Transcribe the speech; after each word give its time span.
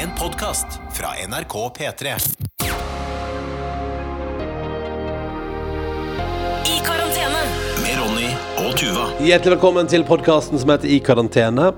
En 0.00 0.08
podkast 0.18 0.66
fra 0.96 1.08
NRK 1.28 1.54
P3. 1.76 2.12
I 6.64 6.76
karantene. 6.86 7.42
Med 7.82 7.98
Ronny 7.98 8.30
og 8.62 8.78
Tuva. 8.80 9.10
Hjertelig 9.20 9.58
velkommen 9.58 9.90
til 9.92 10.06
podkasten 10.08 10.56
som 10.62 10.72
heter 10.72 10.88
I 10.88 11.02
karantene. 11.04 11.68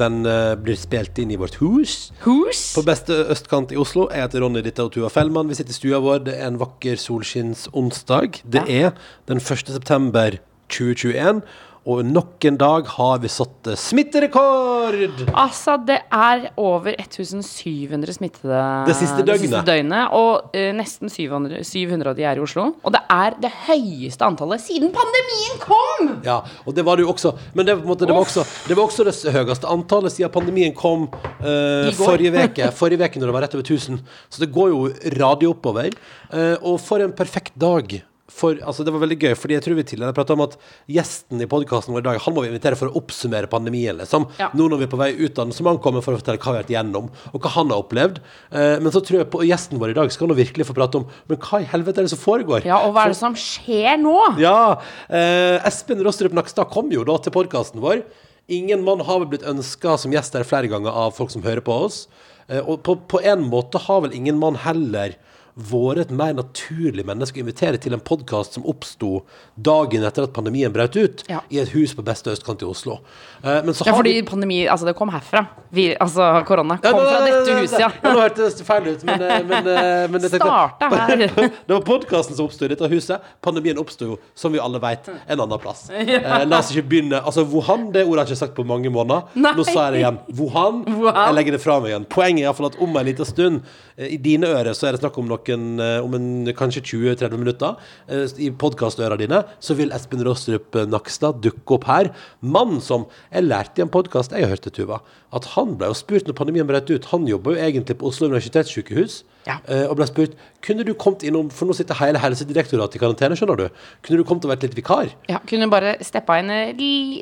Den 0.00 0.24
eh, 0.24 0.54
blir 0.56 0.80
spilt 0.80 1.20
inn 1.20 1.34
i 1.34 1.36
vårt 1.36 1.60
hus. 1.60 1.98
Hus? 2.24 2.64
På 2.78 2.86
beste 2.86 3.12
østkant 3.36 3.76
i 3.76 3.80
Oslo. 3.82 4.08
Jeg 4.08 4.24
heter 4.24 4.46
Ronny 4.46 4.64
Ditta 4.64 4.88
og 4.88 4.96
Tuva 4.96 5.12
Fellmann. 5.12 5.52
Vi 5.52 5.60
sitter 5.60 5.76
i 5.76 5.80
stua 5.82 6.00
vår. 6.00 6.24
Det 6.30 6.40
er 6.40 6.48
en 6.48 6.60
vakker 6.64 6.96
solskinnsonsdag. 7.04 8.40
Det 8.56 8.64
er 8.72 8.96
den 9.28 9.44
1. 9.44 9.68
september 9.76 10.40
2021. 10.72 11.44
Og 11.86 12.00
nok 12.02 12.42
en 12.48 12.56
dag 12.58 12.88
har 12.96 13.20
vi 13.22 13.28
satt 13.30 13.68
eh, 13.70 13.78
smitterekord! 13.78 14.96
Altså, 15.30 15.76
det 15.86 16.00
er 16.10 16.48
over 16.58 16.96
1700 16.96 18.16
smittede 18.16 18.62
Det 18.88 18.96
siste 18.98 19.22
døgnet. 19.22 19.60
døgnet, 19.68 20.16
og 20.16 20.50
uh, 20.50 20.70
nesten 20.74 21.12
700, 21.12 21.62
700 21.62 22.10
av 22.10 22.18
de 22.18 22.26
er 22.26 22.40
i 22.40 22.42
Oslo. 22.42 22.64
Og 22.82 22.94
det 22.94 23.04
er 23.14 23.36
det 23.38 23.52
høyeste 23.68 24.26
antallet 24.26 24.64
siden 24.64 24.90
pandemien 24.96 25.62
kom! 25.62 26.10
Ja, 26.26 26.40
og 26.66 26.74
det 26.74 26.82
var 26.88 26.98
det 26.98 27.06
jo 27.06 27.12
også. 27.14 27.36
Men 27.54 27.70
det, 27.70 27.78
måte, 27.86 28.02
det, 28.02 28.16
var, 28.16 28.26
også, 28.26 28.42
det 28.66 28.74
var 28.74 28.88
også 28.88 29.06
det 29.06 29.36
høyeste 29.38 29.70
antallet 29.70 30.16
siden 30.16 30.34
pandemien 30.34 30.74
kom 30.74 31.06
uh, 31.06 31.94
forrige 31.94 32.34
veke 32.34 32.72
Forrige 32.80 33.06
uke 33.06 33.22
når 33.22 33.30
det 33.30 33.38
var 33.38 33.46
rett 33.46 33.56
over 33.60 33.70
1000. 33.70 34.02
Så 34.26 34.42
det 34.42 34.50
går 34.50 34.74
jo 34.74 34.82
radio 35.20 35.54
oppover. 35.54 35.94
Uh, 36.34 36.58
og 36.66 36.82
for 36.82 37.06
en 37.06 37.14
perfekt 37.14 37.54
dag. 37.62 38.00
For, 38.36 38.58
altså 38.68 38.84
det 38.84 38.92
var 38.92 39.00
veldig 39.00 39.16
gøy, 39.16 39.32
fordi 39.38 39.56
jeg 39.56 39.64
tror 39.64 39.78
vi 39.78 39.84
tidligere 39.88 40.16
pratet 40.16 40.34
om 40.34 40.42
at 40.44 40.56
gjesten 40.92 41.40
i 41.40 41.48
podkasten 41.48 41.94
vår 41.94 42.02
i 42.02 42.06
dag 42.10 42.18
Han 42.26 42.34
må 42.36 42.44
vi 42.44 42.50
invitere 42.50 42.76
for 42.76 42.90
å 42.90 43.00
oppsummere 43.00 43.48
pandemien. 43.48 43.96
Liksom. 43.96 44.26
Ja. 44.40 44.50
Nå 44.56 44.66
når 44.68 44.82
vi 44.82 44.86
er 44.88 44.92
på 44.92 45.00
vei 45.00 45.08
ut 45.16 45.38
av 45.38 45.46
den, 45.46 45.54
så 45.56 45.64
må 45.64 45.72
han 45.72 45.80
komme 45.82 46.02
for 46.04 46.12
å 46.12 46.20
fortelle 46.20 46.40
hva 46.42 46.52
vi 46.52 46.58
har 46.58 46.66
vært 46.66 46.74
gjennom, 46.74 47.08
og 47.32 47.40
hva 47.40 47.54
han 47.54 47.72
har 47.72 47.80
opplevd. 47.80 48.20
Eh, 48.52 48.76
men 48.84 48.92
så 48.92 49.00
tror 49.00 49.22
jeg 49.22 49.30
på 49.32 49.40
gjesten 49.48 49.80
vår 49.80 49.94
i 49.94 49.98
dag 49.98 50.12
skal 50.12 50.28
han 50.28 50.40
virkelig 50.42 50.68
få 50.68 50.76
prate 50.76 51.00
om 51.00 51.08
Men 51.30 51.40
hva 51.40 51.62
i 51.62 51.70
helvete 51.70 52.02
er 52.02 52.08
det 52.08 52.12
som 52.12 52.20
foregår? 52.20 52.68
Ja, 52.68 52.82
og 52.84 52.92
hva 52.92 53.06
er 53.06 53.14
det 53.14 53.20
som 53.22 53.36
skjer 53.40 53.96
nå? 54.02 54.16
Ja, 54.42 54.82
eh, 55.08 55.56
Espen 55.66 56.04
Rostrup 56.04 56.36
Nakstad 56.36 56.68
kom 56.74 56.92
jo 56.92 57.06
da 57.08 57.16
til 57.22 57.34
podkasten 57.34 57.80
vår. 57.84 58.04
Ingen 58.52 58.84
mann 58.86 59.00
har 59.02 59.22
vel 59.22 59.32
blitt 59.32 59.48
ønska 59.48 59.96
som 59.98 60.12
gjest 60.14 60.36
her 60.36 60.46
flere 60.46 60.68
ganger 60.70 60.92
av 60.92 61.16
folk 61.16 61.32
som 61.32 61.42
hører 61.46 61.64
på 61.64 61.80
oss. 61.88 62.04
Eh, 62.52 62.60
og 62.60 62.84
på, 62.86 62.98
på 63.10 63.22
en 63.24 63.48
måte 63.48 63.80
har 63.88 64.04
vel 64.04 64.14
ingen 64.14 64.38
mann 64.38 64.60
heller 64.62 65.16
vært 65.56 66.02
et 66.02 66.10
mer 66.12 66.34
naturlig 66.36 67.04
menneske 67.08 67.40
å 67.40 67.42
invitere 67.46 67.78
til 67.80 67.94
en 67.96 68.00
podkast 68.04 68.52
som 68.58 68.64
oppsto 68.68 69.22
dagen 69.56 70.04
etter 70.04 70.26
at 70.26 70.34
pandemien 70.36 70.72
brøt 70.72 70.96
ut, 71.00 71.22
Ja. 71.30 71.40
i 71.50 71.58
et 71.58 71.70
hus 71.72 71.94
på 71.94 72.04
beste 72.04 72.28
østkant 72.30 72.60
i 72.60 72.66
Oslo. 72.68 72.98
Eh, 73.42 73.62
men 73.64 73.72
så 73.72 73.86
Ja, 73.86 73.92
har 73.92 74.02
fordi 74.02 74.12
vi- 74.20 74.22
pandemi 74.22 74.66
Altså, 74.68 74.84
det 74.84 74.96
kom 74.96 75.08
herfra. 75.08 75.46
Vi, 75.72 75.94
altså, 75.96 76.44
korona 76.44 76.78
Ja, 76.82 76.90
kom 76.92 77.00
nei, 77.02 77.10
fra 77.10 77.20
nei, 77.20 77.30
fra 77.30 77.44
dette 77.44 77.60
huset, 77.62 77.78
ja. 77.80 77.88
ja. 78.02 78.12
Nå 78.12 78.20
hørtes 78.20 78.58
det 78.58 78.66
feil 78.66 78.86
ut, 78.88 79.04
men, 79.04 79.22
eh, 79.22 79.42
men, 79.44 79.66
eh, 79.66 80.08
men 80.08 80.20
tenkte- 80.20 80.40
Starta 80.40 80.90
her. 80.90 81.16
det 81.66 81.68
var 81.68 81.80
podkasten 81.80 82.34
som 82.36 82.46
oppsto 82.46 82.64
i 82.64 82.68
dette 82.68 82.88
huset. 82.90 83.20
Pandemien 83.42 83.78
oppsto 83.78 84.04
jo, 84.06 84.18
som 84.34 84.52
vi 84.52 84.58
alle 84.58 84.78
vet, 84.78 85.08
en 85.28 85.38
annen 85.40 85.58
plass. 85.58 85.88
Eh, 85.96 86.44
la 86.44 86.58
oss 86.58 86.70
ikke 86.72 86.88
begynne 86.88 87.22
Altså, 87.24 87.44
Wuhan, 87.48 87.92
det 87.92 88.04
ordet 88.06 88.18
har 88.18 88.26
jeg 88.26 88.36
ikke 88.36 88.46
sagt 88.46 88.54
på 88.56 88.64
mange 88.66 88.90
måneder. 88.90 89.24
Nei. 89.34 89.52
Nå 89.54 89.64
sa 89.64 89.90
jeg 89.90 89.92
det 89.92 90.00
igjen. 90.02 90.18
Wuhan. 90.36 90.84
Wuhan. 90.84 91.14
Jeg 91.26 91.34
legger 91.34 91.52
det 91.52 91.60
fra 91.62 91.80
meg 91.80 91.90
igjen. 91.92 92.04
Poenget 92.08 92.40
er 92.44 92.46
iallfall 92.52 92.66
at 92.66 92.76
om 92.80 92.96
en 92.96 93.06
liten 93.06 93.24
stund, 93.24 93.62
i 93.98 94.16
dine 94.18 94.44
ører, 94.46 94.74
så 94.76 94.88
er 94.88 94.92
det 94.92 95.00
snakk 95.00 95.16
om 95.18 95.26
noen 95.28 95.38
eh, 95.54 96.04
Om 96.04 96.14
en 96.18 96.54
kanskje 96.56 96.82
20-30 96.82 97.38
minutter, 97.38 97.76
eh, 98.08 98.26
i 98.38 98.50
podkastøra 98.50 99.18
dine, 99.20 99.44
så 99.60 99.76
vil 99.78 99.92
Espen 99.92 100.24
Rostrup 100.26 100.74
Nakstad 100.88 101.40
dukke 101.44 101.78
opp 101.78 101.84
her. 101.84 102.12
Mann 102.40 102.80
som 102.80 103.06
Jeg 103.32 103.44
lærte 103.44 103.80
i 103.80 103.82
en 103.82 103.92
podkast 103.92 104.32
jeg 104.32 104.48
hørte, 104.48 104.70
Tuva, 104.70 105.00
at 105.32 105.44
han 105.56 105.76
ble 105.78 105.90
jo 105.90 105.96
spurt 105.96 106.26
når 106.26 106.36
pandemien 106.38 106.66
brøt 106.68 106.90
ut. 106.90 107.08
Han 107.12 107.26
jobber 107.28 107.56
jo 107.56 107.62
egentlig 107.62 107.98
på 107.98 108.06
Oslo 108.10 108.28
universitetssykehus. 108.28 109.24
Ja. 109.46 109.60
Eh, 109.70 109.84
og 109.86 109.94
ble 109.98 110.06
spurt 110.08 110.32
Kunne 110.66 110.82
du 110.82 110.88
kommet 110.98 111.22
innom 111.22 111.52
For 111.54 111.68
nå 111.68 111.74
sitter 111.78 111.94
hele 112.00 112.18
Helsedirektoratet 112.18 112.98
i 112.98 113.02
karantene, 113.02 113.36
skjønner 113.38 113.60
du. 113.60 113.82
Kunne 114.02 114.18
du 114.18 114.26
kommet 114.26 114.46
og 114.48 114.50
vært 114.50 114.66
litt 114.66 114.74
vikar? 114.74 115.12
Ja, 115.30 115.38
kunne 115.46 115.68
bare 115.70 115.94
steppa 116.02 116.40
inn 116.42 116.50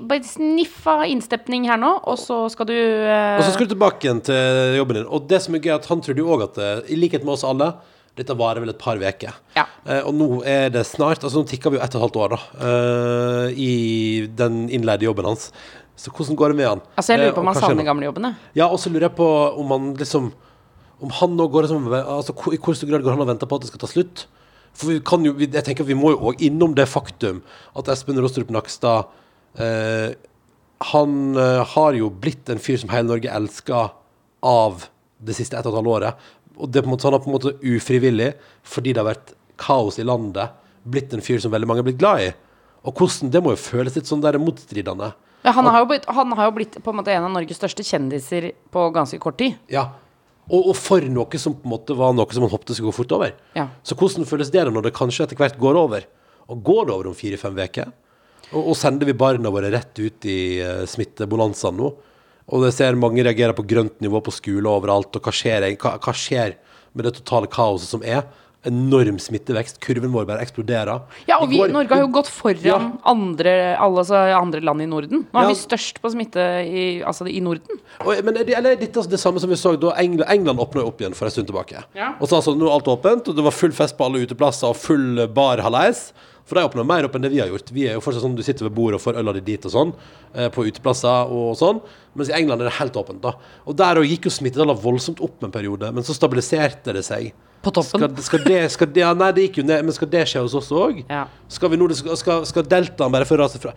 Bare 0.09 0.25
sniffa 0.25 1.03
innstepning 1.11 1.69
her 1.69 1.81
nå, 1.81 1.91
og 2.09 2.17
så 2.21 2.47
skal 2.53 2.71
du 2.71 2.77
uh... 2.77 3.37
Og 3.37 3.45
så 3.45 3.53
skal 3.53 3.69
du 3.69 3.75
tilbake 3.75 4.07
igjen 4.07 4.23
til 4.25 4.79
jobben 4.79 5.03
din. 5.03 5.09
Og 5.13 5.29
det 5.29 5.43
som 5.45 5.57
er 5.57 5.65
gøy, 5.65 5.75
at 5.77 5.91
han 5.91 6.01
trodde 6.05 6.25
jo 6.25 6.33
òg 6.33 6.47
at 6.49 6.63
i 6.89 6.97
likhet 6.97 7.27
med 7.27 7.37
oss 7.37 7.45
alle 7.47 7.75
dette 8.17 8.35
varer 8.39 8.61
vel 8.63 8.71
et 8.71 8.79
par 8.79 8.97
uker. 9.01 9.35
Ja. 9.57 9.65
Eh, 9.87 10.03
og 10.07 10.15
nå 10.15 10.29
er 10.47 10.69
det 10.71 10.85
snart 10.87 11.25
Altså 11.27 11.41
nå 11.43 11.49
tikker 11.51 11.73
vi 11.75 11.79
jo 11.79 11.83
ett 11.83 11.95
og 11.97 11.99
et 11.99 12.05
halvt 12.05 12.19
år, 12.23 12.35
da. 12.37 12.39
eh, 12.69 13.49
I 13.59 13.73
den 14.39 14.69
innleide 14.71 15.03
jobben 15.09 15.27
hans. 15.27 15.49
Så 15.97 16.11
hvordan 16.15 16.37
går 16.39 16.49
det 16.53 16.57
med 16.61 16.69
han? 16.69 16.81
Altså, 16.99 17.13
jeg 17.15 17.21
Eh, 17.21 17.25
lurer 17.25 17.35
på 17.35 17.41
om 17.43 17.47
han 17.47 17.55
hva 17.55 17.61
skjer 17.61 17.69
savner 17.71 17.83
nå? 17.85 17.89
gamlejobben, 17.91 18.25
jeg. 18.31 18.35
Ja, 18.61 18.67
og 18.69 18.79
så 18.83 18.91
lurer 18.91 19.09
jeg 19.09 19.17
på 19.19 19.29
om 19.63 19.71
han 19.75 19.95
liksom 19.99 20.33
Om 21.05 21.11
han 21.11 21.37
nå 21.37 21.49
går 21.51 21.63
liksom 21.67 21.87
Altså 21.93 22.33
i 22.55 22.59
hvor 22.59 22.75
stor 22.79 22.89
grad 22.91 23.03
går 23.03 23.11
han 23.17 23.21
og 23.25 23.29
venter 23.29 23.47
på 23.51 23.57
at 23.59 23.63
det 23.67 23.69
skal 23.73 23.83
ta 23.83 23.91
slutt? 23.91 24.25
For 24.75 24.91
vi 24.91 25.01
kan 25.07 25.25
jo 25.27 25.35
Jeg 25.39 25.65
tenker 25.67 25.85
vi 25.87 25.95
må 25.95 26.11
jo 26.15 26.19
òg 26.31 26.41
innom 26.43 26.75
det 26.75 26.87
faktum 26.91 27.43
at 27.77 27.89
Espen 27.89 28.19
Rostrup 28.23 28.51
Nakstad 28.51 29.07
eh, 29.59 30.15
Han 30.95 31.37
eh, 31.39 31.63
har 31.75 31.93
jo 31.99 32.11
blitt 32.11 32.49
en 32.51 32.59
fyr 32.63 32.79
som 32.83 32.91
hele 32.91 33.07
Norge 33.11 33.31
elsker 33.31 33.91
av 34.45 34.89
det 35.25 35.35
siste 35.39 35.57
ett 35.57 35.65
og 35.67 35.73
et 35.73 35.79
halvt 35.79 35.89
året. 35.95 36.15
Og 36.59 36.71
det 36.71 36.81
er 36.81 36.87
på 36.87 36.91
en 36.91 36.95
måte, 36.95 37.09
han 37.09 37.17
har 37.17 37.25
på 37.25 37.31
en 37.31 37.37
måte 37.37 37.55
ufrivillig, 37.63 38.31
fordi 38.67 38.95
det 38.95 39.03
har 39.03 39.11
vært 39.11 39.35
kaos 39.61 39.99
i 39.99 40.07
landet, 40.07 40.55
blitt 40.85 41.15
en 41.17 41.25
fyr 41.25 41.41
som 41.43 41.53
veldig 41.55 41.69
mange 41.69 41.83
er 41.83 41.89
blitt 41.89 42.01
glad 42.01 42.23
i. 42.23 42.31
Og 42.85 42.95
hvordan 42.99 43.33
Det 43.33 43.43
må 43.43 43.55
jo 43.55 43.61
føles 43.61 43.97
litt 43.97 44.11
sånn 44.11 44.23
der 44.23 44.39
motstridende. 44.39 45.15
Ja, 45.45 45.53
han, 45.53 45.67
har 45.69 45.83
jo 45.83 45.91
blitt, 45.91 46.07
han 46.09 46.33
har 46.33 46.49
jo 46.49 46.55
blitt 46.57 46.79
på 46.81 46.93
en 46.93 47.03
en 47.05 47.27
av 47.27 47.33
Norges 47.33 47.59
største 47.61 47.85
kjendiser 47.85 48.53
på 48.73 48.89
ganske 48.93 49.19
kort 49.21 49.37
tid. 49.39 49.59
Ja. 49.69 49.91
Og, 50.49 50.71
og 50.71 50.77
for 50.77 51.05
noe 51.09 51.41
som 51.41 51.57
på 51.57 51.69
en 51.69 51.73
måte 51.73 51.97
var 51.97 52.15
noe 52.17 52.29
som 52.33 52.45
han 52.45 52.53
håpte 52.53 52.77
skulle 52.77 52.93
gå 52.93 52.99
fort 53.01 53.13
over. 53.17 53.35
Ja. 53.57 53.69
Så 53.85 53.97
hvordan 53.97 54.29
føles 54.29 54.53
det 54.53 54.65
da 54.65 54.73
når 54.73 54.89
det 54.89 54.97
kanskje 54.97 55.27
etter 55.27 55.41
hvert 55.41 55.61
går 55.61 55.77
over? 55.81 56.07
Og 56.53 56.65
går 56.65 56.89
det 56.89 56.95
over 56.95 57.11
om 57.11 57.17
fire-fem 57.17 57.61
uker? 57.61 57.93
Og, 58.53 58.61
og 58.61 58.77
sender 58.77 59.09
vi 59.09 59.17
barna 59.17 59.53
våre 59.53 59.73
rett 59.73 59.97
ut 60.01 60.29
i 60.29 60.41
uh, 60.61 60.85
smittebonanzaen 60.89 61.81
nå? 61.81 61.93
Og 62.53 62.63
det 62.67 62.75
ser 62.77 62.95
mange 63.01 63.25
reagerer 63.25 63.55
på 63.57 63.65
grønt 63.67 64.01
nivå 64.05 64.21
på 64.27 64.33
skole 64.35 64.69
overalt. 64.69 65.15
Og 65.17 65.23
hva 65.25 65.33
skjer, 65.33 65.65
hva, 65.81 65.95
hva 65.99 66.13
skjer 66.17 66.57
med 66.95 67.07
det 67.09 67.15
totale 67.23 67.49
kaoset 67.51 67.89
som 67.89 68.03
er? 68.05 68.25
Enorm 68.65 69.19
smittevekst. 69.21 69.77
Kurven 69.85 70.13
vår 70.13 70.25
bare 70.29 70.41
eksploderer. 70.45 71.03
Ja, 71.29 71.37
og 71.43 71.51
vi, 71.51 71.59
går- 71.61 71.73
Norge 71.75 71.93
har 71.93 72.01
jo 72.01 72.09
gått 72.15 72.31
foran 72.33 72.63
Ja. 72.65 72.79
andre, 73.05 73.77
altså, 73.77 74.17
andre 74.39 74.61
land 74.65 74.81
i 74.81 74.87
Norden. 74.89 75.27
Nå 75.33 75.41
er 75.41 75.43
Ja. 75.43 75.49
vi 75.49 75.55
størst 75.55 76.01
på 76.01 76.09
smitte 76.13 76.41
i, 76.65 77.03
altså, 77.05 77.27
i 77.29 77.41
Norden. 77.45 77.81
Og, 78.01 78.25
men 78.25 78.37
er 78.39 78.45
det, 78.45 78.57
eller 78.57 78.73
er 78.73 78.77
dette 78.81 78.97
altså 79.01 79.11
det 79.11 79.21
samme 79.21 79.39
som 79.41 79.51
vi 79.51 79.57
så 79.57 79.75
da 79.79 79.93
England, 80.01 80.31
England 80.33 80.59
åpna 80.61 80.85
opp 80.87 80.99
igjen 81.01 81.15
for 81.15 81.27
en 81.27 81.31
stund 81.31 81.47
tilbake? 81.49 81.83
Ja. 81.95 82.15
Og 82.21 82.29
så 82.29 82.37
altså, 82.41 82.57
nå 82.57 82.65
er 82.69 82.73
alt 82.73 82.89
åpent, 82.89 83.29
og 83.29 83.37
det 83.37 83.45
var 83.45 83.53
full 83.53 83.73
fest 83.73 83.99
på 83.99 84.05
alle 84.07 84.25
uteplasser 84.27 84.69
og 84.69 84.77
full 84.77 85.27
bar 85.29 85.59
halleis. 85.61 86.13
For 86.45 86.59
de 86.59 86.67
åpner 86.69 86.85
mer 86.85 87.07
opp 87.07 87.15
enn 87.17 87.25
det 87.25 87.33
vi 87.33 87.41
har 87.41 87.49
gjort. 87.49 87.73
Vi 87.73 87.87
er 87.89 87.97
jo 87.97 88.03
fortsatt 88.05 88.25
sånn 88.25 88.37
du 88.37 88.43
sitter 88.45 88.67
ved 88.67 88.75
bordet 88.77 88.99
og 88.99 89.05
får 89.07 89.21
øla 89.23 89.33
di 89.37 89.41
dit 89.47 89.65
og 89.65 89.73
sånn, 89.73 89.95
eh, 90.35 90.51
på 90.53 90.67
uteplasser 90.69 91.33
og 91.33 91.57
sånn. 91.57 91.81
Mens 92.15 92.29
i 92.29 92.37
England 92.37 92.61
er 92.61 92.69
det 92.69 92.77
helt 92.79 92.99
åpent, 93.01 93.23
da. 93.25 93.33
Og 93.65 93.77
der 93.77 94.03
òg 94.03 94.11
gikk 94.11 94.29
jo 94.29 94.35
smittetallene 94.35 94.77
voldsomt 94.83 95.23
opp 95.25 95.43
en 95.45 95.55
periode, 95.55 95.91
men 95.93 96.05
så 96.05 96.17
stabiliserte 96.17 96.93
det 96.93 97.05
seg. 97.07 97.33
På 97.65 97.73
toppen. 97.73 98.03
Skal, 98.03 98.25
skal 98.27 98.43
det, 98.45 98.59
skal 98.75 98.91
det, 98.93 99.01
ja, 99.01 99.13
nei, 99.17 99.31
det 99.33 99.47
gikk 99.47 99.63
jo 99.63 99.65
ned, 99.65 99.87
men 99.87 99.97
skal 99.97 100.11
det 100.13 100.27
skje 100.29 100.43
hos 100.45 100.57
oss 100.59 100.69
òg? 100.69 101.01
Ja. 101.09 101.23
Skal, 101.49 101.73
vi 101.73 101.79
nå, 101.81 101.89
skal, 101.97 102.45
skal, 102.45 102.67
deltaen 102.69 103.15
bare 103.15 103.29
få 103.29 103.39
rase 103.41 103.61
fra? 103.63 103.73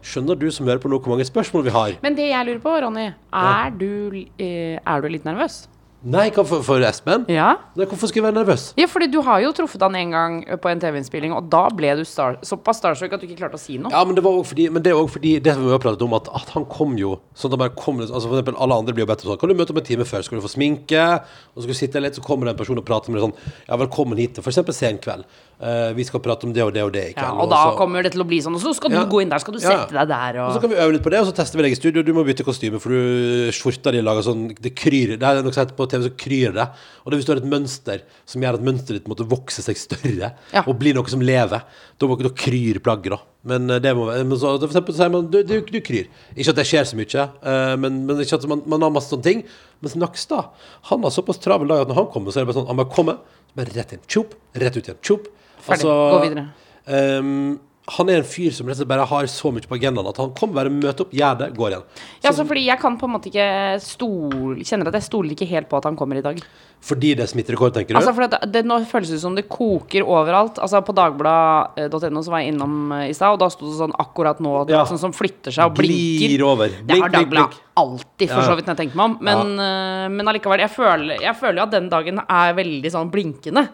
Skjønner 0.00 0.38
du 0.40 0.48
som 0.54 0.70
hører 0.70 0.80
på 0.80 0.88
nå 0.88 1.02
hvor 1.02 1.12
mange 1.12 1.28
spørsmål 1.28 1.66
vi 1.68 1.74
har? 1.74 1.98
Men 2.00 2.16
det 2.16 2.30
jeg 2.30 2.48
lurer 2.48 2.62
på, 2.64 2.78
Ronny, 2.86 3.10
er, 3.42 3.76
du, 3.76 4.24
eh, 4.40 4.80
er 4.80 5.04
du 5.04 5.12
litt 5.12 5.28
nervøs? 5.28 5.66
Nei, 6.00 6.30
for, 6.32 6.62
for 6.64 6.80
Espen? 6.80 7.26
Ja? 7.28 7.50
Nei, 7.76 7.84
hvorfor 7.84 8.08
skulle 8.08 8.22
jeg 8.22 8.30
være 8.30 8.38
nervøs? 8.38 8.62
Ja, 8.80 8.86
fordi 8.88 9.10
du 9.12 9.18
har 9.26 9.42
jo 9.44 9.50
truffet 9.52 9.82
han 9.84 9.98
en 9.98 10.14
gang 10.14 10.38
på 10.62 10.70
en 10.70 10.80
TV-innspilling, 10.80 11.34
og 11.36 11.50
da 11.52 11.66
ble 11.76 11.90
du 11.98 12.06
star 12.08 12.38
såpass 12.46 12.80
starstruck 12.80 13.12
at 13.12 13.20
du 13.20 13.26
ikke 13.28 13.42
klarte 13.42 13.58
å 13.58 13.60
si 13.60 13.76
noe. 13.76 13.92
Ja, 13.92 14.00
men 14.08 14.16
det 14.16 14.24
var 14.24 14.38
også 14.38 14.54
fordi 14.54 14.70
Men 14.72 14.84
det 14.86 14.94
er 14.94 14.96
også 14.96 15.18
fordi 15.18 15.34
Det 15.44 15.52
som 15.52 15.66
vi 15.66 15.74
har 15.74 15.82
pratet 15.82 16.06
om, 16.06 16.14
at, 16.16 16.30
at 16.40 16.54
han 16.54 16.64
kom 16.72 16.96
jo 16.98 17.18
Sånn 17.36 17.50
at 17.50 17.56
han 17.58 17.62
bare 17.66 17.76
kom 17.76 18.00
Altså 18.00 18.22
for 18.24 18.38
eksempel 18.38 18.56
Alle 18.64 18.78
andre 18.80 18.94
blir 18.96 19.04
jo 19.04 19.10
bedt 19.10 19.26
om 19.26 19.32
sånn 19.32 19.40
Kan 19.42 19.52
du 19.52 19.56
møte 19.58 19.74
om 19.74 19.80
en 19.82 19.86
time 19.90 20.06
før? 20.08 20.24
Skal 20.24 20.40
du 20.40 20.44
få 20.44 20.52
sminke? 20.54 21.04
Og 21.52 21.60
så 21.60 21.66
skal 21.66 21.76
du 21.76 21.80
sitte 21.82 22.02
litt 22.02 22.16
Så 22.16 22.24
kommer 22.24 22.48
det 22.48 22.54
en 22.54 22.60
person 22.62 22.80
og 22.80 22.86
prater 22.88 23.12
med 23.12 23.20
deg 23.20 23.28
sånn 23.28 23.66
Ja, 23.68 23.78
velkommen 23.82 24.20
hit 24.20 24.38
til 24.38 24.46
For 24.46 24.54
eksempel 24.54 24.76
Senkveld 24.76 25.28
Eh, 25.60 25.92
Vi 25.92 26.04
skal 26.08 26.20
prate 26.24 26.46
om 26.48 26.52
det 26.56 26.62
og 26.64 26.72
det 26.72 26.80
og 26.82 26.92
det 26.94 27.02
Ikke? 27.10 27.20
Ja, 27.20 27.32
og, 27.34 27.42
og 27.44 27.50
da 27.50 27.56
så- 27.68 27.76
kommer 27.76 28.02
det 28.02 28.12
til 28.12 28.22
å 28.22 28.26
bli 28.26 28.38
sånn, 28.40 28.54
og 28.56 28.62
så 28.62 28.72
skal 28.74 28.90
Ja. 28.92 29.04
du 29.04 29.10
gå 29.10 29.20
inn 29.20 29.28
der, 29.28 29.38
skal 29.40 29.52
du 29.52 29.60
Ja. 29.60 29.84
sette 29.84 29.92
deg 29.92 30.08
der, 30.08 30.38
Og 30.40 30.54
så 30.54 30.60
kan 30.62 30.70
vi 30.70 30.76
øve 30.76 30.92
litt 30.92 31.02
på 31.02 31.10
det, 31.10 31.20
og 31.20 31.26
så 31.26 31.34
tester 31.36 31.58
vi 31.58 31.62
deg 31.64 31.72
i 31.72 31.74
studio. 31.74 32.02
Du 32.02 32.14
må 32.14 32.24
bytte 32.24 32.42
kostyme, 32.44 32.80
for 32.80 32.88
du 32.88 33.50
skjorta 33.52 33.92
di 33.92 34.00
lager 34.00 34.22
sånn 34.24 34.56
Det 34.58 34.74
kryr. 34.74 35.18
Det 35.18 35.22
er 35.22 35.42
noe 35.42 35.52
som 35.52 35.66
heter 35.66 35.76
på 35.76 35.86
TV, 35.86 36.02
så 36.08 36.16
kryr 36.16 36.54
det. 36.54 36.68
Og 37.04 37.10
det 37.12 37.18
hvis 37.20 37.26
du 37.26 37.32
har 37.34 37.42
et 37.42 37.44
mønster 37.50 38.00
som 38.24 38.40
gjør 38.40 38.54
at 38.54 38.62
mønsteret 38.62 39.04
ditt 39.04 39.08
måtte 39.08 39.28
vokse 39.28 39.60
seg 39.60 39.76
større, 39.76 40.32
Ja. 40.54 40.62
og 40.66 40.78
bli 40.78 40.94
noe 40.94 41.06
som 41.06 41.20
lever, 41.20 41.60
da, 41.98 42.06
må, 42.06 42.16
da 42.22 42.30
kryr 42.30 42.80
plagget, 42.80 43.10
da. 43.10 43.18
Men 43.44 43.70
eh, 43.70 43.78
det 43.80 43.94
må 43.94 44.06
men 44.06 44.38
så, 44.38 44.58
For 44.58 44.66
eksempel 44.66 44.94
sier 44.94 45.10
man 45.10 45.30
du, 45.30 45.42
du, 45.42 45.60
du 45.60 45.80
kryr. 45.82 46.06
Ikke 46.36 46.48
at 46.48 46.56
det 46.56 46.64
skjer 46.66 46.84
så 46.88 46.96
mye, 46.96 47.30
uh, 47.44 47.76
men, 47.76 48.06
men 48.06 48.16
ikke 48.16 48.32
at 48.40 48.48
man, 48.48 48.62
man 48.66 48.80
har 48.80 48.90
masse 48.90 49.10
sånne 49.12 49.22
ting. 49.22 49.44
Mens 49.82 49.94
Nakstad, 49.94 50.48
han 50.84 51.02
har 51.02 51.10
såpass 51.10 51.38
travel 51.38 51.68
dag 51.68 51.82
at 51.82 51.88
når 51.88 51.96
han 51.96 52.06
kommer, 52.06 52.32
så 52.32 52.40
er 52.40 52.46
det 52.46 52.54
bare 52.54 52.62
sånn 52.64 52.66
Han 52.68 52.76
bare 52.76 52.90
kommer, 52.94 53.18
bare 53.54 53.68
rett 53.76 53.92
inn. 53.92 54.00
Tjopp, 54.08 54.32
rett 54.54 54.76
ut 54.76 54.84
igjen. 54.88 54.96
Tjopp. 55.02 55.26
Ferdig. 55.66 55.90
Gå 55.90 56.22
videre. 56.26 56.46
Um, 56.90 57.58
han 57.90 58.10
er 58.12 58.20
en 58.20 58.26
fyr 58.28 58.52
som 58.54 58.68
bare 58.88 59.06
har 59.08 59.28
så 59.30 59.50
mye 59.50 59.66
på 59.66 59.74
agendaen 59.78 60.08
at 60.10 60.18
han 60.20 60.32
kommer 60.38 60.60
bare 60.60 60.72
møter 60.72 61.06
opp, 61.06 61.14
gjør 61.16 61.38
det, 61.40 61.48
går 61.56 61.72
igjen. 61.72 61.86
Ja, 62.20 62.30
altså 62.30 62.44
fordi 62.46 62.62
jeg 62.68 62.78
kan 62.82 62.98
på 63.00 63.08
en 63.08 63.14
måte 63.16 63.30
ikke 63.30 63.46
stole 63.82 64.66
Kjenner 64.66 64.90
at 64.90 64.98
jeg 65.00 65.06
stoler 65.08 65.34
ikke 65.34 65.48
helt 65.50 65.70
på 65.70 65.78
at 65.80 65.88
han 65.88 65.96
kommer 65.98 66.20
i 66.20 66.22
dag. 66.22 66.38
Fordi 66.86 67.10
det 67.18 67.24
er 67.24 67.30
smitterekord, 67.32 67.74
tenker 67.74 67.96
du? 67.96 67.98
Altså 67.98 68.12
for 68.16 68.30
det, 68.30 68.40
det, 68.54 68.62
Nå 68.68 68.78
føles 68.88 69.10
det 69.12 69.18
som 69.22 69.34
det 69.36 69.46
koker 69.50 70.06
overalt. 70.06 70.60
Altså 70.62 70.80
På 70.86 70.94
dagbladet.no 70.96 72.22
så 72.24 72.32
var 72.32 72.44
jeg 72.44 72.54
innom 72.54 72.94
eh, 72.96 73.08
i 73.10 73.16
stad, 73.16 73.34
og 73.34 73.42
da 73.42 73.50
sto 73.52 73.66
det 73.66 73.76
sånn 73.80 73.96
akkurat 74.00 74.40
nå 74.44 74.54
Ja. 74.70 74.84
Sånn 74.88 75.02
som 75.02 75.16
flytter 75.16 75.54
seg 75.54 75.72
og 75.72 75.80
blinker. 75.80 76.28
Glir 76.30 76.46
over. 76.46 76.72
Det 76.78 77.00
har 77.00 77.10
blink, 77.10 77.32
Dagbladet 77.32 77.60
alltid, 77.80 78.26
for 78.30 78.38
Ja. 78.38 78.48
så 78.48 78.56
vidt, 78.56 78.68
når 78.68 78.76
jeg 78.76 78.82
tenker 78.84 79.00
meg 79.00 79.10
om. 79.10 79.18
Men, 79.20 79.54
eh, 79.58 80.08
men 80.14 80.30
allikevel, 80.30 80.62
jeg 80.62 80.72
føler, 80.76 81.20
jeg 81.20 81.36
føler 81.42 81.64
at 81.64 81.74
den 81.74 81.90
dagen 81.90 82.22
er 82.22 82.54
veldig 82.54 82.92
sånn 82.92 83.10
blinkende. 83.10 83.66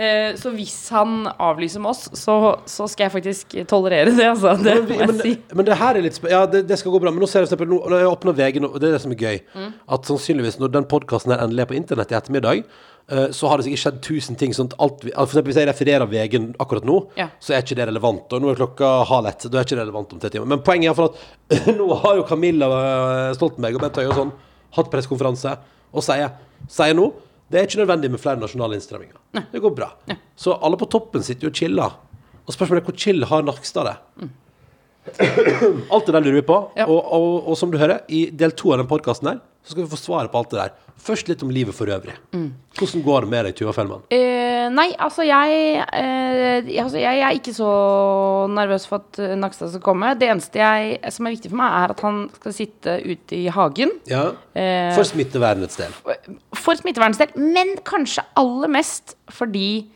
Eh, 0.00 0.32
så 0.40 0.50
hvis 0.56 0.88
han 0.90 1.26
avlyser 1.36 1.78
med 1.84 1.90
oss, 1.92 2.06
så, 2.18 2.34
så 2.66 2.86
skal 2.90 3.04
jeg 3.06 3.12
faktisk 3.12 3.52
tolerere 3.70 4.10
det, 4.16 4.24
altså. 4.32 4.54
Det 4.58 4.72
Men, 4.88 4.88
må 4.88 4.94
jeg 5.12 5.18
si. 5.20 5.32
men 5.54 5.66
det 5.68 5.76
her 5.78 5.98
er 6.00 6.06
litt 6.06 6.16
Ja, 6.32 6.40
det, 6.48 6.62
det 6.66 6.78
skal 6.80 6.94
gå 6.94 7.00
bra. 7.04 7.12
Men 7.12 7.20
nå 7.22 7.28
ser 7.30 7.42
jeg 7.44 7.50
for 7.50 7.54
eksempel 7.54 7.70
nå, 7.70 7.82
når 7.92 8.00
jeg 8.02 8.08
åpner 8.14 8.38
VG 8.38 8.62
og 8.64 8.78
Det 8.80 8.88
er 8.88 8.96
det 8.96 9.02
som 9.04 9.12
er 9.12 9.20
gøy. 9.20 9.42
Mm. 9.54 9.68
At 9.96 10.08
sannsynligvis 10.08 10.56
når 10.62 10.72
den 10.78 10.88
podkasten 10.90 11.34
endelig 11.36 11.66
er 11.66 11.70
på 11.70 11.76
internett 11.78 12.10
i 12.14 12.16
ettermiddag, 12.18 12.62
eh, 13.12 13.26
så 13.36 13.50
har 13.52 13.60
det 13.60 13.66
sikkert 13.68 13.82
skjedd 13.84 14.00
tusen 14.08 14.38
ting. 14.40 14.54
Sånn 14.56 14.72
alt, 14.82 15.04
for 15.04 15.26
eksempel 15.28 15.52
hvis 15.52 15.60
jeg 15.60 15.68
refererer 15.70 16.08
VG 16.10 16.38
akkurat 16.64 16.88
nå, 16.88 16.96
Ja. 17.20 17.28
så 17.38 17.52
er 17.54 17.62
ikke 17.62 17.76
det 17.82 17.86
relevant. 17.92 18.32
Og 18.32 18.42
nå 18.42 18.50
er 18.54 18.58
klokka 18.62 18.94
halv 19.12 19.28
ett. 19.30 19.44
Da 19.52 19.60
er 19.60 19.66
ikke 19.68 19.76
det 19.76 19.84
relevant 19.84 20.16
om 20.16 20.22
tre 20.24 20.32
timer. 20.32 20.48
Men 20.56 20.64
poenget 20.66 20.90
er 20.94 20.98
for 20.98 21.12
at 21.12 21.68
nå 21.78 21.90
har 22.02 22.16
jo 22.16 22.24
Camilla 22.32 22.70
eh, 22.80 23.34
Stoltenberg 23.36 23.76
og 23.76 23.84
Bent 23.86 24.00
Høie 24.00 24.08
og 24.10 24.16
sånn 24.18 24.32
hatt 24.72 24.88
pressekonferanse 24.90 25.52
og 25.92 26.00
sier, 26.06 26.32
sier 26.72 26.96
nå 26.96 27.10
det 27.52 27.60
er 27.60 27.66
ikke 27.68 27.82
nødvendig 27.82 28.08
med 28.14 28.20
flere 28.22 28.40
nasjonale 28.40 28.78
innstramminger. 28.78 29.18
Det 29.52 29.60
går 29.60 29.74
bra. 29.76 29.90
Så 30.40 30.54
alle 30.56 30.78
på 30.80 30.88
toppen 30.88 31.24
sitter 31.24 31.46
jo 31.46 31.52
og 31.52 31.58
chiller. 31.58 31.98
Og 32.46 32.54
spørsmålet 32.56 32.82
er 32.82 32.88
hvor 32.88 32.96
chill 32.98 33.26
har 33.28 33.44
Nakstad 33.44 33.90
det? 33.90 34.30
Alt 35.92 36.06
det 36.06 36.14
der 36.14 36.22
lurer 36.22 36.38
vi 36.38 36.44
på. 36.46 36.56
Ja. 36.78 36.86
Og, 36.86 37.00
og, 37.12 37.48
og 37.50 37.58
som 37.58 37.72
du 37.72 37.78
hører, 37.78 38.04
i 38.08 38.24
del 38.30 38.54
to 38.56 38.72
av 38.72 38.80
den 38.80 38.88
podkasten 38.90 39.28
her, 39.28 39.40
så 39.62 39.74
skal 39.74 39.84
vi 39.84 39.90
få 39.92 39.98
svaret 40.00 40.32
på 40.32 40.40
alt 40.40 40.52
det 40.54 40.60
der. 40.60 40.72
Først 41.02 41.26
litt 41.26 41.40
om 41.42 41.50
livet 41.50 41.74
for 41.74 41.90
øvrig. 41.90 42.14
Hvordan 42.78 43.02
går 43.02 43.24
det 43.24 43.30
med 43.32 43.46
deg, 43.48 43.54
Tuva 43.58 43.72
Fellmann? 43.74 44.04
Uh, 44.12 44.66
nei, 44.70 44.88
altså 45.02 45.24
jeg, 45.26 45.80
uh, 45.82 46.68
altså 46.84 47.00
jeg 47.00 47.18
jeg 47.18 47.24
er 47.26 47.38
ikke 47.38 47.54
så 47.56 47.70
nervøs 48.52 48.84
for 48.86 49.02
at 49.02 49.18
eh, 49.18 49.32
Nakstad 49.38 49.72
skal 49.72 49.82
komme. 49.82 50.12
Det 50.18 50.28
eneste 50.30 50.60
jeg, 50.60 51.00
som 51.10 51.26
er 51.26 51.34
viktig 51.34 51.50
for 51.50 51.58
meg, 51.58 51.74
er 51.80 51.94
at 51.94 52.04
han 52.06 52.20
skal 52.36 52.54
sitte 52.54 52.94
ute 53.02 53.34
i 53.34 53.48
hagen. 53.50 53.90
Ja? 54.10 54.28
Uh, 54.54 54.92
For 54.94 55.08
smittevernets 55.08 55.80
del. 55.80 55.96
For 56.54 56.78
smittevernets 56.78 57.18
del, 57.18 57.34
men 57.34 57.74
kanskje 57.88 58.24
aller 58.38 58.70
mest 58.70 59.16
fordi 59.32 59.88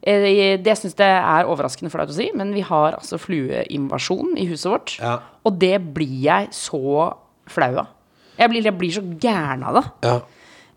Det 0.00 0.72
syns 0.80 0.94
jeg 0.96 1.12
er 1.12 1.44
overraskende 1.44 1.90
flaut 1.92 2.08
å 2.08 2.14
si, 2.16 2.30
men 2.32 2.54
vi 2.56 2.62
har 2.64 2.94
altså 2.96 3.18
flueinvasjon 3.20 4.30
i 4.40 4.46
huset 4.48 4.70
vårt. 4.72 4.94
Ja. 4.96 5.18
Og 5.44 5.58
det 5.60 5.74
blir 5.92 6.14
jeg 6.24 6.48
så 6.56 7.10
flau 7.52 7.74
av. 7.82 7.90
Jeg 8.38 8.48
blir, 8.48 8.64
jeg 8.64 8.78
blir 8.80 8.94
så 8.96 9.02
gæren 9.20 9.66
av 9.68 9.76
det. 9.76 9.84
Ja. 10.08 10.14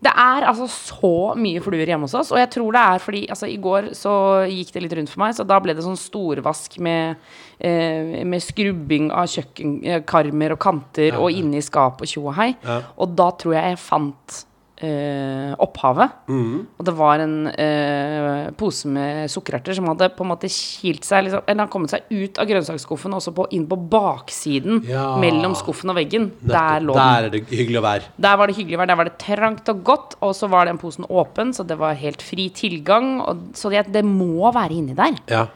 Det 0.04 0.12
er 0.12 0.46
altså 0.50 0.66
så 0.68 1.14
mye 1.40 1.62
fluer 1.64 1.88
hjemme 1.88 2.08
hos 2.08 2.16
oss, 2.18 2.32
og 2.34 2.40
jeg 2.40 2.50
tror 2.52 2.76
det 2.76 2.84
er 2.84 3.02
fordi 3.02 3.22
altså, 3.32 3.48
I 3.48 3.58
går 3.62 3.90
så 3.96 4.14
gikk 4.50 4.72
det 4.74 4.84
litt 4.84 4.96
rundt 4.98 5.12
for 5.12 5.24
meg, 5.24 5.36
så 5.36 5.46
da 5.48 5.58
ble 5.64 5.76
det 5.76 5.84
sånn 5.86 6.00
storvask 6.00 6.76
med, 6.84 7.22
eh, 7.58 8.20
med 8.28 8.44
skrubbing 8.44 9.10
av 9.14 9.30
kjøkkenkarmer 9.32 10.56
og 10.56 10.60
kanter 10.60 11.20
og 11.20 11.32
inne 11.32 11.60
i 11.60 11.64
skap 11.64 12.04
og 12.04 12.10
tjo 12.10 12.26
og 12.28 12.36
hei. 12.36 12.50
Ja. 12.66 12.82
Og 13.00 13.16
da 13.16 13.30
tror 13.40 13.56
jeg 13.56 13.74
jeg 13.74 13.80
fant 13.86 14.42
eh, 14.82 15.54
opphavet. 15.62 16.10
Og 16.28 16.84
det 16.86 16.94
var 16.98 17.22
en 17.22 17.34
eh, 17.52 18.50
pose 18.58 18.88
med 18.90 19.30
sukkererter 19.32 19.76
som 19.76 19.86
hadde 19.90 20.08
på 20.16 20.24
en 20.24 20.32
måte 20.32 20.50
kilt 20.50 21.06
seg 21.06 21.26
liksom, 21.28 21.44
Eller 21.50 21.70
kommet 21.72 21.92
seg 21.94 22.08
ut 22.10 22.38
av 22.42 22.48
grønnsaksskuffen 22.50 23.14
og 23.14 23.20
også 23.22 23.34
på, 23.36 23.46
inn 23.56 23.66
på 23.70 23.78
baksiden 23.92 24.82
Ja. 24.88 25.16
mellom 25.22 25.54
skuffen 25.58 25.90
og 25.94 25.98
veggen. 26.00 26.30
Der 26.42 26.80
lå 26.84 26.94
den. 26.94 27.02
Der 27.02 27.28
er 27.28 27.34
det 27.34 27.44
hyggelig 27.50 27.80
å 27.82 27.86
være. 27.86 28.12
Der 28.28 28.36
var 28.40 28.46
det 28.50 28.56
hyggelig 28.58 28.78
vær, 28.78 28.86
der 28.90 29.00
var 29.02 29.10
det 29.10 29.18
trangt 29.22 29.68
og 29.68 29.84
godt, 29.84 30.16
og 30.20 30.34
så 30.34 30.48
var 30.50 30.66
den 30.66 30.78
posen 30.78 31.04
åpen, 31.08 31.52
så 31.54 31.66
det 31.66 31.78
var 31.78 31.94
helt 31.94 32.22
fri 32.22 32.48
tilgang. 32.54 33.20
Og, 33.22 33.50
så 33.54 33.70
det, 33.70 33.86
det 33.94 34.04
må 34.04 34.50
være 34.52 34.72
inni 34.74 34.94
der. 34.98 35.20
Ja. 35.30 35.46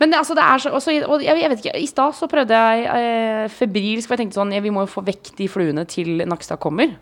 Men 0.00 0.14
altså, 0.16 0.32
det 0.32 0.42
er 0.42 0.58
så 0.62 0.70
også, 0.72 0.94
og 1.12 1.20
jeg, 1.22 1.36
jeg 1.42 1.50
vet 1.52 1.58
ikke, 1.60 1.76
I 1.76 1.86
stad 1.86 2.14
så 2.16 2.24
prøvde 2.30 2.56
jeg 2.56 2.86
eh, 2.88 3.48
febrilsk, 3.52 4.08
for 4.08 4.16
jeg 4.16 4.22
tenkte 4.24 4.38
sånn 4.38 4.54
ja, 4.56 4.62
Vi 4.64 4.72
må 4.72 4.86
jo 4.86 4.88
få 4.88 5.02
vekk 5.04 5.34
de 5.36 5.48
fluene 5.52 5.84
til 5.84 6.22
Nakstad 6.24 6.56
kommer. 6.62 6.94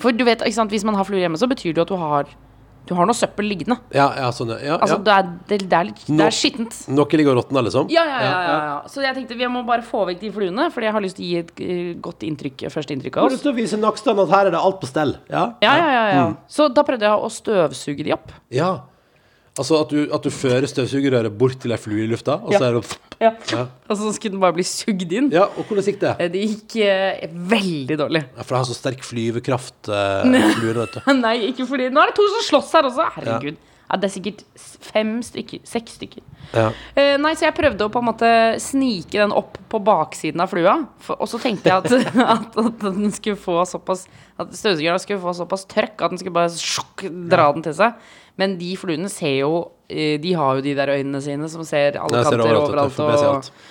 For 0.00 0.12
du 0.12 0.24
vet, 0.26 0.42
ikke 0.42 0.56
sant, 0.56 0.72
hvis 0.74 0.84
man 0.86 0.96
har 0.98 1.06
fluer 1.06 1.22
hjemme, 1.22 1.38
så 1.38 1.46
betyr 1.50 1.72
det 1.74 1.78
jo 1.82 1.86
at 1.86 1.92
du 1.94 2.00
har 2.00 2.32
Du 2.84 2.92
har 2.92 3.06
noe 3.08 3.16
søppel 3.16 3.46
liggende. 3.48 3.78
Ja, 3.96 4.10
ja, 4.12 4.26
sånn, 4.36 4.50
ja. 4.52 4.58
ja, 4.60 4.74
Altså, 4.76 4.98
ja. 4.98 5.04
det, 5.06 5.12
er, 5.14 5.28
det, 5.48 5.58
det 5.70 5.76
er 5.78 5.86
litt 5.88 6.02
Det 6.04 6.20
er 6.26 6.34
skittent. 6.36 6.74
Noe 6.92 7.16
ligger 7.16 7.32
og 7.32 7.38
råtner, 7.38 7.64
liksom? 7.64 7.86
Ja, 7.88 8.02
ja, 8.04 8.18
ja, 8.20 8.32
ja, 8.44 8.56
ja. 8.68 8.74
Så 8.92 9.00
jeg 9.00 9.16
tenkte 9.16 9.38
vi 9.40 9.48
må 9.48 9.62
bare 9.64 9.80
få 9.86 10.02
vekk 10.10 10.20
de 10.20 10.32
fluene, 10.34 10.66
fordi 10.74 10.90
jeg 10.90 10.92
har 10.98 11.04
lyst 11.06 11.16
til 11.16 11.24
å 11.24 11.28
gi 11.30 11.38
et 11.40 11.62
eh, 11.64 11.94
godt 12.04 12.26
inntrykk, 12.28 12.66
første 12.74 12.92
inntrykk 12.92 13.16
av 13.16 13.24
oss. 13.24 13.30
du 13.30 13.32
har 13.32 13.36
lyst 13.38 13.46
til 13.48 13.54
å 13.54 13.56
vise 13.56 13.80
Nakstad 13.80 14.20
at 14.26 14.34
her 14.36 14.50
er 14.50 14.56
det 14.58 14.60
alt 14.60 14.82
på 14.82 14.90
stell? 14.90 15.14
Ja? 15.32 15.46
Ja, 15.64 15.72
ja, 15.80 15.88
ja, 15.96 16.04
ja. 16.12 16.26
Så 16.46 16.68
da 16.76 16.84
prøvde 16.84 17.08
jeg 17.08 17.24
å 17.24 17.30
støvsuge 17.32 18.04
de 18.04 18.12
opp. 18.18 18.34
Ja. 18.52 18.74
Altså 19.56 19.76
at 19.84 19.90
du, 19.94 20.00
at 20.10 20.24
du 20.26 20.30
fører 20.34 20.66
støvsugerøret 20.66 21.30
bort 21.38 21.60
til 21.62 21.70
ei 21.70 21.78
flue 21.78 22.02
i 22.02 22.08
lufta, 22.10 22.40
og 22.42 22.50
Ja. 22.52 22.58
så 22.58 22.64
er 22.64 22.72
det 22.80 22.96
Ja. 23.20 23.30
Ja. 23.52 23.66
Og 23.88 23.96
så 23.96 24.12
skulle 24.12 24.32
den 24.34 24.40
bare 24.42 24.52
bli 24.56 24.64
sugd 24.66 25.12
inn. 25.12 25.28
Ja, 25.30 25.44
og 25.46 25.64
hvordan 25.68 25.84
gikk 25.86 26.00
det? 26.00 26.16
Eh, 26.18 26.28
Det 26.28 26.40
gikk 26.42 26.76
eh, 26.82 27.28
veldig 27.32 27.96
dårlig. 28.00 28.24
Ja, 28.36 28.42
for 28.42 28.56
det 28.56 28.58
har 28.58 28.66
så 28.66 28.74
sterk 28.74 29.04
flyvekraft, 29.06 29.88
eh, 29.88 30.24
fluen, 30.58 30.80
vet 30.82 30.98
du. 30.98 31.12
Nei, 31.20 31.36
ikke 31.52 31.68
fordi 31.70 31.86
Nå 31.94 32.02
er 32.02 32.10
det 32.10 32.16
to 32.18 32.26
som 32.34 32.42
slåss 32.50 32.72
her 32.74 32.82
også. 32.90 33.06
Herregud. 33.20 33.56
Ja, 33.84 33.96
det 34.00 34.08
er 34.10 34.14
sikkert 34.20 34.42
s- 34.58 34.78
fem 34.80 35.20
stykker. 35.22 35.60
Seks 35.68 35.92
stykker. 36.00 36.22
Ja. 36.52 36.72
Eh, 36.96 37.16
nei, 37.20 37.34
så 37.38 37.44
jeg 37.46 37.54
prøvde 37.54 37.84
å 37.86 37.92
på 37.92 38.00
en 38.02 38.08
måte 38.08 38.30
snike 38.58 39.12
den 39.20 39.30
opp 39.30 39.58
på 39.70 39.78
baksiden 39.84 40.40
av 40.40 40.50
flua. 40.50 40.88
For, 40.98 41.14
og 41.20 41.28
så 41.30 41.38
tenkte 41.38 41.70
jeg 41.70 41.84
at, 41.84 42.16
at, 42.34 42.58
at 42.58 42.78
den 42.80 43.12
skulle 43.12 43.36
få 43.38 43.60
såpass 43.68 44.08
At 44.40 44.50
støvsugeren 44.50 44.98
skulle 44.98 45.20
få 45.22 45.30
såpass 45.38 45.62
trøkk 45.70 46.02
at 46.02 46.10
den 46.10 46.18
skulle 46.18 46.34
bare 46.34 46.50
sjokk, 46.50 47.04
dra 47.30 47.52
den 47.54 47.62
til 47.62 47.76
seg. 47.78 47.94
Men 48.40 48.56
de 48.58 48.72
fluene 48.80 49.08
ser 49.12 49.36
jo 49.44 49.50
eh, 49.86 50.16
De 50.22 50.32
har 50.34 50.56
jo 50.58 50.64
de 50.64 50.72
der 50.74 50.90
øynene 50.96 51.20
sine 51.22 51.46
som 51.52 51.62
ser 51.66 52.00
alle 52.00 52.18
Jeg 52.18 52.26
ser 52.26 52.40
kanter 52.40 52.58
overalt, 52.58 52.98
overalt. 52.98 53.50
og. 53.52 53.70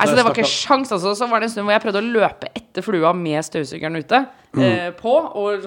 Nei, 0.00 0.06
så 0.08 0.16
det 0.16 0.22
var 0.24 0.32
ikke 0.32 0.48
sjans 0.48 0.92
altså. 0.96 1.12
Så 1.18 1.26
var 1.28 1.42
det 1.42 1.50
en 1.50 1.52
stund 1.52 1.68
hvor 1.68 1.74
jeg 1.76 1.82
prøvde 1.84 2.00
å 2.00 2.10
løpe 2.14 2.48
etter 2.56 2.84
flua 2.86 3.10
med 3.12 3.44
støvsugeren 3.44 4.00
ute. 4.00 4.22
Eh, 4.56 4.88
på, 4.96 5.12
og 5.36 5.66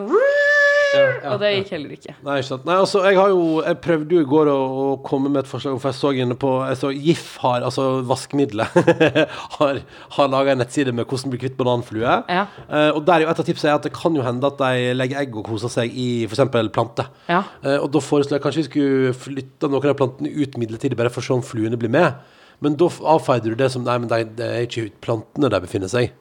Og 0.94 1.40
det 1.42 1.52
gikk 1.54 1.72
heller 1.76 1.94
ikke. 1.96 2.16
Nei, 2.26 2.38
ikke 2.40 2.48
sant. 2.50 2.66
Nei, 2.68 2.76
altså, 2.82 3.02
jeg 3.08 3.18
har 3.18 3.32
jo 3.34 3.46
Jeg 3.64 3.80
prøvde 3.84 4.18
jo 4.18 4.24
i 4.24 4.28
går 4.34 4.52
å, 4.52 4.58
å 4.84 4.86
komme 5.06 5.32
med 5.32 5.44
et 5.44 5.50
forslag, 5.50 5.78
for 5.82 5.92
jeg 5.92 6.00
så 6.00 6.12
inne 6.26 6.38
på 6.40 6.52
jeg 6.70 6.80
så 6.80 6.92
GIF 6.94 7.26
har, 7.44 7.66
altså 7.68 7.86
vaskemiddelet, 8.10 8.78
har, 9.58 9.82
har 10.18 10.32
laga 10.32 10.54
en 10.54 10.62
nettside 10.64 10.94
med 10.96 11.08
hvordan 11.08 11.34
bli 11.34 11.42
kvitt 11.44 11.58
bananflue. 11.60 12.18
Ja. 12.30 12.46
Eh, 12.68 12.90
og 12.94 13.02
der 13.08 13.22
er 13.22 13.28
jo 13.28 13.34
et 13.34 13.44
av 13.44 13.50
tipsene 13.50 13.76
at 13.78 13.88
det 13.88 13.94
kan 13.96 14.16
jo 14.18 14.26
hende 14.26 14.50
at 14.50 14.62
de 14.62 14.94
legger 14.98 15.24
egg 15.24 15.36
og 15.40 15.48
koser 15.50 15.72
seg 15.74 15.94
i 15.94 16.08
f.eks. 16.28 16.46
planter. 16.74 17.10
Ja. 17.32 17.44
Eh, 17.64 17.80
og 17.80 17.90
da 17.96 18.04
foreslår 18.04 18.40
jeg 18.40 18.46
kanskje 18.46 18.64
vi 18.64 18.70
skulle 18.70 19.18
flytte 19.26 19.72
noen 19.72 19.92
av 19.94 20.00
plantene 20.00 20.34
ut 20.34 20.58
midlertidig, 20.62 21.00
bare 21.00 21.14
for 21.14 21.24
å 21.24 21.28
se 21.28 21.38
om 21.38 21.46
fluene 21.46 21.80
blir 21.80 21.92
med. 21.94 22.22
Men 22.64 22.78
da 22.80 22.88
avfeider 22.88 23.52
du 23.54 23.60
det 23.60 23.72
som 23.74 23.84
Nei, 23.84 23.98
men 24.00 24.12
det 24.12 24.22
de 24.38 24.46
er 24.48 24.68
ikke 24.68 24.88
plantene 25.04 25.50
der 25.52 25.64
befinner 25.64 25.92
seg. 25.92 26.14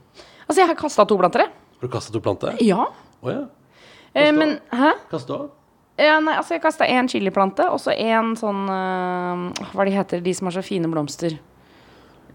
Altså, 0.49 0.63
jeg 0.63 0.71
har 0.73 0.79
kasta 0.79 1.07
to 1.09 1.19
planter, 1.21 1.47
jeg. 1.47 1.55
Har 1.79 1.89
du 1.89 1.93
kasta 1.93 2.15
to 2.15 2.23
planter? 2.25 2.57
Ja. 2.65 2.89
Oh, 3.23 3.31
ja. 3.31 3.45
Eh, 4.15 4.33
men 4.37 4.59
Hæ? 4.71 4.93
Da? 5.11 5.39
Ja, 6.01 6.19
nei, 6.25 6.35
altså, 6.37 6.57
jeg 6.57 6.63
kasta 6.65 6.89
én 6.89 7.09
chiliplante, 7.09 7.65
og 7.69 7.81
så 7.81 7.93
én 7.93 8.33
sånn 8.41 8.65
uh, 8.69 9.67
Hva 9.75 9.87
de 9.87 9.93
heter 9.95 10.23
de 10.25 10.33
som 10.37 10.49
har 10.49 10.57
så 10.57 10.65
fine 10.65 10.89
blomster? 10.93 11.37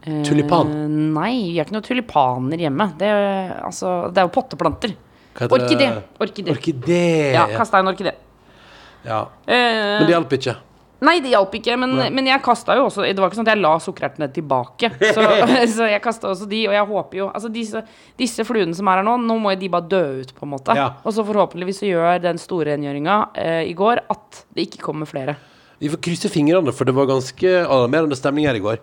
Eh, 0.03 0.21
Tulipan? 0.25 0.71
Nei, 1.15 1.33
vi 1.51 1.57
har 1.57 1.67
ikke 1.67 1.75
noen 1.75 1.87
tulipaner 1.87 2.63
hjemme. 2.67 2.91
Det 2.99 3.09
er, 3.09 3.57
altså, 3.65 3.97
det 4.13 4.21
er 4.21 4.29
jo 4.29 4.33
potteplanter. 4.37 4.93
Hva? 5.37 5.49
Orkidé. 5.57 5.89
Orkidé. 6.23 6.53
Orkidé. 6.53 7.03
Ja, 7.35 7.47
kasta 7.57 7.81
en 7.81 7.91
orkidé. 7.91 8.13
Ja. 9.05 9.25
Uh, 9.45 9.51
Men 9.51 10.07
det 10.07 10.15
hjalp 10.15 10.37
ikke. 10.37 10.55
Nei, 11.05 11.19
det 11.21 11.29
hjalp 11.29 11.53
ikke, 11.59 11.75
men, 11.77 11.91
men 12.13 12.29
jeg 12.29 12.41
kasta 12.41 12.73
jo 12.79 12.87
også 12.87 13.03
Det 13.05 13.21
var 13.21 13.29
ikke 13.29 13.37
sånn 13.37 13.45
at 13.45 13.51
jeg 13.53 13.61
la 13.61 13.73
sukkerertene 13.83 14.29
tilbake. 14.33 14.89
Så, 15.13 15.25
så 15.75 15.89
jeg 15.91 16.01
kasta 16.01 16.31
også 16.31 16.47
de, 16.49 16.63
og 16.69 16.73
jeg 16.73 16.87
håper 16.89 17.19
jo 17.19 17.27
Altså 17.29 17.51
disse, 17.53 17.83
disse 18.17 18.45
fluene 18.47 18.73
som 18.77 18.89
er 18.89 19.01
her 19.01 19.05
nå, 19.05 19.17
nå 19.21 19.35
må 19.43 19.53
jo 19.53 19.61
de 19.61 19.69
bare 19.73 19.91
dø 19.91 20.05
ut, 20.23 20.33
på 20.33 20.47
en 20.47 20.53
måte. 20.55 20.77
Ja. 20.77 20.89
Og 21.03 21.13
så 21.13 21.25
forhåpentligvis 21.27 21.83
så 21.83 21.91
gjør 21.91 22.23
den 22.23 22.41
store 22.41 22.71
rengjøringa 22.73 23.19
eh, 23.37 23.61
i 23.69 23.75
går 23.77 24.01
at 24.09 24.41
det 24.57 24.69
ikke 24.69 24.81
kommer 24.87 25.09
flere. 25.09 25.37
Vi 25.77 25.91
får 25.93 26.01
krysse 26.01 26.31
fingrene, 26.33 26.73
for 26.73 26.89
det 26.89 26.95
var 26.97 27.09
ganske 27.09 27.53
alarmerende 27.61 28.17
stemning 28.17 28.49
her 28.49 28.57
i 28.57 28.63
går. 28.63 28.81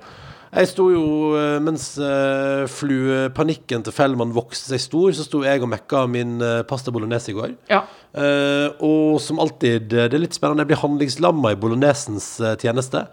Jeg 0.55 0.71
sto 0.71 0.85
jo, 0.93 1.07
eh, 1.35 1.57
mens 1.63 1.89
uh, 1.99 2.63
fluepanikken 2.71 3.83
til 3.83 3.95
Fellmann 3.95 4.35
vokste 4.35 4.71
seg 4.71 4.83
stor, 4.85 5.11
så 5.17 5.27
sto 5.27 5.43
jeg 5.43 5.65
og 5.65 5.71
mekka 5.73 6.05
min 6.11 6.37
eh, 6.39 6.61
pasta 6.69 6.95
bolognese 6.95 7.33
i 7.33 7.35
går. 7.35 7.57
Ja. 7.73 7.83
Eh, 8.15 8.69
og 8.87 9.17
som 9.23 9.41
alltid, 9.43 9.91
eh, 9.93 10.07
det 10.11 10.15
er 10.15 10.23
litt 10.23 10.37
spennende, 10.37 10.63
jeg 10.63 10.71
blir 10.71 10.83
handlingslamma 10.85 11.55
i 11.55 11.59
bolognesens 11.59 12.29
eh, 12.41 12.55
tjeneste. 12.63 13.07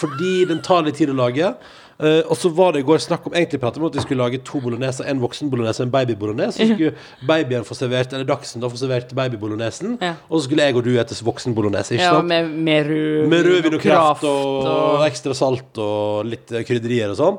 Fordi 0.00 0.44
den 0.50 0.62
tar 0.66 0.82
litt 0.86 0.98
tid 0.98 1.12
å 1.12 1.18
lage. 1.20 1.54
Uh, 2.00 2.22
og 2.32 2.36
så 2.40 2.48
var 2.56 2.72
det 2.72 2.80
i 2.80 2.84
går 2.88 2.96
snakk 3.04 3.26
om 3.28 3.34
Egentlig 3.36 3.58
pratet 3.60 3.76
om 3.76 3.84
at 3.90 3.96
vi 3.98 4.00
skulle 4.00 4.22
lage 4.24 4.38
to 4.48 4.56
bolognese. 4.64 5.04
En 5.04 5.18
voksen 5.20 5.50
bolognese 5.52 5.82
og 5.82 5.90
en 5.90 5.92
baby 5.92 6.14
bolognese. 6.16 6.56
Så 6.56 6.72
skulle 6.72 6.94
babyen 7.28 7.66
få 7.68 7.76
servert 7.76 8.14
Eller 8.16 8.24
Dagsen 8.24 8.62
da 8.64 8.70
få 8.72 8.80
servert 8.80 9.12
babybolognesen. 9.12 9.98
Ja. 10.00 10.14
Og 10.30 10.38
så 10.40 10.46
skulle 10.46 10.64
jeg 10.64 10.78
og 10.80 10.86
du 10.86 10.94
ete 10.96 11.18
voksen 11.26 11.52
bolognese. 11.52 11.98
Ikke 11.98 12.06
Ja, 12.06 12.14
sant? 12.16 12.30
med, 12.32 12.48
med 12.56 12.88
rødvin 12.88 13.28
Med 13.34 13.44
rødvin 13.50 13.76
og 13.76 13.84
kraft 13.84 14.24
og, 14.24 14.64
og- 14.70 15.04
ekstra 15.10 15.36
salt 15.36 15.76
og 15.84 16.24
litt 16.32 16.48
krydderier 16.48 17.12
og 17.12 17.20
sånn. 17.20 17.38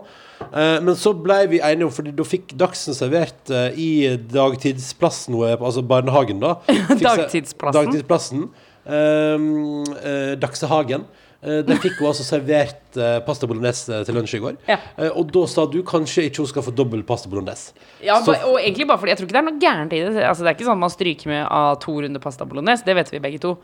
Eh, 0.51 0.77
men 0.83 0.95
så 0.99 1.13
ble 1.15 1.37
vi 1.51 1.61
enige 1.63 1.87
om 1.87 1.93
Fordi 1.93 2.11
da 2.15 2.25
fikk 2.27 2.55
Dagsen 2.59 2.97
servert 2.97 3.51
eh, 3.53 3.77
i 3.79 3.91
dagtidsplassen, 4.33 5.37
altså 5.53 5.83
barnehagen, 5.85 6.41
da. 6.43 6.57
Dagtidsplassen? 7.07 7.77
Dagtidsplassen. 7.77 8.45
Um, 8.81 9.83
uh, 9.93 10.33
Daksehagen. 10.41 11.03
Uh, 11.41 11.61
der 11.65 11.77
fikk 11.81 11.97
hun 11.97 12.11
altså 12.11 12.25
servert 12.25 12.97
uh, 12.97 13.19
pasta 13.25 13.47
bolognese 13.49 14.01
til 14.05 14.17
lunsj 14.17 14.35
i 14.37 14.41
går. 14.41 14.57
Ja. 14.69 14.77
Eh, 14.97 15.09
og 15.17 15.31
da 15.33 15.41
sa 15.49 15.65
du 15.69 15.79
kanskje 15.85 16.27
ikke 16.29 16.43
hun 16.43 16.49
skal 16.51 16.65
få 16.65 16.73
dobbel 16.77 17.01
pasta 17.05 17.29
bolognese. 17.29 17.73
Ja, 18.05 18.19
Så- 18.21 18.35
og 18.45 18.59
egentlig 18.59 18.87
bare 18.87 19.01
fordi 19.01 19.13
Jeg 19.13 19.17
tror 19.17 19.29
ikke 19.29 19.37
det 19.37 19.41
er 19.41 19.49
noe 19.49 19.61
gærent 19.61 19.93
i 19.93 20.01
det. 20.01 20.23
Altså, 20.23 20.43
det 20.43 20.49
er 20.49 20.57
ikke 20.57 20.69
sånn 20.69 20.77
at 20.77 20.85
man 20.85 20.93
stryker 20.93 21.27
med 21.27 21.47
av 21.49 21.79
to 21.79 21.91
runder 22.01 22.21
pasta 22.21 22.45
bolognese. 22.45 22.85
Det 22.85 22.95
vet 22.95 23.09
vi 23.11 23.19
begge 23.19 23.39
to. 23.39 23.57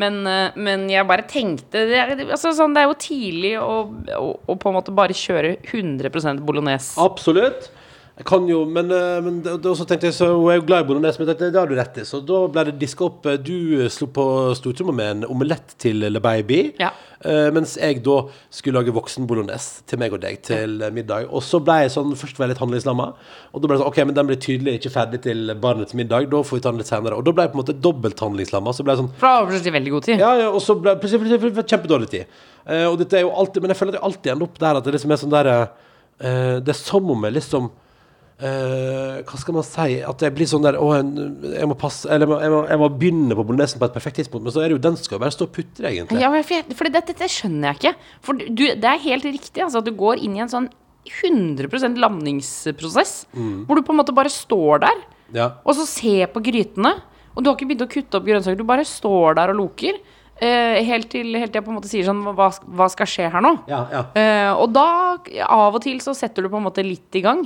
Men, 0.00 0.20
eh, 0.26 0.56
men 0.56 0.86
jeg 0.88 1.06
bare 1.08 1.26
tenkte 1.28 1.84
Det 1.90 1.98
er, 1.98 2.14
altså, 2.30 2.54
sånn, 2.56 2.72
det 2.76 2.84
er 2.84 2.88
jo 2.88 2.96
tidlig 3.00 3.52
å, 3.60 3.74
å, 4.16 4.30
å 4.48 4.56
på 4.56 4.70
en 4.70 4.78
måte 4.78 4.94
bare 4.94 5.16
kjøre 5.16 5.56
100% 5.66 6.42
bolognese. 6.46 6.96
Absolutt. 7.02 7.70
Jeg 8.18 8.26
kan 8.28 8.46
jo, 8.50 8.64
men, 8.68 8.90
eh, 8.92 9.20
men 9.24 9.38
da 9.42 9.56
tenkte 9.72 10.04
jeg 10.10 10.12
så 10.12 10.26
hun 10.34 10.50
er 10.52 10.58
jo 10.58 10.64
glad 10.68 10.82
i 10.84 10.88
bolognese, 10.90 11.16
men 11.22 11.28
det, 11.30 11.54
har 11.56 11.66
du 11.70 11.74
rett 11.78 11.96
i. 12.02 12.04
Så 12.04 12.18
da 12.26 12.42
ble 12.52 12.64
det 12.68 12.74
diska 12.82 13.04
opp. 13.06 13.24
eh, 13.26 13.36
Du 13.38 13.88
slo 13.88 14.08
på 14.12 14.24
stortromma 14.58 14.92
med 14.92 15.10
en 15.10 15.24
omelett 15.30 15.72
til 15.78 16.00
Le 16.04 16.20
Baby, 16.20 16.74
Ja. 16.78 16.90
eh, 17.24 17.48
mens 17.50 17.78
jeg 17.80 18.02
da 18.04 18.26
skulle 18.50 18.76
lage 18.82 18.92
voksen 18.92 19.26
bolognese 19.26 19.86
til 19.86 19.98
meg 19.98 20.12
og 20.12 20.20
deg 20.20 20.42
til 20.42 20.82
eh, 20.82 20.90
middag. 20.90 21.30
Og 21.32 21.40
så 21.40 21.62
ble 21.64 21.78
jeg 21.86 21.90
sånn 21.96 22.12
Først 22.14 22.36
var 22.36 22.46
jeg 22.48 22.56
litt 22.56 22.60
handlingslamma, 22.60 23.06
og 23.54 23.62
da 23.62 23.66
ble 23.68 23.76
det 23.78 23.80
sånn 23.84 23.88
OK, 23.88 24.04
men 24.04 24.14
den 24.14 24.26
blir 24.26 24.36
tydelig 24.36 24.74
ikke 24.82 24.92
ferdig 24.92 25.22
til 25.22 25.54
barnets 25.54 25.94
middag, 25.94 26.28
da 26.30 26.42
får 26.42 26.58
vi 26.58 26.60
ta 26.60 26.70
den 26.72 26.78
litt 26.84 26.92
senere. 26.92 27.16
Og 27.16 27.24
da 27.24 27.32
ble 27.32 27.42
jeg 27.48 27.52
på 27.54 27.58
en 27.58 27.64
måte 27.64 27.80
dobbelt 27.80 28.20
handlingslamma. 28.20 28.74
Så 28.76 28.84
ble 28.84 28.92
jeg 28.92 29.00
sånn 29.06 29.12
For 29.16 29.26
da 29.28 29.40
var 29.44 29.50
plutselig 29.54 29.72
veldig 29.80 29.90
god 29.96 30.02
tid. 30.04 30.18
ja, 30.18 30.34
ja, 30.36 30.50
og 30.50 30.60
så 30.60 30.76
ble 30.76 30.96
plutselig 31.00 31.24
plutselig- 31.40 31.64
kjempedårlig 31.72 32.10
tid. 32.10 32.26
Eh, 32.66 32.84
og 32.84 32.98
dette 32.98 33.14
er 33.16 33.22
jo 33.24 33.30
alltid 33.32 33.62
Men 33.62 33.70
jeg 33.70 33.78
føler 33.78 33.94
at 33.94 34.02
jeg 34.02 34.04
alltid 34.04 34.32
ender 34.32 34.44
opp 34.44 34.58
der 34.58 34.76
at 34.76 34.84
det 34.84 34.92
liksom 34.92 35.10
er 35.12 35.16
sånn 35.16 35.30
der 35.32 35.46
eh, 36.20 36.60
Det 36.60 36.68
er 36.68 36.76
som 36.76 37.10
om 37.10 37.22
jeg 37.24 37.32
liksom 37.32 37.70
eh, 38.42 39.20
Hva 39.28 39.38
skal 39.40 39.56
man 39.56 39.66
si? 39.66 39.98
At 40.06 40.24
jeg 40.24 40.34
blir 40.36 40.48
sånn 40.50 40.64
der 40.64 40.78
Å, 40.80 40.88
jeg 40.98 41.68
må 41.70 41.76
passe 41.78 42.10
Eller 42.10 42.26
jeg 42.26 42.32
må, 42.32 42.38
jeg 42.42 42.52
må, 42.54 42.60
jeg 42.70 42.80
må 42.82 42.88
begynne 42.94 43.38
på 43.38 43.46
bolognesen 43.48 43.82
på 43.82 43.88
et 43.88 43.96
perfekt 43.96 44.20
tidspunkt, 44.20 44.46
men 44.46 44.54
så 44.54 44.64
er 44.64 44.70
det 44.70 44.78
jo 44.78 44.84
den 44.88 44.98
skal 45.00 45.18
jo 45.18 45.22
bare 45.24 45.34
stå 45.36 45.48
og 45.48 45.54
putre, 45.56 45.90
egentlig. 45.90 46.20
Ja, 46.22 46.30
for, 46.32 46.74
for 46.78 46.90
det, 46.90 47.04
dette 47.10 47.30
skjønner 47.30 47.70
jeg 47.70 47.80
ikke. 47.80 48.12
For 48.26 48.40
du, 48.40 48.64
det 48.80 48.92
er 48.92 49.04
helt 49.06 49.28
riktig 49.28 49.64
altså, 49.64 49.82
at 49.82 49.88
du 49.88 49.94
går 49.98 50.22
inn 50.24 50.38
i 50.38 50.44
en 50.44 50.52
sånn 50.52 50.70
100 51.08 51.96
landingsprosess. 51.98 53.26
Mm. 53.32 53.64
Hvor 53.66 53.78
du 53.78 53.84
på 53.86 53.94
en 53.94 54.00
måte 54.02 54.16
bare 54.16 54.32
står 54.32 54.84
der, 54.86 55.04
Ja. 55.32 55.52
og 55.64 55.74
så 55.78 55.86
ser 55.88 56.26
på 56.34 56.42
grytene. 56.44 56.96
Og 57.34 57.42
du 57.42 57.50
har 57.50 57.56
ikke 57.56 57.68
begynt 57.70 57.86
å 57.86 57.90
kutte 57.90 58.18
opp 58.18 58.26
grønnsaker, 58.26 58.58
du 58.58 58.66
bare 58.66 58.84
står 58.84 59.38
der 59.38 59.52
og 59.52 59.60
loker. 59.62 60.00
Uh, 60.40 60.80
helt 60.88 61.10
til 61.12 61.34
helt 61.36 61.52
til 61.52 61.60
jeg 61.60 61.64
på 61.66 61.68
en 61.68 61.76
måte 61.76 61.88
sier 61.90 62.06
sånn 62.06 62.22
Hva, 62.24 62.46
hva 62.48 62.86
skal 62.88 63.08
skje 63.12 63.26
her 63.28 63.42
nå? 63.44 63.50
Ja, 63.68 63.82
ja. 63.92 64.00
Uh, 64.16 64.62
og 64.62 64.70
da, 64.72 64.86
av 65.44 65.76
og 65.76 65.82
til, 65.84 65.98
så 66.00 66.14
setter 66.16 66.46
du 66.46 66.48
på 66.48 66.56
en 66.56 66.64
måte 66.64 66.84
litt 66.84 67.12
i 67.18 67.20
gang. 67.24 67.44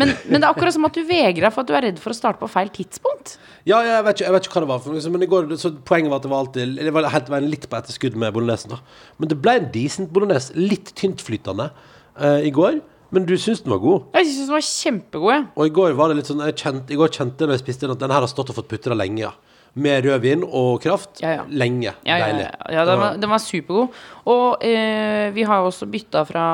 Men, 0.00 0.14
men 0.26 0.40
det 0.40 0.46
er 0.46 0.50
akkurat 0.50 0.76
som 0.76 0.88
at 0.88 0.96
du 0.96 1.02
vegrer 1.06 1.46
deg 1.46 1.54
for 1.54 1.62
at 1.62 1.70
du 1.70 1.76
er 1.76 1.86
redd 1.88 2.00
for 2.02 2.14
å 2.14 2.16
starte 2.16 2.40
på 2.40 2.50
feil 2.50 2.70
tidspunkt. 2.74 3.36
Ja, 3.68 3.82
jeg, 3.84 4.04
vet 4.06 4.16
ikke, 4.16 4.26
jeg 4.26 4.36
vet 4.36 4.46
ikke 4.48 4.56
hva 4.56 4.64
det 4.64 4.70
var. 4.72 4.82
For, 4.84 4.96
noe, 4.96 5.14
men 5.16 5.26
går, 5.30 5.50
så 5.60 5.72
Poenget 5.86 6.12
var 6.12 6.22
at 6.22 6.26
det 6.26 6.32
var 6.32 6.46
alltid 6.46 6.78
Det 6.80 6.94
var 6.96 7.10
helt 7.12 7.34
litt 7.46 7.66
på 7.68 7.78
etterskudd 7.78 8.16
med 8.20 8.32
bolognesen. 8.36 8.72
da 8.72 8.80
Men 9.20 9.32
det 9.32 9.38
ble 9.44 9.58
en 9.60 9.68
decent 9.74 10.14
bolognese. 10.14 10.56
Litt 10.56 10.94
tyntflytende 10.98 11.70
uh, 12.16 12.40
i 12.40 12.52
går. 12.54 12.80
Men 13.10 13.26
du 13.26 13.34
syns 13.38 13.62
den 13.64 13.74
var 13.74 13.82
god. 13.82 14.10
Jeg 14.14 14.28
syns 14.28 14.48
den 14.48 14.54
var 14.54 14.66
kjempegod. 14.66 15.32
Ja. 15.34 15.44
Og 15.58 15.66
i 15.66 15.76
går 15.80 15.94
var 15.98 16.10
det 16.10 16.20
litt 16.20 16.30
sånn 16.30 16.42
jeg 16.46 16.58
kjente, 16.62 16.94
I 16.94 16.98
går 17.00 17.14
kjente 17.14 17.42
jeg 17.42 17.50
når 17.50 17.58
jeg 17.58 17.64
spiste 17.64 17.86
den 17.86 17.96
at 17.96 18.02
den 18.02 18.14
her 18.14 18.22
har 18.22 18.30
stått 18.30 18.52
og 18.52 18.60
fått 18.60 18.70
putra 18.70 18.96
lenge. 18.96 19.24
ja 19.26 19.32
Med 19.74 20.06
rødvin 20.06 20.44
og 20.46 20.80
kraft. 20.82 21.20
Ja, 21.22 21.40
ja. 21.40 21.44
Lenge. 21.50 21.92
Ja, 22.06 22.16
ja, 22.16 22.30
Deilig. 22.30 22.48
ja, 22.74 22.84
den, 22.86 23.02
var, 23.02 23.20
den 23.22 23.32
var 23.34 23.42
supergod. 23.42 24.00
Og 24.30 24.64
eh, 24.66 25.28
vi 25.34 25.46
har 25.46 25.60
jo 25.60 25.70
også 25.70 25.90
bytta 25.90 26.24
fra 26.26 26.46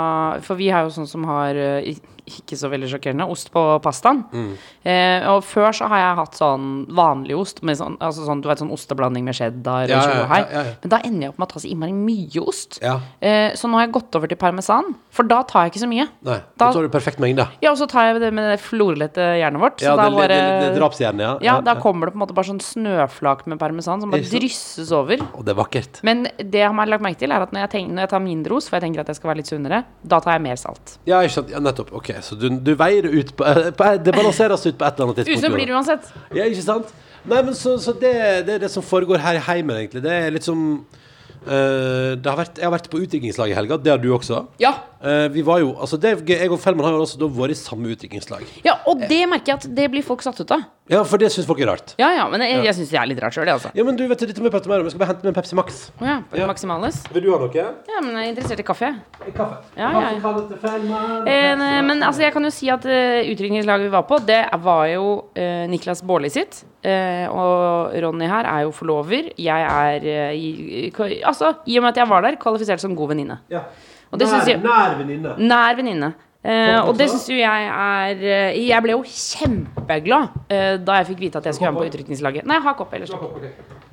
For 0.44 0.58
vi 0.58 0.68
er 0.72 0.84
jo 0.86 0.94
sånn 0.96 1.08
som 1.08 1.24
har 1.28 1.60
eh, 1.60 1.96
ikke 2.26 2.56
så 2.58 2.70
veldig 2.72 2.88
sjokkerende 2.90 3.26
ost 3.30 3.50
på 3.54 3.62
pastaen. 3.84 4.24
Mm. 4.32 4.52
Eh, 4.86 5.26
og 5.30 5.44
før 5.46 5.70
så 5.76 5.88
har 5.90 6.02
jeg 6.02 6.16
hatt 6.20 6.38
sånn 6.38 6.66
vanlig 6.96 7.36
ost, 7.38 7.62
med 7.66 7.78
sånn, 7.78 7.96
altså 8.02 8.26
sånn, 8.26 8.42
du 8.42 8.48
vet, 8.50 8.58
sånn 8.62 8.72
osteblanding 8.74 9.24
med 9.26 9.36
cheddar 9.38 9.88
Ja, 9.90 10.00
og 10.02 10.28
hei. 10.32 10.40
ja, 10.42 10.62
ja. 10.66 10.74
Men 10.82 10.92
da 10.92 11.00
ender 11.06 11.26
jeg 11.26 11.34
opp 11.34 11.38
med 11.42 11.48
å 11.48 11.52
ta 11.54 11.62
så 11.62 11.70
innmari 11.70 11.94
mye 11.96 12.42
ost. 12.46 12.80
Eh, 12.82 13.54
så 13.54 13.70
nå 13.70 13.78
har 13.78 13.86
jeg 13.86 13.94
gått 13.96 14.18
over 14.18 14.30
til 14.32 14.40
parmesan, 14.40 14.94
for 15.10 15.28
da 15.28 15.42
tar 15.46 15.66
jeg 15.66 15.74
ikke 15.74 15.84
så 15.84 15.90
mye. 15.90 16.08
Nei, 16.26 16.40
Da- 16.58 16.66
da 16.66 16.72
tar 16.72 16.82
du 16.82 16.88
perfekt 16.88 17.18
mengde. 17.22 17.48
Ja, 17.62 17.70
og 17.72 17.78
så 17.78 17.88
tar 17.88 18.12
jeg 18.12 18.20
det 18.20 18.32
med 18.34 18.50
det 18.50 18.60
florlette 18.60 19.22
hjernet 19.40 19.60
vårt. 19.60 19.78
Så 19.80 19.86
Ja, 19.86 19.96
det, 19.96 20.12
bare, 20.16 20.28
det, 20.28 20.74
det, 20.74 20.90
det 20.98 21.20
ja. 21.20 21.38
ja, 21.40 21.60
da 21.60 21.74
kommer 21.80 22.06
det 22.06 22.14
på 22.14 22.20
en 22.20 22.26
måte 22.26 22.34
bare 22.34 22.50
sånn 22.50 22.60
snøflak 22.60 23.46
med 23.46 23.58
parmesan 23.58 24.00
som 24.00 24.10
bare 24.10 24.22
drysses 24.22 24.90
over. 24.92 25.22
Og 25.34 25.44
det 25.44 25.54
er 25.54 25.60
vakkert. 25.62 26.02
Men 26.02 26.24
det 26.38 26.60
jeg 26.62 26.72
har 26.72 26.86
lagt 26.86 27.02
merke 27.02 27.18
til, 27.18 27.32
er 27.32 27.42
at 27.46 27.52
når 27.54 27.66
jeg, 27.66 27.70
tenker, 27.70 27.94
når 27.94 28.06
jeg 28.06 28.10
tar 28.10 28.20
mindre 28.24 28.56
ost, 28.58 28.68
for 28.70 28.76
jeg 28.78 28.86
tenker 28.86 29.00
at 29.00 29.06
jeg 29.12 29.16
skal 29.20 29.30
være 29.32 29.36
litt 29.42 29.50
sunnere, 29.50 29.84
da 30.06 30.20
tar 30.20 30.36
jeg 30.36 30.42
mer 30.46 30.56
salt. 30.60 30.98
Ja, 31.08 31.20
ikke 31.22 31.36
sant. 31.38 31.54
Nettopp. 31.66 31.92
Ok, 31.96 32.12
Så 32.24 32.36
du, 32.38 32.48
du 32.48 32.74
veier 32.78 33.08
ut 33.08 33.32
på, 33.36 33.44
eh, 33.44 33.70
på 33.76 33.90
Det 34.04 34.14
balanseres 34.14 34.66
ut 34.66 34.78
på 34.78 34.84
et 34.84 34.94
eller 34.94 35.08
annet 35.10 35.22
tidspunkt. 35.22 35.42
Usunn 35.42 35.56
blir 35.56 35.66
det 35.66 35.74
uansett. 35.76 36.12
Ja, 36.34 36.44
ikke 36.44 36.64
sant? 36.64 36.94
Nei, 37.26 37.40
men 37.42 37.54
så, 37.58 37.74
så 37.82 37.92
det, 37.92 38.12
det 38.46 38.54
er 38.54 38.62
det 38.66 38.70
som 38.70 38.84
foregår 38.86 39.18
her 39.18 39.40
i 39.40 39.42
heimen, 39.48 39.76
egentlig. 39.76 40.02
Det 40.04 40.12
er 40.14 40.30
litt 40.34 40.46
som 40.46 40.62
det 40.84 41.05
har 41.50 42.36
vært, 42.40 42.58
Jeg 42.58 42.66
har 42.66 42.74
vært 42.74 42.90
på 42.90 43.00
utdrikningslag 43.04 43.50
i 43.50 43.56
helga. 43.56 43.78
Det 43.78 43.90
har 43.90 43.98
du 44.02 44.10
også. 44.14 44.46
Ja. 44.62 44.74
Eh, 45.00 45.28
vi 45.28 45.42
var 45.46 45.60
jo, 45.60 45.74
altså 45.78 45.98
det. 46.00 46.14
Jeg 46.28 46.50
og 46.50 46.58
Fellman 46.60 46.86
har 46.88 46.96
jo 46.96 47.04
også 47.04 47.28
vært 47.36 47.52
i 47.54 47.58
samme 47.58 47.92
utdrikningslag. 47.92 48.46
ja, 48.64 48.78
og 48.86 49.02
det 49.08 49.22
merker 49.28 49.52
jeg 49.52 49.60
at 49.60 49.68
det 49.76 49.90
blir 49.92 50.02
folk 50.06 50.22
satt 50.24 50.40
ut 50.40 50.50
av. 50.50 50.64
Ja, 50.88 51.02
for 51.02 51.18
det 51.18 51.32
syns 51.34 51.48
folk 51.48 51.58
er 51.60 51.66
rart. 51.66 51.94
Ja, 51.98 52.12
ja, 52.14 52.28
men 52.30 52.40
jeg, 52.44 52.62
jeg 52.64 52.76
syns 52.78 52.92
det 52.92 52.98
er 53.00 53.08
litt 53.10 53.20
rart 53.22 53.34
sjøl, 53.34 53.48
altså. 53.50 53.72
Ja, 53.74 53.82
men 53.86 53.98
du 53.98 54.04
vet 54.06 54.22
dette 54.22 54.42
må 54.42 54.52
prate 54.54 54.70
mer 54.70 54.82
om. 54.82 54.86
Jeg 54.86 54.94
skal 54.94 55.02
bare 55.02 55.10
hente 55.14 55.26
med 55.26 55.32
en 55.32 55.38
Pepsi 55.38 55.58
Max. 55.58 55.80
Ja, 56.00 56.20
Ja. 56.36 56.46
Maximalis. 56.46 57.00
Vil 57.12 57.26
du 57.26 57.32
ha 57.34 57.40
noe? 57.42 57.64
Ja, 57.90 58.02
men 58.04 58.14
jeg 58.14 58.22
er 58.22 58.30
interessert 58.30 58.62
i 58.62 58.66
kaffe. 58.66 58.92
I 59.26 59.34
Kaffe. 59.34 59.58
Ja, 59.76 59.90
ja, 59.90 60.12
ja. 60.14 60.34
Fellman. 60.62 61.26
Eh, 61.26 61.82
men 61.88 62.02
altså, 62.06 62.22
jeg 62.22 62.32
kan 62.36 62.46
jo 62.46 62.52
si 62.54 62.70
at 62.70 62.86
uh, 62.86 63.18
utdrikningslaget 63.26 63.88
vi 63.88 63.92
var 63.96 64.06
på, 64.06 64.20
det 64.26 64.44
var 64.62 64.86
jo 64.92 65.06
uh, 65.34 65.66
Niklas 65.70 66.04
Baarli 66.06 66.30
sitt. 66.30 66.62
Eh, 66.86 67.26
og 67.32 67.96
Ronny 68.04 68.28
her 68.30 68.46
er 68.50 68.66
jo 68.66 68.70
forlover. 68.76 69.32
Jeg 69.42 69.66
er 69.66 70.06
i, 70.36 70.50
i, 70.86 70.92
Altså, 71.26 71.54
i 71.66 71.78
og 71.80 71.86
med 71.86 71.94
at 71.94 72.02
jeg 72.02 72.08
var 72.12 72.22
der, 72.22 72.38
kvalifisert 72.40 72.82
som 72.82 72.94
god 72.96 73.14
venninne. 73.14 73.40
Ja. 73.50 73.66
Nær, 74.14 74.94
venninne. 75.00 75.34
Nær 75.42 75.76
venninne. 75.76 76.12
Eh, 76.46 76.76
og 76.78 76.92
det 76.94 77.08
syns 77.10 77.24
jo 77.26 77.34
jeg 77.40 77.70
er 77.74 78.20
Jeg 78.54 78.82
ble 78.84 78.92
jo 78.92 79.00
kjempeglad 79.02 80.28
eh, 80.52 80.76
da 80.78 81.00
jeg 81.00 81.08
fikk 81.08 81.24
vite 81.24 81.40
at 81.40 81.48
jeg 81.48 81.56
skulle 81.56 81.72
være 81.72 81.74
med 81.74 81.82
på 81.82 81.88
utrykningslaget. 81.90 82.46
Nei, 82.46 82.60
ha 82.62 82.74
kopp 82.78 82.94
ellers. 82.94 83.10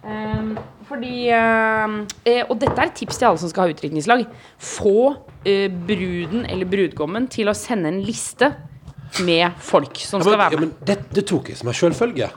Um, 0.03 0.51
fordi 0.85 1.31
um, 1.31 1.95
eh, 2.27 2.43
Og 2.49 2.57
dette 2.59 2.75
er 2.75 2.89
et 2.91 2.97
tips 2.99 3.17
til 3.17 3.29
alle 3.29 3.41
som 3.41 3.49
skal 3.49 3.65
ha 3.65 3.73
utrykningslag. 3.73 4.25
Få 4.59 5.15
eh, 5.47 5.65
bruden 5.71 6.45
eller 6.45 6.69
brudgommen 6.69 7.25
til 7.31 7.49
å 7.49 7.57
sende 7.57 7.89
en 7.89 8.01
liste 8.05 8.51
med 9.23 9.57
folk 9.63 9.97
som 10.03 10.21
Ja, 10.21 10.27
skal 10.27 10.35
men, 10.35 10.43
være 10.43 10.57
ja, 10.57 10.59
med. 10.59 10.73
men 10.75 10.87
det, 10.89 10.99
det 11.15 11.25
tok 11.29 11.49
jeg 11.53 11.57
som 11.61 11.71
en 11.71 11.79
selvfølge. 11.79 12.29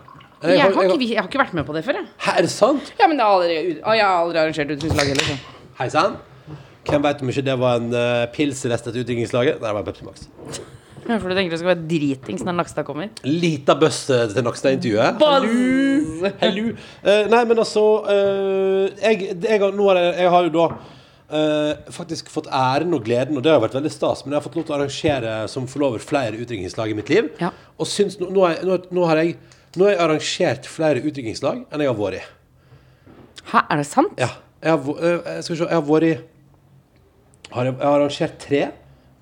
Jeg 0.47 0.63
har, 0.63 0.71
ikke, 0.87 1.09
jeg 1.11 1.19
har 1.21 1.29
ikke 1.29 1.41
vært 1.43 1.55
med 1.59 1.67
på 1.69 1.75
det 1.77 1.83
før, 1.87 1.99
jeg. 2.01 2.09
Hæ, 2.23 2.37
er 2.39 2.47
det 2.47 2.53
sant? 2.55 2.93
Ja, 3.01 3.09
men 3.11 3.19
det 3.19 3.25
har 3.27 3.35
aldri, 3.41 3.57
jeg 3.57 3.83
har 4.05 4.17
aldri 4.23 4.41
arrangert 4.45 4.73
utdrikningslag 4.77 5.13
heller. 5.13 5.29
så. 5.33 5.69
Hei 5.81 5.89
sann. 5.93 6.17
Hvem 6.87 7.03
veit 7.03 7.23
om 7.25 7.31
ikke 7.33 7.43
det 7.49 7.57
var 7.59 7.81
en 7.83 7.89
uh, 7.91 8.25
pilsrest 8.35 8.87
etter 8.87 9.03
utdrikningslaget? 9.03 9.59
Nei, 9.61 9.69
det 9.73 9.77
var 9.81 9.87
Pepsi 9.89 10.07
Max. 10.07 10.29
Ja, 11.07 11.17
For 11.23 11.31
du 11.31 11.37
tenker 11.39 11.55
det 11.55 11.59
skal 11.61 11.71
være 11.73 11.87
dritings 11.87 12.43
når 12.47 12.57
Nakstad 12.61 12.87
kommer? 12.87 13.11
Lita 13.27 13.77
bøss 13.79 14.01
eh, 14.11 14.25
til 14.35 14.43
Nakstad-intervjuet. 14.47 15.21
Hallo! 15.23 16.31
Hallo. 16.41 16.65
Uh, 17.07 17.25
nei, 17.31 17.43
men 17.47 17.61
altså 17.63 17.85
uh, 18.07 18.87
jeg, 19.03 19.29
jeg, 19.35 19.61
har- 19.63 19.75
nå 19.77 19.87
har 19.93 20.01
jeg, 20.03 20.15
jeg 20.25 20.33
har 20.35 20.49
jo 20.49 20.53
da 20.57 20.67
uh, 21.31 21.93
faktisk 21.95 22.31
fått 22.35 22.49
æren 22.51 22.95
og 22.99 23.05
gleden, 23.07 23.39
og 23.39 23.45
det 23.47 23.55
har 23.55 23.63
vært 23.63 23.77
veldig 23.79 23.93
stas, 23.95 24.25
men 24.27 24.35
jeg 24.35 24.41
har 24.41 24.47
fått 24.49 24.59
lov 24.59 24.67
til 24.67 24.75
å 24.75 24.79
arrangere 24.81 25.37
som 25.53 25.69
forlover 25.71 26.03
flere 26.03 26.39
utdrikningslag 26.43 26.91
i 26.91 26.99
mitt 26.99 27.13
liv. 27.15 27.31
Ja. 27.43 27.53
Og 27.79 27.91
syns 27.91 28.19
nå, 28.23 28.31
nå, 28.35 28.49
nå, 28.67 28.81
nå 28.99 29.07
har 29.11 29.23
jeg 29.23 29.37
Nå 29.77 29.85
har 29.87 29.93
jeg 29.93 30.03
arrangert 30.07 30.67
flere 30.73 31.03
utdrikningslag 31.05 31.63
enn 31.69 31.85
jeg 31.85 31.91
har 31.93 31.99
vært 31.99 32.19
i. 32.21 32.25
Hæ, 33.47 33.63
er 33.63 33.81
det 33.83 33.87
sant? 33.89 34.19
Ja. 34.21 34.31
Jeg 34.65 34.73
har, 34.73 34.99
eh, 34.99 35.33
jeg 35.37 35.45
skal 35.47 35.57
se, 35.57 35.69
jeg 35.69 35.77
har 35.77 35.87
vært 35.87 36.07
i 36.09 36.15
har 37.57 37.69
jeg, 37.69 37.75
jeg 37.77 37.87
har 37.87 37.97
arrangert 38.01 38.39
tre, 38.43 38.63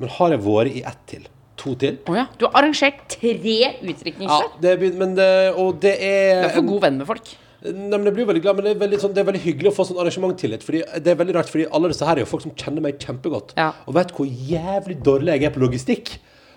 men 0.01 0.13
har 0.17 0.35
jeg 0.35 0.45
vært 0.45 0.77
i 0.79 0.83
ett 0.89 1.01
til? 1.11 1.25
To 1.61 1.75
til? 1.79 1.99
Å 2.11 2.17
ja. 2.17 2.25
Du 2.39 2.47
har 2.47 2.57
arrangert 2.63 3.03
tre 3.13 3.35
Ja, 3.39 4.39
det, 4.61 4.75
men 4.99 5.15
det, 5.19 5.29
og 5.55 5.81
det 5.83 5.95
Du 6.01 6.07
er 6.07 6.47
er 6.49 6.55
for 6.57 6.67
god 6.67 6.87
venn 6.87 6.99
med 7.03 7.09
folk. 7.11 7.35
Nei, 7.65 7.97
men 7.97 8.05
jeg 8.11 8.17
blir 8.19 8.27
veldig 8.29 8.43
glad, 8.45 8.59
men 8.59 8.67
det 8.67 8.73
er 8.75 8.81
veldig, 8.83 8.99
sånn, 9.01 9.13
det 9.17 9.23
er 9.23 9.29
veldig 9.31 9.41
hyggelig 9.41 9.71
å 9.71 9.75
få 9.77 9.87
sånn 9.89 10.01
arrangementtillit. 10.03 10.65
Fordi 10.67 10.83
det 11.01 11.13
er 11.13 11.17
veldig 11.21 11.37
rart, 11.39 11.49
fordi 11.53 11.65
alle 11.73 11.89
disse 11.93 12.05
her 12.05 12.19
er 12.19 12.27
jo 12.27 12.29
folk 12.29 12.45
som 12.45 12.53
kjenner 12.61 12.85
meg 12.85 12.99
kjempegodt. 13.01 13.55
Ja. 13.57 13.71
Og 13.89 13.97
vet 13.97 14.13
hvor 14.17 14.29
jævlig 14.29 14.99
dårlig 15.07 15.39
jeg 15.39 15.49
er 15.49 15.55
på 15.55 15.63
logistikk. 15.63 16.13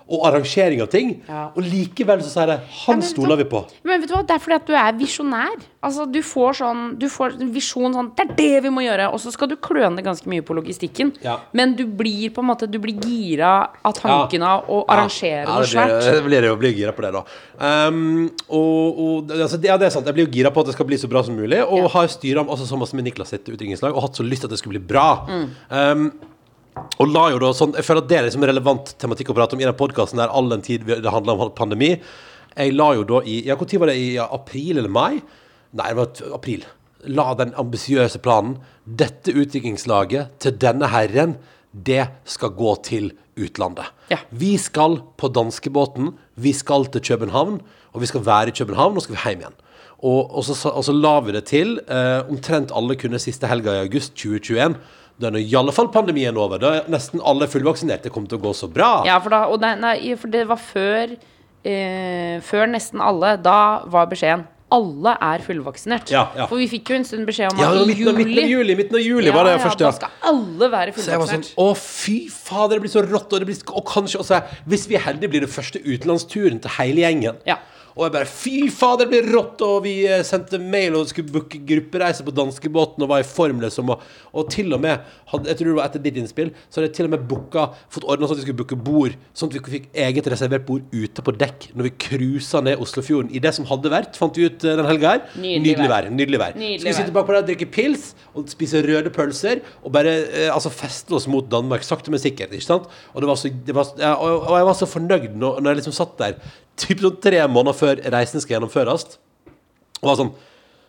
Og 0.07 0.25
arrangering 0.29 0.81
av 0.81 0.87
ting. 0.91 1.09
Ja. 1.27 1.49
Og 1.51 1.65
likevel 1.67 2.21
så 2.23 2.31
sier 2.31 2.47
de 2.53 2.57
han 2.85 3.01
ja, 3.01 3.07
stoler 3.09 3.39
vi 3.41 3.47
på. 3.51 3.63
Men 3.87 4.01
vet 4.01 4.11
du 4.11 4.15
hva, 4.15 4.23
det 4.27 4.37
er 4.37 4.43
fordi 4.43 4.55
at 4.57 4.69
du 4.69 4.75
er 4.79 4.93
visjonær. 4.99 5.65
Altså, 5.87 6.07
du 6.09 6.17
får 6.25 6.55
sånn 6.57 6.79
Du 6.99 7.05
får 7.11 7.35
en 7.37 7.51
visjon 7.53 7.93
sånn 7.93 8.07
Det 8.17 8.23
er 8.25 8.31
det 8.35 8.61
vi 8.65 8.71
må 8.73 8.81
gjøre! 8.81 9.11
Og 9.13 9.21
så 9.21 9.29
skal 9.31 9.47
du 9.51 9.53
kløne 9.61 10.01
ganske 10.03 10.27
mye 10.31 10.43
på 10.43 10.55
logistikken. 10.57 11.13
Ja. 11.23 11.37
Men 11.55 11.75
du 11.77 11.85
blir 11.85 12.31
på 12.33 12.41
en 12.43 12.49
måte 12.49 12.67
Du 12.67 12.79
blir 12.83 12.97
gira 13.03 13.51
av 13.85 13.93
tanken 13.95 14.43
av 14.43 14.65
å 14.73 14.81
arrangere 14.89 15.45
noe 15.45 15.61
det 15.61 15.69
Ja, 15.75 15.85
svært. 15.85 16.09
det 16.17 16.23
blir, 16.25 16.47
jeg 16.49 16.59
blir 16.63 16.75
gira 16.75 16.95
på 16.97 17.05
det, 17.05 17.11
da. 17.15 17.23
Um, 17.87 18.27
og, 18.49 18.99
og 19.05 19.31
altså, 19.37 19.59
det- 19.61 19.69
ja, 19.69 19.77
det 19.77 19.87
er 19.87 19.93
sant. 19.95 20.07
Jeg 20.09 20.17
blir 20.17 20.27
jo 20.27 20.33
gira 20.33 20.51
på 20.51 20.63
at 20.63 20.71
det 20.71 20.75
skal 20.75 20.89
bli 20.89 20.97
så 20.97 21.09
bra 21.11 21.23
som 21.23 21.37
mulig. 21.37 21.61
Og 21.63 21.89
har 21.93 22.09
styra 22.11 22.43
altså, 22.43 22.67
så 22.67 22.79
masse 22.79 22.97
med 22.97 23.07
Niklas 23.07 23.29
sitt 23.35 23.47
utringningslag 23.47 23.95
og 23.95 24.07
hatt 24.07 24.17
så 24.17 24.25
lyst 24.25 24.43
til 24.43 24.49
at 24.49 24.55
det 24.57 24.59
skulle 24.61 24.79
bli 24.79 24.87
bra. 24.95 25.07
Mm. 25.29 25.47
Um, 25.69 26.11
og 26.97 27.11
la 27.11 27.27
jo 27.33 27.41
da 27.41 27.51
sånn 27.55 27.75
Jeg 27.77 27.85
føler 27.87 28.03
at 28.03 28.09
det 28.09 28.17
er 28.17 28.25
liksom 28.27 28.45
relevant 28.47 28.93
tematikk 29.01 29.31
å 29.33 29.37
prate 29.37 29.57
om 29.57 29.61
i 29.61 29.67
den 29.67 29.77
podkasten 29.77 30.21
der 30.21 30.33
all 30.33 30.49
den 30.51 30.63
tid 30.65 30.87
det 30.87 31.13
handler 31.13 31.37
om 31.37 31.53
pandemi. 31.57 31.95
Jeg 32.57 32.73
la 32.73 32.89
jo 32.97 33.05
da 33.07 33.21
i 33.25 33.41
Ja, 33.45 33.57
når 33.59 33.81
var 33.81 33.91
det? 33.91 33.99
I 34.01 34.17
april 34.23 34.81
eller 34.81 34.91
mai? 34.91 35.21
Nei, 35.77 35.91
det 35.91 35.99
var 35.99 36.33
april. 36.37 36.65
La 37.05 37.29
den 37.37 37.53
ambisiøse 37.59 38.19
planen. 38.23 38.57
Dette 38.83 39.35
utviklingslaget 39.35 40.39
til 40.43 40.57
denne 40.57 40.89
herren, 40.89 41.37
det 41.71 42.07
skal 42.25 42.55
gå 42.57 42.73
til 42.87 43.11
utlandet. 43.37 43.91
Ja. 44.09 44.17
Vi 44.29 44.55
skal 44.57 45.01
på 45.19 45.29
danskebåten, 45.29 46.15
vi 46.35 46.53
skal 46.57 46.87
til 46.89 47.03
København, 47.11 47.59
og 47.93 48.01
vi 48.01 48.09
skal 48.09 48.25
være 48.25 48.49
i 48.49 48.57
København, 48.57 48.97
og 48.97 49.05
skal 49.05 49.17
vi 49.17 49.23
hjem 49.23 49.43
igjen. 49.43 49.59
Og, 49.97 50.29
og, 50.37 50.43
så, 50.45 50.69
og 50.69 50.83
så 50.85 50.93
la 50.93 51.15
vi 51.25 51.33
det 51.33 51.47
til. 51.49 51.77
Eh, 51.89 52.29
omtrent 52.29 52.73
alle 52.75 52.97
kunne 52.99 53.21
siste 53.21 53.49
helga 53.49 53.73
i 53.73 53.85
august 53.85 54.13
2021. 54.17 54.77
Da 55.17 55.31
er 55.31 55.39
i 55.41 55.55
alle 55.57 55.73
fall 55.73 55.89
pandemien 55.93 56.37
over. 56.37 56.61
Da 56.61 56.73
er 56.77 56.91
nesten 56.93 57.23
alle 57.25 57.47
fullvaksinerte 57.49 58.11
kommer 58.13 58.29
til 58.29 58.37
å 58.37 58.43
gå 58.43 58.53
så 58.57 58.69
bra. 58.69 58.91
Ja, 59.07 59.17
for, 59.23 59.33
da, 59.33 59.47
det, 59.63 59.71
nei, 59.81 59.95
for 60.19 60.33
det 60.33 60.43
var 60.49 60.61
før 60.61 61.15
eh, 61.17 62.37
Før 62.45 62.69
nesten 62.69 63.01
alle. 63.03 63.33
Da 63.41 63.57
var 63.89 64.09
beskjeden 64.11 64.45
alle 64.67 65.13
er 65.23 65.43
fullvaksinert. 65.45 66.09
Ja, 66.11 66.25
ja. 66.35 66.45
For 66.49 66.59
vi 66.59 66.65
fikk 66.67 66.89
jo 66.91 66.97
en 66.99 67.05
stund 67.07 67.23
beskjed 67.29 67.53
om 67.53 67.61
Ja, 67.61 67.69
at 67.71 67.77
det 67.77 67.85
i 67.85 67.87
midten, 67.93 68.09
av- 68.11 68.17
midten 68.19 68.41
av 68.41 68.49
juli 68.49 68.51
juli, 68.51 68.75
midten 68.75 68.97
av 68.99 69.03
juli 69.05 69.31
var 69.31 69.47
det 69.47 69.53
ja, 69.55 69.69
Da 69.79 69.85
ja. 69.85 69.91
skal 69.95 70.27
alle 70.27 70.69
være 70.73 70.91
fullvaksinert. 70.91 71.05
Så 71.05 71.13
jeg 71.13 71.21
var 71.23 71.31
sånn. 71.31 71.45
Å, 71.63 71.67
fy 71.79 72.17
fader, 72.33 72.75
det 72.75 72.83
blir 72.83 72.91
så 72.91 73.03
rått. 73.05 73.31
Og, 73.31 73.39
det 73.39 73.47
blir, 73.47 73.61
og 73.71 73.87
kanskje 73.87 74.19
også 74.19 74.41
Hvis 74.67 74.87
vi 74.91 74.99
er 74.99 75.05
heldige, 75.07 75.31
blir 75.31 75.45
det 75.47 75.51
første 75.53 75.79
utenlandsturen 75.79 76.59
til 76.59 76.75
hele 76.81 77.05
gjengen. 77.05 77.39
Ja. 77.47 77.61
Og 77.97 78.05
jeg 78.05 78.13
bare 78.13 78.29
Fy 78.29 78.55
fader, 78.73 79.07
det 79.07 79.09
blir 79.11 79.29
rått! 79.33 79.61
Og 79.65 79.81
vi 79.87 79.95
eh, 80.05 80.23
sendte 80.25 80.59
mail 80.61 80.95
og 80.99 81.09
skulle 81.09 81.33
booke 81.33 81.59
gruppereise 81.67 82.25
på 82.25 82.33
danskebåten 82.35 83.03
og 83.03 83.09
var 83.09 83.23
i 83.23 83.27
form, 83.27 83.61
liksom. 83.63 83.89
Og, 83.93 84.03
og 84.37 84.51
til 84.53 84.73
og 84.75 84.83
med 84.83 85.01
hadde, 85.31 85.49
Jeg 85.49 85.59
tror 85.59 85.69
det 85.69 85.77
var 85.79 85.89
etter 85.89 86.03
ditt 86.05 86.19
innspill, 86.21 86.51
så 86.67 86.79
hadde 86.79 86.91
jeg 86.91 86.97
til 86.99 87.09
og 87.09 87.13
med 87.15 87.25
booka 87.29 87.65
Fått 87.93 88.05
ordna 88.05 88.29
sånn 88.29 88.37
at 88.37 88.43
vi 88.43 88.47
skulle 88.47 88.61
booke 88.61 88.77
bord, 88.87 89.17
sånn 89.37 89.51
at 89.51 89.57
vi 89.57 89.75
fikk 89.77 89.89
eget 90.07 90.29
reservert 90.33 90.67
bord 90.67 90.85
ute 90.93 91.25
på 91.25 91.35
dekk 91.41 91.69
når 91.73 91.89
vi 91.89 91.93
cruisa 92.07 92.61
ned 92.65 92.83
Oslofjorden 92.83 93.33
i 93.33 93.41
det 93.43 93.53
som 93.57 93.67
hadde 93.69 93.91
vært, 93.93 94.19
fant 94.19 94.37
vi 94.37 94.47
ut 94.47 94.67
eh, 94.67 94.77
den 94.79 94.89
helga 94.89 95.15
her. 95.15 95.25
Nydelig 95.41 95.89
vær. 95.91 96.11
Nydelig 96.13 96.41
vær. 96.43 96.57
Nydelig 96.57 96.83
Skal 96.83 96.93
vi 96.93 96.97
sitte 97.01 97.15
bakpå 97.15 97.27
bak 97.27 97.31
på 97.31 97.37
der 97.37 97.45
og 97.45 97.49
drikke 97.49 97.69
pils 97.73 98.11
og 98.37 98.47
spise 98.51 98.83
røde 98.85 99.11
pølser 99.13 99.63
og 99.81 99.91
bare 99.95 100.13
eh, 100.27 100.53
altså 100.53 100.71
feste 100.73 101.15
oss 101.17 101.27
mot 101.31 101.49
Danmark, 101.49 101.85
sakte, 101.87 102.13
men 102.13 102.21
sikkert. 102.21 102.53
ikke 102.53 102.67
sant? 102.67 102.87
Og, 103.13 103.21
det 103.23 103.31
var 103.31 103.39
så, 103.39 103.49
det 103.49 103.75
var, 103.75 103.89
ja, 103.99 104.13
og, 104.15 104.47
og 104.47 104.55
jeg 104.59 104.69
var 104.69 104.77
så 104.77 104.89
fornøyd 104.89 105.35
når, 105.35 105.61
når 105.61 105.73
jeg 105.73 105.81
liksom 105.81 105.97
satt 105.97 106.17
der 106.21 106.39
typ 106.79 107.01
sånn 107.03 107.21
tre 107.23 107.41
måneder 107.51 107.77
før 107.77 108.03
reisen 108.13 108.43
skal 108.43 108.57
gjennomføres, 108.57 109.17
og 110.01 110.11
var 110.11 110.21
sånn 110.21 110.35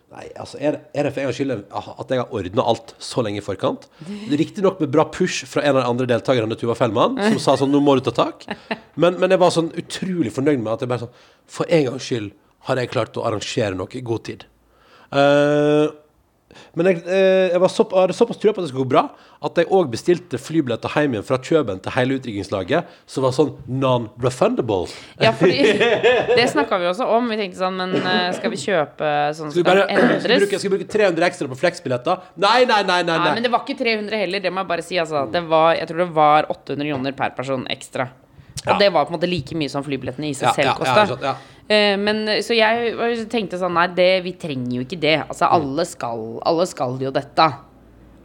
Nei, 0.08 0.22
altså, 0.40 0.56
er, 0.56 0.78
er 0.96 1.04
det 1.04 1.10
for 1.12 1.20
en 1.20 1.26
gangs 1.28 1.36
skyld 1.36 1.50
at 1.52 2.12
jeg 2.14 2.20
har 2.22 2.30
ordna 2.32 2.64
alt 2.70 2.94
så 3.04 3.20
lenge 3.20 3.42
i 3.42 3.44
forkant? 3.44 3.82
Riktignok 4.40 4.78
med 4.80 4.88
bra 4.94 5.04
push 5.12 5.44
fra 5.44 5.60
en 5.60 5.76
av 5.76 5.82
de 5.82 5.90
andre 5.90 6.06
deltakerne, 6.08 6.56
Tuva 6.56 6.72
Fellmann, 6.78 7.18
som 7.20 7.36
sa 7.44 7.58
sånn 7.60 7.74
Nå 7.74 7.82
må 7.84 7.98
du 7.98 8.06
ta 8.06 8.14
tak. 8.16 8.46
Men, 8.96 9.18
men 9.20 9.34
jeg 9.34 9.42
var 9.42 9.52
sånn 9.52 9.68
utrolig 9.76 10.32
fornøyd 10.32 10.62
med 10.62 10.72
at 10.72 10.84
jeg 10.86 10.92
bare 10.94 11.04
sånn 11.04 11.18
For 11.52 11.68
en 11.68 11.84
gangs 11.90 12.08
skyld 12.08 12.32
har 12.70 12.80
jeg 12.80 12.92
klart 12.94 13.20
å 13.20 13.26
arrangere 13.28 13.76
noe 13.76 13.92
i 14.00 14.02
god 14.08 14.24
tid. 14.30 14.48
Eh, 15.12 15.84
men 16.74 16.86
jeg, 16.88 17.02
eh, 17.06 17.50
jeg 17.52 17.60
var 17.60 17.68
så, 17.68 17.84
jeg 17.84 18.00
hadde 18.06 18.14
såpass 18.16 18.38
trua 18.40 18.54
på 18.56 18.62
at 18.62 18.66
det 18.66 18.70
skulle 18.72 18.86
gå 18.86 18.92
bra, 18.94 19.02
at 19.44 19.58
jeg 19.60 19.68
òg 19.74 19.90
bestilte 19.92 20.38
flybilletter 20.40 20.90
hjem 20.96 21.12
igjen 21.16 21.26
fra 21.28 21.38
Kjøben 21.44 21.80
til 21.84 21.92
hele 21.94 22.16
utdrikningslaget, 22.18 22.94
som 23.06 23.26
var 23.26 23.34
sånn 23.36 23.52
non-refundable. 23.68 24.88
Ja, 25.22 25.32
fordi 25.36 25.58
Det 26.38 26.46
snakka 26.50 26.78
vi 26.80 26.88
også 26.90 27.06
om. 27.18 27.28
Vi 27.32 27.38
tenkte 27.40 27.60
sånn, 27.60 27.76
men 27.78 27.96
eh, 28.00 28.30
skal 28.36 28.52
vi 28.54 28.60
kjøpe 28.62 29.10
sånn 29.38 29.52
som 29.54 29.66
bare 29.66 29.84
endres? 29.92 30.22
skal 30.24 30.34
vi 30.34 30.40
bruke, 30.44 30.60
skal 30.62 30.70
vi 30.72 30.76
bruke 30.78 30.92
300 30.96 31.28
ekstra 31.28 31.50
på 31.52 31.58
Flex-billetter? 31.64 32.24
Nei, 32.40 32.62
nei, 32.70 32.80
nei, 32.88 33.02
nei. 33.08 33.18
Nei, 33.26 33.34
men 33.38 33.44
det 33.46 33.52
var 33.52 33.66
ikke 33.66 33.78
300 33.82 34.22
heller, 34.24 34.44
det 34.44 34.52
må 34.54 34.64
jeg 34.64 34.72
bare 34.72 34.86
si. 34.86 34.98
Altså. 35.02 35.26
Det 35.32 35.44
var, 35.50 35.74
jeg 35.78 35.90
tror 35.90 36.04
det 36.04 36.10
var 36.16 36.48
800 36.54 36.88
kroner 36.94 37.18
per 37.20 37.36
person 37.38 37.66
ekstra. 37.72 38.08
Og 38.58 38.72
Ja. 38.72 38.78
det 38.80 38.88
var 38.92 39.06
på 39.06 39.12
en 39.14 39.20
måte 39.20 39.28
like 39.30 39.54
mye 39.56 39.70
som 39.70 39.84
flybillettene 39.86 40.32
i 40.32 40.34
seg 40.36 40.50
selv 40.56 40.74
kosta. 40.80 41.04
ja, 41.06 41.18
ja. 41.30 41.36
Eh, 41.68 41.94
men 42.00 42.24
så 42.44 42.56
jeg 42.56 43.26
tenkte 43.28 43.58
sånn 43.60 43.74
Nei, 43.76 43.88
det, 43.92 44.10
vi 44.24 44.34
trenger 44.40 44.78
jo 44.78 44.84
ikke 44.86 45.00
det. 45.00 45.16
Altså, 45.26 45.48
alle 45.52 45.84
skal, 45.88 46.38
alle 46.48 46.68
skal 46.68 46.96
jo 47.02 47.12
dette. 47.14 47.48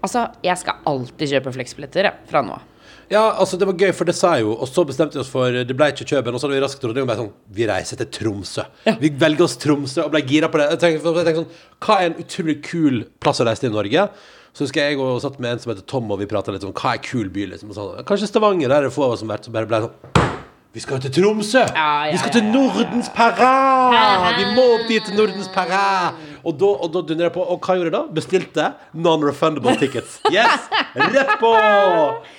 Altså, 0.04 0.28
jeg 0.44 0.60
skal 0.60 0.84
alltid 0.90 1.36
kjøpe 1.36 1.56
Flex-billetter 1.56 2.12
fra 2.30 2.44
nå 2.44 2.56
av. 2.58 2.70
Ja, 3.12 3.22
altså 3.38 3.58
det 3.60 3.68
var 3.68 3.76
gøy, 3.78 3.92
for 3.94 4.08
det 4.08 4.16
sa 4.16 4.32
jeg 4.38 4.46
jo, 4.46 4.54
og 4.56 4.70
så 4.70 4.86
bestemte 4.88 5.18
vi 5.18 5.22
oss 5.22 5.30
for 5.30 5.54
Det 5.68 5.76
ble 5.76 5.90
ikke 5.92 6.08
Køben. 6.08 6.34
og 6.34 6.40
så 6.40 6.48
hadde 6.48 6.56
vi 6.56 6.62
raskt 6.64 6.80
trodde 6.82 7.02
og 7.04 7.10
ble 7.10 7.18
sånn 7.20 7.32
Vi 7.54 7.68
reiser 7.70 8.00
til 8.00 8.10
Tromsø. 8.16 8.64
Vi 9.02 9.12
velger 9.22 9.46
oss 9.46 9.58
Tromsø, 9.62 10.06
og 10.06 10.14
ble 10.16 10.24
gira 10.28 10.50
på 10.50 10.62
det. 10.62 10.70
Jeg 10.72 10.82
tenkte, 10.82 11.14
jeg 11.20 11.28
tenkte 11.28 11.44
sånn 11.44 11.84
Hva 11.84 12.00
er 12.00 12.10
en 12.10 12.24
utrolig 12.24 12.58
kul 12.66 13.04
plass 13.22 13.44
å 13.44 13.48
reise 13.50 13.66
til 13.66 13.74
i 13.74 13.76
Norge? 13.76 14.08
Så 14.54 14.66
husker 14.66 14.88
jeg 14.88 15.02
og 15.02 15.20
satt 15.22 15.40
med 15.42 15.56
en 15.56 15.62
som 15.62 15.74
heter 15.74 15.86
Tom, 15.90 16.10
og 16.14 16.22
vi 16.22 16.30
prata 16.30 16.54
litt 16.54 16.66
om 16.66 16.74
hva 16.78 16.94
er 16.94 17.04
kul 17.04 17.30
by, 17.34 17.48
liksom. 17.54 17.72
Og 17.74 17.78
sånn, 17.78 18.04
Kanskje 18.08 18.30
Stavanger, 18.30 18.70
der 18.70 18.84
er 18.84 18.90
det 18.90 18.96
få 18.96 19.08
av 19.08 19.16
oss 19.16 19.24
som 19.24 19.32
har 19.34 19.40
vært, 19.40 19.50
så 19.50 19.56
bare 19.56 19.70
ble 19.70 19.80
sånn 19.88 20.43
vi 20.74 20.80
skal 20.80 20.96
jo 20.96 21.02
til 21.02 21.14
Tromsø! 21.14 21.60
Ja, 21.60 22.06
ja, 22.06 22.12
vi 22.12 22.18
skal 22.18 22.32
til 22.32 22.44
Nordens 22.44 23.10
parade! 23.16 24.36
Vi 24.40 24.46
må 24.56 24.64
opp 24.74 24.88
dit 24.90 25.04
til 25.06 25.16
Nordens 25.16 25.50
parade! 25.54 26.33
Og 26.44 26.58
da, 26.60 26.66
og 26.66 26.92
da 26.92 27.02
dundrer 27.08 27.30
jeg 27.30 27.34
på. 27.38 27.44
Og 27.54 27.62
hva 27.64 27.76
gjorde 27.78 27.88
jeg 27.90 27.96
da? 27.96 28.04
Bestilte 28.20 28.66
non-refundable 28.94 29.78
tickets. 29.80 30.20
Yes! 30.34 30.68
Rett 30.96 31.38
på! 31.40 31.54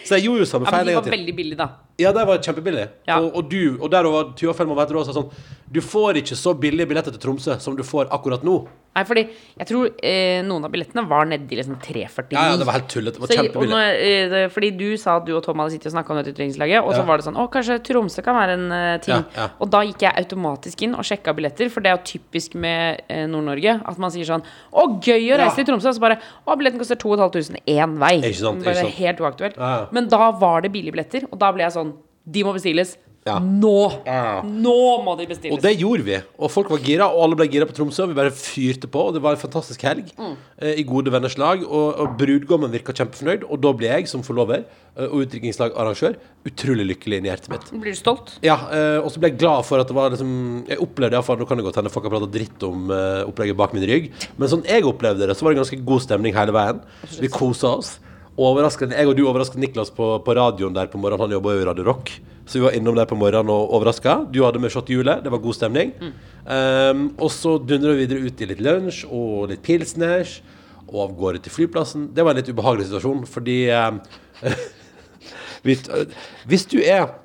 Så 0.05 0.19
jeg 0.19 0.27
gjorde 0.29 0.45
jo 0.45 0.51
samme 0.51 0.69
Ja, 0.69 0.71
men 0.71 0.79
feil 0.79 0.87
de 0.87 0.93
en 0.93 1.01
var 1.01 1.07
til. 1.09 1.17
veldig 1.19 1.37
billige, 1.39 1.59
da. 1.63 1.69
Ja, 2.03 2.11
de 2.13 2.25
var 2.27 2.39
kjempebillige. 2.43 2.89
Ja. 3.07 3.21
Og, 3.23 3.37
og 3.39 3.51
du, 3.53 3.77
og 3.81 3.91
der 3.93 4.07
var 4.11 4.33
Tuva 4.39 4.53
Fellmann 4.59 4.77
vet 4.81 4.91
du 4.91 4.97
også 4.99 5.13
sånn 5.15 5.29
Du 5.71 5.79
får 5.81 6.19
ikke 6.19 6.35
så 6.35 6.51
billige 6.59 6.89
billetter 6.91 7.15
til 7.15 7.23
Tromsø 7.23 7.55
som 7.63 7.77
du 7.79 7.85
får 7.87 8.09
akkurat 8.15 8.43
nå. 8.47 8.57
Nei, 8.95 9.03
fordi 9.07 9.23
jeg 9.59 9.67
tror 9.67 9.87
eh, 10.07 10.41
noen 10.47 10.67
av 10.67 10.71
billettene 10.75 11.03
var 11.11 11.25
nedi 11.27 11.57
liksom 11.59 11.77
349. 11.83 12.35
Ja, 12.35 12.45
ja, 12.53 12.59
det 12.61 12.67
var 12.69 12.77
helt 12.77 12.91
tullete. 12.91 13.19
Det 13.19 13.23
var 13.25 13.31
Så, 13.31 13.39
og 13.39 13.47
kjempebillig. 13.47 13.71
når, 13.75 14.03
eh, 14.07 14.27
det- 14.31 14.53
fordi 14.55 14.71
du 14.79 14.85
sa 15.03 15.17
at 15.19 15.25
du 15.27 15.33
og 15.37 15.43
Tom 15.47 15.59
hadde 15.63 15.75
sittet 15.75 15.89
og 15.91 15.95
snakka 15.97 16.11
om 16.15 16.19
dette 16.21 16.31
utdrikningslaget, 16.35 16.83
og 16.83 16.93
så 16.95 17.01
Ja. 17.03 17.07
var 17.09 17.17
det 17.19 17.27
sånn 17.27 17.39
Å, 17.39 17.47
kanskje 17.51 17.79
Tromsø 17.89 18.23
kan 18.27 18.37
være 18.39 18.53
en 18.59 18.73
eh, 18.73 18.99
ting. 18.99 19.15
Ja, 19.15 19.25
ja. 19.37 19.49
Og 19.61 19.71
da 19.71 19.81
gikk 19.83 19.99
jeg 20.07 20.15
automatisk 20.23 20.83
inn 20.87 20.95
og 20.95 21.03
sjekka 21.07 21.35
billetter, 21.35 21.71
for 21.71 21.81
det 21.81 21.91
er 21.91 21.97
jo 21.99 22.05
typisk 22.19 22.55
med 22.55 23.03
eh, 23.09 23.27
Nord-Norge 23.27 23.81
at 23.85 23.94
man 24.03 24.13
sier 24.15 24.27
sånn 24.29 24.45
Å, 24.45 24.87
gøy 25.05 25.33
å 25.35 25.39
reise 25.41 25.59
til 25.61 25.69
Tromsø! 25.69 25.93
Og 25.93 25.99
så 25.99 26.03
bare 26.03 26.19
Å, 26.45 26.57
billetten 26.59 26.81
koster 26.81 26.99
2500 27.01 27.63
én 27.71 27.97
vei. 28.01 28.17
Ikke 28.21 28.41
sant, 28.41 28.63
ikke 28.65 28.77
sant. 28.81 28.99
Helt 28.99 29.23
uaktuelt. 29.25 29.57
Ja, 29.61 29.71
ja. 29.83 29.87
Men 29.95 30.09
da 30.13 30.31
var 30.41 30.65
det 30.65 30.73
billige 30.75 30.97
billetter, 30.97 31.29
og 31.31 31.39
da 31.43 31.53
ble 31.55 31.67
jeg 31.67 31.77
sånn 31.77 31.95
De 32.25 32.45
må 32.47 32.55
bestilles. 32.57 32.97
Ja. 33.25 33.39
Nå! 33.41 34.03
Ja. 34.05 34.43
Nå 34.45 34.73
må 35.01 35.15
de 35.17 35.25
bestilles. 35.31 35.57
Og 35.57 35.63
det 35.65 35.71
gjorde 35.81 36.05
vi. 36.05 36.19
Og 36.45 36.51
folk 36.53 36.69
var 36.69 36.83
gira, 36.85 37.07
og 37.09 37.23
alle 37.25 37.39
ble 37.41 37.47
gira 37.49 37.65
på 37.65 37.73
Tromsø. 37.73 38.03
Og 38.05 38.11
Vi 38.13 38.17
bare 38.19 38.33
fyrte 38.37 38.85
på, 38.93 39.01
og 39.09 39.15
det 39.17 39.23
var 39.25 39.33
en 39.33 39.41
fantastisk 39.41 39.81
helg 39.89 40.11
Mm. 40.19 40.35
eh, 40.61 40.75
i 40.81 40.85
gode 40.85 41.09
venners 41.11 41.39
lag. 41.41 41.63
Og, 41.65 41.95
og 42.05 42.19
brudgommen 42.21 42.71
virka 42.75 42.93
kjempefornøyd, 42.93 43.47
og 43.49 43.63
da 43.65 43.73
ble 43.73 43.89
jeg 43.89 44.09
som 44.13 44.21
forlover 44.23 44.67
eh, 44.67 45.07
og 45.09 45.25
utdrikningslagarrangør 45.25 46.19
utrolig 46.45 46.85
lykkelig 46.91 47.23
inni 47.23 47.31
hjertet 47.33 47.49
mitt. 47.55 47.65
Blir 47.81 47.97
du 47.97 48.01
stolt? 48.03 48.35
Ja, 48.45 48.59
eh, 48.69 48.99
og 49.01 49.09
så 49.15 49.19
ble 49.25 49.31
jeg 49.33 49.41
glad 49.41 49.65
for 49.65 49.81
at 49.81 49.89
det 49.89 49.97
var 49.97 50.13
liksom 50.13 50.35
Jeg 50.69 50.79
opplevde 50.85 51.17
iallfall 51.17 51.41
Nå 51.41 51.49
kan 51.49 51.57
det 51.57 51.65
godt 51.65 51.81
hende 51.81 51.91
folk 51.97 52.05
har 52.11 52.13
prata 52.19 52.29
dritt 52.37 52.63
om 52.69 52.93
eh, 52.93 53.23
opplegget 53.25 53.57
bak 53.57 53.73
min 53.73 53.89
rygg, 53.89 54.11
men 54.37 54.53
sånn 54.53 54.67
jeg 54.69 54.85
opplevde 54.85 55.25
det, 55.31 55.35
så 55.41 55.47
var 55.49 55.55
det 55.57 55.63
ganske 55.65 55.81
god 55.89 56.05
stemning 56.05 56.37
hele 56.37 56.53
veien. 56.53 56.85
Vi 57.25 57.33
kosa 57.33 57.73
oss. 57.81 57.97
Overraskende, 58.37 58.97
jeg 58.99 59.07
og 59.09 59.17
du 59.17 59.25
overraska 59.31 59.57
Niklas 59.63 59.93
på, 59.95 60.19
på 60.27 60.35
radioen 60.37 60.75
der 60.75 60.89
på 60.91 60.99
morgenen. 61.01 61.23
Han 61.25 61.35
jobba 61.39 61.53
jo 61.55 61.61
i 61.63 61.67
Radio 61.69 61.85
Rock, 61.87 62.11
så 62.45 62.59
vi 62.59 62.65
var 62.67 62.77
innom 62.77 62.97
der 62.97 63.09
på 63.09 63.17
morgenen 63.17 63.53
og 63.53 63.73
overraska. 63.77 64.19
Du 64.33 64.43
hadde 64.45 64.61
med 64.61 64.73
shot-hjulet, 64.73 65.23
det 65.25 65.33
var 65.33 65.41
god 65.41 65.57
stemning. 65.57 65.95
Um, 66.45 67.07
og 67.17 67.31
så 67.33 67.57
dundra 67.57 67.95
vi 67.95 68.05
videre 68.05 68.29
ut 68.29 68.43
i 68.45 68.49
litt 68.51 68.61
lunsj 68.65 69.05
og 69.09 69.49
litt 69.53 69.65
pilsners, 69.65 70.39
og 70.85 70.99
av 71.07 71.15
gårde 71.19 71.41
til 71.45 71.55
flyplassen. 71.55 72.11
Det 72.15 72.25
var 72.25 72.35
en 72.35 72.43
litt 72.43 72.51
ubehagelig 72.53 72.91
situasjon, 72.91 73.25
fordi 73.31 73.59
hvis, 75.65 75.87
hvis 76.45 76.67
du 76.71 76.81
er 76.85 77.21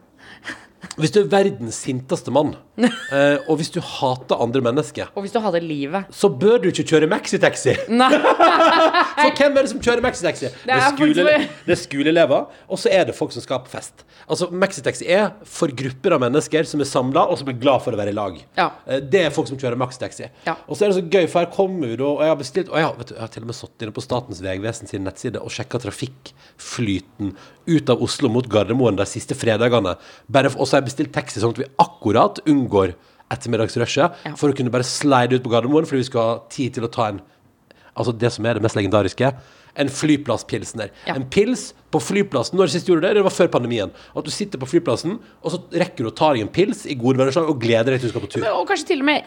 Hvis 0.96 1.12
du 1.12 1.18
er 1.20 1.28
verdens 1.32 1.76
sinteste 1.84 2.32
mann, 2.32 2.54
eh, 3.16 3.38
og 3.50 3.58
hvis 3.60 3.72
du 3.76 3.80
hater 3.84 4.40
andre 4.42 4.62
mennesker, 4.66 5.10
Og 5.16 5.26
hvis 5.26 5.34
du 5.36 5.40
hadde 5.44 5.62
livet 5.64 6.08
så 6.16 6.30
bør 6.32 6.58
du 6.64 6.70
ikke 6.72 6.86
kjøre 6.94 7.10
maxitaxi. 7.12 7.76
Nei. 8.02 8.10
For 9.20 9.34
hvem 9.36 9.58
er 9.58 9.66
det 9.66 9.72
som 9.74 9.82
kjører 9.84 10.04
maxitaxi? 10.06 10.50
Det 10.64 10.74
er 10.76 10.80
er, 10.80 10.94
skole, 10.96 11.36
det 11.66 11.74
er 11.76 11.80
skoleelever, 11.82 12.46
og 12.70 12.80
så 12.80 12.92
er 12.94 13.06
det 13.10 13.16
folk 13.18 13.34
som 13.36 13.44
skal 13.44 13.60
på 13.66 13.72
fest. 13.74 14.06
Altså, 14.30 14.48
Maxitaxi 14.54 15.08
er 15.10 15.32
for 15.48 15.72
grupper 15.74 16.14
av 16.16 16.22
mennesker 16.22 16.68
som 16.70 16.82
er 16.84 16.88
samla, 16.90 17.24
og 17.32 17.40
som 17.40 17.50
er 17.50 17.58
glad 17.60 17.82
for 17.84 17.96
å 17.96 18.00
være 18.00 18.14
i 18.14 18.18
lag. 18.18 18.38
Ja. 18.58 18.70
Eh, 18.86 19.00
Det 19.02 19.24
er 19.26 19.34
folk 19.34 19.48
som 19.50 19.58
kjører 19.60 19.78
maxitaxi. 19.80 20.30
Ja. 20.46 20.56
Og 20.68 20.78
så 20.78 20.86
er 20.86 20.92
det 20.94 21.00
så 21.00 21.06
gøy, 21.10 21.26
for 21.28 21.40
her 21.44 21.50
kommer 21.54 21.90
jo 21.90 21.98
da, 22.00 22.10
og 22.14 22.22
jeg 22.24 22.30
har 22.34 22.40
bestilt 22.40 22.70
Og 22.70 22.78
jeg 22.78 22.86
har, 22.86 22.96
vet 23.00 23.10
du, 23.10 23.16
jeg 23.16 23.22
har 23.26 23.32
til 23.34 23.44
og 23.44 23.50
med 23.50 23.58
satt 23.58 23.82
inne 23.86 23.96
på 23.96 24.04
Statens 24.06 24.42
vegvesen 24.46 24.88
sin 24.92 25.04
nettside 25.04 25.42
og 25.42 25.50
sjekka 25.52 25.80
trafikkflyten 25.84 27.34
ut 27.70 27.90
av 27.90 28.02
Oslo 28.02 28.30
mot 28.34 28.48
Gardermoen 28.50 28.96
de 28.98 29.06
siste 29.10 29.36
fredagene. 29.38 29.96
Bare 30.32 30.50
for, 30.50 30.62
og 30.62 30.68
så 30.70 30.78
har 30.78 30.82
jeg 30.84 30.90
bestilt 30.92 31.14
taxi 31.14 31.42
sånn 31.42 31.54
at 31.54 31.62
vi 31.62 31.68
akkurat 31.82 32.40
unngår 32.50 32.69
ettermiddagsrushet, 33.30 34.16
Ja. 34.26 34.36
for 34.36 34.50
å 34.50 34.56
kunne 34.58 34.72
bare 34.72 34.84
slide 34.84 35.34
ut 35.38 35.44
på 35.44 35.52
Gardermoen, 35.54 35.86
fordi 35.86 36.02
vi 36.04 36.10
skal 36.12 36.22
ha 36.22 36.40
tid 36.50 36.74
til 36.74 36.84
å 36.84 36.92
ta 36.92 37.08
en 37.10 37.22
Altså 38.00 38.14
det 38.18 38.32
som 38.32 38.46
er 38.46 38.54
det 38.54 38.62
mest 38.64 38.76
legendariske. 38.78 39.34
En 39.76 39.90
flyplasspilsner. 39.90 40.90
Ja. 41.06 41.16
En 41.16 41.26
pils 41.26 41.74
på 41.92 42.00
flyplassen. 42.00 42.56
Når 42.56 42.70
sist 42.72 42.88
gjorde 42.88 43.02
du 43.02 43.08
det? 43.08 43.14
Det 43.18 43.24
var 43.26 43.34
før 43.34 43.50
pandemien. 43.52 43.92
At 44.16 44.24
du 44.24 44.32
sitter 44.32 44.58
på 44.62 44.70
flyplassen, 44.70 45.18
og 45.44 45.52
så 45.52 45.60
rekker 45.74 46.06
du 46.06 46.10
å 46.10 46.16
ta 46.16 46.30
deg 46.32 46.42
en 46.46 46.48
pils 46.54 46.86
i 46.88 46.96
gode 46.96 47.18
vennerslag 47.20 47.50
og 47.50 47.60
gleder 47.60 47.92
deg 47.92 48.00
til 48.00 48.08
du 48.08 48.14
skal 48.14 48.24
på 48.24 48.32
tur. 48.32 48.46
Og 48.54 48.68
kanskje 48.70 48.88
til 48.94 49.00
og 49.00 49.06
med 49.06 49.24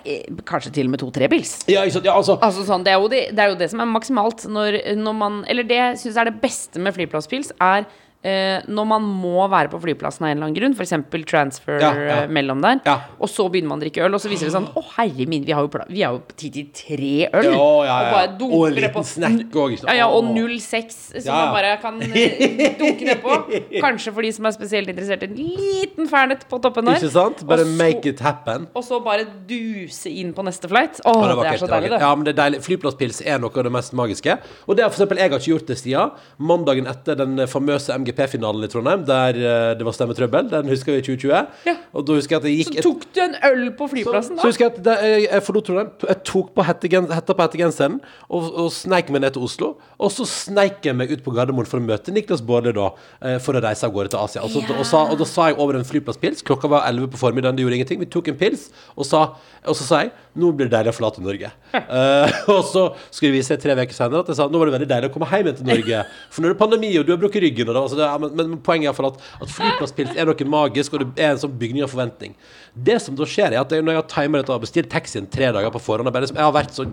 Kanskje 0.48 0.72
til 0.72 0.86
og 0.86 0.90
med 0.94 1.00
to-tre 1.00 1.28
pils. 1.28 1.52
Ja, 1.68 1.82
ikke 1.84 1.98
sant? 1.98 2.04
Ja, 2.08 2.14
altså 2.16 2.38
Altså 2.40 2.64
sånn, 2.64 2.84
det, 2.86 2.94
er 2.94 3.00
jo 3.02 3.08
det, 3.08 3.38
er 3.38 3.48
jo 3.52 3.58
det 3.60 3.68
som 3.74 3.80
er 3.80 3.90
maksimalt 3.92 4.46
når, 4.48 4.96
når 4.96 5.12
man 5.20 5.44
Eller 5.48 5.62
det 5.68 5.76
jeg 5.76 5.98
syns 6.06 6.16
er 6.16 6.30
det 6.30 6.40
beste 6.40 6.80
med 6.80 6.94
flyplasspils, 6.96 7.52
er 7.60 7.84
eh, 8.22 8.62
når 8.68 8.86
man 8.86 9.02
må 9.02 9.46
være 9.50 9.68
på 9.72 9.80
flyplassen 9.82 10.24
av 10.24 10.30
en 10.30 10.36
eller 10.36 10.46
annen 10.48 10.56
grunn, 10.58 10.74
f.eks. 10.78 10.92
transfer 11.30 11.80
Ja, 11.82 11.90
ja. 11.94 12.16
eh, 12.22 12.28
mellom 12.30 12.60
der, 12.62 12.80
Ja. 12.86 12.96
og 13.18 13.28
så 13.28 13.48
begynner 13.50 13.68
man 13.72 13.80
å 13.80 13.84
drikke 13.84 14.04
øl, 14.06 14.14
og 14.14 14.20
så 14.22 14.30
viser 14.30 14.46
det 14.46 14.54
sånn 14.54 14.68
Å, 14.74 14.82
herre 14.96 15.26
min, 15.26 15.44
vi 15.44 15.52
har 15.52 15.62
jo, 15.66 15.70
vi 15.88 16.02
har 16.02 16.12
jo 16.14 16.22
tid 16.36 16.52
til 16.52 16.68
tre 16.72 17.28
øl! 17.32 17.50
Og 17.54 17.86
bare 17.86 18.28
Og 18.32 18.38
dunker 18.38 18.80
det 18.86 18.92
på. 18.94 19.02
snack 19.04 19.52
også. 19.54 19.86
Ja, 19.88 19.94
ja, 20.02 20.06
og 20.08 20.30
06, 20.34 20.98
som 21.24 21.34
man 21.34 21.52
bare 21.56 21.76
kan 21.82 22.00
eh, 22.02 22.76
dunke 22.78 23.04
nedpå. 23.10 23.38
Kanskje 23.82 24.12
for 24.14 24.22
de 24.22 24.32
som 24.32 24.46
er 24.46 24.54
spesielt 24.56 24.88
interessert, 24.92 25.22
en 25.26 25.34
liten 25.36 26.08
fernet 26.10 26.46
på 26.50 26.60
toppen 26.62 26.84
der. 26.86 27.00
Ikke 27.02 27.10
sant? 27.14 27.44
Bare 27.46 27.64
så- 27.66 27.76
make 27.78 28.06
it 28.06 28.20
happen. 28.20 28.68
Og 28.74 28.84
så 28.86 29.00
bare 29.04 29.26
duse 29.48 30.06
inn 30.10 30.32
på 30.32 30.44
neste 30.46 30.68
flight. 30.70 31.00
Å, 31.04 31.12
det, 31.26 31.36
var 31.36 31.46
er 31.52 31.58
så 31.60 31.68
deilig, 31.70 31.90
det. 31.90 32.00
Ja, 32.00 32.14
men 32.14 32.24
det 32.26 32.34
er 32.36 32.40
deilig. 32.42 32.62
Flyplasspils 32.66 33.22
er 33.26 33.38
noe 33.42 33.50
av 33.56 33.64
det 33.66 33.72
mest 33.74 33.92
magiske. 33.98 34.38
Og 34.68 34.76
det 34.78 34.84
har 34.84 34.90
for 34.92 35.00
eksempel 35.02 35.18
jeg 35.22 35.30
har 35.32 35.38
ikke 35.42 35.52
gjort 35.54 35.66
det 35.72 35.78
siden 35.80 36.10
mandagen 36.38 36.86
etter 36.90 37.18
den 37.18 37.36
famøse 37.50 37.92
MGP-finalen 38.12 38.64
i 38.64 38.68
Trondheim, 38.70 39.04
der 39.08 39.36
eh, 39.38 39.74
det 39.78 39.86
var 39.86 39.94
stemmetrøbbel. 39.96 40.48
Den 40.52 40.68
husker 40.72 40.92
vi 40.94 41.00
i 41.00 41.04
2020. 41.06 41.46
Ja. 41.68 41.74
Og 41.96 42.06
da 42.06 42.16
husker 42.18 42.36
jeg 42.36 42.42
at 42.42 42.48
jeg 42.48 42.58
gikk 42.62 42.78
Så 42.78 42.84
tok 42.86 43.06
du 43.14 43.20
en 43.24 43.36
øl 43.48 43.64
på 43.78 43.88
flyplassen, 43.92 44.36
så 44.38 44.42
da? 44.42 44.48
husker 44.50 44.66
jeg 44.66 44.74
at 44.74 44.80
det, 44.86 44.96
jeg, 45.08 45.24
jeg 45.28 45.46
forlot 45.46 45.68
Trondheim. 45.68 45.90
Jeg 46.08 46.20
tok 46.28 46.52
på 46.56 46.66
hettegen, 46.68 47.08
hetta 47.12 47.36
på 47.38 47.46
hettegenseren 47.46 47.98
og, 48.28 48.48
og 48.64 48.70
sneik 48.74 49.12
meg 49.14 49.24
ned 49.24 49.36
til 49.36 49.46
Oslo. 49.48 49.72
Og 50.02 50.12
så 50.14 50.26
sneik 50.28 50.82
jeg 50.86 50.96
meg 50.98 51.12
ut 51.14 51.24
på 51.24 51.34
Gardermoen 51.36 51.68
for 51.68 51.80
å 51.80 51.84
møte 51.84 52.14
Niklas 52.14 52.42
Baarli 52.44 52.74
da, 52.76 52.90
eh, 53.22 53.38
for 53.42 53.58
å 53.58 53.62
reise 53.64 53.86
av 53.88 53.94
gårde 53.94 54.14
til 54.14 54.22
Asia. 54.22 54.44
Og, 54.46 54.50
Ja. 54.62 54.76
og, 54.78 54.86
sa, 54.86 55.04
og 55.10 55.18
da 55.18 55.26
sa 55.28 55.48
jeg 55.50 55.58
over 55.62 55.78
en 55.78 55.86
flyplasspils. 55.86 56.44
Klokka 56.46 56.68
var 56.70 56.86
11 56.90 57.10
på 57.14 57.20
formiddagen, 57.20 57.56
det 57.58 57.64
gjorde 57.64 57.80
ingenting. 57.80 58.02
Vi 58.02 58.10
tok 58.12 58.28
en 58.32 58.38
pils, 58.40 58.68
og, 58.96 59.06
sa, 59.08 59.22
og 59.66 59.78
så 59.78 59.86
sa 59.88 60.02
jeg 60.04 60.12
nå 60.38 60.48
blir 60.56 60.68
det 60.70 60.72
deilig 60.72 60.92
å 60.94 60.96
forlate 60.96 61.20
Norge. 61.24 61.50
Eh, 61.76 62.36
og 62.52 62.62
så 62.64 62.86
skulle 63.12 63.32
vi 63.34 63.40
vise 63.42 63.56
tre 63.60 63.74
uker 63.76 63.92
senere 63.96 64.22
at 64.24 64.30
jeg 64.32 64.38
sa 64.38 64.46
nå 64.48 64.60
var 64.60 64.70
det 64.70 64.76
veldig 64.78 64.88
deilig 64.88 65.10
å 65.10 65.12
komme 65.14 65.28
hjem 65.28 65.48
igjen 65.50 65.58
til 65.58 65.68
Norge. 65.68 66.04
For 66.32 66.40
nå 66.42 66.48
er 66.48 66.54
det 66.54 66.60
pandemi, 66.62 66.92
og 67.00 67.04
du 67.06 67.12
har 67.12 67.20
brukket 67.20 67.44
ryggen. 67.44 67.68
Og 67.68 67.76
det, 67.76 67.82
altså 67.82 67.98
det, 68.00 68.01
ja, 68.08 68.18
men, 68.22 68.34
men 68.38 68.58
poenget 68.64 68.90
er 68.92 68.96
for 68.96 69.08
at, 69.12 69.20
at 69.42 69.50
flyplasspils 69.52 70.12
er 70.18 70.28
noe 70.28 70.48
magisk, 70.52 70.94
og 70.96 71.04
det 71.04 71.22
er 71.24 71.34
en 71.36 71.42
sånn 71.42 71.56
bygning 71.60 71.84
av 71.86 71.92
forventning. 71.94 72.34
Det 72.74 72.98
som 73.04 73.16
da 73.18 73.26
skjer, 73.28 73.52
er 73.56 73.60
at 73.62 73.72
jeg, 73.74 73.84
når 73.84 73.96
jeg 73.96 74.02
har 74.02 74.10
timet 74.14 74.42
dette 74.42 74.54
og 74.56 74.62
bestilt 74.64 74.90
taxien 74.92 75.26
tre 75.30 75.50
dager 75.54 75.72
på 75.74 75.82
forhånd, 75.82 76.08
jeg, 76.12 76.26
liksom- 76.26 76.40
jeg 76.40 76.48
har 76.48 76.56
vært 76.56 76.76
så 76.76 76.86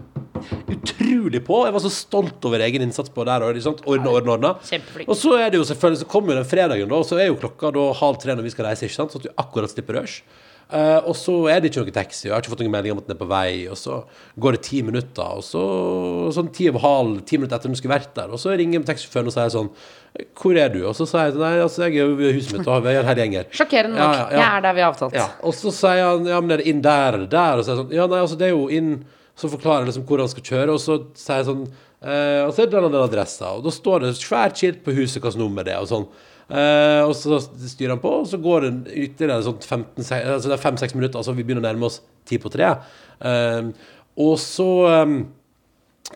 utrolig 0.70 1.42
på. 1.46 1.62
Jeg 1.68 1.74
var 1.76 1.84
så 1.84 1.92
stolt 1.94 2.46
over 2.48 2.62
egen 2.66 2.84
innsats 2.86 3.12
på 3.14 3.26
der. 3.28 3.44
Ordne, 3.44 4.10
ordne, 4.12 4.36
ordne. 4.36 4.52
Og 5.08 5.16
så 5.20 5.34
er 5.40 5.50
det 5.52 5.60
jo 5.60 5.66
selvfølgelig 5.68 6.00
Så 6.04 6.10
kommer 6.12 6.34
jo 6.34 6.40
den 6.42 6.50
fredagen, 6.50 6.90
da, 6.90 6.96
og 6.96 7.06
så 7.08 7.20
er 7.20 7.28
jo 7.32 7.40
klokka 7.40 7.72
da 7.76 7.88
halv 8.00 8.20
tre 8.22 8.36
når 8.38 8.48
vi 8.48 8.54
skal 8.54 8.70
reise, 8.70 8.86
ikke 8.88 8.96
sant? 8.96 9.12
så 9.16 9.20
at 9.22 9.28
du 9.28 9.34
akkurat 9.38 9.72
slipper 9.74 10.00
rush. 10.02 10.22
Eh, 10.70 11.00
og 11.10 11.16
så 11.18 11.34
er 11.50 11.64
det 11.64 11.72
ikke 11.72 11.82
noe 11.82 11.94
taxi, 11.96 12.28
og 12.28 12.30
jeg 12.30 12.34
har 12.36 12.44
ikke 12.44 12.52
fått 12.52 12.60
noen 12.62 12.74
melding 12.76 12.94
om 12.94 13.00
at 13.02 13.08
den 13.08 13.16
er 13.16 13.20
på 13.20 13.28
vei. 13.30 13.54
Og 13.74 13.78
så 13.80 13.96
går 14.38 14.56
det 14.56 14.60
ti 14.68 14.82
minutter, 14.86 15.40
og 15.40 15.46
så 15.46 15.64
sånn 16.36 16.52
ti 16.54 16.68
over 16.70 16.84
halv, 16.84 17.16
ti 17.26 17.40
minutter 17.40 17.58
etter 17.58 17.72
den 17.72 17.80
skulle 17.80 17.96
vært 17.96 18.12
der. 18.18 18.30
Og 18.30 18.42
så 18.42 18.54
ringer 18.54 18.86
taxisjåføren 18.86 19.32
og 19.32 19.34
sier 19.34 19.54
sånn 19.56 19.72
Hvor 20.38 20.60
er 20.62 20.70
du? 20.74 20.84
Og 20.90 20.94
så 20.98 21.08
sier 21.10 21.32
jeg 21.32 21.42
nei, 21.42 21.56
altså 21.64 21.88
jeg 21.88 22.04
er 22.04 22.14
ved 22.20 22.38
huset 22.38 22.54
mitt, 22.60 22.70
og 22.70 22.86
vi 22.86 22.94
er 22.94 23.10
her. 23.10 23.50
Sjokkerende 23.50 23.98
nok. 23.98 24.14
Ja, 24.14 24.14
ja, 24.14 24.30
ja. 24.30 24.38
Jeg 24.38 24.46
er 24.60 24.68
der 24.68 24.78
vi 24.78 24.86
har 24.86 24.94
avtalt. 24.94 25.18
Ja, 25.18 25.28
og 25.42 25.58
så 25.58 25.74
sier 25.74 26.06
han 26.06 26.30
ja, 26.30 26.40
men 26.44 26.54
er 26.54 26.62
det 26.62 26.70
inn 26.70 26.86
der 26.86 27.18
eller 27.18 27.30
der? 27.34 27.58
Og 27.58 27.66
så 27.66 27.72
er 27.72 27.76
jeg 27.76 27.84
sånn, 27.84 27.98
ja, 27.98 28.08
nei, 28.14 28.24
altså 28.28 28.38
det 28.38 28.50
er 28.52 28.54
jo 28.54 28.70
inn 28.70 28.94
Så 29.40 29.48
forklarer 29.50 29.86
jeg 29.86 29.94
liksom 29.94 30.06
hvor 30.10 30.22
han 30.22 30.30
skal 30.30 30.50
kjøre, 30.52 30.74
og 30.76 30.82
så 30.84 31.02
sier 31.18 31.42
jeg 31.42 31.50
sånn 31.50 31.62
eh, 31.66 32.42
Og 32.46 32.54
så 32.54 32.62
er 32.62 32.68
det 32.70 32.74
den 32.76 32.90
og 32.90 32.94
den 32.94 33.06
adressa, 33.06 33.54
og 33.58 33.66
da 33.66 33.74
står 33.74 34.06
det 34.06 34.18
svært 34.20 34.60
skilt 34.60 34.84
på 34.86 34.94
huset 34.98 35.18
hvilket 35.18 35.40
nummer 35.40 35.66
det 35.66 35.74
er, 35.74 35.82
og 35.82 35.90
sånn. 35.90 36.10
Eh, 36.50 37.04
og 37.06 37.14
så 37.14 37.38
styrer 37.40 37.94
han 37.94 38.02
på, 38.02 38.12
og 38.24 38.28
så 38.30 38.40
går 38.42 38.66
det 38.66 38.96
ytterligere 39.06 39.46
sånn 39.46 39.60
15 39.62 40.02
Altså 40.18 40.50
det 40.50 40.56
er 40.56 40.64
fem-seks 40.64 40.96
minutter, 40.98 41.22
altså 41.22 41.36
vi 41.38 41.46
begynner 41.46 41.62
å 41.62 41.70
nærme 41.70 41.90
oss 41.90 42.02
ti 42.30 42.40
på 42.42 42.50
tre. 42.54 42.72
Eh, 43.22 43.70
og 44.20 44.36
så 44.42 44.70
eh, 44.90 45.16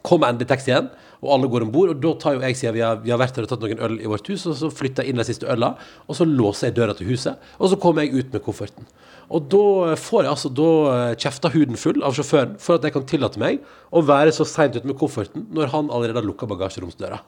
kommer 0.01 0.31
endelig 0.31 0.49
taxien, 0.49 0.89
og 1.23 1.29
alle 1.37 1.47
går 1.47 1.67
om 1.67 1.71
bord. 1.71 1.93
Og 1.93 2.01
da 2.03 2.15
tar 2.19 2.35
jo 2.35 2.43
jeg, 2.43 2.57
siden 2.59 2.75
vi 2.75 2.83
har, 2.83 2.99
vi 3.05 3.13
har 3.13 3.21
vært 3.21 3.37
her 3.37 3.45
og 3.45 3.53
tatt 3.53 3.63
noen 3.63 3.85
øl 3.85 3.99
i 4.01 4.09
vårt 4.09 4.27
hus, 4.31 4.47
og 4.49 4.57
så 4.59 4.73
flytter 4.73 5.05
jeg 5.05 5.13
inn 5.13 5.21
de 5.21 5.27
siste 5.29 5.47
øla, 5.47 5.75
og 6.09 6.17
så 6.17 6.27
låser 6.27 6.71
jeg 6.71 6.79
døra 6.81 6.97
til 6.97 7.13
huset, 7.13 7.49
og 7.59 7.71
så 7.71 7.79
kommer 7.79 8.03
jeg 8.03 8.17
ut 8.17 8.35
med 8.35 8.43
kofferten. 8.43 8.89
Og 9.33 9.45
da 9.49 9.93
får 9.97 10.25
jeg 10.25 10.33
altså 10.33 10.49
da 10.51 10.69
kjefta 11.15 11.49
huden 11.53 11.79
full 11.79 12.03
av 12.03 12.17
sjåføren 12.17 12.57
for 12.61 12.75
at 12.75 12.83
jeg 12.85 12.93
kan 12.97 13.05
tillate 13.07 13.39
meg 13.41 13.63
å 13.95 14.03
være 14.03 14.33
så 14.35 14.45
seint 14.45 14.75
ute 14.75 14.89
med 14.89 14.99
kofferten 14.99 15.47
når 15.55 15.71
han 15.71 15.87
allerede 15.93 16.19
har 16.19 16.27
lukka 16.27 16.49
bagasjeromsdøra. 16.51 17.21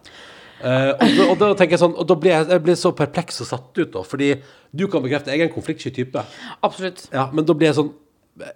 Eh, 0.65 0.91
og, 0.95 1.11
da, 1.17 1.25
og 1.29 1.35
da 1.41 1.47
tenker 1.59 1.75
jeg 1.75 1.81
sånn 1.83 1.93
Og 2.01 2.07
da 2.09 2.15
blir 2.17 2.31
jeg, 2.33 2.45
jeg 2.49 2.61
blir 2.65 2.77
så 2.79 2.89
perpleks 2.97 3.37
og 3.43 3.49
satt 3.51 3.77
ut, 3.77 3.91
da, 3.93 4.01
fordi 4.07 4.31
du 4.73 4.87
kan 4.89 5.03
bekrefte 5.03 5.29
jeg 5.29 5.43
er 5.43 5.49
en 5.49 5.53
konfliktsky 5.53 5.91
type. 5.93 6.23
Absolutt. 6.65 7.03
Ja, 7.13 7.27
men 7.35 7.45
da 7.45 7.53
blir 7.57 7.69
jeg 7.69 7.77
sånn 7.77 7.91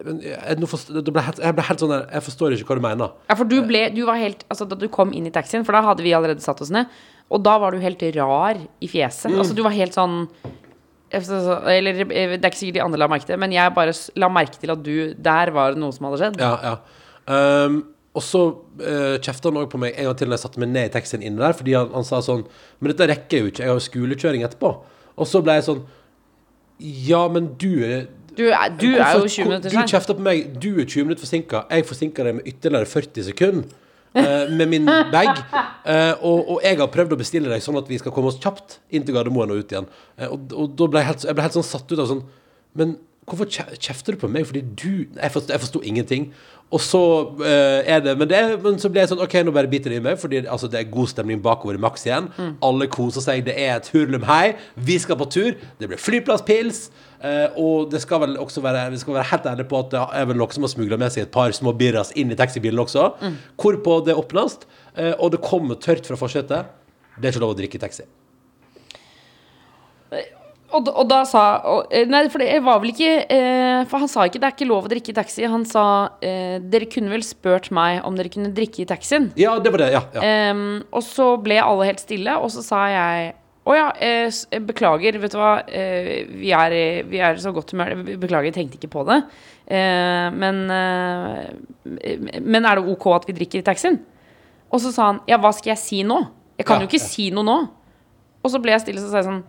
men 0.03 0.17
jeg, 0.19 0.57
forst- 0.67 0.89
ble 0.91 1.21
helt, 1.23 1.37
jeg 1.39 1.55
ble 1.55 1.63
helt 1.63 1.79
sånn 1.79 1.91
der 1.93 2.01
Jeg 2.11 2.23
forstår 2.25 2.51
ikke 2.57 2.67
hva 2.73 2.75
du 2.75 2.83
mener. 2.83 3.11
Ja, 3.29 3.35
for 3.39 3.47
du 3.47 3.61
ble 3.63 3.85
Du 3.95 4.01
var 4.09 4.17
helt 4.19 4.41
Altså, 4.51 4.67
da 4.67 4.75
du 4.75 4.89
kom 4.91 5.13
inn 5.15 5.29
i 5.29 5.31
taxien, 5.31 5.63
for 5.63 5.77
da 5.77 5.83
hadde 5.85 6.03
vi 6.03 6.11
allerede 6.17 6.43
satt 6.43 6.59
oss 6.65 6.73
ned, 6.73 6.89
og 7.31 7.45
da 7.45 7.53
var 7.61 7.71
du 7.71 7.79
helt 7.79 8.01
rar 8.17 8.57
i 8.59 8.89
fjeset. 8.89 9.29
Mm. 9.31 9.37
Altså, 9.39 9.55
du 9.55 9.61
var 9.63 9.75
helt 9.77 9.95
sånn 9.95 10.25
Eller 11.13 12.01
eh, 12.09 12.35
det 12.35 12.41
er 12.41 12.49
ikke 12.51 12.59
sikkert 12.59 12.79
de 12.81 12.83
andre 12.83 12.99
la 12.99 13.07
merke 13.13 13.29
til 13.29 13.39
men 13.39 13.55
jeg 13.55 13.75
bare 13.77 13.95
la 14.19 14.29
merke 14.33 14.59
til 14.59 14.73
at 14.75 14.83
du 14.83 15.13
Der 15.15 15.53
var 15.55 15.77
det 15.77 15.81
noe 15.85 15.95
som 15.95 16.09
hadde 16.09 16.21
skjedd. 16.25 16.41
Ja, 16.43 16.51
ja. 16.65 16.75
Ehm, 17.29 17.79
og 18.17 18.25
så 18.25 18.41
uh, 18.81 19.17
kjefta 19.21 19.51
han 19.51 19.59
òg 19.61 19.67
på 19.69 19.79
meg 19.81 19.93
en 19.93 20.09
gang 20.09 20.17
til 20.17 20.29
når 20.29 20.39
jeg 20.39 20.43
satte 20.47 20.61
meg 20.61 20.71
ned 20.71 20.89
i 20.89 20.93
taxien 20.95 21.25
inne 21.25 21.43
der, 21.43 21.53
fordi 21.57 21.75
han, 21.77 21.91
han 21.93 22.07
sa 22.07 22.21
sånn 22.25 22.41
Men 22.79 22.91
dette 22.91 23.07
rekker 23.11 23.37
jeg 23.37 23.43
jo 23.43 23.51
ikke, 23.51 23.63
jeg 23.63 23.69
har 23.69 23.77
jo 23.77 23.85
skolekjøring 23.85 24.45
etterpå. 24.47 24.71
Og 25.19 25.29
så 25.29 25.41
ble 25.45 25.59
jeg 25.59 25.67
sånn 25.67 25.83
Ja, 26.79 27.27
men 27.31 27.51
du 27.61 27.69
er 27.85 28.07
Du 28.33 28.47
er, 28.47 28.71
du 28.73 28.87
er 28.95 29.19
jo 29.19 29.27
20 29.27 29.51
minutter 29.51 29.69
Du 29.69 29.77
sein. 29.77 29.91
kjefter 29.91 30.17
på 30.17 30.25
meg. 30.25 30.55
Du 30.57 30.71
er 30.79 30.87
20 30.87 31.05
minutter 31.05 31.25
forsinka. 31.25 31.65
Jeg 31.69 31.85
forsinka 31.89 32.25
deg 32.25 32.39
med 32.39 32.49
ytterligere 32.49 32.89
40 32.89 33.29
sekunder. 33.29 33.77
Uh, 34.15 34.49
med 34.57 34.65
min 34.71 34.87
bag. 35.13 35.43
Uh, 35.85 36.15
og, 36.25 36.37
og 36.55 36.63
jeg 36.65 36.79
har 36.79 36.89
prøvd 36.89 37.13
å 37.13 37.19
bestille 37.19 37.51
deg 37.51 37.61
sånn 37.61 37.77
at 37.77 37.91
vi 37.91 37.99
skal 38.01 38.15
komme 38.15 38.31
oss 38.31 38.39
kjapt 38.41 38.79
inn 38.89 39.05
til 39.05 39.13
Gardermoen 39.17 39.53
og 39.53 39.61
ut 39.61 39.75
igjen. 39.75 39.89
Uh, 40.17 40.31
og, 40.31 40.55
og 40.55 40.73
da 40.79 40.87
ble 40.89 41.03
jeg 41.03 41.09
helt, 41.11 41.27
jeg 41.29 41.37
ble 41.37 41.45
helt 41.45 41.57
sånn 41.59 41.67
satt 41.67 41.93
ut 41.93 41.99
av 41.99 42.09
sånn 42.09 42.23
Men 42.79 42.95
hvorfor 43.29 43.75
kjefter 43.79 44.15
du 44.15 44.21
på 44.21 44.29
meg? 44.31 44.47
Fordi 44.47 44.61
du 44.61 45.05
Jeg 45.15 45.31
forsto, 45.31 45.51
jeg 45.53 45.61
forsto 45.61 45.81
ingenting. 45.83 46.29
Og 46.69 46.81
så 46.81 47.01
uh, 47.41 47.81
er 47.81 48.01
det 48.05 48.13
men, 48.17 48.29
det 48.29 48.39
men 48.61 48.77
så 48.81 48.91
ble 48.93 49.01
jeg 49.01 49.09
sånn 49.09 49.23
OK, 49.23 49.39
nå 49.41 49.53
bare 49.55 49.69
biter 49.71 49.89
det 49.89 49.97
i 49.97 50.03
meg, 50.05 50.19
fordi 50.21 50.43
altså, 50.43 50.69
det 50.69 50.77
er 50.77 50.91
god 50.93 51.09
stemning 51.09 51.41
bakover 51.41 51.79
i 51.79 51.81
Max 51.81 52.05
igjen. 52.05 52.29
Alle 52.65 52.89
koser 52.93 53.25
seg. 53.25 53.41
Det 53.47 53.55
er 53.57 53.79
et 53.79 53.89
hurlum 53.93 54.27
hei. 54.29 54.53
Vi 54.77 54.99
skal 55.01 55.17
på 55.19 55.27
tur. 55.33 55.57
Det 55.81 55.89
blir 55.89 56.01
flyplasspils. 56.01 56.87
Uh, 57.19 57.57
og 57.59 57.89
det 57.91 57.99
skal 58.03 58.21
vel 58.23 58.37
også 58.39 58.61
være 58.63 58.85
Vi 58.93 59.01
skal 59.01 59.17
være 59.17 59.27
helt 59.33 59.47
ærlige 59.51 59.67
på 59.67 59.81
at 59.81 59.89
det 59.91 60.03
er 60.21 60.29
vel 60.29 60.37
noen 60.39 60.55
som 60.55 60.63
har 60.63 60.71
smugla 60.71 60.99
med 61.01 61.11
seg 61.11 61.25
et 61.25 61.33
par 61.33 61.51
små 61.57 61.73
birras 61.75 62.13
inn 62.15 62.31
i 62.31 62.37
taxibilen 62.39 62.79
også. 62.85 63.09
Hvorpå 63.59 63.99
det 64.07 64.15
åpnes, 64.15 64.61
uh, 64.95 65.15
og 65.17 65.33
det 65.33 65.43
kommer 65.43 65.81
tørt 65.81 66.07
fra 66.07 66.19
forsetet. 66.19 66.75
Det 67.17 67.27
er 67.27 67.33
ikke 67.33 67.43
lov 67.43 67.57
å 67.57 67.59
drikke 67.59 67.81
i 67.81 67.83
taxi. 67.83 68.07
Og, 70.69 70.89
og 70.91 71.05
da 71.09 71.23
sa 71.25 71.43
og, 71.65 71.87
eh, 71.89 72.05
Nei, 72.09 72.21
for 72.29 72.43
det 72.43 72.59
var 72.61 72.77
vel 72.83 72.91
ikke 72.93 73.13
eh, 73.25 73.79
For 73.89 74.03
han 74.03 74.11
sa 74.11 74.27
ikke 74.27 74.37
'det 74.37 74.47
er 74.47 74.53
ikke 74.53 74.69
lov 74.69 74.85
å 74.85 74.91
drikke 74.91 75.09
i 75.09 75.17
taxi'. 75.17 75.49
Han 75.49 75.65
sa 75.65 75.85
eh, 76.21 76.59
'dere 76.61 76.85
kunne 76.85 77.09
vel 77.09 77.25
spurt 77.25 77.71
meg 77.73 78.03
om 78.05 78.15
dere 78.15 78.29
kunne 78.29 78.53
drikke 78.53 78.83
i 78.83 78.89
taxien'. 78.89 79.31
Ja, 79.35 79.57
det 79.57 79.71
var 79.73 79.81
det. 79.81 79.91
Ja. 79.93 80.03
ja. 80.13 80.51
Um, 80.51 80.83
og 80.91 81.01
så 81.03 81.41
ble 81.41 81.57
alle 81.57 81.89
helt 81.89 81.99
stille, 81.99 82.37
og 82.37 82.51
så 82.53 82.61
sa 82.61 82.85
jeg 82.93 83.33
å 83.69 83.75
ja, 83.75 83.89
eh, 84.01 84.29
eh, 84.29 84.61
beklager, 84.65 85.19
vet 85.21 85.33
du 85.33 85.37
hva. 85.37 85.59
Eh, 85.67 86.25
vi, 86.25 86.49
er, 86.55 87.03
vi 87.05 87.19
er 87.21 87.37
så 87.41 87.51
godt 87.53 87.73
humør. 87.75 87.91
Beklager, 88.17 88.49
jeg 88.49 88.55
tenkte 88.55 88.79
ikke 88.79 88.93
på 88.95 89.03
det. 89.09 89.19
Eh, 89.69 90.29
men, 90.33 90.63
men 92.41 92.65
er 92.65 92.79
det 92.79 92.95
ok 92.95 93.05
at 93.13 93.27
vi 93.29 93.35
drikker 93.37 93.61
i 93.61 93.67
taxien? 93.67 93.99
Og 94.73 94.81
så 94.81 94.93
sa 94.93 95.11
han 95.11 95.21
ja, 95.29 95.37
hva 95.41 95.51
skal 95.53 95.73
jeg 95.75 95.81
si 95.81 96.01
nå? 96.07 96.17
Jeg 96.57 96.65
kan 96.65 96.79
Ja, 96.79 96.85
jo 96.85 96.89
ikke 96.89 97.03
si 97.03 97.29
noe 97.33 97.45
nå. 97.45 97.59
Og 98.41 98.51
så 98.53 98.61
ble 98.63 98.73
jeg 98.73 98.87
stille 98.87 99.03
så 99.03 99.11
sa 99.11 99.21
jeg 99.21 99.29
sånn 99.29 99.43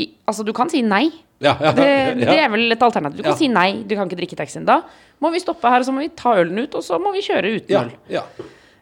i, 0.00 0.06
Altså, 0.30 0.46
du 0.46 0.52
kan 0.56 0.70
si 0.72 0.82
nei. 0.86 1.06
ja, 1.40 1.54
ja, 1.60 1.72
Det, 1.76 1.88
ja. 1.88 2.30
det 2.30 2.38
er 2.44 2.48
vel 2.52 2.72
et 2.76 2.82
alternativ. 2.86 3.20
Du 3.22 3.28
kan 3.28 3.38
si 3.38 3.48
nei, 3.48 3.82
du 3.84 3.94
kan 3.96 4.08
ikke 4.08 4.20
drikke 4.22 4.38
taxien. 4.40 4.66
Da 4.68 4.80
må 5.20 5.32
vi 5.34 5.42
stoppe 5.42 5.68
her, 5.72 5.82
og 5.82 5.88
så 5.88 5.92
må 5.96 6.04
vi 6.04 6.10
ta 6.16 6.36
ølen 6.40 6.64
ut, 6.64 6.74
og 6.78 6.84
så 6.86 6.98
må 7.02 7.12
vi 7.16 7.24
kjøre 7.26 7.56
uten 7.60 7.84
øl. 7.84 7.92
ja. 8.12 8.24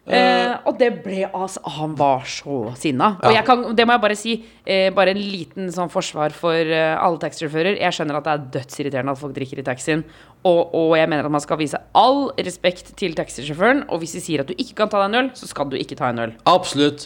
Eh, 0.09 0.55
og 0.65 0.79
det 0.79 0.87
ble 1.03 1.27
altså 1.27 1.61
Han 1.75 1.91
var 1.99 2.23
så 2.25 2.71
sinna. 2.81 3.11
Og 3.21 3.35
jeg 3.35 3.45
kan, 3.45 3.61
det 3.77 3.85
må 3.85 3.93
jeg 3.93 4.01
bare 4.01 4.15
si. 4.17 4.31
Eh, 4.65 4.87
bare 4.95 5.13
en 5.13 5.19
liten 5.21 5.69
sånn 5.75 5.91
forsvar 5.93 6.33
for 6.33 6.55
eh, 6.57 6.95
alle 6.97 7.19
taxisjåfører. 7.21 7.77
Jeg 7.77 7.93
skjønner 7.93 8.17
at 8.17 8.25
det 8.25 8.33
er 8.33 8.47
dødsirriterende 8.55 9.13
at 9.13 9.21
folk 9.21 9.35
drikker 9.37 9.61
i 9.61 9.67
taxien. 9.67 10.01
Og, 10.41 10.73
og 10.73 10.95
jeg 10.97 11.11
mener 11.11 11.29
at 11.29 11.35
man 11.35 11.43
skal 11.45 11.59
vise 11.61 11.77
all 11.93 12.31
respekt 12.41 12.95
til 12.97 13.13
taxisjåføren. 13.19 13.83
Og 13.93 14.01
hvis 14.01 14.17
de 14.17 14.23
sier 14.25 14.41
at 14.41 14.49
du 14.49 14.55
ikke 14.57 14.79
kan 14.81 14.89
ta 14.89 15.03
deg 15.03 15.11
en 15.11 15.19
øl, 15.21 15.31
så 15.37 15.51
skal 15.51 15.69
du 15.69 15.77
ikke 15.77 15.99
ta 15.99 16.09
en 16.09 16.23
øl. 16.25 16.33
Absolutt. 16.49 17.05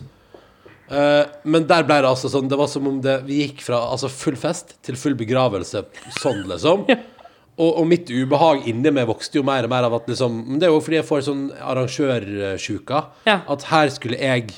Eh, 0.91 1.23
men 1.47 1.67
der 1.69 1.85
ble 1.87 2.01
det 2.03 2.09
altså 2.09 2.27
sånn 2.27 2.49
Det 2.51 2.57
var 2.59 2.67
som 2.67 2.89
om 2.89 2.97
det, 3.01 3.21
vi 3.23 3.37
gikk 3.39 3.61
fra 3.63 3.79
altså, 3.93 4.09
full 4.11 4.35
fest 4.35 4.75
til 4.83 4.97
full 4.99 5.15
begravelse 5.19 5.85
sånn, 6.19 6.43
liksom. 6.51 6.83
Og, 7.53 7.69
og 7.69 7.83
mitt 7.85 8.09
ubehag 8.09 8.63
inni 8.65 8.89
meg 8.89 9.05
vokste 9.05 9.37
jo 9.37 9.43
mer 9.45 9.67
og 9.67 9.69
mer 9.69 9.85
av 9.85 9.93
at 9.99 10.07
liksom 10.09 10.39
Men 10.47 10.61
det 10.61 10.65
er 10.65 10.71
jo 10.73 10.79
fordi 10.81 10.97
jeg 10.97 11.05
får 11.05 11.25
sånn 11.27 11.43
arrangørsjuka. 11.61 13.01
Ja. 13.29 13.35
At 13.45 13.67
her 13.69 13.91
skulle 13.93 14.17
jeg 14.17 14.55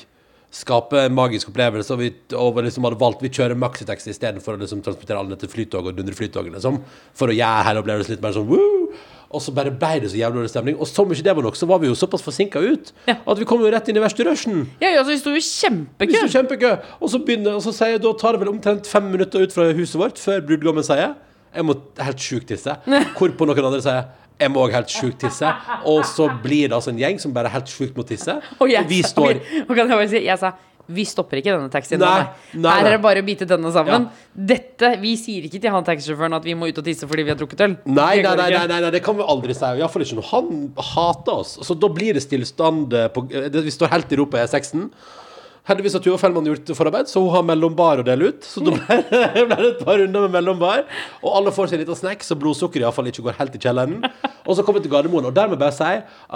skape 0.56 1.02
en 1.04 1.12
magisk 1.12 1.50
opplevelse, 1.50 1.92
og 1.92 2.00
vi 2.00 2.08
og 2.38 2.62
liksom 2.64 2.86
hadde 2.88 3.00
valgt 3.02 3.20
Vi 3.20 3.32
kjører 3.36 3.58
maxitaxi 3.60 4.14
istedenfor 4.14 4.56
å 4.56 4.62
liksom 4.62 4.80
transportere 4.86 5.20
alle 5.20 5.36
til 5.36 5.52
Flytog 5.52 5.90
og 5.90 5.98
dundre 5.98 6.16
Flytog, 6.16 6.48
liksom. 6.54 6.80
For 7.16 7.28
å 7.28 7.36
gjøre 7.36 7.66
hele 7.68 7.84
opplevelsen 7.84 8.16
litt 8.16 8.24
mer 8.24 8.36
sånn 8.36 8.48
woo! 8.48 8.88
Og 9.30 9.42
så 9.42 9.52
bare 9.54 9.70
ble 9.74 10.00
det 10.04 10.10
så 10.12 10.18
jævlig 10.20 10.38
dårlig 10.42 10.50
stemning. 10.52 10.76
Og 10.78 10.86
som 10.86 11.10
ikke 11.10 11.24
det 11.26 11.34
var 11.36 11.42
nok, 11.42 11.56
så 11.58 11.66
var 11.66 11.80
vi 11.82 11.88
jo 11.90 11.94
såpass 11.98 12.22
forsinka 12.22 12.60
ut 12.62 12.92
Ja. 13.08 13.16
at 13.26 13.38
vi 13.38 13.44
kom 13.44 13.60
jo 13.60 13.70
rett 13.72 13.88
inn 13.88 13.96
i 13.98 14.00
verste 14.00 14.24
rushen. 14.24 14.66
Ja, 14.80 14.88
ja, 14.94 15.02
så 15.02 15.10
vi 15.10 15.18
sto 15.18 15.30
jo 15.30 15.40
Vi 15.40 15.42
kjempekø. 15.42 16.20
sto 16.22 16.38
kjempekø. 16.38 16.70
Og 17.00 17.10
så 17.10 17.18
begynner, 17.24 17.56
og 17.58 17.62
så 17.62 17.72
sier 17.74 17.96
jeg, 17.96 18.02
da 18.02 18.12
tar 18.12 18.32
det 18.32 18.40
vel 18.44 18.52
omtrent 18.54 18.86
fem 18.86 19.10
minutter 19.10 19.42
ut 19.42 19.52
fra 19.52 19.72
huset 19.72 19.98
vårt 20.00 20.18
før 20.18 20.40
brudgommen 20.46 20.84
sier 20.86 21.14
jeg 21.56 21.64
må 21.64 21.74
helt 21.98 22.20
sjukt 22.20 22.46
tisse. 22.48 22.70
Hvorpå 23.16 23.46
noen 23.48 23.64
andre 23.64 23.80
sier 23.82 24.04
jeg 24.38 24.50
må 24.52 24.60
også 24.66 24.74
helt 24.76 24.90
sjukt 24.92 25.18
tisse. 25.24 25.50
Og 25.88 26.02
så 26.04 26.26
blir 26.42 26.68
det 26.68 26.76
altså 26.76 26.90
en 26.92 26.98
gjeng 27.00 27.18
som 27.18 27.32
bare 27.32 27.48
helt 27.48 27.66
sjukt 27.72 27.96
må 27.96 28.04
tisse. 28.04 28.34
Og 28.60 28.68
jeg, 28.70 28.84
Og 28.84 28.90
vi 28.90 29.02
står 29.02 29.38
og 29.68 29.74
kan 29.74 29.88
jeg, 29.88 29.96
bare 29.96 30.08
si, 30.12 30.20
jeg 30.26 30.38
sa 30.38 30.52
vi 30.86 31.04
stopper 31.08 31.40
ikke 31.40 31.54
denne 31.54 31.70
taxien. 31.72 32.00
Nei, 32.00 32.22
nei. 32.54 32.62
nei, 32.62 32.76
Her 32.78 32.88
er 32.90 32.96
det 32.96 33.02
bare 33.04 33.22
å 33.22 33.26
bite 33.26 33.48
tennene 33.48 33.72
sammen. 33.74 34.08
Dette, 34.32 34.92
Vi 35.02 35.16
sier 35.18 35.46
ikke 35.48 35.60
til 35.62 35.74
han 35.74 35.86
taxisjåføren 35.86 36.38
at 36.38 36.46
vi 36.46 36.54
må 36.58 36.70
ut 36.70 36.80
og 36.80 36.86
tisse 36.86 37.08
fordi 37.08 37.26
vi 37.26 37.34
har 37.34 37.38
drukket 37.40 37.66
øl. 37.66 37.76
Nei, 37.90 38.22
nei, 38.22 38.34
nei, 38.38 38.64
nei, 38.70 38.80
det 38.94 39.02
kan 39.04 39.18
vi 39.18 39.26
aldri 39.26 39.56
si. 39.56 39.66
Iallfall 39.66 40.06
ikke 40.06 40.20
når 40.20 40.30
han 40.30 40.50
hater 40.94 41.42
oss. 41.42 41.56
Så 41.66 41.76
da 41.78 41.90
blir 41.92 42.16
det 42.16 42.24
stillstand 42.24 42.94
eh, 42.94 43.08
på 43.12 43.26
Vi 43.26 43.74
står 43.74 43.94
helt 43.94 44.12
i 44.12 44.20
ro 44.20 44.28
på 44.30 44.38
E6-en. 44.42 44.90
Heldigvis 45.66 45.96
har 45.98 46.02
Tuva 46.04 46.18
Fellmann 46.22 46.46
gjort 46.46 46.68
forarbeid, 46.78 47.08
så 47.10 47.18
hun 47.24 47.32
har 47.34 47.42
mellombar 47.42 47.98
å 47.98 48.06
dele 48.06 48.30
ut. 48.30 48.44
Så 48.46 48.62
da 48.62 48.70
ble, 48.76 49.00
det 49.10 49.56
et 49.56 49.80
par 49.82 49.98
runder 49.98 50.28
med 50.28 50.36
mellombar. 50.36 50.84
Og 51.24 51.40
alle 51.40 51.50
får 51.54 51.72
seg 51.72 51.80
en 51.80 51.82
liten 51.82 51.98
snack, 51.98 52.22
så 52.22 52.38
blodsukkeret 52.38 52.86
iallfall 52.86 53.10
ikke 53.10 53.24
går 53.26 53.38
helt 53.40 53.58
i 53.58 53.62
kjelleren. 53.64 53.96
Og 54.46 54.54
så 54.54 54.62
kommer 54.62 54.78
vi 54.78 54.86
til 54.86 54.94
Gardermoen. 54.94 55.26
Og 55.26 55.34
dermed 55.34 55.58
bare 55.58 55.74
si 55.74 55.90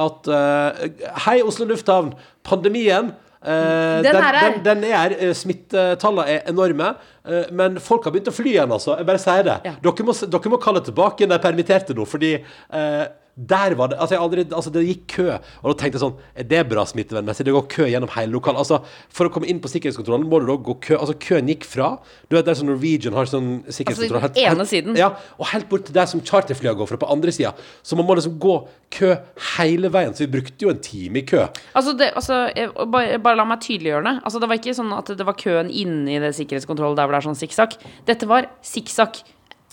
at 0.04 0.30
uh, 0.34 1.14
Hei, 1.28 1.38
Oslo 1.46 1.68
lufthavn. 1.70 2.10
Pandemien 2.46 3.12
eh, 3.42 4.02
Den. 4.04 4.20
Den, 4.36 4.58
den 4.64 4.84
er 4.90 5.14
eh, 5.18 5.32
Smittetallene 5.36 6.26
er 6.28 6.48
enorme. 6.50 6.94
eh, 7.24 7.46
men 7.52 7.78
folk 7.80 8.04
har 8.04 8.12
begynt 8.14 8.28
å 8.28 8.34
fly 8.36 8.54
igjen, 8.56 8.72
altså. 8.72 8.96
Jeg 8.98 9.06
bare 9.06 9.22
sier 9.22 9.42
det. 9.46 9.58
Ja. 9.64 9.74
Dere, 9.82 10.04
må, 10.08 10.12
dere 10.12 10.52
må 10.52 10.60
kalle 10.60 10.82
tilbake 10.84 11.28
de 11.28 11.38
permitterte 11.42 11.96
nå, 11.96 12.04
fordi 12.08 12.34
eh, 12.38 13.04
der 13.48 13.74
var 13.78 13.88
det 13.88 13.96
Altså, 14.00 14.18
aldri, 14.20 14.44
altså 14.52 14.70
det 14.74 14.82
gikk 14.86 15.04
kø. 15.14 15.26
Og 15.62 15.70
da 15.70 15.74
tenkte 15.80 15.96
jeg 15.96 16.02
sånn 16.02 16.16
Er 16.36 16.44
det 16.50 16.62
bra 16.68 16.84
smittevernmessig? 16.84 17.44
Det 17.46 17.54
går 17.56 17.66
kø 17.72 17.86
gjennom 17.88 18.10
hele 18.14 18.32
lokalet. 18.34 18.58
Altså, 18.60 18.80
for 19.08 19.28
å 19.28 19.32
komme 19.32 19.48
inn 19.48 19.60
på 19.64 19.70
sikkerhetskontrollen 19.72 20.28
må 20.28 20.40
du 20.42 20.46
da 20.50 20.56
gå 20.60 20.74
kø 20.84 20.98
Altså, 20.98 21.14
køen 21.22 21.48
gikk 21.48 21.64
fra 21.64 21.94
Du 22.28 22.36
vet 22.36 22.44
der 22.44 22.58
som 22.58 22.68
Norwegian 22.68 23.16
har 23.16 23.30
sånn 23.30 23.62
sikkerhetskontroll 23.72 24.20
Altså, 24.28 24.34
den 24.36 24.52
ene 24.52 24.66
siden. 24.68 24.98
Ja, 25.00 25.08
og 25.38 25.48
helt 25.54 25.68
bort 25.72 25.86
til 25.88 25.96
der 25.96 26.06
som 26.10 26.20
charterflyene 26.20 26.76
går 26.76 26.90
fra, 26.92 27.00
på 27.00 27.08
andre 27.10 27.32
sida. 27.32 27.54
Så 27.82 27.96
man 27.96 28.06
må 28.06 28.14
liksom 28.18 28.36
gå 28.42 28.54
kø 28.92 29.14
hele 29.56 29.88
veien. 29.94 30.12
Så 30.14 30.26
vi 30.26 30.32
brukte 30.38 30.66
jo 30.66 30.70
en 30.74 30.80
time 30.84 31.22
i 31.22 31.26
kø. 31.26 31.46
Altså, 31.74 31.96
det, 31.96 32.12
altså 32.18 32.42
jeg- 32.54 32.70
bare, 32.92 33.18
bare 33.18 33.36
la 33.40 33.44
meg 33.48 33.60
tydeliggjøre 33.64 34.04
det. 34.04 34.16
Altså, 34.24 34.40
det 34.40 34.48
var 34.50 34.60
ikke 34.60 34.76
sånn 34.76 34.92
at 34.98 35.06
det 35.16 35.26
var 35.26 35.34
køen 35.40 35.70
inne 35.72 36.16
i 36.16 36.18
det 36.22 36.34
sikkerhetskontrollet 36.36 36.96
der 37.00 37.06
hvor 37.08 37.16
det 37.16 37.22
er 37.24 37.28
sånn 37.30 37.40
sikksakk. 37.40 37.78
Dette 38.06 38.28
var 38.28 38.46
sikksakk 38.62 39.22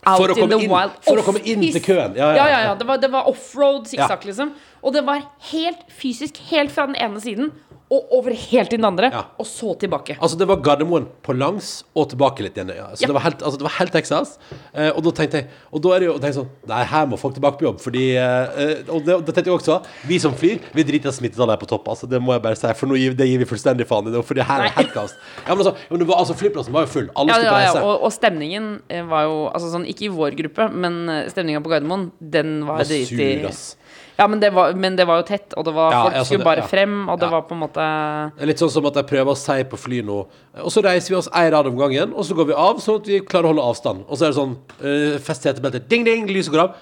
out 0.08 0.38
in 0.38 0.50
the 0.50 0.60
inn- 0.64 0.72
wild. 0.72 0.92
for 1.04 1.18
å 1.18 1.24
komme 1.28 1.42
inn 1.44 1.62
til 1.72 1.82
køen. 1.82 2.16
Ja, 2.16 2.32
ja, 2.32 2.36
Ja, 2.36 2.48
ja. 2.50 2.60
ja. 2.70 2.76
Det 2.76 2.88
var, 2.88 2.98
det 2.98 3.12
var 3.12 3.28
offroad 3.30 3.88
sikksakk, 3.92 4.24
liksom. 4.26 4.54
Og 4.84 4.94
det 4.94 5.06
var 5.08 5.24
helt 5.52 5.88
fysisk, 5.90 6.38
helt 6.52 6.72
fra 6.72 6.86
den 6.90 6.96
ene 7.02 7.20
siden 7.24 7.52
og 7.88 8.04
over 8.12 8.34
helt 8.36 8.68
til 8.70 8.80
den 8.82 8.84
andre, 8.84 9.08
Ja. 9.14 9.22
og 9.40 9.46
så 9.48 9.72
tilbake. 9.80 10.18
Altså 10.20 10.36
Det 10.38 10.46
var 10.46 10.58
Gardermoen 10.60 11.06
på 11.24 11.32
langs 11.32 11.86
og 11.96 12.10
tilbake 12.12 12.44
litt 12.44 12.58
igjen. 12.58 12.68
Ja. 12.76 12.88
Så 12.92 13.04
Ja. 13.04 13.08
det, 13.08 13.14
var 13.16 13.22
helt, 13.24 13.40
altså, 13.42 13.58
det 13.58 13.64
var 13.64 13.76
helt 13.80 13.94
Texas. 13.94 14.34
Eh, 14.76 14.90
og 14.92 15.04
da 15.06 15.12
tenkte 15.12 15.38
jeg 15.40 15.48
Og 15.72 15.82
da 15.82 15.90
er 15.96 16.00
det 16.00 16.06
jo 16.10 16.14
tenkte 16.20 16.26
jeg 16.28 16.36
sånn 16.36 16.50
Nei, 16.68 16.84
her 16.84 17.06
må 17.08 17.16
folk 17.18 17.34
tilbake 17.38 17.58
på 17.62 17.64
jobb. 17.64 17.80
Fordi 17.80 18.04
eh, 18.18 18.84
Og 18.92 19.06
det, 19.06 19.16
og 19.16 19.24
det 19.26 19.34
tenkte 19.36 19.46
jeg 19.48 19.56
også. 19.56 19.78
Vi 20.06 20.20
som 20.20 20.34
flyr, 20.36 20.60
vi 20.76 20.84
driter 20.84 21.08
i 21.08 21.08
at 21.08 21.16
smittetallet 21.16 21.54
er 21.56 21.62
på 21.64 21.70
topp. 21.72 21.88
Altså 21.88 22.10
Det 22.12 22.20
må 22.22 22.34
jeg 22.36 22.42
bare 22.44 22.56
si. 22.60 22.68
For 22.76 22.88
nå 22.92 22.96
gir, 23.00 23.14
det 23.16 23.26
gir 23.30 23.40
vi 23.40 23.46
fullstendig 23.46 23.88
faen 23.88 24.08
i. 24.08 24.12
det, 24.12 24.26
Fordi 24.26 24.42
her 24.44 24.66
er 24.68 24.70
helt 24.76 24.92
kaos. 24.92 25.16
Ja, 25.48 25.56
men 25.56 25.64
altså, 25.64 25.74
ja, 25.80 25.88
men 25.96 26.00
det 26.00 26.08
var, 26.10 26.16
altså 26.20 26.36
Flyplassen 26.36 26.74
var 26.76 26.82
jo 26.82 26.88
full. 26.92 27.10
Alle 27.16 27.30
Ja, 27.30 27.34
skulle 27.40 27.48
ja, 27.48 27.54
på 27.56 27.62
ja, 27.64 27.72
reise. 27.72 27.84
og, 27.88 28.04
og 28.04 28.12
stemningen 28.12 28.82
eh, 28.90 29.02
var 29.08 29.24
jo 29.24 29.48
altså 29.48 29.72
sånn, 29.72 29.88
Ikke 29.88 30.10
i 30.12 30.12
vår 30.12 30.36
gruppe, 30.36 30.68
men 30.76 31.08
eh, 31.10 31.30
stemninga 31.32 31.64
på 31.64 31.70
Gardermoen, 31.72 32.12
den 32.20 32.66
var 32.68 32.84
Det 32.84 33.08
var 33.16 33.48
ass. 33.48 33.78
Ja, 34.18 34.26
men 34.28 34.40
det, 34.42 34.50
var, 34.54 34.74
men 34.74 34.96
det 34.98 35.06
var 35.06 35.20
jo 35.22 35.26
tett, 35.28 35.54
og 35.54 35.66
det 35.68 35.74
var, 35.76 35.92
Ja, 35.94 36.02
folk 36.04 36.14
altså, 36.16 36.26
skulle 36.26 36.42
det- 36.42 36.46
bare 36.50 36.64
ja. 36.64 36.68
frem, 36.68 36.94
og 37.10 37.20
det 37.20 37.28
Ja. 37.28 37.30
var 37.36 37.42
på 37.46 37.54
en 37.54 37.60
måte 37.62 38.48
litt 38.48 38.58
sånn 38.58 38.72
som 38.74 38.86
at 38.90 38.96
jeg 38.96 39.06
prøver 39.12 39.32
å 39.32 39.38
si 39.38 39.64
på 39.64 39.78
fly 39.78 40.02
nå 40.02 40.18
Og 40.64 40.72
så 40.74 40.82
reiser 40.82 41.10
vi 41.14 41.16
oss 41.20 41.30
én 41.30 41.52
rad 41.54 41.68
om 41.68 41.78
gangen, 41.78 42.14
og 42.18 42.26
så 42.26 42.34
går 42.34 42.48
vi 42.48 42.54
av, 42.54 42.80
sånn 42.82 42.96
at 43.02 43.06
vi 43.08 43.20
klarer 43.22 43.46
å 43.46 43.54
holde 43.54 43.62
avstand. 43.70 44.06
Og 44.10 44.18
så 44.18 44.26
er 44.26 44.32
det 44.34 44.40
sånn 44.40 44.56
uh, 44.82 45.18
fest 45.20 45.44
setebeltet, 45.46 45.88
ding, 45.88 46.04
ding, 46.04 46.26
lyset 46.28 46.52
går 46.52 46.64
av. 46.66 46.76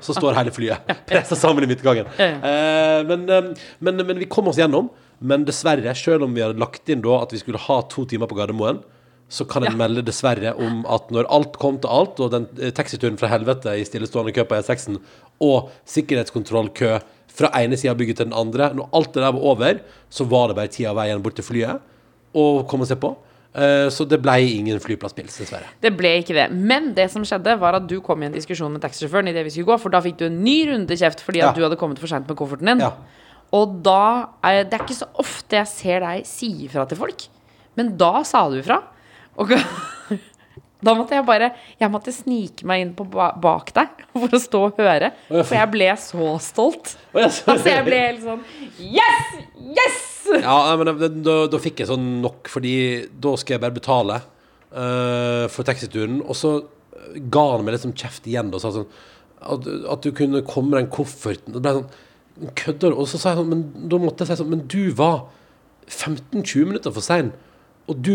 Så 0.00 0.14
står 0.14 0.34
hele 0.38 0.50
flyet 0.54 0.86
pressa 1.10 1.34
sammen 1.34 1.64
i 1.64 1.66
midtgangen. 1.66 2.06
Eh, 2.16 3.02
men, 3.10 3.26
uh, 3.28 3.52
men, 3.80 3.96
men 4.06 4.18
vi 4.22 4.26
kom 4.26 4.46
oss 4.48 4.56
gjennom. 4.56 4.88
Men 5.20 5.44
dessverre, 5.44 5.92
selv 5.98 6.22
om 6.24 6.34
vi 6.34 6.42
hadde 6.42 6.58
lagt 6.58 6.88
inn 6.88 7.02
da 7.02 7.22
at 7.22 7.30
vi 7.34 7.38
skulle 7.38 7.58
ha 7.58 7.80
to 7.82 8.04
timer 8.06 8.26
på 8.30 8.34
Gardermoen, 8.38 8.80
så 9.32 9.46
kan 9.48 9.64
jeg 9.64 9.72
Ja. 9.72 9.78
melde 9.80 10.02
dessverre 10.04 10.52
om 10.60 10.82
at 10.92 11.08
når 11.14 11.24
alt 11.32 11.54
kom 11.58 11.78
til 11.80 11.88
alt, 11.88 12.20
og 12.20 12.30
den 12.34 12.46
eh, 12.60 12.70
taxituren 12.76 13.16
fra 13.18 13.30
helvete 13.32 13.72
i 13.80 13.84
stillestående 13.88 14.34
kø 14.36 14.44
på 14.44 14.58
E6-en, 14.60 14.98
og 15.40 15.70
sikkerhetskontrollkø 15.88 16.98
fra 17.32 17.48
ene 17.62 17.78
sida 17.80 17.94
av 17.94 17.98
bygget 18.00 18.18
til 18.20 18.28
den 18.28 18.36
andre, 18.36 18.70
når 18.76 18.90
alt 18.92 19.12
det 19.14 19.22
der 19.24 19.32
var 19.32 19.46
over, 19.54 19.78
så 20.12 20.26
var 20.28 20.48
det 20.50 20.56
bare 20.58 20.68
tida 20.68 20.90
av 20.92 20.98
veien 21.00 21.22
bort 21.24 21.38
til 21.38 21.46
flyet 21.46 21.80
og 22.36 22.66
komme 22.68 22.86
se 22.88 22.96
på. 22.96 23.14
Eh, 23.54 23.88
Så 23.92 24.06
det 24.08 24.20
ble 24.24 24.36
ingen 24.58 24.78
flyplasspils, 24.80 25.38
dessverre. 25.40 25.68
Det 25.80 25.94
ble 25.96 26.12
ikke 26.22 26.34
det. 26.36 26.46
Men 26.52 26.92
det 26.94 27.10
som 27.10 27.22
skjedde, 27.24 27.58
var 27.60 27.74
at 27.74 27.86
du 27.88 28.00
kom 28.00 28.22
i 28.22 28.26
en 28.26 28.32
diskusjon 28.32 28.72
med 28.72 28.80
taxisjåføren 28.84 29.28
idet 29.28 29.44
vi 29.44 29.50
skulle 29.50 29.72
gå, 29.72 29.80
for 29.80 29.90
da 29.92 30.00
fikk 30.00 30.16
du 30.18 30.26
en 30.26 30.38
ny 30.44 30.66
runde 30.70 30.96
kjeft 30.96 31.20
fordi 31.24 31.42
at 31.44 31.54
du 31.56 31.62
hadde 31.62 31.76
kommet 31.80 31.98
for 32.00 32.06
seint 32.08 32.28
med 32.28 32.36
kofferten 32.36 32.66
din. 32.66 32.80
Ja. 32.80 32.92
Og 33.52 33.82
da 33.84 34.28
Det 34.42 34.72
er 34.72 34.84
ikke 34.84 34.96
så 34.96 35.08
ofte 35.20 35.56
jeg 35.56 35.66
ser 35.68 36.00
deg 36.00 36.24
si 36.26 36.66
ifra 36.68 36.86
til 36.88 36.96
folk, 36.98 37.28
men 37.76 37.96
da 37.96 38.22
sa 38.24 38.48
du 38.48 38.56
ifra. 38.60 38.82
Og 39.40 39.52
da 40.86 40.94
måtte 40.98 41.16
jeg 41.16 41.24
bare 41.24 41.52
Jeg 41.80 41.90
måtte 41.92 42.12
snike 42.12 42.66
meg 42.68 42.82
inn 42.84 42.90
bak 42.96 43.72
deg 43.76 44.02
for 44.12 44.36
å 44.36 44.42
stå 44.42 44.62
og 44.68 44.82
høre. 44.82 45.12
For 45.30 45.56
jeg 45.56 45.72
ble 45.72 45.90
så 46.00 46.34
stolt. 46.42 46.96
Altså, 47.14 47.56
jeg 47.70 47.86
ble 47.88 48.02
helt 48.06 48.26
sånn 48.26 48.44
Yes! 48.78 49.36
Yes! 49.72 50.00
Ja, 50.42 50.76
men 50.78 50.88
da, 51.24 51.34
da 51.50 51.58
fikk 51.60 51.82
jeg 51.82 51.90
sånn 51.90 52.22
nok, 52.22 52.46
fordi 52.48 52.74
da 53.20 53.34
skal 53.36 53.56
jeg 53.56 53.62
bare 53.64 53.74
betale 53.76 54.20
uh, 54.22 55.48
for 55.52 55.66
taxituren. 55.66 56.22
Og 56.24 56.38
så 56.38 56.54
ga 57.32 57.42
han 57.52 57.66
meg 57.66 57.76
liksom 57.76 57.92
kjeft 57.98 58.28
igjen 58.30 58.52
og 58.54 58.62
sa 58.62 58.70
sånn 58.72 58.88
at, 59.42 59.66
at 59.90 60.06
du 60.06 60.12
kunne 60.16 60.44
komme 60.46 60.72
med 60.72 60.84
den 60.84 60.92
kofferten. 60.94 61.54
Det 61.54 61.62
ble 61.62 61.76
sånn 61.80 61.92
Kødder 62.56 62.94
du? 62.94 62.96
Og 62.96 63.08
så 63.10 63.18
sa 63.20 63.34
jeg 63.34 63.42
sånn, 63.42 63.50
men 63.50 63.88
da 63.92 63.98
måtte 64.00 64.24
jeg 64.24 64.30
si 64.32 64.40
sånn 64.40 64.48
Men 64.54 64.62
du 64.72 64.94
var 64.96 65.26
15-20 65.84 66.70
minutter 66.70 66.94
for 66.94 67.04
sein. 67.04 67.28
Og 67.90 67.98
du 67.98 68.14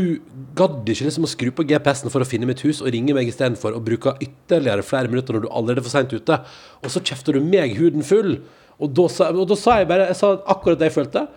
gadd 0.57 0.87
ikke 0.87 1.09
liksom 1.09 1.25
å 1.27 1.31
skru 1.31 1.49
på 1.55 1.65
GPS-en 1.67 2.11
for 2.13 2.23
å 2.23 2.27
finne 2.27 2.47
mitt 2.47 2.61
hus 2.63 2.79
og 2.83 2.91
ringe 2.93 3.15
meg 3.15 3.27
istedenfor 3.27 3.75
og 3.75 3.83
bruke 3.87 4.15
ytterligere 4.23 4.85
flere 4.85 5.11
minutter 5.11 5.35
når 5.35 5.47
du 5.47 5.49
allerede 5.51 5.83
er 5.83 5.87
for 5.87 5.95
seint 5.95 6.13
ute. 6.13 6.39
Og 6.83 6.93
så 6.93 7.03
kjefter 7.03 7.35
du 7.35 7.43
meg 7.43 7.75
huden 7.79 8.05
full. 8.07 8.37
Og 8.79 8.93
da 8.95 9.09
sa, 9.11 9.33
og 9.33 9.49
da 9.49 9.57
sa 9.57 9.79
jeg 9.81 9.89
bare 9.89 10.11
Jeg 10.11 10.19
sa 10.19 10.35
akkurat 10.53 10.79
det 10.79 10.91
jeg 10.91 10.99
følte. 10.99 11.27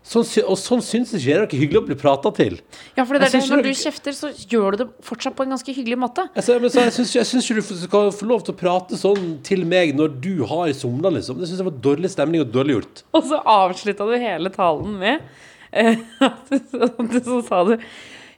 Sånn, 0.00 0.24
og 0.48 0.56
sånn 0.56 0.80
syns 0.80 1.10
ikke 1.12 1.26
jeg 1.26 1.40
det 1.42 1.44
er 1.44 1.60
hyggelig 1.60 1.80
å 1.82 1.84
bli 1.90 1.96
prata 2.00 2.30
til. 2.32 2.54
Ja, 2.96 3.04
for 3.04 3.18
det 3.18 3.26
er 3.26 3.34
det, 3.34 3.42
når 3.50 3.66
du 3.66 3.74
kjefter, 3.76 4.14
så 4.16 4.30
gjør 4.32 4.72
du 4.72 4.78
det 4.80 4.86
fortsatt 5.04 5.36
på 5.36 5.44
en 5.44 5.52
ganske 5.52 5.74
hyggelig 5.76 5.98
måte. 6.00 6.24
Sa, 6.40 6.56
men 6.62 6.72
så, 6.72 6.86
jeg 6.88 7.28
syns 7.28 7.50
ikke 7.50 7.60
du 7.60 7.82
skal 7.82 8.08
få 8.16 8.30
lov 8.30 8.46
til 8.46 8.54
å 8.56 8.58
prate 8.62 8.96
sånn 8.96 9.34
til 9.44 9.66
meg 9.68 9.92
når 9.98 10.16
du 10.24 10.32
har 10.48 10.72
somla, 10.78 11.12
liksom. 11.18 11.36
Det 11.42 11.50
syns 11.50 11.60
jeg 11.60 11.68
var 11.68 11.76
dårlig 11.84 12.14
stemning 12.14 12.46
og 12.46 12.48
dårlig 12.54 12.78
gjort. 12.78 13.04
Og 13.12 13.28
så 13.28 13.42
avslutta 13.44 14.08
du 14.08 14.16
hele 14.16 14.54
talen 14.56 14.96
med 15.02 15.28
så, 16.70 17.20
så 17.20 17.42
sa 17.46 17.62
du 17.68 17.76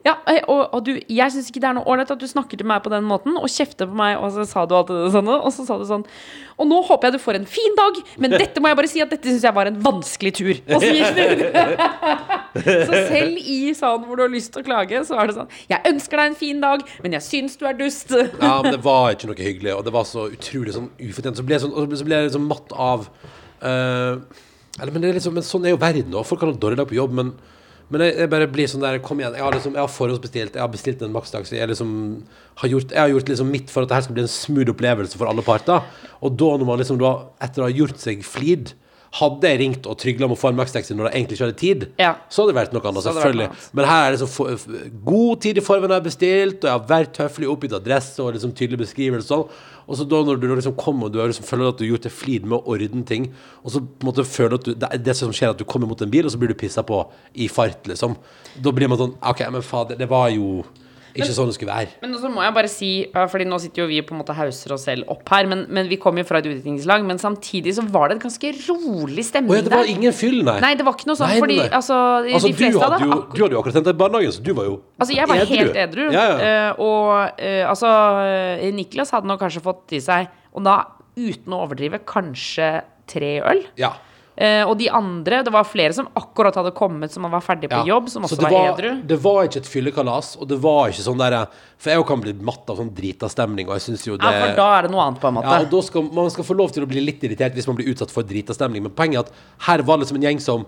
ja, 0.03 0.17
eh, 0.27 0.41
og, 0.51 0.65
og 0.75 0.81
du, 0.83 0.91
jeg 0.99 1.31
syns 1.31 1.47
ikke 1.47 1.61
det 1.63 1.69
er 1.69 1.75
noe 1.77 1.87
ålreit 1.87 2.09
at 2.11 2.19
du 2.19 2.27
snakker 2.27 2.59
til 2.59 2.67
meg 2.67 2.81
på 2.83 2.91
den 2.91 3.05
måten 3.07 3.37
og 3.39 3.47
kjefter 3.51 3.87
på 3.87 3.95
meg, 3.95 4.17
og 4.19 4.33
så 4.35 4.43
sa 4.47 4.65
du 4.67 4.75
alt 4.75 4.91
det 4.91 5.13
sånne, 5.13 5.37
og 5.39 5.53
så 5.55 5.63
sa 5.63 5.77
du 5.79 5.85
sånn 5.87 6.03
Og 6.59 6.67
nå 6.67 6.81
håper 6.89 7.07
jeg 7.07 7.15
du 7.15 7.23
får 7.23 7.39
en 7.39 7.47
fin 7.47 7.77
dag, 7.79 8.01
men 8.19 8.35
dette 8.41 8.59
må 8.59 8.71
jeg 8.71 8.79
bare 8.81 8.91
si 8.91 9.03
at 9.03 9.13
dette 9.15 9.31
syns 9.31 9.47
jeg 9.47 9.55
var 9.55 9.71
en 9.71 9.79
vanskelig 9.85 10.33
tur. 10.35 10.51
Og 10.75 10.83
så 10.83 10.91
gikk 10.91 11.15
det. 11.19 11.27
Så 12.53 12.97
selv 13.09 13.39
i 13.39 13.71
sånn 13.73 14.03
hvor 14.05 14.19
du 14.19 14.21
har 14.27 14.29
lyst 14.29 14.51
til 14.53 14.61
å 14.61 14.65
klage, 14.67 14.99
så 15.07 15.15
er 15.17 15.31
det 15.31 15.33
sånn 15.39 15.47
Jeg 15.71 15.81
ønsker 15.89 16.19
deg 16.19 16.27
en 16.29 16.35
fin 16.37 16.59
dag, 16.61 16.83
men 17.01 17.15
jeg 17.17 17.25
syns 17.25 17.55
du 17.57 17.63
er 17.65 17.73
dust. 17.79 18.11
Ja, 18.13 18.59
men 18.61 18.75
det 18.75 18.83
var 18.85 19.15
ikke 19.15 19.31
noe 19.31 19.39
hyggelig, 19.39 19.73
og 19.73 19.87
det 19.87 19.93
var 19.95 20.05
så 20.05 20.27
utrolig 20.29 20.75
sånn 20.75 20.91
ufortjent. 20.99 21.39
Så 21.39 21.47
ble 21.47 21.57
jeg, 21.57 21.63
sånn, 21.63 21.95
så 21.97 22.05
ble 22.05 22.19
jeg 22.19 22.35
sånn 22.35 22.45
matt 22.45 22.75
av 22.77 23.07
eh, 23.65 24.43
eller, 24.79 24.93
men, 24.93 25.09
liksom, 25.13 25.35
men 25.37 25.45
sånn 25.45 25.67
er 25.67 25.75
jo 25.75 25.81
verden, 25.81 26.15
og 26.17 26.25
folk 26.25 26.41
kan 26.41 26.49
ha 26.49 26.57
dårlig 26.57 26.79
dag 26.79 26.89
på 26.89 26.97
jobb, 26.97 27.13
men, 27.19 27.33
men 27.93 28.05
jeg, 28.05 28.15
jeg 28.23 28.31
bare 28.31 28.47
blir 28.49 28.69
sånn 28.71 28.81
der 28.81 28.97
Kom 29.05 29.19
igjen, 29.21 29.35
jeg 29.37 29.45
har, 29.45 29.53
liksom, 29.53 29.75
jeg 29.77 29.83
har 29.83 29.91
forhåndsbestilt, 29.91 30.55
jeg 30.57 30.63
har 30.63 30.71
bestilt 30.73 31.03
en 31.05 31.13
makstaxi. 31.13 31.59
Jeg, 31.59 31.69
liksom, 31.69 31.91
har 32.61 32.71
gjort, 32.71 32.93
jeg 32.95 33.03
har 33.03 33.11
gjort 33.11 33.29
liksom 33.29 33.51
mitt 33.53 33.73
for 33.73 33.85
at 33.85 33.91
det 33.91 33.99
her 33.99 34.05
skal 34.07 34.17
bli 34.17 34.23
en 34.25 34.31
smooth 34.33 34.73
opplevelse 34.73 35.19
for 35.19 35.29
alle 35.29 35.45
parter. 35.45 35.85
Og 36.25 36.33
da, 36.39 36.49
når 36.57 36.69
man 36.69 36.81
liksom 36.81 37.01
da, 37.01 37.13
etter 37.43 37.61
å 37.61 37.67
ha 37.67 37.75
gjort 37.75 38.01
seg 38.01 38.25
flid, 38.25 38.73
Hadde 39.13 39.45
jeg 39.45 39.59
ringt 39.61 39.85
og 39.85 39.97
trygla 40.01 40.25
om 40.25 40.31
å 40.33 40.37
få 40.39 40.49
en 40.49 40.55
Max-taxi 40.57 40.95
når 40.97 41.11
jeg 41.11 41.19
egentlig 41.19 41.37
ikke 41.37 41.45
hadde 41.45 41.59
tid, 41.61 41.83
Ja. 42.01 42.15
så 42.33 42.41
hadde 42.41 42.53
det 42.53 42.59
vært 42.63 42.73
noe 42.73 42.87
annet. 42.89 43.03
Selvfølgelig. 43.05 43.49
Men 43.77 43.85
her 43.85 44.07
er 44.07 44.11
det 44.15 44.19
så 44.23 44.27
for, 44.27 44.63
god 45.05 45.41
tid 45.45 45.57
i 45.57 45.61
forveien 45.61 45.91
har 45.93 46.01
jeg 46.01 46.07
bestilt, 46.07 46.63
og 46.63 46.69
jeg 46.69 46.73
har 46.79 46.87
vært 46.89 47.19
høflig 47.21 47.49
oppgitt 47.51 47.75
adresse 47.77 48.17
og 48.23 48.33
liksom 48.33 48.55
tydelig 48.57 48.79
beskrivelse 48.81 49.29
og 49.29 49.45
sånn. 49.49 49.69
Og 49.83 49.97
så 49.99 50.07
da 50.07 50.21
når 50.23 50.39
du 50.39 50.47
liksom 50.55 50.75
kommer 50.79 51.05
og 51.05 51.11
du 51.13 51.19
liksom 51.19 51.45
føler 51.45 51.67
at 51.69 51.77
du 51.77 51.83
har 51.83 51.91
gjort 51.91 52.05
deg 52.07 52.11
flid 52.15 52.45
med 52.47 52.57
å 52.57 52.73
ordne 52.73 53.05
ting, 53.05 53.27
og 53.63 53.71
så 53.75 53.81
på 53.83 54.01
en 54.07 54.09
måte 54.09 54.25
føler 54.25 54.55
at 54.55 54.63
du 54.63 54.73
Det 54.73 55.03
det 55.03 55.15
som 55.15 55.29
skjer, 55.29 55.49
at 55.51 55.57
du 55.59 55.65
kommer 55.65 55.87
mot 55.87 56.01
en 56.01 56.09
bil, 56.09 56.25
og 56.25 56.31
så 56.31 56.39
blir 56.39 56.47
du 56.49 56.55
pissa 56.55 56.81
på 56.81 57.05
i 57.35 57.47
fart, 57.47 57.83
liksom. 57.85 58.15
Da 58.61 58.71
blir 58.71 58.87
man 58.89 58.97
sånn 58.97 59.13
OK, 59.21 59.43
men 59.51 59.61
fader, 59.61 59.95
det 59.99 60.09
var 60.09 60.29
jo 60.29 60.63
ikke 61.13 61.35
sånn 61.35 61.49
det 61.51 61.55
skulle 61.55 61.73
være. 61.75 61.91
Men 62.01 62.15
så 62.19 62.29
må 62.33 62.41
jeg 62.43 62.53
bare 62.55 62.69
si, 62.71 62.89
fordi 63.13 63.45
nå 63.49 63.59
sitter 63.61 63.83
jo 63.83 63.87
vi 63.91 63.99
på 64.05 64.15
en 64.15 64.21
måte 64.23 64.35
hauser 64.37 64.73
oss 64.75 64.85
selv 64.87 65.09
opp 65.13 65.29
her, 65.33 65.45
men, 65.49 65.65
men 65.73 65.89
vi 65.91 65.99
kom 66.01 66.17
jo 66.17 66.25
fra 66.27 66.41
et 66.41 66.47
utviklingslag, 66.49 67.05
men 67.07 67.21
samtidig 67.21 67.75
så 67.77 67.85
var 67.93 68.09
det 68.09 68.17
en 68.17 68.23
ganske 68.25 68.53
rolig 68.65 69.25
stemning 69.27 69.53
Å 69.53 69.59
ja, 69.59 69.65
det 69.67 69.73
var 69.75 69.85
der. 69.85 69.91
ingen 69.93 70.15
fyll, 70.17 70.39
nei. 70.47 70.57
Nei, 70.63 70.71
det 70.79 70.87
var 70.87 70.97
ikke 70.97 71.09
noe 71.11 71.19
sånn, 71.19 71.35
fordi 71.37 71.59
altså, 71.67 71.99
Altså, 72.23 72.47
de 72.49 72.53
du 72.53 72.61
fleste 72.63 72.87
hadde, 72.87 73.01
jo, 73.05 73.19
du 73.33 73.43
hadde 73.43 73.57
jo 73.57 73.61
akkurat 73.61 73.79
hentet 73.81 73.99
barnehagen, 74.01 74.33
så 74.35 74.45
du 74.45 74.53
var 74.57 74.69
jo 74.71 74.79
Altså, 74.97 75.13
jeg 75.17 75.29
var 75.29 75.43
helt 75.53 75.77
edru. 75.85 76.05
Ja, 76.13 76.23
ja. 76.23 76.39
eh, 76.47 76.81
og 76.81 77.11
uh, 77.37 77.69
altså 77.69 77.91
eh, 78.25 78.65
Niklas 78.73 79.13
hadde 79.13 79.29
nok 79.29 79.43
kanskje 79.43 79.63
fått 79.65 79.93
i 79.97 80.01
seg, 80.03 80.31
og 80.53 80.65
da 80.65 80.79
uten 81.13 81.53
å 81.53 81.61
overdrive, 81.67 82.01
kanskje 82.09 82.71
tre 83.09 83.35
øl. 83.45 83.63
ja. 83.77 83.93
Eh, 84.35 84.63
og 84.65 84.77
de 84.79 84.87
andre, 84.89 85.43
det 85.45 85.51
var 85.53 85.63
flere 85.69 85.93
som 85.93 86.07
akkurat 86.17 86.55
hadde 86.57 86.71
kommet 86.73 87.11
som 87.13 87.27
var 87.29 87.41
ferdig 87.45 87.69
på 87.69 87.83
Ja. 87.83 87.85
jobb, 87.85 88.09
som 88.09 88.23
Så 88.23 88.33
også 88.35 88.41
det 88.41 88.51
var, 88.51 88.73
edru. 88.73 89.07
Det 89.07 89.19
var 89.21 89.43
ikke 89.45 89.57
et 89.61 89.69
fyllekalas, 89.69 90.37
og 90.41 90.47
det 90.47 90.57
var 90.59 90.89
ikke 90.89 91.05
sånn 91.05 91.17
der 91.19 91.47
For 91.77 91.89
jeg 91.91 92.05
kan 92.07 92.21
bli 92.21 92.33
matt 92.33 92.69
av 92.69 92.77
sånn 92.77 92.89
drita 92.95 93.29
stemning, 93.29 93.67
og 93.67 93.75
jeg 93.77 93.93
syns 93.93 94.05
jo 94.07 94.17
det 94.17 94.23
Ja, 94.25 94.47
for 94.47 94.55
da 94.55 94.79
er 94.79 94.81
det 94.83 94.91
noe 94.91 95.01
annet, 95.05 95.19
på 95.21 95.27
en 95.27 95.33
måte. 95.35 95.43
Ja, 95.51 95.59
og 95.61 95.69
da 95.69 95.81
skal, 95.81 96.01
Man 96.11 96.29
skal 96.31 96.43
få 96.43 96.55
lov 96.57 96.71
til 96.71 96.83
å 96.83 96.87
bli 96.87 97.01
litt 97.05 97.21
irritert 97.21 97.53
hvis 97.53 97.67
man 97.67 97.75
blir 97.75 97.93
utsatt 97.93 98.09
for 98.09 98.23
drita 98.23 98.53
stemning, 98.55 98.81
men 98.81 98.91
poenget 98.91 99.15
er 99.15 99.19
at 99.19 99.31
her 99.67 99.83
var 99.83 99.97
det 99.97 100.05
liksom 100.07 100.15
en 100.17 100.23
gjeng 100.23 100.39
som 100.41 100.65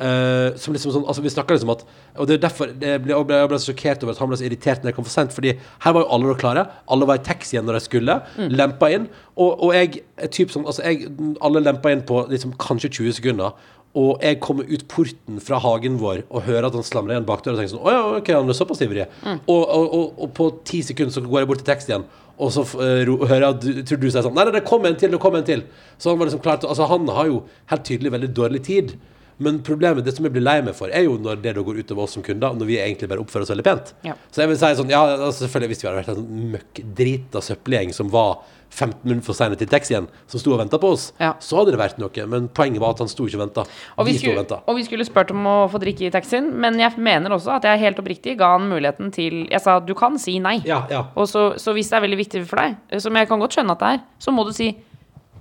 eh, 0.00 0.56
som 0.60 0.74
liksom 0.74 0.94
sånn, 0.94 1.06
altså 1.10 1.24
Vi 1.24 1.32
snakker 1.32 1.56
liksom 1.56 1.72
at 1.74 1.84
Og 2.18 2.28
det 2.28 2.38
er 2.38 2.42
derfor 2.46 2.70
det 2.72 2.94
ble, 3.04 3.14
jeg 3.14 3.28
ble, 3.28 3.40
jeg 3.40 3.50
ble 3.50 3.60
så 3.60 3.70
sjokkert 3.72 4.04
over 4.04 4.14
at 4.14 4.22
han 4.22 4.30
ble 4.30 4.38
så 4.40 4.46
irritert 4.48 4.84
når 4.84 4.92
jeg 4.92 4.98
kom 4.98 5.08
for 5.08 5.14
sent. 5.14 5.34
Fordi 5.34 5.54
her 5.56 5.96
var 5.96 6.04
jo 6.04 6.10
alle 6.16 6.36
klare. 6.38 6.66
Alle 6.90 7.08
var 7.08 7.20
i 7.20 7.24
taxien 7.26 7.66
når 7.66 7.78
de 7.78 7.86
skulle. 7.86 8.20
Mm. 8.36 8.52
Lempa 8.60 8.92
inn. 8.94 9.08
Og, 9.36 9.64
og 9.66 9.74
jeg 9.76 10.02
typ 10.34 10.54
sånn 10.54 10.68
Altså 10.68 10.84
jeg, 10.86 11.10
Alle 11.44 11.64
lempa 11.64 11.92
inn 11.94 12.06
på 12.06 12.24
liksom 12.30 12.54
kanskje 12.60 12.92
20 13.00 13.18
sekunder. 13.20 13.58
Og 13.98 14.22
jeg 14.22 14.38
kommer 14.44 14.68
ut 14.68 14.84
porten 14.90 15.40
fra 15.42 15.58
hagen 15.64 15.96
vår 15.98 16.22
og 16.28 16.44
hører 16.46 16.68
at 16.68 16.76
han 16.76 16.84
slamrer 16.86 17.16
igjen 17.16 17.28
bakdøra 17.28 17.56
og 17.56 17.62
tenker 17.62 17.72
sånn 17.72 17.86
Å 17.88 17.94
ja, 17.94 18.02
ok, 18.20 18.32
han 18.36 18.52
er 18.52 18.58
såpass 18.58 18.82
ivrig. 18.84 19.06
Mm. 19.24 19.38
Og, 19.40 19.62
og, 19.62 19.86
og, 19.98 20.08
og 20.24 20.32
på 20.36 20.48
ti 20.68 20.82
sekunder 20.84 21.14
så 21.14 21.24
går 21.24 21.42
jeg 21.42 21.50
bort 21.50 21.62
til 21.62 21.70
taxien, 21.70 22.04
og 22.38 22.52
så 22.54 22.62
uh, 22.62 23.14
hører 23.26 23.46
jeg 23.46 23.48
at 23.48 23.62
du, 23.64 23.70
tror 23.88 24.02
du 24.02 24.08
sier 24.10 24.22
sånn 24.22 24.36
Nei, 24.36 24.44
nei, 24.46 24.54
det 24.58 24.66
kom 24.68 24.84
en 24.86 24.98
til, 24.98 25.10
det 25.14 25.22
kom 25.22 25.38
en 25.38 25.46
til. 25.46 25.64
Så 25.98 26.12
han 26.12 26.20
var 26.20 26.28
liksom 26.28 26.42
klar 26.44 26.60
til 26.60 26.70
Altså, 26.70 26.86
han 26.90 27.08
har 27.16 27.30
jo 27.30 27.40
helt 27.72 27.86
tydelig 27.88 28.12
veldig 28.14 28.30
dårlig 28.36 28.62
tid. 28.68 28.92
Men 29.38 29.60
problemet, 29.62 30.02
det 30.04 30.16
som 30.16 30.24
jeg 30.26 30.32
blir 30.34 30.42
lei 30.42 30.56
meg 30.66 30.74
for, 30.74 30.90
er 30.90 31.04
jo 31.06 31.16
når 31.22 31.40
det 31.42 31.54
da 31.54 31.62
går 31.62 31.78
utover 31.84 32.02
oss 32.08 32.16
som 32.16 32.24
kunder, 32.26 32.56
når 32.58 32.66
vi 32.66 32.78
egentlig 32.82 33.08
bare 33.08 33.22
oppfører 33.22 33.46
oss 33.46 33.52
veldig 33.54 33.64
pent. 33.68 33.92
Ja. 34.02 34.16
Så 34.34 34.42
jeg 34.42 34.48
vil 34.50 34.58
si 34.58 34.70
sånn 34.80 34.90
Ja, 34.90 35.02
altså, 35.14 35.44
selvfølgelig, 35.46 35.68
hvis 35.74 35.82
vi 35.84 35.88
hadde 35.88 36.00
vært 36.00 36.08
en 36.14 36.18
sånn 36.22 36.48
møkkdrita 36.56 37.42
søppelgjeng 37.46 37.92
som 37.94 38.10
var 38.10 38.40
15 38.70 38.98
minutter 39.06 39.24
for 39.30 39.38
seine 39.38 39.56
til 39.56 39.68
taxien, 39.70 40.08
som 40.28 40.40
sto 40.42 40.52
og 40.52 40.58
venta 40.60 40.76
på 40.82 40.90
oss, 40.92 41.12
Ja. 41.22 41.32
så 41.40 41.56
hadde 41.60 41.72
det 41.72 41.78
vært 41.80 41.98
noe. 42.02 42.26
Men 42.28 42.48
poenget 42.48 42.80
var 42.82 42.90
at 42.90 42.98
han 42.98 43.08
sto 43.08 43.24
ikke 43.26 43.38
og 43.38 43.44
venta. 43.46 43.64
Og 43.96 44.06
vi, 44.06 44.12
og 44.12 44.20
skulle, 44.20 44.58
og 44.66 44.76
vi 44.76 44.84
skulle 44.84 45.06
spurt 45.08 45.30
om 45.30 45.46
å 45.46 45.56
få 45.72 45.80
drikke 45.80 46.06
i 46.06 46.10
taxien, 46.10 46.50
men 46.60 46.76
jeg 46.78 46.98
mener 46.98 47.30
også 47.30 47.56
at 47.56 47.62
jeg 47.64 47.78
helt 47.80 47.98
oppriktig 48.02 48.36
ga 48.38 48.58
han 48.58 48.68
muligheten 48.68 49.10
til 49.14 49.46
Jeg 49.48 49.60
sa 49.62 49.78
du 49.80 49.94
kan 49.94 50.18
si 50.18 50.38
nei. 50.38 50.58
Ja, 50.66 50.82
ja. 50.90 51.06
Og 51.16 51.26
så, 51.28 51.54
så 51.58 51.72
hvis 51.72 51.88
det 51.88 51.96
er 51.96 52.04
veldig 52.04 52.18
viktig 52.26 52.44
for 52.46 52.56
deg, 52.60 52.76
eh, 52.90 52.98
som 52.98 53.14
jeg 53.14 53.28
kan 53.28 53.40
godt 53.40 53.56
skjønne 53.56 53.72
at 53.72 53.78
det 53.78 53.88
er, 53.94 54.04
så 54.18 54.34
må 54.34 54.44
du 54.44 54.52
si 54.52 54.74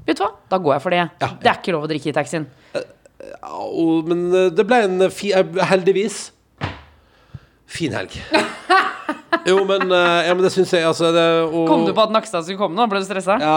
Vet 0.08 0.16
du 0.16 0.24
hva, 0.24 0.30
da 0.48 0.56
går 0.64 0.72
jeg 0.78 0.82
for 0.86 0.90
det. 0.96 1.00
Ja, 1.20 1.28
Det 1.44 1.50
er 1.52 1.58
ikke 1.60 1.74
lov 1.76 1.84
å 1.84 1.88
drikke 1.92 2.08
i 2.08 2.14
taxien. 2.16 2.46
Men 4.08 4.28
eh, 4.34 4.50
det 4.54 4.66
ble 4.68 4.82
en 4.86 5.08
fi, 5.14 5.34
eh, 5.36 5.64
heldigvis 5.72 6.32
fin 7.68 7.94
helg. 7.94 8.16
Jo, 9.48 9.58
men, 9.68 9.92
eh, 9.92 10.28
ja, 10.28 10.34
men 10.36 10.44
det 10.46 10.52
syns 10.54 10.72
jeg 10.76 10.86
altså 10.88 11.10
det, 11.16 11.26
og, 11.48 11.68
Kom 11.68 11.86
du 11.88 11.94
på 11.96 12.04
at 12.04 12.14
Nakstad 12.14 12.46
skulle 12.48 12.60
komme 12.60 12.78
nå? 12.78 12.88
Ble 12.92 13.02
du 13.04 13.08
stressa? 13.08 13.38
Ja. 13.42 13.56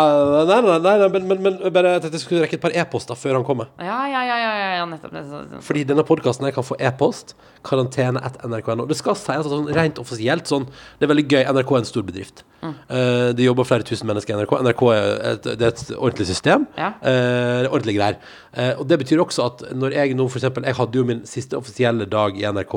Nei, 0.49 0.59
nei, 0.67 0.79
nei, 0.83 0.95
nei 1.03 1.09
men, 1.15 1.29
men, 1.31 1.43
men 1.47 1.75
bare 1.75 1.97
tenkte 2.03 2.19
jeg 2.19 2.25
skulle 2.25 2.45
rekke 2.45 2.59
et 2.59 2.65
par 2.65 2.75
e-poster 2.75 3.19
før 3.19 3.39
han 3.39 3.47
kommer. 3.47 3.71
Ja, 3.79 4.03
ja, 4.11 4.25
ja, 4.27 4.39
ja, 4.43 4.53
ja, 4.81 4.85
nettopp. 4.91 5.15
nettopp. 5.15 5.65
Fordi 5.67 5.85
denne 5.89 6.05
podkasten 6.07 6.51
kan 6.55 6.67
få 6.67 6.79
e-post. 6.81 7.37
Karantene 7.67 8.23
at 8.25 8.39
nrk.no. 8.47 8.87
Det 8.89 8.97
skal 8.97 9.19
sies 9.19 9.35
altså, 9.37 9.53
sånn 9.53 9.75
rent 9.77 9.99
offisielt 10.01 10.49
sånn 10.49 10.65
Det 10.71 11.05
er 11.05 11.13
veldig 11.13 11.27
gøy. 11.29 11.43
NRK 11.45 11.75
er 11.75 11.83
en 11.83 11.91
stor 11.91 12.07
bedrift. 12.09 12.45
Eh, 12.65 13.31
det 13.37 13.45
jobber 13.45 13.69
flere 13.69 13.87
tusen 13.87 14.09
mennesker 14.09 14.35
i 14.35 14.41
NRK. 14.41 14.57
NRK 14.65 14.87
er 14.95 15.11
et, 15.35 15.51
det 15.61 15.69
er 15.69 15.75
et 15.75 15.85
ordentlig 15.99 16.29
system. 16.31 16.67
Ja. 16.81 16.95
Uh, 17.03 17.67
er 17.67 17.71
ordentlige 17.71 17.99
greier. 17.99 18.19
Uh, 18.57 18.81
og 18.81 18.89
det 18.89 19.01
betyr 19.03 19.23
også 19.23 19.47
at 19.47 19.65
når 19.77 19.95
jeg 19.99 20.17
nå 20.19 20.27
for 20.29 20.41
eksempel 20.41 20.65
Jeg 20.67 20.77
hadde 20.79 20.99
jo 20.99 21.07
min 21.07 21.23
siste 21.29 21.59
offisielle 21.59 22.09
dag 22.11 22.39
i 22.39 22.47
NRK 22.49 22.75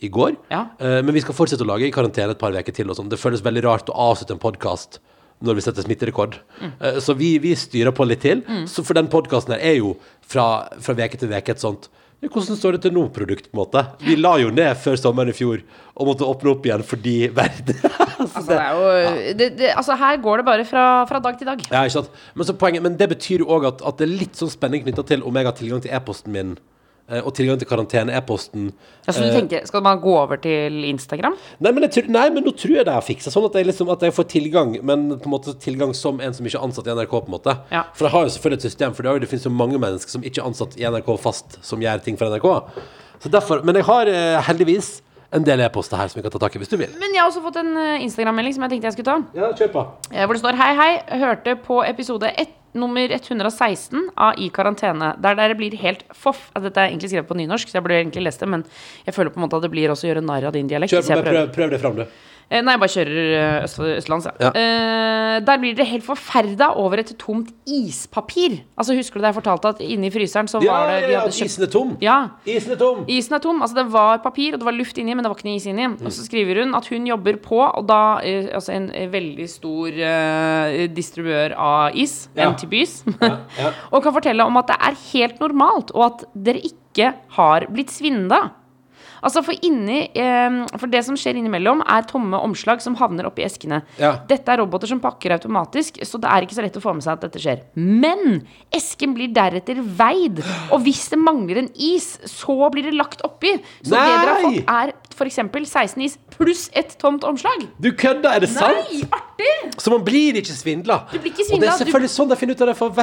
i 0.00 0.10
går. 0.12 0.36
Ja. 0.52 0.64
Uh, 0.80 1.00
men 1.02 1.14
vi 1.16 1.22
skal 1.24 1.36
fortsette 1.36 1.66
å 1.66 1.68
lage 1.68 1.88
i 1.88 1.94
karantene 1.94 2.36
et 2.36 2.40
par 2.40 2.54
uker 2.54 2.74
til. 2.74 2.90
Og 2.90 2.98
sånn. 2.98 3.10
Det 3.12 3.20
føles 3.20 3.44
veldig 3.44 3.64
rart 3.66 3.92
å 3.92 3.98
avslutte 4.10 4.36
en 4.36 4.42
podkast 4.42 5.00
når 5.44 5.58
vi 5.58 5.62
setter 5.62 5.86
smitterekord. 5.86 6.40
Eh, 6.58 6.96
så 6.98 7.14
vi, 7.14 7.36
vi 7.38 7.52
styrer 7.54 7.94
på 7.94 8.02
litt 8.08 8.24
til. 8.24 8.42
Så 8.66 8.82
for 8.82 8.98
den 8.98 9.06
podkasten 9.10 9.54
her 9.54 9.62
er 9.62 9.76
jo 9.78 9.92
fra, 10.26 10.66
uke 10.82 11.20
til 11.20 11.30
veke 11.30 11.54
et 11.54 11.62
sånt 11.62 11.86
Hvordan 12.18 12.56
står 12.58 12.74
det 12.74 12.80
til 12.82 12.94
nå-produkt, 12.96 13.46
på 13.46 13.54
en 13.54 13.60
måte? 13.60 13.82
Vi 14.02 14.16
la 14.18 14.32
jo 14.42 14.48
ned 14.50 14.74
før 14.82 14.96
sommeren 14.98 15.30
i 15.30 15.36
fjor 15.36 15.60
og 15.94 16.08
måtte 16.08 16.26
åpne 16.26 16.50
opp 16.50 16.64
igjen 16.66 16.82
fordi 16.82 17.12
verden 17.36 17.78
Altså, 18.18 18.42
det 18.48 18.56
er 18.58 18.72
jo 18.74 18.88
det, 19.38 19.48
det, 19.60 19.68
Altså, 19.70 19.94
her 20.00 20.18
går 20.24 20.42
det 20.42 20.46
bare 20.48 20.64
fra, 20.66 20.86
fra 21.06 21.20
dag 21.22 21.38
til 21.38 21.46
dag. 21.46 21.62
Ja? 21.70 21.84
Men, 22.34 22.48
så 22.48 22.56
poenget, 22.58 22.82
men 22.82 22.98
det 22.98 23.06
betyr 23.14 23.44
jo 23.44 23.52
òg 23.54 23.68
at, 23.70 23.86
at 23.86 24.02
det 24.02 24.08
er 24.08 24.18
litt 24.24 24.40
sånn 24.40 24.50
spenning 24.50 24.82
knytta 24.82 25.06
til 25.06 25.22
om 25.22 25.38
jeg 25.38 25.46
har 25.46 25.56
tilgang 25.60 25.84
til 25.84 25.94
e-posten 25.94 26.34
min. 26.34 26.56
Eh, 27.10 27.20
Og 27.24 27.34
tilgang 27.34 27.58
til 27.58 27.68
karantene-e-posten. 27.68 28.72
Så 29.08 29.18
du 29.20 29.26
Eh, 29.28 29.34
tenker, 29.40 29.66
Skal 29.66 29.82
man 29.82 30.00
gå 30.00 30.14
over 30.16 30.36
til 30.36 30.84
Instagram? 30.84 31.36
Nei, 31.60 31.72
men, 31.72 31.88
jeg 31.88 32.08
nei, 32.08 32.28
men 32.30 32.44
nå 32.44 32.52
tror 32.56 32.76
jeg 32.76 32.84
det 32.86 32.94
er 32.94 33.00
fiksa. 33.00 33.30
Sånn 33.30 33.46
at 33.48 33.54
jeg, 33.54 33.66
liksom, 33.66 33.90
at 33.90 34.00
jeg 34.00 34.12
får 34.12 34.28
tilgang, 34.28 34.76
men 34.82 35.08
på 35.18 35.24
en 35.24 35.34
måte 35.34 35.54
tilgang 35.58 35.94
som 35.94 36.20
en 36.20 36.34
som 36.34 36.46
ikke 36.46 36.58
er 36.60 36.64
ansatt 36.68 36.86
i 36.86 36.94
NRK. 36.94 37.10
på 37.10 37.26
en 37.26 37.36
måte 37.38 37.58
Ja. 37.72 37.84
For 37.94 38.06
jeg 38.06 38.12
har 38.12 38.22
jo 38.24 38.30
selvfølgelig 38.36 38.58
et 38.58 38.70
system, 38.70 38.94
for 38.94 39.02
det, 39.02 39.20
det 39.20 39.28
finnes 39.28 39.44
jo 39.44 39.50
mange 39.50 39.78
mennesker 39.78 40.10
som 40.10 40.22
ikke 40.22 40.40
er 40.42 40.46
ansatt 40.46 40.76
i 40.78 40.84
NRK 40.84 41.18
fast, 41.18 41.58
som 41.64 41.80
gjør 41.80 42.02
ting 42.04 42.16
for 42.16 42.28
NRK. 42.28 42.70
Så 43.20 43.28
derfor, 43.30 43.62
Men 43.64 43.74
jeg 43.74 43.84
har 43.84 44.06
eh, 44.06 44.40
heldigvis 44.42 45.02
en 45.36 45.44
del 45.44 45.60
e-poster 45.60 46.00
her 46.00 46.08
som 46.08 46.18
vi 46.18 46.24
kan 46.24 46.32
ta 46.32 46.40
tak 46.40 46.54
i 46.56 46.60
hvis 46.62 46.70
du 46.72 46.76
vil. 46.80 46.92
Men 47.00 47.12
jeg 47.12 47.20
har 47.20 47.28
også 47.28 47.42
fått 47.44 47.58
en 47.60 47.74
eh, 47.76 48.04
Instagram-melding 48.06 48.54
som 48.56 48.64
jeg 48.64 48.74
tenkte 48.74 48.88
jeg 48.88 48.96
skulle 48.96 49.10
ta. 49.10 49.18
Ja, 49.36 49.50
kjør 49.58 49.72
på. 49.74 49.82
Eh, 50.12 50.24
Hvor 50.24 50.36
det 50.38 50.42
står 50.44 50.56
Hei, 50.60 50.70
hei, 50.78 50.92
hørte 51.20 51.56
på 51.66 51.82
episode 51.84 52.30
1, 52.32 52.54
nummer 52.78 53.12
116 53.12 54.08
av 54.16 54.38
I 54.40 54.48
karantene. 54.54 55.14
Der 55.24 55.36
dere 55.38 55.56
blir 55.58 55.76
helt 55.82 56.04
foff. 56.16 56.46
Dette 56.56 56.80
er 56.80 56.92
egentlig 56.92 57.10
skrevet 57.12 57.28
på 57.28 57.36
nynorsk, 57.40 57.68
så 57.68 57.78
jeg 57.78 57.84
burde 57.86 58.00
egentlig 58.00 58.24
lest 58.28 58.44
det, 58.44 58.48
men 58.52 58.64
jeg 59.06 59.16
føler 59.16 59.32
på 59.34 59.40
en 59.40 59.46
måte 59.46 59.60
at 59.60 59.66
det 59.66 59.72
blir 59.72 59.92
også 59.92 60.08
å 60.08 60.10
gjøre 60.12 60.24
narr 60.24 60.48
av 60.48 60.56
din 60.56 60.68
dialekt. 60.70 60.92
Kjør 60.96 61.06
på, 61.08 61.22
prøv, 61.28 61.52
prøv 61.56 61.72
det 61.74 61.80
fram, 61.82 62.00
du. 62.00 62.04
Eh, 62.48 62.62
Nei, 62.64 62.72
jeg 62.74 62.80
bare 62.80 62.92
kjører 62.94 63.18
eh, 63.36 63.64
øst, 63.66 63.80
østlands, 63.98 64.24
ja. 64.28 64.32
Ja. 64.48 64.50
Eh, 64.56 65.34
der 65.44 65.58
blir 65.60 65.74
dere 65.76 65.84
helt 65.90 66.04
forferda 66.06 66.70
over 66.80 67.02
et 67.02 67.10
tomt 67.20 67.50
ispapir. 67.68 68.62
Altså 68.78 68.96
Husker 68.96 69.20
du 69.20 69.24
da 69.26 69.28
jeg 69.30 69.36
fortalte 69.36 69.72
at 69.74 69.82
inni 69.84 70.08
fryseren 70.10 70.48
så 70.48 70.62
Ja, 70.64 70.78
var 70.78 70.88
det 70.88 70.96
ja, 71.02 71.06
vi 71.06 71.12
ja, 71.12 71.22
kjøpt 71.26 71.52
isen 71.52 71.66
er 71.66 71.70
tom. 71.74 71.90
Ja. 72.00 72.16
Isen 72.48 72.72
er 72.72 72.80
tom. 72.80 73.02
Isen 73.12 73.36
er 73.36 73.42
tom. 73.44 73.60
altså 73.62 73.76
Det 73.76 73.84
var 73.92 74.22
papir 74.24 74.56
og 74.56 74.62
det 74.62 74.68
var 74.70 74.76
luft 74.78 74.96
inni, 74.98 75.12
men 75.14 75.26
det 75.26 75.30
var 75.30 75.36
ikke 75.36 75.48
noe 75.50 75.60
is 75.60 75.68
inni. 75.68 75.90
Og 76.00 76.14
så 76.16 76.24
skriver 76.24 76.62
hun 76.62 76.72
at 76.78 76.88
hun 76.88 77.06
jobber 77.10 77.36
på, 77.44 77.60
og 77.60 77.84
da 77.88 78.00
eh, 78.24 78.48
altså 78.56 78.72
en 78.78 78.88
veldig 79.12 79.48
stor 79.52 80.00
eh, 80.08 80.86
distribuør 80.88 81.54
av 81.58 81.96
is, 81.98 82.16
Ja. 82.38 82.48
Ja. 82.48 83.70
og 83.92 84.02
kan 84.02 84.14
fortelle 84.16 84.44
om 84.48 84.56
at 84.60 84.72
det 84.72 84.78
er 84.88 84.96
helt 85.12 85.40
normalt, 85.44 85.92
og 85.92 86.06
at 86.06 86.24
dere 86.34 86.64
ikke 86.64 87.12
har 87.36 87.68
blitt 87.72 87.92
svinda. 87.92 88.48
Altså 89.24 89.42
For 89.46 89.54
inni 89.66 90.00
eh, 90.14 90.58
For 90.78 90.86
det 90.90 91.02
som 91.06 91.16
skjer 91.18 91.38
innimellom, 91.40 91.82
er 91.88 92.06
tomme 92.08 92.38
omslag 92.44 92.82
som 92.84 92.96
havner 93.00 93.26
oppi 93.28 93.44
eskene. 93.46 93.82
Ja. 94.00 94.14
Dette 94.30 94.52
er 94.54 94.60
roboter 94.62 94.90
som 94.90 95.00
pakker 95.02 95.34
automatisk, 95.36 96.00
så 96.06 96.20
det 96.22 96.30
er 96.30 96.46
ikke 96.46 96.56
så 96.58 96.64
lett 96.64 96.78
å 96.78 96.82
få 96.84 96.94
med 96.96 97.06
seg 97.06 97.16
at 97.18 97.26
dette 97.26 97.42
skjer. 97.42 97.64
Men 97.78 98.42
esken 98.74 99.14
blir 99.16 99.32
deretter 99.34 99.80
veid, 99.82 100.42
og 100.72 100.82
hvis 100.86 101.06
det 101.12 101.18
mangler 101.22 101.62
en 101.64 101.70
is, 101.74 102.14
så 102.30 102.56
blir 102.72 102.88
det 102.88 102.94
lagt 102.96 103.22
oppi. 103.26 103.56
Så 103.82 103.94
det 103.94 104.02
dere 104.04 104.34
har 104.36 104.42
fått, 104.46 104.62
er 104.68 104.94
f.eks. 105.18 105.40
16 105.68 106.02
is 106.04 106.16
pluss 106.36 106.68
et 106.78 106.92
tomt 107.00 107.24
omslag. 107.26 107.64
Du 107.82 107.90
kødder, 107.98 108.30
er 108.36 108.44
det 108.44 108.50
sant? 108.52 108.78
Nei, 108.92 109.02
artig! 109.14 109.50
Så 109.82 109.90
man 109.92 110.04
blir 110.06 110.38
ikke 110.38 110.54
svindla. 110.54 111.00
Du 111.10 111.18
blir 111.18 111.32
ikke 111.32 111.48
Og 111.54 111.60
det 111.62 111.68
er 111.68 111.72
er 111.72 111.78
du- 111.78 111.84
selvfølgelig 111.84 112.12
sånn 112.14 112.30
de 112.30 112.36
finner 112.38 112.54
ut 112.54 112.62
av 112.62 112.70
det, 112.70 112.76
for 112.78 113.02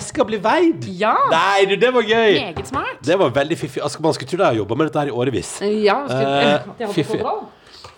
eska 0.00 0.26
blir 0.26 0.42
veid. 0.42 0.86
Ja. 0.98 1.14
Nei, 1.30 1.64
du, 1.70 1.76
det 1.76 1.92
var 1.94 2.02
gøy. 2.02 2.34
Meget 2.40 2.66
smart. 2.70 2.98
Det 3.02 3.18
var 3.18 3.30
veldig 3.34 3.58
fiffig. 3.58 3.82
Altså, 3.82 4.02
man 4.02 4.14
skulle 4.16 4.30
tro 4.32 4.38
de 4.42 4.44
har 4.48 4.58
jobba 4.58 4.78
med 4.78 4.90
dette 4.90 5.04
her 5.04 5.12
i 5.12 5.16
årevis. 5.22 5.51
Ja, 5.60 5.98
Eh, 6.08 6.62
jeg 6.78 6.88
hadde 6.88 7.04
kontroll. 7.08 7.42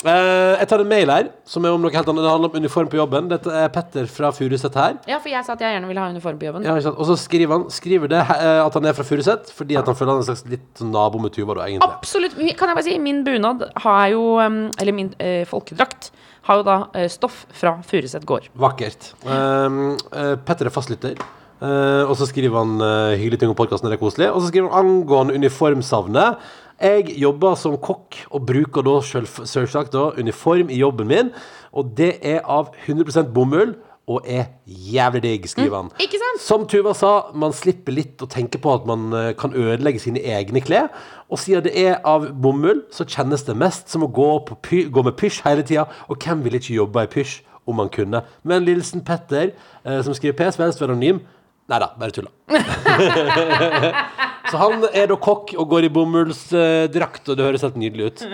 Eh, 0.05 0.59
jeg 0.61 0.69
tar 0.69 0.83
en 0.83 0.89
mail 0.89 1.09
her, 1.09 1.29
som 1.49 1.65
er 1.65 1.73
om 1.73 1.81
noe 1.81 1.93
helt 1.93 2.09
annet. 2.11 2.25
Det 2.27 2.33
handler 2.33 2.51
om 2.51 2.57
uniform 2.61 2.89
på 2.93 2.99
jobben. 2.99 3.29
Dette 3.31 3.53
er 3.57 3.71
Petter 3.73 4.09
fra 4.11 4.29
Furuset 4.37 4.75
her. 4.77 4.99
Ja, 5.09 5.17
for 5.23 5.33
jeg 5.33 5.47
sa 5.47 5.55
at 5.55 5.63
jeg 5.65 5.73
gjerne 5.79 5.89
ville 5.89 6.03
ha 6.03 6.11
uniform 6.13 6.37
på 6.41 6.49
jobben. 6.51 6.67
Ja? 6.67 6.75
Og 6.93 7.07
så 7.09 7.17
skriver 7.17 7.57
han 7.57 7.65
skriver 7.73 8.13
det 8.13 8.21
uh, 8.21 8.67
at 8.67 8.77
han 8.77 8.85
er 8.91 8.97
fra 8.97 9.07
Furuset, 9.09 9.49
fordi 9.57 9.79
at 9.81 9.89
han 9.89 9.97
føler 9.97 10.13
han 10.13 10.21
er 10.21 10.27
en 10.27 10.29
slags 10.29 10.45
litt 10.53 10.67
sånn 10.77 10.93
nabo 10.93 11.23
med 11.23 11.33
Tuva. 11.33 11.57
da, 11.57 11.69
egentlig. 11.71 11.89
Absolutt. 11.89 12.37
Kan 12.59 12.73
jeg 12.73 12.81
bare 12.81 12.85
si, 12.85 12.99
min 13.01 13.23
bunad 13.25 13.65
har 13.87 14.11
jo 14.13 14.27
um, 14.45 14.59
Eller 14.81 14.93
min 14.97 15.15
uh, 15.17 15.45
folkedrakt 15.49 16.11
har 16.45 16.61
jo 16.61 16.67
da 16.67 17.07
stoff 17.09 17.47
fra 17.57 17.79
Furuset 17.89 18.27
gård. 18.29 18.51
Vakkert. 18.61 19.15
Petter 19.25 20.69
er 20.69 20.75
fastlytter. 20.75 21.23
Og 21.65 22.13
så 22.21 22.27
skriver 22.29 22.59
han 22.61 22.75
uh, 22.83 23.15
hyggelige 23.17 23.41
ting 23.41 23.55
om 23.55 23.57
podkasten, 23.57 23.89
det 23.89 23.97
er 23.97 24.03
koselig. 24.03 24.29
Og 24.29 24.43
så 24.43 24.51
skriver 24.51 24.69
han 24.69 24.85
angående 24.85 25.39
uniformsavnet. 25.41 26.45
Jeg 26.83 27.15
jobber 27.21 27.55
som 27.59 27.77
kokk 27.79 28.25
og 28.31 28.47
bruker 28.49 28.85
da 28.87 28.99
selvsagt 29.05 29.95
da 29.95 30.11
uniform 30.19 30.71
i 30.71 30.81
jobben 30.81 31.11
min. 31.11 31.35
Og 31.73 31.95
det 31.99 32.17
er 32.23 32.43
av 32.45 32.73
100% 32.87 33.31
bomull 33.35 33.77
og 34.05 34.27
er 34.29 34.51
jævlig 34.67 35.23
digg, 35.25 35.47
skriver 35.49 35.77
han. 35.79 35.87
ikke 36.01 36.19
sant? 36.21 36.43
Som 36.45 36.67
Tuva 36.69 36.93
sa, 36.97 37.13
man 37.41 37.55
slipper 37.57 37.95
litt 37.97 38.21
å 38.21 38.29
tenke 38.29 38.61
på 38.61 38.75
at 38.77 38.85
man 38.89 39.07
eh, 39.17 39.31
kan 39.39 39.55
ødelegge 39.57 40.03
sine 40.03 40.21
egne 40.21 40.61
klær. 40.65 40.91
Og 41.33 41.41
siden 41.41 41.65
det 41.65 41.73
er 41.81 42.03
av 42.05 42.27
bomull, 42.37 42.83
så 42.93 43.07
kjennes 43.09 43.47
det 43.49 43.57
mest 43.57 43.89
som 43.93 44.05
å 44.05 44.11
gå, 44.13 44.29
på 44.45 44.59
py 44.67 44.83
gå 44.93 45.07
med 45.07 45.17
pysj 45.21 45.41
hele 45.47 45.65
tida. 45.65 45.87
Og 46.13 46.21
hvem 46.21 46.45
vil 46.45 46.59
ikke 46.61 46.77
jobbe 46.77 47.07
i 47.07 47.11
pysj 47.17 47.39
om 47.65 47.81
man 47.81 47.89
kunne? 47.93 48.21
Men 48.45 48.67
Lillesen 48.67 49.07
Petter, 49.09 49.55
eh, 49.87 50.03
som 50.05 50.17
skriver 50.17 50.37
PS, 50.43 50.61
venstre 50.61 50.91
anonym. 50.91 51.25
Nei 51.73 51.79
da, 51.81 51.87
bare 51.97 52.13
tulla. 52.13 52.29
så 54.51 54.59
han 54.61 54.85
er 54.91 55.09
da 55.09 55.17
kokk 55.17 55.55
og 55.57 55.71
går 55.71 55.87
i 55.87 55.93
bomullsdrakt, 55.95 57.25
og 57.33 57.39
det 57.39 57.47
høres 57.47 57.65
helt 57.65 57.79
nydelig 57.81 58.11
ut. 58.11 58.25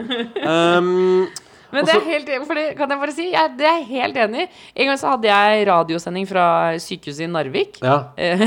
Um, 0.43 1.28
Men 1.70 1.87
det 1.87 1.95
er 1.95 2.03
helt 2.09 2.33
enig, 2.35 2.64
kan 2.74 2.91
jeg 2.91 3.03
bare 3.05 3.14
si, 3.14 3.28
jeg, 3.31 3.53
det 3.61 3.68
er 3.70 3.85
helt 3.87 4.18
enig. 4.18 4.49
En 4.74 4.91
gang 4.91 4.99
så 4.99 5.12
hadde 5.12 5.31
jeg 5.31 5.68
radiosending 5.70 6.26
fra 6.26 6.45
sykehuset 6.83 7.28
i 7.28 7.31
Narvik. 7.31 7.78
ja. 7.87 8.01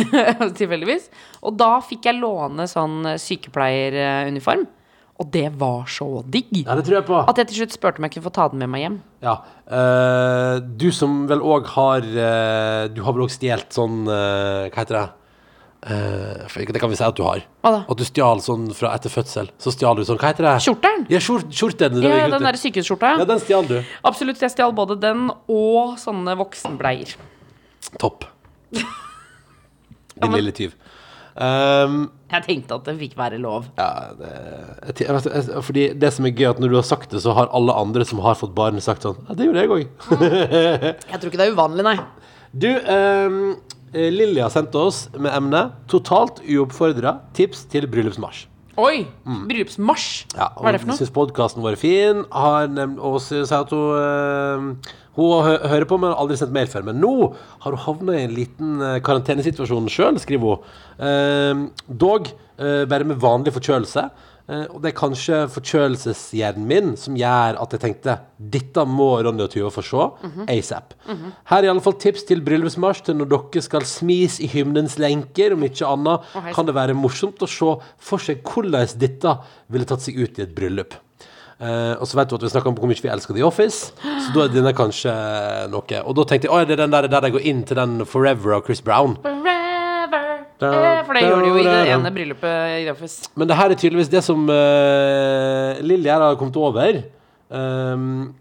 Tilfeldigvis. 0.60 1.08
Og 1.48 1.56
da 1.60 1.78
fikk 1.88 2.12
jeg 2.12 2.20
låne 2.20 2.68
sånn 2.68 3.16
sykepleieruniform. 3.24 4.68
Og 5.24 5.32
det 5.32 5.46
var 5.62 5.86
så 5.88 6.10
digg. 6.28 6.52
ja, 6.66 6.76
det 6.76 6.84
tror 6.84 6.98
jeg 7.00 7.06
på. 7.08 7.18
At 7.32 7.38
jeg 7.40 7.48
til 7.54 7.62
slutt 7.64 7.76
spurte 7.80 8.02
om 8.02 8.08
jeg 8.10 8.18
kunne 8.18 8.28
få 8.28 8.34
ta 8.36 8.50
den 8.52 8.60
med 8.60 8.70
meg 8.74 8.84
hjem. 8.84 9.00
Ja. 9.24 9.38
eh, 9.72 10.60
du 10.84 10.90
som 10.92 11.22
vel 11.30 11.40
òg 11.40 11.70
har 11.78 12.04
eh, 12.04 12.88
Du 12.92 13.00
har 13.06 13.16
vel 13.16 13.24
òg 13.24 13.32
stjålet 13.32 13.72
sånn 13.72 14.02
eh, 14.12 14.68
Hva 14.74 14.82
heter 14.84 14.98
det? 15.00 15.06
Eh, 15.84 16.44
for 16.52 16.64
det 16.76 16.80
kan 16.84 16.92
vi 16.92 16.96
si 17.00 17.04
at 17.08 17.16
du 17.16 17.24
har. 17.24 17.42
Hva 17.64 17.72
da? 17.78 17.80
At 17.92 18.00
du 18.00 18.04
stjal 18.08 18.40
sånn 18.44 18.70
fra 18.76 18.92
etter 18.98 19.12
fødsel. 19.12 19.50
Så 19.60 19.72
stjal 19.76 19.96
du 20.00 20.04
sånn 20.08 20.20
Hva 20.20 20.30
heter 20.34 20.48
det? 20.50 20.54
Skjorteren? 20.64 21.06
Ja, 21.12 21.20
skjort, 21.24 21.48
skjorten. 21.56 21.98
det 22.00 22.08
Ja, 22.12 22.22
var 22.28 22.36
den 22.38 22.48
der 22.50 22.60
sykehusskjorta. 22.60 23.14
ja, 23.20 23.26
den 23.32 23.42
stjal 23.44 23.68
du. 23.68 23.78
Absolutt. 24.04 24.40
Jeg 24.44 24.52
stjal 24.56 24.76
både 24.76 25.00
den 25.04 25.30
og 25.48 25.96
sånne 26.04 26.36
voksenbleier. 26.40 27.16
Topp. 28.00 28.28
Din 28.74 30.30
men- 30.32 30.38
lille 30.40 30.52
tyv. 30.56 30.76
Um, 31.36 32.12
Jeg 32.34 32.46
tenkte 32.48 32.80
at 32.80 32.88
det 32.88 32.96
fikk 32.98 33.18
være 33.20 33.38
lov. 33.42 33.68
ja, 33.78 33.90
det, 34.18 34.32
jeg, 35.04 35.14
vet, 35.14 35.28
jeg, 35.30 35.64
fordi 35.68 35.84
det 36.02 36.10
som 36.16 36.26
er 36.26 36.34
gøy, 36.34 36.48
at 36.50 36.62
når 36.64 36.74
du 36.74 36.78
har 36.80 36.88
sagt 36.88 37.14
det, 37.14 37.22
så 37.22 37.36
har 37.38 37.52
alle 37.54 37.76
andre 37.78 38.08
som 38.10 38.22
har 38.26 38.40
fått 38.40 38.56
barn, 38.58 38.82
sagt 38.82 39.06
sånn 39.06 39.20
Ja, 39.28 39.38
det 39.38 39.50
gjorde 39.50 39.64
jeg 39.64 39.74
òg. 39.76 39.84
Jeg 41.14 41.20
tror 41.20 41.30
ikke 41.30 41.42
det 41.42 41.48
er 41.48 41.54
uvanlig, 41.54 41.86
nei. 41.86 41.98
Du, 42.54 42.70
um, 42.70 43.38
Lilly 43.94 44.42
har 44.42 44.54
sendt 44.54 44.74
oss 44.78 45.06
med 45.14 45.34
emnet 45.34 45.78
'Totalt 45.90 46.42
uoppfordra 46.46 47.20
tips 47.38 47.68
til 47.70 47.86
bryllupsmarsj'. 47.90 48.48
Oi! 48.80 49.04
Bryllupsmarsj. 49.24 50.34
Ja, 50.34 50.48
Hva 50.58 50.72
er 50.72 50.76
det 50.76 50.82
for 50.82 50.90
noe? 50.90 50.98
Syns 50.98 51.14
podkasten 51.14 51.62
vår 51.62 51.76
er 51.76 51.82
fin. 51.82 52.24
Har 52.34 52.72
nevnt, 52.74 52.98
og 52.98 53.20
sier 53.22 53.46
at 53.46 53.74
hun 53.74 53.92
uh, 53.94 54.94
Hun 55.14 55.46
hø 55.46 55.52
hører 55.70 55.86
på, 55.86 56.00
men 56.02 56.10
har 56.10 56.24
aldri 56.24 56.40
sendt 56.40 56.56
mail 56.56 56.72
før. 56.72 56.88
Men 56.88 56.98
nå 57.04 57.14
har 57.62 57.76
hun 57.76 57.84
havna 57.84 58.16
i 58.18 58.24
en 58.26 58.34
liten 58.34 58.82
eh, 58.82 58.96
karantenesituasjon 59.06 59.92
sjøl, 59.94 60.18
skriver 60.18 60.56
hun. 60.56 60.72
Eh, 61.06 61.62
dog 62.02 62.32
eh, 62.34 62.82
bare 62.90 63.06
med 63.06 63.22
vanlig 63.22 63.54
forkjølelse. 63.54 64.08
Eh, 64.50 64.66
og 64.76 64.82
det 64.84 64.90
er 64.92 64.98
kanskje 65.00 65.38
forkjølelseshjernen 65.54 66.66
min 66.68 66.90
som 67.00 67.16
gjør 67.16 67.56
at 67.64 67.72
jeg 67.76 67.80
tenkte 67.80 68.18
dette 68.54 68.84
må 68.90 69.12
Ronny 69.24 69.46
og 69.46 69.52
Tuva 69.54 69.70
få 69.72 69.84
se 69.88 70.28
Mhm. 70.28 70.50
asap. 70.50 70.94
Her 71.46 71.58
er 71.60 71.64
i 71.64 71.72
alle 71.72 71.82
fall 71.86 71.94
tips 71.94 72.24
til 72.28 72.42
bryllupsmarsj 72.42 73.04
til 73.06 73.16
når 73.16 73.30
dere 73.32 73.62
skal 73.64 73.82
smis 73.88 74.40
i 74.44 74.48
hymnens 74.48 74.98
lenker. 75.00 75.54
Om 75.54 75.64
ikke 75.64 75.88
annet 75.88 76.54
kan 76.54 76.66
det 76.66 76.76
være 76.76 76.94
morsomt 76.94 77.40
å 77.40 77.48
se 77.48 77.72
for 77.98 78.18
seg 78.20 78.44
hvordan 78.44 78.98
dette 79.00 79.38
ville 79.70 79.86
tatt 79.86 80.02
seg 80.02 80.18
ut 80.20 80.40
i 80.40 80.42
et 80.44 80.54
bryllup. 80.56 80.94
Uh, 81.62 81.96
og 82.02 82.08
så 82.10 82.16
vet 82.18 82.28
du 82.28 82.36
at 82.36 82.42
vi 82.42 82.50
snakker 82.50 82.68
om 82.68 82.76
hvor 82.76 82.90
mye 82.90 83.00
vi 83.00 83.08
elsker 83.08 83.34
The 83.38 83.44
Office, 83.46 83.94
så 84.04 84.34
da 84.34 84.42
er 84.44 84.50
denne 84.50 84.74
kanskje 84.76 85.14
noe. 85.72 86.02
Og 86.04 86.16
da 86.18 86.24
tenkte 86.28 86.50
jeg 86.50 86.52
å, 86.52 86.66
det 86.68 86.76
er 86.76 86.82
den 86.84 86.92
der, 86.92 87.08
der 87.08 87.22
jeg 87.30 87.32
går 87.38 87.46
inn 87.48 87.64
til 87.64 87.78
den 87.80 88.04
Forever 88.10 88.56
av 88.58 88.66
Chris 88.66 88.82
Brown. 88.82 89.16
Forever. 89.22 89.53
Eh, 90.70 91.02
For 91.08 91.18
det 91.18 91.24
gjorde 91.26 91.42
de 91.44 91.50
jo 91.50 91.58
i 91.62 91.66
det 91.68 91.80
ene 91.94 92.12
bryllupet 92.14 92.78
i 92.78 92.86
The 92.88 93.10
Men 93.36 93.50
det 93.50 93.58
her 93.60 93.74
er 93.74 93.80
tydeligvis 93.80 94.12
det 94.12 94.24
som 94.24 94.46
uh, 94.50 95.82
Lilly 95.82 96.10
her 96.10 96.22
har 96.22 96.36
kommet 96.40 96.58
over. 96.58 97.02
Um, 97.50 98.36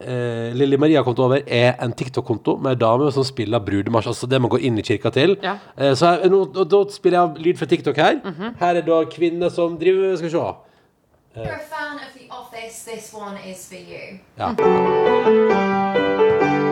uh, 0.00 0.52
Lilly 0.54 0.76
Maria 0.76 0.98
har 1.00 1.04
kommet 1.06 1.18
over, 1.24 1.42
er 1.46 1.74
en 1.84 1.92
TikTok-konto 1.92 2.56
med 2.62 2.76
ei 2.76 2.80
dame 2.80 3.10
som 3.12 3.24
spiller 3.26 3.58
brudemarsj. 3.64 4.08
Altså 4.14 4.26
det 4.30 4.40
man 4.40 4.50
går 4.50 4.64
inn 4.68 4.78
i 4.78 4.86
kirka 4.86 5.10
til. 5.14 5.36
Ja. 5.42 5.58
Uh, 5.78 5.94
så 5.94 6.14
her, 6.14 6.28
nå, 6.32 6.44
og 6.54 6.70
da 6.70 6.84
spiller 6.94 7.18
jeg 7.18 7.26
av 7.26 7.42
lyd 7.48 7.56
fra 7.60 7.70
TikTok 7.74 7.96
her. 8.04 8.22
Her 8.60 8.80
er 8.82 8.84
da 8.86 9.02
kvinner 9.10 9.50
som 9.52 9.78
driver 9.80 10.16
Skal 10.16 10.30
vi 10.30 10.34
se. 10.36 10.38
Uh, 10.38 11.42
you're 11.44 11.54
a 11.54 11.58
fan 11.58 11.96
of 12.02 12.10
The 12.14 12.26
Office, 12.30 12.84
this 12.84 13.12
one 13.14 13.36
is 13.46 13.68
for 13.68 13.76
you. 13.76 14.18
Ja. 14.38 14.54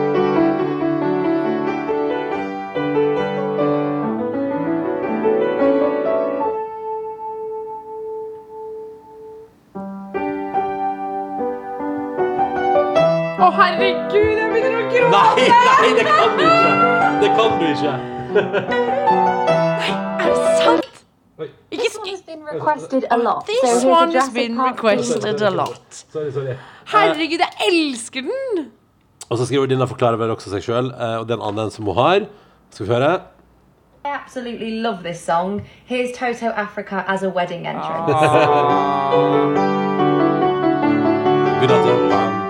Å, 13.47 13.51
herregud, 13.55 14.11
jeg 14.11 14.47
begynner 14.51 14.73
å 14.75 14.87
gråte! 14.91 15.09
Nei, 15.13 15.43
nei, 15.47 15.91
det 15.95 16.03
kan 16.07 16.33
du 16.35 16.41
ikke! 16.43 16.71
Det 17.21 17.27
kan 17.37 17.53
du 17.55 17.65
ikke. 17.69 17.91
Er 19.87 20.25
det 20.25 20.39
sant? 20.57 20.97
Oi. 21.39 21.47
Ikke 21.71 21.85
This 21.85 21.93
sk 21.93 22.01
one's 22.09 22.25
been 22.27 22.41
requested 22.43 23.05
a 23.09 23.17
lot. 23.21 23.47
so 23.47 23.53
This 23.63 23.85
one 23.87 24.11
has 24.17 24.33
been 24.35 24.59
requested 24.59 25.41
a 25.47 25.51
lot. 25.53 25.79
Sorry, 26.11 26.31
sorry. 26.35 26.57
Herregud, 26.91 27.39
jeg 27.45 27.69
elsker 27.69 28.25
den! 28.27 28.67
Og 29.29 29.39
så 29.39 29.47
skriver 29.47 29.71
Dina 29.71 29.87
forklarer 29.87 30.19
vel 30.19 30.33
også 30.35 30.51
seg 30.51 30.65
sjøl, 30.67 30.91
og 30.91 31.29
den 31.31 31.39
andre 31.39 31.69
som 31.71 31.87
hun 31.87 31.95
har. 31.95 32.27
Skal 32.75 32.83
vi 32.83 32.91
høre? 32.97 33.13
I 34.03 34.11
absolutely 34.11 34.81
love 34.83 35.07
this 35.07 35.23
song. 35.23 35.61
Here's 35.87 36.11
Toto 36.17 36.51
Africa 36.51 37.05
as 37.07 37.23
a 37.23 37.31
wedding 37.31 37.63
entrance. 37.63 38.11
Begynner 41.61 41.79
til 41.87 42.46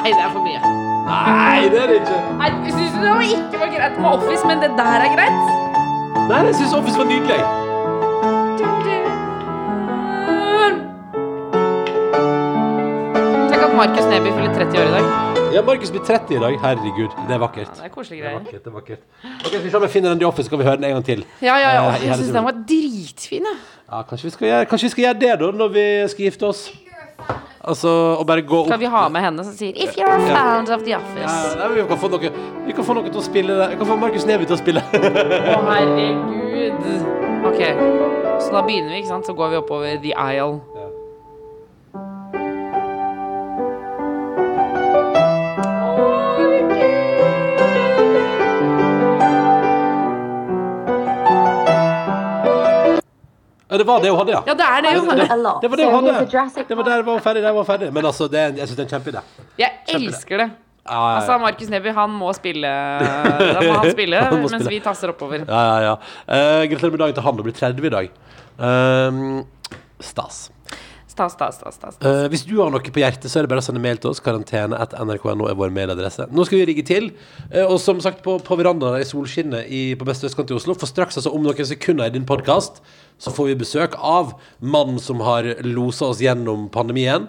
Nei, 0.00 0.12
det 0.16 0.22
er 0.24 0.30
for 0.32 0.44
mye. 0.44 0.60
Nei, 1.10 1.68
det 1.72 1.80
er 1.82 1.90
det 1.90 1.96
ikke. 2.00 2.20
Nei, 2.40 2.50
Syns 2.72 2.94
du 2.94 3.00
det 3.04 3.10
var 3.10 3.24
ikke 3.36 3.58
var 3.60 3.72
greit 3.74 3.98
med 4.00 4.10
Office, 4.10 4.46
men 4.48 4.62
det 4.64 4.70
der 4.78 5.04
er 5.06 5.10
greit? 5.16 5.42
Nei, 6.30 6.40
jeg 6.46 6.54
syns 6.62 6.72
Office 6.78 6.96
var 6.98 7.10
nydelig. 7.10 7.40
Tenk 13.50 13.62
at 13.66 13.74
Markus 13.76 14.06
Neby 14.10 14.32
fyller 14.36 14.54
30 14.54 14.80
år 14.80 14.88
i 14.88 14.94
dag. 14.96 15.10
Ja, 15.54 15.62
Markus 15.66 15.90
blir 15.90 16.04
30 16.06 16.36
i 16.36 16.40
dag. 16.44 16.56
Herregud, 16.62 17.14
det 17.28 17.34
er 17.34 17.40
vakkert. 17.42 17.72
Det 17.76 17.84
er 17.84 17.92
koselige 17.94 18.22
Det 18.22 18.30
er 18.30 18.38
vakkert, 18.38 18.64
det 18.64 18.70
er 18.70 18.76
vakkert. 18.78 19.00
Ok, 19.24 19.46
Skal 19.46 19.64
vi 19.64 19.70
se 19.70 19.76
om 19.76 19.82
jeg 19.82 19.90
finner 19.90 20.14
den 20.14 20.20
i 20.22 20.24
Office, 20.28 20.46
så 20.46 20.50
kan 20.50 20.58
vi 20.58 20.64
høre 20.68 20.76
den 20.76 20.84
en 20.84 20.92
gang 20.96 21.04
til. 21.04 21.24
Ja, 21.42 21.56
ja, 21.58 21.70
ja. 21.74 21.88
Eh, 21.90 22.04
i 22.04 22.06
Jeg 22.06 22.16
syns 22.16 22.32
den 22.36 22.44
var 22.44 22.54
dritfin, 22.68 23.48
jeg. 23.50 23.56
Ja, 23.92 24.02
kanskje 24.02 24.24
vi, 24.24 24.30
skal 24.30 24.48
gjøre, 24.48 24.66
kanskje 24.70 24.86
vi 24.86 24.90
skal 24.94 25.04
gjøre 25.04 25.18
det 25.20 25.32
da, 25.40 25.50
når 25.62 25.68
vi 25.74 25.86
skal 26.08 26.24
gifte 26.24 26.46
oss? 26.46 26.62
Altså, 27.60 27.90
å 28.16 28.24
bare 28.24 28.40
gå 28.40 28.62
opp 28.62 28.70
Skal 28.70 28.80
vi 28.80 28.88
ha 28.88 29.02
med 29.12 29.20
henne 29.20 29.44
som 29.44 29.52
sier 29.52 29.76
If 29.76 29.92
you're 29.98 30.08
a 30.08 30.20
fan 30.32 30.70
of 30.72 30.84
The 30.86 30.94
Office. 30.96 31.56
ja, 31.60 31.68
vi 31.68 31.82
kan 31.90 31.98
få 32.00 32.08
noe 32.08 32.30
Vi 32.66 32.72
kan 32.72 32.86
få 32.86 32.96
noe 32.96 33.10
til 33.10 33.20
å 33.20 33.24
spille 33.26 33.56
Vi 33.74 33.76
kan 33.82 33.90
få 33.90 33.98
Markus 34.00 34.24
Neby 34.28 34.48
til 34.48 34.56
å 34.56 34.60
spille. 34.62 34.80
Å, 34.80 35.60
herregud. 35.68 36.88
Ok, 37.50 37.60
så 38.40 38.52
da 38.52 38.62
begynner 38.64 38.92
vi, 38.94 39.02
ikke 39.02 39.12
sant? 39.12 39.28
Så 39.28 39.36
går 39.36 39.52
vi 39.52 39.60
oppover 39.60 40.00
The 40.00 40.12
Isle. 40.12 40.60
Det 53.78 53.86
var 53.86 54.00
det 54.02 54.10
hun 54.10 54.18
hadde, 54.18 54.32
ja. 54.32 54.42
Ja, 54.46 54.54
det 54.54 54.66
er 54.66 54.80
det 54.82 54.94
hun 54.98 55.08
hadde. 55.10 55.26
Det 55.62 55.70
var 55.70 55.76
det 55.76 55.86
hun 55.86 56.08
hadde. 56.08 56.64
Det 56.68 56.76
var 56.76 56.84
der 56.88 57.02
var 57.02 57.12
hun 57.12 57.22
ferdig. 57.22 57.42
Der 57.42 57.52
var 57.52 57.62
hun 57.62 57.66
ferdig. 57.68 57.92
Men 57.92 58.04
altså, 58.10 58.26
det 58.32 58.40
jeg 58.58 58.68
syns 58.68 58.76
det 58.76 58.84
er 58.84 58.88
en 58.88 58.94
kjempeidé. 58.96 59.22
Jeg 59.58 59.70
elsker 59.94 60.36
det. 60.44 60.48
Ja, 60.90 60.96
ja, 60.96 61.16
Altså. 61.20 61.36
Markus 61.38 61.68
Neby, 61.68 61.92
han 61.94 62.10
må 62.10 62.32
spille 62.34 62.66
Da 62.66 63.60
må 63.62 63.72
han 63.82 63.90
spille 63.92 64.16
Han 64.24 64.40
må 64.40 64.48
mens 64.48 64.64
spille. 64.64 64.72
vi 64.72 64.80
tasser 64.80 65.12
oppover. 65.12 65.44
ja, 65.46 65.60
ja, 65.68 65.76
ja. 65.84 65.92
Uh, 66.26 66.64
gratulerer 66.72 66.90
med 66.96 67.02
dagen 67.04 67.14
til 67.14 67.22
han. 67.26 67.36
Det 67.36 67.44
blir 67.46 67.54
30 67.60 67.86
i 67.86 67.92
dag. 67.94 68.10
Um, 68.58 69.44
stas. 70.00 70.48
Stas, 71.28 71.58
stas, 71.60 71.74
stas, 71.76 71.96
stas. 71.98 71.98
Eh, 72.06 72.28
hvis 72.32 72.46
du 72.48 72.54
har 72.62 72.70
noe 72.72 72.80
på 72.80 73.02
hjertet, 73.02 73.28
så 73.28 73.40
er 73.40 73.46
det 73.46 73.50
bare 73.52 73.60
å 73.60 73.66
sende 73.66 73.82
mail 73.84 74.00
til 74.00 74.12
oss. 74.12 74.22
Karantene 74.24 74.78
at 74.80 74.94
nrk.no 74.96 75.48
er 75.50 75.58
vår 75.58 75.72
mailadresse. 75.74 76.28
Nå 76.32 76.46
skal 76.48 76.62
vi 76.62 76.68
rigge 76.70 76.84
til. 76.88 77.10
eh, 77.50 77.64
og 77.66 77.76
som 77.82 78.00
sagt, 78.00 78.22
på, 78.24 78.38
på 78.46 78.58
verandaen 78.60 79.02
i 79.02 79.08
solskinnet 79.08 79.68
i, 79.68 79.82
på 80.00 80.08
beste 80.08 80.30
østkant 80.30 80.52
i 80.52 80.56
Oslo, 80.56 80.76
for 80.78 80.90
straks, 80.90 81.18
altså 81.20 81.34
om 81.36 81.44
noen 81.44 81.68
sekunder 81.68 82.08
i 82.08 82.14
din 82.14 82.28
podkast, 82.28 82.80
så 83.20 83.34
får 83.34 83.52
vi 83.52 83.58
besøk 83.64 83.98
av 83.98 84.32
mannen 84.60 85.00
som 85.02 85.20
har 85.26 85.48
losa 85.66 86.08
oss 86.12 86.22
gjennom 86.24 86.70
pandemien. 86.72 87.28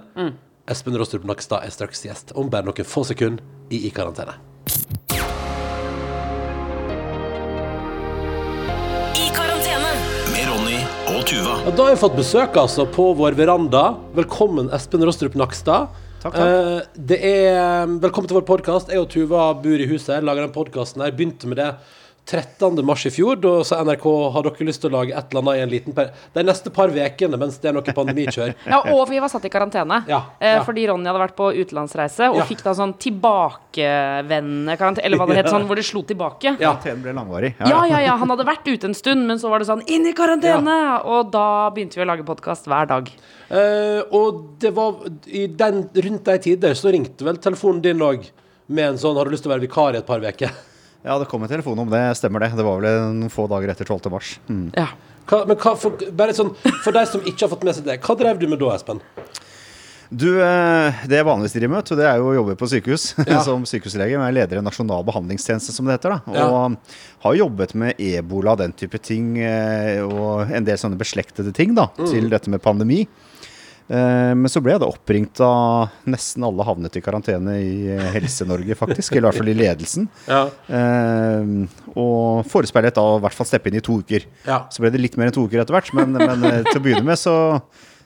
Espen 0.71 0.95
Rostrup 0.95 1.25
Nakstad 1.27 1.65
er 1.65 1.73
straks 1.73 2.05
gjest 2.05 2.31
om 2.37 2.51
bare 2.53 2.69
noen 2.69 2.87
få 2.87 3.03
sekunder 3.07 3.43
i 3.71 3.85
I 3.87 3.91
karantene. 3.95 4.50
Og 11.21 11.27
Tuva. 11.29 11.55
Ja, 11.65 11.71
da 11.75 11.85
har 11.85 11.93
vi 11.93 12.01
fått 12.01 12.17
besøk 12.17 12.55
altså 12.57 12.85
på 12.89 13.11
vår 13.17 13.35
veranda. 13.37 13.81
Velkommen, 14.17 14.71
Espen 14.73 15.03
Rostrup 15.05 15.35
Nakstad. 15.37 15.91
Takk, 16.21 16.33
takk. 16.33 16.41
Eh, 16.41 17.01
det 17.09 17.19
er, 17.27 17.89
velkommen 18.01 18.29
til 18.29 18.39
vår 18.39 18.45
podkast. 18.47 18.89
Jeg 18.93 19.03
og 19.03 19.09
Tuva 19.11 19.49
bor 19.61 19.83
i 19.83 19.89
huset, 19.89 20.23
lager 20.25 20.47
den 20.47 20.55
podkasten 20.55 21.03
her. 21.03 21.13
Begynte 21.13 21.49
med 21.49 21.61
det 21.61 21.69
13. 22.31 22.79
mars 22.87 23.05
i 23.05 23.11
fjor. 23.11 23.35
Da 23.43 23.51
sa 23.67 23.81
NRK 23.83 24.05
har 24.33 24.45
dere 24.47 24.67
lyst 24.67 24.81
til 24.83 24.91
å 24.91 24.93
lage 24.99 25.11
et 25.11 25.33
eller 25.33 25.41
annet 25.43 25.59
i 25.59 25.63
en 25.65 25.71
liten 25.73 25.95
per 25.97 26.11
De 26.33 26.43
neste 26.47 26.71
par 26.73 26.93
ukene 26.93 27.39
mens 27.41 27.57
det 27.59 27.71
er 27.71 27.75
noe 27.75 27.95
pandemikjør. 27.97 28.53
Ja, 28.71 28.79
og 28.95 29.03
vi 29.09 29.19
var 29.19 29.31
satt 29.33 29.45
i 29.45 29.51
karantene. 29.51 30.01
Ja, 30.07 30.21
eh, 30.39 30.55
ja. 30.55 30.63
Fordi 30.63 30.87
Ronny 30.87 31.09
hadde 31.11 31.23
vært 31.25 31.35
på 31.35 31.49
utenlandsreise 31.51 32.29
og 32.31 32.39
Ja. 32.41 32.45
fikk 32.47 32.63
da 32.63 32.73
sånn 32.77 32.95
tilbakevendende 32.97 34.77
karantene, 34.79 35.05
eller 35.05 35.17
hva 35.19 35.27
det 35.27 35.37
het, 35.41 35.51
sånn 35.51 35.67
hvor 35.67 35.75
det 35.75 35.85
slo 35.85 36.03
tilbake. 36.07 36.55
Ja. 36.59 36.73
Karantenen 36.73 37.03
ble 37.03 37.13
langvarig. 37.13 37.53
Ja, 37.59 37.83
ja, 37.85 37.99
ja. 37.99 38.15
Han 38.17 38.29
hadde 38.29 38.47
vært 38.47 38.67
ute 38.67 38.85
en 38.85 38.93
stund, 38.97 39.27
men 39.27 39.37
så 39.37 39.49
var 39.49 39.59
det 39.59 39.67
sånn 39.67 39.83
inn 39.87 40.07
i 40.07 40.13
karantene! 40.13 40.77
Og 41.05 41.31
da 41.31 41.69
begynte 41.73 41.99
vi 41.99 42.05
å 42.05 42.09
lage 42.09 42.25
podkast 42.27 42.65
hver 42.71 42.87
dag. 42.87 43.11
Uh, 43.51 44.01
og 44.15 44.59
det 44.63 44.71
var 44.73 45.01
i 45.27 45.47
den, 45.47 45.89
rundt 45.91 46.23
de 46.23 46.37
tider 46.39 46.77
så 46.77 46.91
ringte 46.93 47.25
vel 47.27 47.37
telefonen 47.37 47.81
din 47.83 47.99
òg 47.99 48.29
med 48.71 48.93
en 48.93 48.97
sånn 48.97 49.15
'Har 49.17 49.25
du 49.25 49.31
lyst 49.31 49.43
til 49.43 49.51
å 49.51 49.55
være 49.55 49.67
vikar 49.67 49.95
i 49.95 49.97
et 49.97 50.07
par 50.07 50.19
uker?' 50.19 50.70
Ja, 51.03 51.17
det 51.19 51.25
kom 51.31 51.41
en 51.43 51.49
telefon 51.49 51.79
om 51.81 51.89
det, 51.89 52.01
stemmer 52.19 52.39
det. 52.45 52.51
Det 52.57 52.63
var 52.65 52.81
vel 52.83 52.99
noen 53.17 53.31
få 53.33 53.47
dager 53.49 53.71
etter 53.73 53.87
12. 53.89 54.11
mars. 54.13 54.35
Mm. 54.49 54.67
Ja. 54.77 54.87
Hva, 55.29 55.43
men 55.47 55.57
hva, 55.57 55.75
for, 55.79 55.97
bare 56.17 56.33
sånn, 56.35 56.53
for 56.83 56.91
de 56.93 57.05
som 57.09 57.21
ikke 57.25 57.45
har 57.47 57.51
fått 57.55 57.63
med 57.65 57.77
seg 57.77 57.85
det, 57.87 57.99
hva 58.05 58.15
drev 58.19 58.39
du 58.41 58.47
med 58.51 58.59
da, 58.61 58.73
Espen? 58.75 59.01
Du, 60.11 60.27
eh, 60.43 60.91
det 61.07 61.21
jeg 61.21 61.23
vanligvis 61.25 61.53
driver 61.55 61.71
med, 61.71 61.87
det 61.95 62.03
er 62.09 62.17
jo 62.19 62.25
å 62.27 62.35
jobbe 62.35 62.57
på 62.59 62.67
sykehus 62.67 63.05
Ja. 63.31 63.39
som 63.45 63.63
sykehuslege. 63.69 64.11
Jeg 64.11 64.19
er 64.19 64.35
leder 64.35 64.59
i 64.59 64.63
Nasjonal 64.65 65.05
behandlingstjeneste, 65.07 65.71
som 65.71 65.87
det 65.87 65.95
heter. 65.95 66.17
da 66.27 66.35
Ja. 66.35 66.47
Har 67.23 67.37
jobbet 67.39 67.73
med 67.79 67.95
ebola, 68.01 68.57
den 68.59 68.73
type 68.75 68.99
ting, 68.99 69.37
eh, 69.39 70.01
og 70.03 70.51
en 70.51 70.67
del 70.67 70.75
sånne 70.81 70.99
beslektede 70.99 71.53
ting 71.55 71.73
da 71.79 71.87
Mm. 71.95 72.09
til 72.11 72.27
dette 72.29 72.49
med 72.51 72.61
pandemi. 72.61 73.05
Eh, 73.91 74.31
Men 74.37 74.47
så 74.51 74.61
ble 74.63 74.75
jeg 74.75 74.83
da 74.83 74.87
oppringt 74.91 75.41
av 75.43 75.91
nesten 76.07 76.45
alle 76.47 76.65
havnet 76.67 76.95
i 76.95 77.03
karantene 77.03 77.57
i 77.59 77.73
eh, 77.91 78.07
Helse-Norge, 78.15 78.77
faktisk. 78.79 79.17
Eller 79.17 79.25
i 79.25 79.29
hvert 79.29 79.41
fall 79.41 79.51
i 79.51 79.57
ledelsen. 79.59 80.07
Ja. 80.29 80.45
Eh, 80.71 81.53
og 81.99 82.47
forespeilet 82.51 82.95
da 82.95 83.05
i 83.17 83.23
hvert 83.25 83.37
fall 83.37 83.49
steppe 83.49 83.71
inn 83.71 83.79
i 83.81 83.85
to 83.85 83.99
uker. 83.99 84.27
Ja. 84.47 84.63
Så 84.71 84.83
ble 84.83 84.93
det 84.93 85.03
litt 85.03 85.19
mer 85.19 85.29
enn 85.31 85.35
to 85.35 85.43
uker 85.47 85.63
etter 85.63 85.75
hvert, 85.75 85.91
men, 85.97 86.15
men 86.15 86.47
til 86.69 86.79
å 86.79 86.83
begynne 86.83 87.07
med 87.11 87.19
så, 87.19 87.35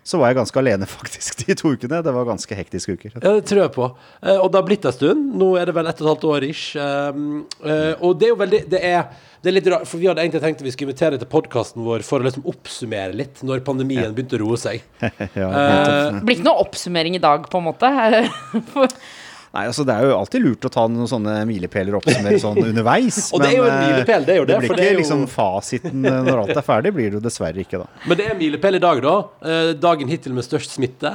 så 0.06 0.20
var 0.22 0.30
jeg 0.30 0.38
ganske 0.38 0.60
alene 0.62 0.86
faktisk 0.98 1.40
de 1.42 1.56
to 1.58 1.72
ukene. 1.74 2.02
Det 2.06 2.14
var 2.14 2.28
ganske 2.28 2.58
hektiske 2.60 2.94
uker. 2.94 3.16
Ja, 3.18 3.32
det 3.40 3.48
tror 3.50 3.64
jeg 3.64 3.74
på. 3.74 3.88
Eh, 4.22 4.38
og 4.38 4.52
det 4.52 4.60
har 4.60 4.68
blitt 4.68 4.86
en 4.86 4.94
stund. 4.94 5.32
Nå 5.42 5.56
er 5.58 5.70
det 5.70 5.74
vel 5.78 5.90
ett 5.90 6.02
og 6.02 6.06
et 6.06 6.12
halvt 6.14 6.28
år 6.30 6.46
ish. 6.50 6.66
Um, 6.78 7.46
eh, 7.66 7.94
og 7.98 8.20
det 8.22 8.30
er 8.30 8.36
jo 8.36 8.38
veldig 8.44 8.62
Det 8.70 8.82
er, 8.86 9.08
det 9.42 9.50
er 9.52 9.58
litt 9.58 9.72
rart, 9.74 9.90
for 9.90 10.02
vi 10.02 10.10
hadde 10.10 10.22
egentlig 10.22 10.44
tenkt 10.46 10.62
at 10.62 10.68
vi 10.68 10.76
skulle 10.76 10.94
invitere 10.94 11.22
til 11.22 11.32
podkasten 11.32 11.86
vår 11.86 12.06
for 12.06 12.22
å 12.22 12.28
liksom 12.30 12.46
oppsummere 12.54 13.18
litt 13.18 13.42
når 13.46 13.66
pandemien 13.66 14.14
begynte 14.14 14.38
å 14.38 14.44
roe 14.46 14.62
seg. 14.62 14.86
Ja, 15.36 15.50
Eh, 15.50 16.22
blir 16.22 16.38
ikke 16.38 16.48
noe 16.48 16.62
oppsummering 16.64 17.18
i 17.18 17.24
dag, 17.24 17.50
på 17.50 17.62
en 17.62 17.70
måte. 17.72 17.90
Nei, 19.56 19.66
altså 19.72 19.86
Det 19.88 19.94
er 19.96 20.10
jo 20.10 20.16
alltid 20.20 20.44
lurt 20.44 20.66
å 20.68 20.72
ta 20.74 20.84
noen 20.92 21.08
sånne 21.08 21.36
milepæler 21.48 21.96
og 21.96 22.02
oppsummere 22.04 22.40
sånn 22.44 22.58
underveis. 22.70 23.20
Og 23.32 23.40
det 23.40 23.54
er 23.54 23.58
jo 23.62 23.64
en 23.64 23.72
men, 23.72 23.84
eh, 23.86 23.94
milepæl, 23.94 24.26
det 24.28 24.34
er 24.34 24.40
jo 24.42 24.48
det, 24.50 24.58
blir 24.60 24.68
for 24.68 24.76
ikke 24.76 24.82
det 24.84 24.90
er 24.90 24.94
jo- 24.98 25.00
liksom 25.00 25.22
fasiten 25.32 26.06
eh, 26.12 26.18
når 26.28 26.42
alt 26.44 26.58
er 26.60 26.66
ferdig, 26.68 26.92
blir 26.98 27.08
det 27.14 27.20
jo 27.22 27.24
dessverre 27.24 27.64
ikke, 27.64 27.80
da. 27.86 27.88
Men 28.10 28.20
det 28.20 28.26
er 28.28 28.36
milepæl 28.42 28.76
i 28.76 28.84
dag, 28.84 29.02
da. 29.06 29.16
Eh, 29.48 29.72
dagen 29.80 30.12
hittil 30.12 30.36
med 30.36 30.44
størst 30.44 30.76
smitte. 30.76 31.14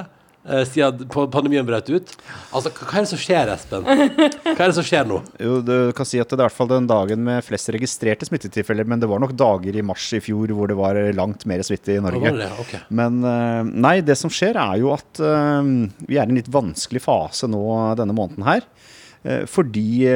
Eh, 0.49 0.63
siden 0.69 1.09
pandemien 1.33 1.67
brøt 1.67 1.91
ut. 1.93 2.13
Altså, 2.55 2.73
hva 2.75 3.01
er 3.01 3.07
det 3.07 3.11
som 3.13 3.21
skjer, 3.21 3.53
Espen? 3.55 3.87
Hva 3.87 4.55
er 4.55 4.63
det 4.71 4.77
som 4.79 4.87
skjer 4.87 5.09
nå? 5.09 5.21
Jo, 5.43 5.59
Du 5.65 5.75
kan 5.97 6.09
si 6.09 6.21
at 6.23 6.31
det 6.31 6.39
er 6.39 6.45
i 6.45 6.47
hvert 6.49 6.57
fall 6.57 6.71
den 6.73 6.89
dagen 6.91 7.25
med 7.27 7.45
flest 7.47 7.71
registrerte 7.75 8.29
smittetilfeller, 8.29 8.89
men 8.89 9.03
det 9.03 9.11
var 9.11 9.23
nok 9.23 9.35
dager 9.39 9.77
i 9.77 9.85
mars 9.87 10.07
i 10.17 10.23
fjor 10.25 10.55
hvor 10.57 10.71
det 10.71 10.79
var 10.79 11.01
langt 11.17 11.47
mer 11.51 11.65
smitte 11.67 11.97
i 11.97 12.03
Norge. 12.03 12.35
Det 12.35 12.45
det? 12.45 12.53
Okay. 12.67 12.83
Men 13.01 13.21
eh, 13.27 13.73
nei, 13.87 13.97
det 14.07 14.19
som 14.21 14.33
skjer 14.33 14.59
er 14.61 14.81
jo 14.83 14.95
at 14.97 15.23
eh, 15.25 15.75
vi 16.07 16.17
er 16.19 16.25
i 16.25 16.31
en 16.31 16.41
litt 16.41 16.53
vanskelig 16.53 17.05
fase 17.05 17.51
nå 17.51 17.65
denne 18.01 18.17
måneden 18.17 18.47
her. 18.49 18.67
Fordi 19.53 20.09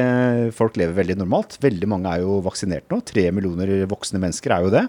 folk 0.57 0.79
lever 0.81 0.95
veldig 0.97 1.19
normalt. 1.19 1.59
Veldig 1.61 1.87
mange 1.91 2.09
er 2.09 2.23
jo 2.23 2.39
vaksinert 2.41 2.87
nå. 2.89 2.97
Tre 3.05 3.27
millioner 3.37 3.83
voksne 3.85 4.17
mennesker 4.17 4.55
er 4.55 4.65
jo 4.65 4.71
det. 4.73 4.81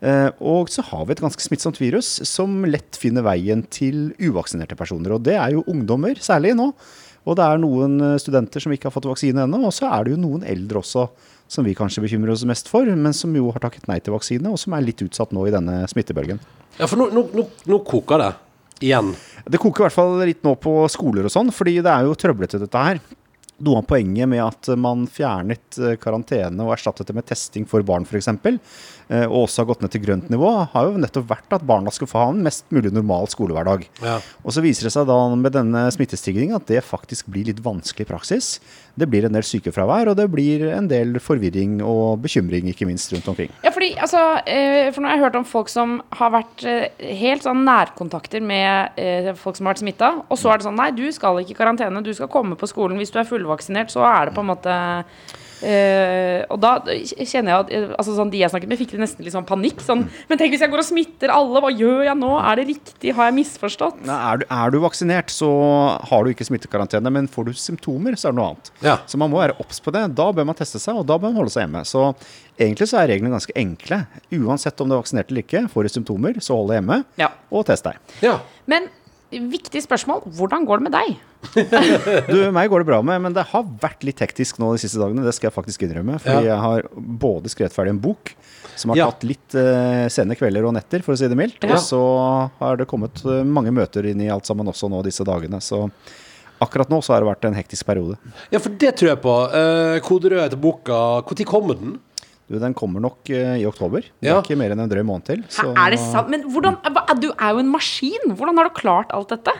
Eh, 0.00 0.30
Og 0.38 0.70
så 0.70 0.84
har 0.86 1.06
vi 1.06 1.16
et 1.16 1.22
ganske 1.24 1.42
smittsomt 1.42 1.80
virus 1.80 2.20
som 2.28 2.60
lett 2.70 2.98
finner 3.00 3.24
veien 3.26 3.64
til 3.66 4.12
uvaksinerte 4.18 4.76
personer. 4.78 5.16
Og 5.16 5.24
det 5.26 5.34
er 5.38 5.56
jo 5.56 5.64
ungdommer 5.66 6.18
særlig 6.22 6.54
nå. 6.58 6.72
Og 7.28 7.36
det 7.36 7.44
er 7.44 7.58
noen 7.60 7.98
eh, 8.00 8.18
studenter 8.22 8.62
som 8.62 8.72
ikke 8.72 8.88
har 8.88 8.94
fått 8.94 9.08
vaksine 9.10 9.42
ennå. 9.44 9.60
Og 9.66 9.74
så 9.74 9.90
er 9.90 10.06
det 10.06 10.14
jo 10.14 10.22
noen 10.22 10.46
eldre 10.46 10.80
også 10.84 11.08
som 11.48 11.64
vi 11.64 11.74
kanskje 11.76 12.02
bekymrer 12.04 12.34
oss 12.34 12.44
mest 12.44 12.68
for, 12.68 12.84
men 12.84 13.14
som 13.16 13.32
jo 13.36 13.48
har 13.54 13.62
takket 13.64 13.86
nei 13.88 13.96
til 14.04 14.12
vaksine, 14.12 14.50
og 14.52 14.58
som 14.60 14.74
er 14.76 14.84
litt 14.84 15.00
utsatt 15.00 15.30
nå 15.32 15.46
i 15.48 15.52
denne 15.54 15.80
smittebølgen. 15.88 16.40
Ja, 16.76 16.84
for 16.84 17.00
nå, 17.00 17.06
nå, 17.08 17.22
nå, 17.32 17.46
nå 17.72 17.78
koker 17.88 18.20
det 18.20 18.34
igjen. 18.84 19.14
Det 19.48 19.58
koker 19.58 19.80
i 19.80 19.86
hvert 19.88 19.96
fall 19.96 20.12
litt 20.28 20.44
nå 20.44 20.52
på 20.60 20.74
skoler 20.92 21.24
og 21.24 21.32
sånn, 21.32 21.48
fordi 21.56 21.78
det 21.80 21.88
er 21.88 22.04
jo 22.04 22.12
trøblete 22.20 22.60
dette 22.60 22.82
her. 22.84 23.00
Noe 23.64 23.80
av 23.80 23.88
poenget 23.90 24.28
med 24.30 24.38
at 24.44 24.68
man 24.78 25.08
fjernet 25.10 25.80
eh, 25.80 25.96
karantene 25.98 26.62
og 26.62 26.74
erstattet 26.76 27.08
det 27.08 27.16
med 27.16 27.26
testing 27.26 27.64
for 27.66 27.82
barn 27.82 28.04
f.eks., 28.06 28.28
og 29.08 29.46
også 29.46 29.62
har 29.62 29.68
gått 29.70 29.84
ned 29.84 29.92
til 29.94 30.02
grønt 30.04 30.26
nivå, 30.28 30.50
har 30.72 30.88
jo 30.88 30.98
nettopp 31.00 31.30
vært 31.30 31.54
at 31.56 31.62
barna 31.64 31.92
skal 31.94 32.10
få 32.10 32.20
ha 32.20 32.32
en 32.32 32.42
mest 32.44 32.66
mulig 32.74 32.90
normal 32.92 33.28
skolehverdag. 33.32 33.86
Ja. 34.04 34.18
Og 34.44 34.52
så 34.52 34.60
viser 34.64 34.88
det 34.88 34.92
seg 34.92 35.06
da 35.08 35.16
med 35.32 35.54
denne 35.56 35.86
smittestigningen 35.94 36.58
at 36.58 36.68
det 36.68 36.84
faktisk 36.84 37.30
blir 37.32 37.48
litt 37.48 37.62
vanskelig 37.64 38.04
i 38.04 38.10
praksis. 38.10 38.50
Det 38.98 39.08
blir 39.08 39.24
en 39.24 39.36
del 39.36 39.46
sykefravær, 39.46 40.10
og 40.10 40.18
det 40.18 40.26
blir 40.32 40.66
en 40.74 40.88
del 40.90 41.18
forvirring 41.22 41.78
og 41.84 42.20
bekymring, 42.24 42.68
ikke 42.72 42.88
minst, 42.88 43.12
rundt 43.14 43.28
omkring. 43.30 43.52
Ja, 43.64 43.72
fordi, 43.74 43.92
altså, 43.96 44.22
eh, 44.44 44.90
for 44.92 45.02
nå 45.02 45.10
har 45.10 45.18
jeg 45.18 45.24
hørt 45.26 45.38
om 45.40 45.48
folk 45.48 45.70
som 45.72 45.98
har 46.18 46.34
vært 46.34 46.64
eh, 46.68 46.88
helt 47.20 47.46
sånn 47.46 47.64
nærkontakter 47.68 48.44
med 48.44 48.98
eh, 49.00 49.32
folk 49.38 49.58
som 49.58 49.68
har 49.68 49.76
vært 49.76 49.84
smitta, 49.84 50.12
og 50.26 50.40
så 50.40 50.52
er 50.52 50.58
det 50.58 50.68
sånn 50.68 50.78
Nei, 50.78 50.92
du 50.94 51.06
skal 51.14 51.40
ikke 51.42 51.56
i 51.56 51.58
karantene, 51.58 52.02
du 52.04 52.12
skal 52.14 52.30
komme 52.30 52.58
på 52.58 52.68
skolen. 52.70 52.98
Hvis 53.00 53.10
du 53.14 53.18
er 53.18 53.26
fullvaksinert, 53.26 53.90
så 53.90 54.04
er 54.06 54.28
det 54.28 54.36
på 54.36 54.44
en 54.44 54.52
måte 54.52 54.74
eh, 55.62 56.44
og 56.52 56.60
da 56.62 56.72
kjenner 56.86 57.50
jeg 57.52 57.58
at 57.64 57.70
eh, 57.74 57.86
altså 57.98 58.14
sånn, 58.16 58.30
De 58.32 58.40
jeg 58.42 58.50
snakket 58.52 58.70
med, 58.70 58.78
fikk 58.80 58.92
det 58.94 59.00
nesten 59.02 59.24
litt 59.26 59.34
sånn 59.34 59.46
panikk. 59.48 59.80
Sånn, 59.84 60.04
Men 60.28 60.38
tenk 60.40 60.52
hvis 60.54 60.62
jeg 60.64 60.70
går 60.72 60.82
og 60.82 60.88
smitter 60.88 61.32
alle, 61.34 61.62
hva 61.64 61.70
gjør 61.72 62.04
jeg 62.06 62.16
nå? 62.20 62.30
Er 62.40 62.60
det 62.60 62.66
riktig? 62.72 63.14
Har 63.16 63.28
jeg 63.30 63.36
misforstått? 63.40 64.02
Nei, 64.08 64.18
er, 64.32 64.42
du, 64.42 64.46
er 64.58 64.74
du 64.74 64.78
vaksinert, 64.84 65.32
så 65.34 65.48
har 66.10 66.24
du 66.24 66.30
ikke 66.34 66.46
smittekarantene, 66.48 67.10
men 67.14 67.28
får 67.32 67.48
du 67.50 67.52
symptomer, 67.58 68.16
så 68.18 68.28
er 68.30 68.36
det 68.36 68.40
noe 68.40 68.50
annet. 68.52 68.70
Ja. 68.84 68.98
Så 69.08 69.20
man 69.20 69.32
må 69.32 69.40
være 69.42 69.56
obs 69.62 69.80
på 69.84 69.94
det. 69.94 70.04
Da 70.18 70.28
bør 70.34 70.46
man 70.50 70.58
teste 70.58 70.80
seg, 70.82 71.00
og 71.00 71.06
da 71.08 71.16
bør 71.18 71.32
man 71.32 71.40
holde 71.42 71.54
seg 71.54 71.66
hjemme. 71.66 71.82
Så 71.88 72.04
egentlig 72.58 72.88
så 72.90 73.00
er 73.02 73.10
reglene 73.14 73.34
ganske 73.34 73.54
enkle. 73.58 74.02
Uansett 74.38 74.80
om 74.84 74.88
du 74.90 74.96
er 74.96 75.02
vaksinert 75.02 75.32
eller 75.32 75.44
ikke, 75.46 75.64
får 75.72 75.88
du 75.88 75.94
symptomer, 75.96 76.38
så 76.44 76.56
hold 76.58 76.72
deg 76.72 76.80
hjemme, 76.82 77.02
Ja. 77.20 77.32
og 77.50 77.66
test 77.70 77.84
deg. 77.88 77.98
Ja. 78.24 78.38
Men 78.70 78.88
viktig 79.30 79.82
spørsmål. 79.84 80.22
Hvordan 80.38 80.64
går 80.68 80.80
det 80.80 80.86
med 80.88 80.94
deg? 80.96 81.16
Du, 82.32 82.38
meg 82.54 82.70
går 82.70 82.82
det 82.82 82.88
bra 82.88 82.98
med, 83.04 83.20
men 83.22 83.34
det 83.36 83.44
har 83.52 83.66
vært 83.82 84.02
litt 84.06 84.20
hektisk 84.24 84.58
nå 84.58 84.72
de 84.74 84.80
siste 84.82 84.98
dagene. 85.00 85.24
Det 85.26 85.34
skal 85.36 85.50
jeg 85.50 85.56
faktisk 85.58 85.84
innrømme. 85.86 86.18
Fordi 86.22 86.46
Ja. 86.48 86.54
jeg 86.54 86.62
har 86.64 86.88
både 86.96 87.52
skrevet 87.52 87.74
ferdig 87.76 87.94
en 87.94 88.00
bok 88.02 88.32
som 88.78 88.90
har 88.92 88.96
Ja. 89.00 89.10
tatt 89.10 89.24
litt 89.26 89.54
uh, 89.58 90.06
sene 90.08 90.36
kvelder 90.38 90.66
og 90.66 90.74
netter, 90.74 91.02
for 91.02 91.14
å 91.14 91.18
si 91.18 91.28
det 91.28 91.38
mildt. 91.38 91.62
Ja. 91.62 91.74
Og 91.76 91.82
så 91.82 92.00
har 92.60 92.76
det 92.78 92.86
kommet 92.90 93.22
eh, 93.26 93.42
mange 93.44 93.72
møter 93.74 94.06
inn 94.06 94.20
i 94.22 94.30
alt 94.30 94.46
sammen 94.46 94.66
også 94.70 94.90
nå 94.90 95.02
disse 95.06 95.26
dagene. 95.26 95.58
Så 95.60 95.88
akkurat 96.62 96.90
nå 96.90 97.00
så 97.02 97.14
har 97.14 97.22
det 97.22 97.30
vært 97.30 97.44
en 97.50 97.58
hektisk 97.58 97.86
periode. 97.86 98.18
ja, 98.50 98.58
for 98.58 98.70
det 98.70 98.96
tror 98.98 99.12
jeg 99.12 99.22
på. 99.22 99.34
Uh, 99.54 99.98
Kode 100.06 100.30
rød 100.30 100.44
etter 100.46 100.58
boka. 100.62 101.22
Når 101.26 101.44
kommer 101.46 101.78
den? 101.78 101.98
Du, 102.48 102.56
den 102.58 102.72
kommer 102.72 103.00
nok 103.04 103.28
eh, 103.28 103.58
i 103.60 103.66
oktober. 103.68 104.00
Det 104.00 104.28
Ja. 104.30 104.38
er 104.38 104.42
ikke 104.42 104.56
mer 104.56 104.72
enn 104.72 104.80
en 104.80 104.88
drøy 104.88 105.04
måned 105.04 105.24
til. 105.28 105.42
Hæ, 105.52 105.68
er 105.76 105.90
det 105.92 105.98
sant? 106.00 106.30
Men 106.32 106.46
hvordan, 106.48 106.78
du 107.20 107.28
er 107.34 107.50
jo 107.52 107.58
en 107.60 107.68
maskin. 107.68 108.30
Hvordan 108.32 108.56
har 108.56 108.64
du 108.70 108.74
klart 108.78 109.10
alt 109.12 109.28
dette? 109.28 109.52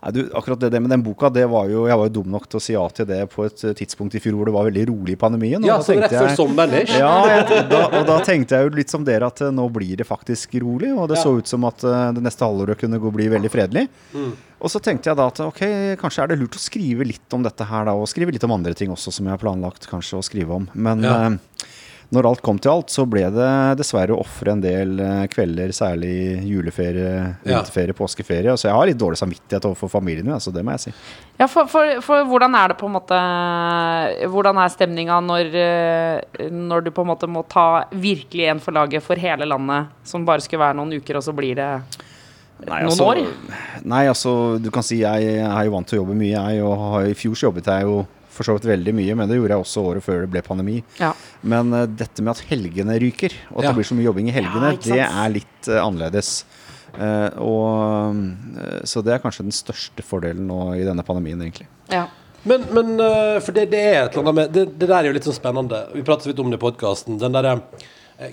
Nei, 0.00 0.12
du, 0.16 0.20
akkurat 0.32 0.60
det, 0.62 0.70
det 0.72 0.80
med 0.80 0.88
den 0.94 1.02
boka, 1.04 1.28
det 1.28 1.42
var 1.50 1.66
jo, 1.68 1.82
jeg 1.90 1.98
var 1.98 2.06
jo 2.08 2.12
dum 2.22 2.30
nok 2.32 2.46
til 2.48 2.56
å 2.56 2.62
si 2.64 2.72
ja 2.72 2.84
til 2.88 3.04
det 3.10 3.18
på 3.34 3.42
et 3.44 3.64
eh, 3.68 3.74
tidspunkt 3.76 4.14
i 4.16 4.20
fjor 4.22 4.38
hvor 4.38 4.46
det 4.48 4.54
var 4.54 4.68
veldig 4.70 4.84
rolig 4.88 5.12
i 5.12 5.18
pandemien. 5.20 5.66
Ja, 5.66 5.76
så 5.84 5.92
rett 5.98 6.14
før 6.14 6.28
jeg- 6.30 6.38
sommeren 6.38 6.72
ish. 6.78 6.94
Ja, 6.96 7.10
jeg, 7.28 7.66
da, 7.68 7.82
og 7.98 8.06
da 8.08 8.20
tenkte 8.24 8.56
jeg 8.56 8.70
jo 8.70 8.76
litt 8.78 8.88
som 8.94 9.04
dere 9.04 9.26
at 9.28 9.42
eh, 9.44 9.50
nå 9.52 9.66
blir 9.74 9.98
det 10.00 10.06
faktisk 10.08 10.54
rolig, 10.62 10.94
og 10.96 11.10
det 11.10 11.18
Ja. 11.18 11.24
så 11.26 11.34
ut 11.36 11.50
som 11.50 11.66
at 11.68 11.82
det 11.82 12.22
neste 12.24 12.46
halvåret 12.46 12.78
kunne 12.80 12.96
gå 13.02 13.12
bli 13.12 13.26
veldig 13.28 13.50
fredelig. 13.52 13.88
Mm. 14.14 14.32
Og 14.60 14.70
så 14.72 14.80
tenkte 14.80 15.10
jeg 15.10 15.16
da 15.18 15.26
at 15.26 15.40
ok, 15.40 15.60
kanskje 16.00 16.22
er 16.22 16.28
det 16.32 16.38
lurt 16.40 16.56
å 16.56 16.62
skrive 16.62 17.04
litt 17.04 17.36
om 17.36 17.42
dette 17.44 17.64
her 17.68 17.84
da, 17.90 17.92
og 17.92 18.06
skrive 18.08 18.32
litt 18.32 18.44
om 18.48 18.52
andre 18.56 18.72
ting 18.78 18.88
også 18.94 19.12
som 19.12 19.26
jeg 19.28 19.34
har 19.36 19.42
planlagt 19.42 19.84
kanskje 19.90 20.16
å 20.16 20.24
skrive 20.24 20.54
om. 20.62 20.70
Men 20.72 21.02
Ja. 21.04 21.26
eh, 21.26 21.36
når 22.10 22.26
alt 22.26 22.40
kom 22.42 22.58
til 22.58 22.72
alt, 22.72 22.90
så 22.90 23.04
ble 23.06 23.22
det 23.30 23.50
dessverre 23.78 24.14
å 24.16 24.22
ofre 24.24 24.50
en 24.56 24.62
del 24.62 24.96
eh, 24.98 25.26
kvelder, 25.30 25.70
særlig 25.74 26.42
juleferie, 26.42 27.36
Ja. 27.46 27.62
påskeferie. 27.94 28.56
Så 28.58 28.66
jeg 28.66 28.74
har 28.74 28.86
litt 28.86 28.98
dårlig 28.98 29.20
samvittighet 29.20 29.68
overfor 29.68 29.88
familien 29.92 30.26
min, 30.26 30.34
altså, 30.34 30.52
det 30.52 30.64
må 30.66 30.74
jeg 30.74 30.88
si. 30.88 30.94
Ja, 31.38 31.46
for, 31.46 31.70
for, 31.70 32.00
for 32.02 32.26
hvordan 32.26 32.54
er 32.58 32.68
det 32.72 32.78
på 32.80 32.86
en 32.90 32.96
måte 32.98 33.16
Hvordan 34.28 34.58
er 34.60 34.68
stemninga 34.74 35.20
når, 35.24 35.54
eh, 35.54 36.50
når 36.50 36.84
du 36.84 36.90
på 36.90 37.06
en 37.06 37.12
måte 37.12 37.30
må 37.30 37.44
ta 37.48 37.84
virkelig 37.94 38.50
en 38.50 38.60
for 38.60 38.74
laget 38.74 39.06
for 39.06 39.16
hele 39.20 39.46
landet, 39.46 39.94
som 40.04 40.26
bare 40.26 40.42
skulle 40.44 40.66
være 40.66 40.80
noen 40.82 40.98
uker, 40.98 41.16
og 41.20 41.22
så 41.26 41.36
blir 41.36 41.54
det 41.62 41.72
Nei, 42.60 42.82
Noen 42.82 42.90
altså, 42.90 43.06
år? 43.08 43.20
Nei, 43.88 44.02
altså, 44.10 44.32
du 44.60 44.68
kan 44.74 44.84
si 44.84 44.98
jeg 45.00 45.36
er 45.40 45.62
jo 45.64 45.72
vant 45.72 45.86
til 45.88 45.96
å 45.96 46.02
jobbe 46.02 46.16
mye, 46.18 46.34
jeg. 46.34 46.64
Og 46.66 46.74
har, 46.82 47.06
i 47.08 47.16
fjor 47.16 47.38
så 47.38 47.46
jobbet 47.48 47.70
jeg 47.72 47.86
jo 47.88 48.02
for 48.30 48.46
så 48.46 48.54
vidt 48.56 48.68
veldig 48.70 48.94
mye, 48.96 49.16
men 49.18 49.30
det 49.30 49.38
gjorde 49.40 49.56
jeg 49.56 49.64
også 49.64 49.84
året 49.90 50.06
før 50.06 50.24
det 50.24 50.30
ble 50.32 50.42
pandemi. 50.46 50.78
Ja. 51.00 51.12
Men 51.42 51.74
uh, 51.74 51.84
dette 51.86 52.22
med 52.24 52.32
at 52.36 52.44
helgene 52.50 52.96
ryker, 53.02 53.34
og 53.50 53.60
at 53.60 53.64
Ja. 53.64 53.68
det 53.70 53.80
blir 53.80 53.88
så 53.90 53.98
mye 53.98 54.06
jobbing 54.06 54.30
i 54.30 54.36
helgene, 54.36 54.72
Ja, 54.76 54.80
det 54.86 55.04
er 55.06 55.34
litt 55.34 55.70
uh, 55.70 55.80
annerledes. 55.82 56.32
Uh, 56.90 57.28
og, 57.38 58.22
så 58.88 59.02
det 59.06 59.14
er 59.14 59.22
kanskje 59.22 59.46
den 59.46 59.54
største 59.54 60.02
fordelen 60.02 60.48
nå 60.50 60.72
i 60.78 60.86
denne 60.86 61.04
pandemien, 61.06 61.42
egentlig. 61.42 61.68
Ja. 61.92 62.08
Men, 62.42 62.64
men 62.72 62.94
for 63.44 63.52
det, 63.52 63.66
det 63.68 63.80
er 63.84 63.98
et 64.06 64.14
eller 64.14 64.22
annet 64.24 64.36
med 64.38 64.52
det, 64.54 64.62
det 64.80 64.86
der 64.88 65.02
er 65.02 65.10
jo 65.10 65.16
litt 65.18 65.26
sånn 65.28 65.36
spennende. 65.36 65.82
Vi 65.92 66.00
pratet 66.06 66.30
litt 66.30 66.38
om 66.40 66.48
det 66.48 66.56
i 66.56 66.62
podkasten. 66.62 67.18
Den 67.20 67.36
derre 67.36 67.58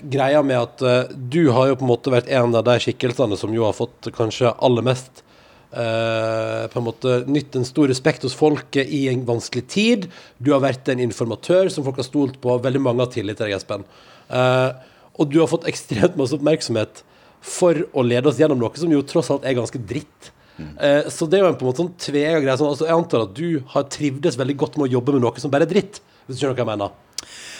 greia 0.08 0.40
med 0.40 0.56
at 0.56 1.18
du 1.28 1.50
har 1.52 1.68
jo 1.68 1.76
på 1.76 1.84
en 1.84 1.90
måte 1.90 2.14
vært 2.14 2.30
en 2.32 2.56
av 2.56 2.64
de 2.64 2.78
skikkelsene 2.80 3.36
som 3.36 3.52
jo 3.52 3.66
har 3.68 3.76
fått 3.76 4.08
kanskje 4.16 4.54
aller 4.64 4.86
mest 4.88 5.20
på 5.68 6.80
en 6.80 6.86
måte 6.86 7.18
nytt 7.28 7.56
en 7.58 7.66
stor 7.68 7.90
respekt 7.90 8.22
hos 8.24 8.36
folket 8.36 8.88
i 8.88 9.02
en 9.10 9.26
vanskelig 9.28 9.64
tid. 9.68 10.06
Du 10.40 10.54
har 10.54 10.62
vært 10.64 10.88
en 10.88 11.02
informatør 11.04 11.68
som 11.72 11.84
folk 11.84 12.00
har 12.00 12.08
stolt 12.08 12.38
på. 12.40 12.56
Veldig 12.64 12.80
mange 12.80 13.04
har 13.04 13.12
tillit 13.12 13.36
til 13.36 13.50
deg, 13.50 13.58
Espen. 13.58 13.84
Eh, 14.32 14.70
og 15.18 15.28
du 15.28 15.40
har 15.42 15.50
fått 15.50 15.68
ekstremt 15.68 16.16
masse 16.16 16.36
oppmerksomhet 16.36 17.02
for 17.44 17.84
å 17.92 18.04
lede 18.06 18.30
oss 18.30 18.40
gjennom 18.40 18.60
noe 18.60 18.80
som 18.80 18.92
jo 18.92 19.04
tross 19.06 19.30
alt 19.34 19.44
er 19.46 19.58
ganske 19.58 19.80
dritt. 19.82 20.32
Mm. 20.58 20.72
så 21.06 21.28
det 21.30 21.36
er 21.38 21.44
jo 21.44 21.48
en 21.52 21.54
på 21.54 21.62
en 21.62 21.68
måte 21.68 21.84
sånn 21.84 21.92
tvega 22.02 22.40
greie. 22.42 22.56
Sånn, 22.58 22.72
altså, 22.72 22.88
jeg 22.88 22.98
antar 22.98 23.28
at 23.28 23.34
du 23.36 23.60
har 23.74 23.84
trivdes 23.94 24.38
veldig 24.40 24.56
godt 24.58 24.78
med 24.78 24.88
å 24.88 24.96
jobbe 24.96 25.14
med 25.14 25.22
noe 25.22 25.42
som 25.42 25.52
bare 25.52 25.68
er 25.68 25.70
dritt. 25.70 26.00
Hvis 26.26 26.40
du 26.40 26.40
skjønner 26.40 26.56
hva 26.58 26.64
jeg 26.64 26.70
mener. 26.72 26.96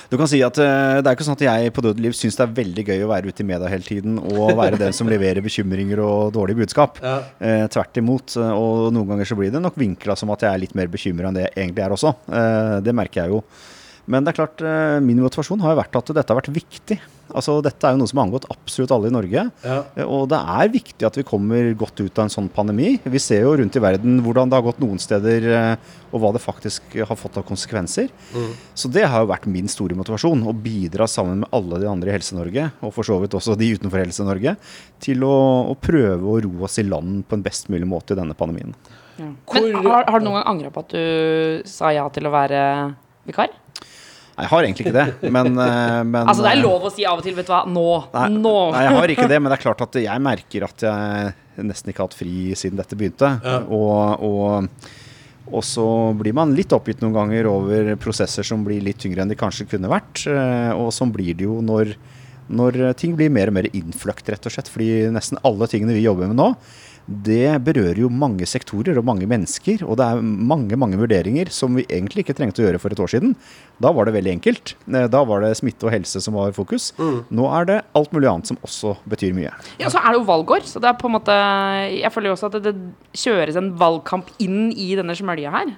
Du 0.09 0.17
kan 0.17 0.29
si 0.31 0.41
at 0.45 0.57
uh, 0.57 0.99
Det 1.03 1.09
er 1.09 1.17
ikke 1.17 1.27
sånn 1.27 1.37
at 1.37 1.45
jeg 1.45 1.73
på 1.77 1.85
Dødeliv 1.85 2.09
liv 2.09 2.17
syns 2.17 2.39
det 2.39 2.45
er 2.47 2.55
veldig 2.57 2.85
gøy 2.89 3.03
å 3.05 3.11
være 3.11 3.29
ute 3.29 3.45
i 3.45 3.49
media 3.49 3.69
hele 3.69 3.85
tiden 3.85 4.17
og 4.23 4.55
være 4.57 4.81
den 4.81 4.95
som 4.97 5.11
leverer 5.11 5.45
bekymringer 5.45 6.01
og 6.01 6.33
dårlige 6.37 6.63
budskap. 6.63 7.01
Ja. 7.05 7.19
Uh, 7.43 7.65
tvert 7.73 8.01
imot. 8.01 8.37
eh, 8.41 8.53
Og 8.57 8.89
noen 8.95 9.13
ganger 9.13 9.29
så 9.29 9.37
blir 9.39 9.53
det 9.53 9.61
nok 9.63 9.77
vinkla 9.79 10.17
som 10.17 10.33
at 10.33 10.47
jeg 10.47 10.53
er 10.53 10.63
litt 10.65 10.77
mer 10.79 10.89
bekymra 10.93 11.29
enn 11.29 11.37
det 11.37 11.45
jeg 11.49 11.57
egentlig 11.59 11.85
er 11.85 11.95
også. 11.95 12.15
Det 12.85 12.95
merker 12.97 13.23
jeg 13.23 13.35
jo. 13.35 13.43
Men 14.09 14.25
det 14.25 14.33
er 14.33 14.39
klart, 14.41 14.63
eh, 14.65 14.99
min 15.05 15.19
motivasjon 15.21 15.61
har 15.61 15.75
jo 15.75 15.81
vært 15.83 15.97
at 16.01 16.11
dette 16.17 16.33
har 16.33 16.39
vært 16.41 16.55
viktig. 16.55 16.97
Altså, 17.29 17.59
Dette 17.61 17.85
er 17.85 17.93
jo 17.93 17.99
noe 18.01 18.09
som 18.09 18.17
har 18.17 18.25
angått 18.25 18.47
absolutt 18.49 18.91
alle 18.95 19.11
i 19.11 19.13
Norge. 19.13 19.43
Ja. 19.63 19.83
Eh, 20.01 20.03
Og 20.09 20.31
det 20.31 20.39
er 20.41 20.71
viktig 20.73 21.05
at 21.05 21.15
vi 21.21 21.25
kommer 21.29 21.75
godt 21.77 22.01
ut 22.01 22.17
av 22.19 22.25
en 22.25 22.33
sånn 22.33 22.49
pandemi. 22.49 22.95
Vi 23.05 23.19
ser 23.21 23.43
jo 23.45 23.53
rundt 23.61 23.77
i 23.77 23.83
verden 23.85 24.23
hvordan 24.25 24.49
det 24.49 24.57
har 24.57 24.65
gått 24.65 24.81
noen 24.81 24.97
steder, 24.99 25.45
eh, 25.53 25.77
og 26.11 26.23
hva 26.23 26.33
det 26.33 26.41
faktisk 26.41 26.97
har 27.05 27.17
fått 27.21 27.37
av 27.37 27.45
konsekvenser. 27.45 28.09
Så 28.75 28.89
det 28.91 29.05
har 29.05 29.21
jo 29.27 29.29
vært 29.29 29.45
min 29.47 29.69
store 29.69 29.93
motivasjon. 29.95 30.41
Å 30.49 30.57
bidra 30.57 31.05
sammen 31.07 31.41
med 31.45 31.49
alle 31.53 31.79
de 31.85 31.87
andre 31.93 32.09
i 32.09 32.17
Helse-Norge, 32.17 32.73
og 32.81 32.95
for 32.95 33.05
så 33.05 33.21
vidt 33.21 33.37
også 33.37 33.59
de 33.59 33.75
utenfor 33.77 34.01
Helse-Norge, 34.01 34.57
til 35.05 35.21
å, 35.21 35.69
å 35.69 35.77
prøve 35.77 36.25
å 36.25 36.41
ro 36.43 36.65
oss 36.65 36.79
i 36.81 36.83
land 36.89 37.27
på 37.29 37.35
en 37.37 37.43
best 37.45 37.69
mulig 37.69 37.85
måte 37.87 38.13
i 38.17 38.17
denne 38.17 38.33
pandemien. 38.35 38.73
Men 39.19 39.37
Hvor- 39.45 39.83
har, 39.83 40.05
har 40.09 40.19
du 40.21 40.25
noen 40.25 40.41
gang 40.43 40.49
angra 40.57 40.71
på 40.73 40.79
at 40.81 40.89
du 40.97 41.63
sa 41.69 41.91
ja 41.93 42.09
til 42.09 42.25
å 42.25 42.31
være 42.33 42.95
vikar? 43.27 43.49
Nei, 44.39 44.45
Jeg 44.47 44.51
har 44.53 44.63
egentlig 44.69 44.85
ikke 44.87 44.95
det, 44.95 45.31
men, 45.35 45.49
eh, 45.59 46.03
men 46.07 46.29
Altså, 46.31 46.45
det 46.47 46.51
er 46.53 46.61
eh, 46.61 46.63
lov 46.63 46.85
å 46.87 46.91
si 46.95 47.03
av 47.11 47.19
og 47.19 47.25
til, 47.27 47.35
vet 47.35 47.49
du 47.49 47.51
hva, 47.51 47.65
nå, 47.67 47.85
Nei, 48.15 48.29
nå. 48.39 48.53
nei, 48.71 48.83
jeg 48.87 48.95
har 48.95 49.13
ikke 49.17 49.27
det, 49.33 49.41
men 49.43 49.51
det 49.51 49.57
er 49.59 49.65
klart 49.65 49.83
at 49.83 49.99
jeg 49.99 50.23
merker 50.23 50.67
at 50.69 50.85
jeg 50.87 51.67
nesten 51.67 51.91
ikke 51.91 52.05
har 52.05 52.07
hatt 52.13 52.15
fri 52.21 52.37
siden 52.55 52.79
dette 52.79 52.95
begynte. 53.01 53.33
Og, 53.67 54.23
og, 54.23 54.93
og 55.51 55.65
så 55.67 55.89
blir 56.15 56.37
man 56.39 56.55
litt 56.55 56.71
oppgitt 56.77 57.03
noen 57.03 57.17
ganger 57.17 57.49
over 57.51 57.91
prosesser 57.99 58.47
som 58.47 58.63
blir 58.63 58.79
litt 58.87 59.01
tyngre 59.03 59.25
enn 59.27 59.33
de 59.35 59.39
kanskje 59.41 59.67
kunne 59.75 59.91
vært. 59.91 60.23
eh, 60.31 60.71
Og 60.79 60.93
sånn 60.95 61.11
blir 61.11 61.35
det 61.35 61.49
jo 61.49 61.59
når, 61.65 61.97
når 62.49 62.79
ting 63.01 63.17
blir 63.19 63.35
mer 63.35 63.51
og 63.51 63.59
mer 63.59 63.67
innfløkt, 63.75 64.31
rett 64.31 64.47
og 64.47 64.55
slett. 64.55 64.71
Fordi 64.71 65.09
nesten 65.11 65.43
alle 65.43 65.67
tingene 65.67 65.99
vi 65.99 66.07
jobber 66.07 66.31
med 66.31 66.39
nå, 66.39 66.53
det 67.09 67.57
berører 67.65 67.97
jo 68.03 68.11
mange 68.13 68.45
sektorer 68.45 68.99
og 69.01 69.07
mange 69.09 69.25
mennesker. 69.29 69.81
Og 69.89 69.97
det 69.97 70.05
er 70.05 70.21
mange 70.23 70.77
mange 70.77 70.99
vurderinger 71.01 71.49
som 71.55 71.75
vi 71.79 71.87
egentlig 71.89 72.27
ikke 72.27 72.37
trengte 72.37 72.61
å 72.61 72.67
gjøre 72.67 72.81
for 72.83 72.93
et 72.93 73.01
år 73.01 73.09
siden. 73.15 73.33
Da 73.81 73.93
var 73.97 74.05
det 74.05 74.13
veldig 74.19 74.35
enkelt. 74.37 74.75
Eh, 74.93 75.07
Da 75.09 75.23
var 75.25 75.41
det 75.41 75.55
smitte 75.57 75.89
og 75.89 75.93
helse 75.95 76.21
som 76.21 76.35
var 76.37 76.53
fokus. 76.53 76.93
Nå 76.99 77.49
er 77.49 77.65
det 77.65 77.79
alt 77.97 78.13
mulig 78.13 78.29
annet 78.29 78.47
som 78.53 78.59
også 78.63 78.97
betyr 79.09 79.33
mye. 79.33 79.55
Ja, 79.81 79.89
så 79.89 80.03
er 80.03 80.13
det 80.13 80.21
jo 80.21 80.29
valgår, 80.29 80.67
så 80.69 80.81
det 80.85 80.91
er 80.91 80.99
på 81.01 81.09
en 81.09 81.17
måte 81.17 81.33
Jeg 81.99 82.13
føler 82.13 82.29
jo 82.29 82.37
også 82.37 82.51
at 82.53 82.59
det, 82.63 82.75
det 82.75 83.21
kjøres 83.25 83.57
en 83.57 83.73
valgkamp 83.81 84.29
inn 84.39 84.69
i 84.77 84.93
denne 84.99 85.17
smølja 85.17 85.51
her. 85.55 85.73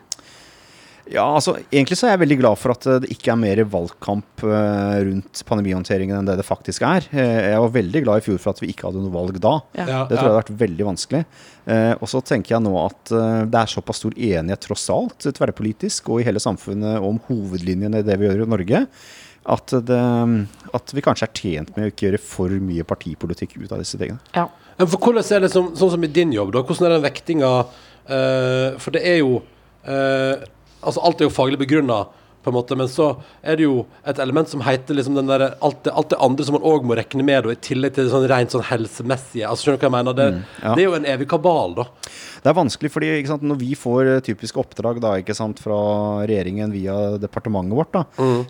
Ja, 1.10 1.24
altså 1.34 1.56
Egentlig 1.72 1.96
så 1.98 2.06
er 2.06 2.12
jeg 2.14 2.22
veldig 2.22 2.38
glad 2.38 2.58
for 2.60 2.74
at 2.74 2.86
det 3.02 3.10
ikke 3.10 3.32
er 3.32 3.38
mer 3.40 3.62
valgkamp 3.72 4.44
eh, 4.46 4.98
rundt 5.08 5.40
pandemihåndteringen 5.48 6.20
enn 6.20 6.28
det 6.28 6.36
det 6.40 6.46
faktisk 6.46 6.84
er. 6.86 7.06
Eh, 7.10 7.50
jeg 7.50 7.62
var 7.64 7.72
veldig 7.74 8.02
glad 8.04 8.20
i 8.20 8.24
fjor 8.28 8.38
for 8.42 8.54
at 8.54 8.62
vi 8.62 8.70
ikke 8.70 8.86
hadde 8.88 9.02
noe 9.02 9.14
valg 9.14 9.40
da. 9.42 9.56
Ja. 9.78 9.86
Ja, 9.90 10.02
Det 10.06 10.14
tror 10.14 10.22
jeg 10.22 10.28
hadde 10.28 10.42
vært 10.42 10.54
veldig 10.62 10.86
vanskelig. 10.90 11.22
Eh, 11.70 11.94
og 11.98 12.12
så 12.12 12.22
tenker 12.30 12.56
jeg 12.56 12.64
nå 12.66 12.74
at 12.84 13.14
det 13.50 13.62
er 13.62 13.72
såpass 13.74 14.02
stor 14.04 14.14
enighet 14.14 14.62
tross 14.68 14.86
alt, 14.94 15.26
tverrpolitisk 15.36 16.12
og 16.14 16.22
i 16.22 16.28
hele 16.28 16.42
samfunnet 16.42 17.02
om 17.04 17.18
hovedlinjene 17.26 18.00
i 18.00 18.06
det 18.06 18.16
vi 18.20 18.30
gjør 18.30 18.44
i 18.46 18.50
Norge, 18.54 18.84
at, 19.50 19.72
det, 19.88 20.00
at 20.76 20.92
vi 20.94 21.02
kanskje 21.04 21.26
er 21.26 21.36
tjent 21.36 21.70
med 21.74 21.86
å 21.86 21.90
ikke 21.92 22.06
gjøre 22.06 22.22
for 22.22 22.52
mye 22.62 22.84
partipolitikk 22.86 23.56
ut 23.62 23.72
av 23.72 23.80
disse 23.82 23.98
tingene. 23.98 24.20
Ja. 24.36 24.46
Men 24.78 24.88
for 24.88 25.02
hvordan 25.02 25.26
er 25.36 25.44
det 25.44 25.52
som, 25.52 25.72
sånn 25.76 25.92
som 25.96 26.04
i 26.06 26.12
din 26.12 26.32
jobb, 26.32 26.54
da? 26.54 26.62
Hvordan 26.64 26.86
er 26.88 26.94
den 26.96 27.04
vektinga 27.04 27.50
eh, 27.60 28.78
For 28.80 28.94
det 28.94 29.02
er 29.04 29.18
jo 29.20 29.40
eh, 29.84 30.46
Altså, 30.80 31.02
alt 31.04 31.20
er 31.20 31.28
jo 31.28 31.34
faglig 31.34 31.60
begrunna, 31.60 32.04
men 32.44 32.88
så 32.88 33.10
er 33.44 33.58
det 33.58 33.66
jo 33.66 33.82
et 34.08 34.18
element 34.22 34.48
som 34.48 34.62
heter 34.64 34.96
liksom 34.96 35.18
den 35.18 35.28
der, 35.28 35.58
alt, 35.60 35.82
det, 35.84 35.92
alt 35.92 36.08
det 36.08 36.20
andre 36.24 36.46
som 36.46 36.56
man 36.56 36.64
òg 36.64 36.86
må 36.88 36.96
regne 36.96 37.26
med, 37.26 37.44
da, 37.44 37.52
i 37.52 37.60
tillegg 37.60 37.94
til 37.94 38.06
det 38.06 38.14
sånn 38.14 38.28
rent 38.30 38.54
sånn 38.54 38.64
helsemessige. 38.70 39.44
Altså, 39.44 39.66
skjønner 39.66 39.76
du 39.76 39.84
hva 39.84 39.90
jeg 39.90 39.96
mener? 39.98 40.16
Det, 40.16 40.28
ja. 40.62 40.72
det 40.72 40.82
er 40.82 40.88
jo 40.88 40.96
en 40.96 41.10
evig 41.12 41.28
kabal, 41.28 41.76
da. 41.76 41.86
Det 42.40 42.50
er 42.50 42.58
vanskelig, 42.60 42.92
fordi 42.92 43.14
ikke 43.20 43.34
sant, 43.34 43.46
når 43.46 43.60
vi 43.60 43.72
får 43.78 44.12
typisk 44.26 44.50
typiske 44.50 44.60
oppdrag 44.60 45.00
da, 45.02 45.14
ikke 45.20 45.36
sant, 45.36 45.60
fra 45.60 46.24
regjeringen 46.26 46.72
via 46.72 47.18
departementet 47.20 47.76
vårt, 47.76 47.92
da, 47.94 48.04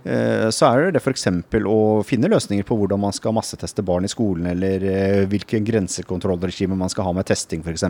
eh, 0.04 0.48
så 0.50 0.70
er 0.70 0.92
det 0.94 1.02
f.eks. 1.02 1.26
å 1.66 2.02
finne 2.06 2.30
løsninger 2.30 2.64
på 2.64 2.76
hvordan 2.76 3.00
man 3.00 3.12
skal 3.12 3.34
masseteste 3.36 3.82
barn 3.82 4.04
i 4.04 4.12
skolen, 4.12 4.46
eller 4.54 4.84
eh, 4.84 5.26
hvilken 5.30 5.66
grensekontrollregime 5.66 6.76
man 6.76 6.90
skal 6.90 7.08
ha 7.08 7.12
med 7.16 7.26
testing, 7.26 7.62
f.eks. 7.64 7.84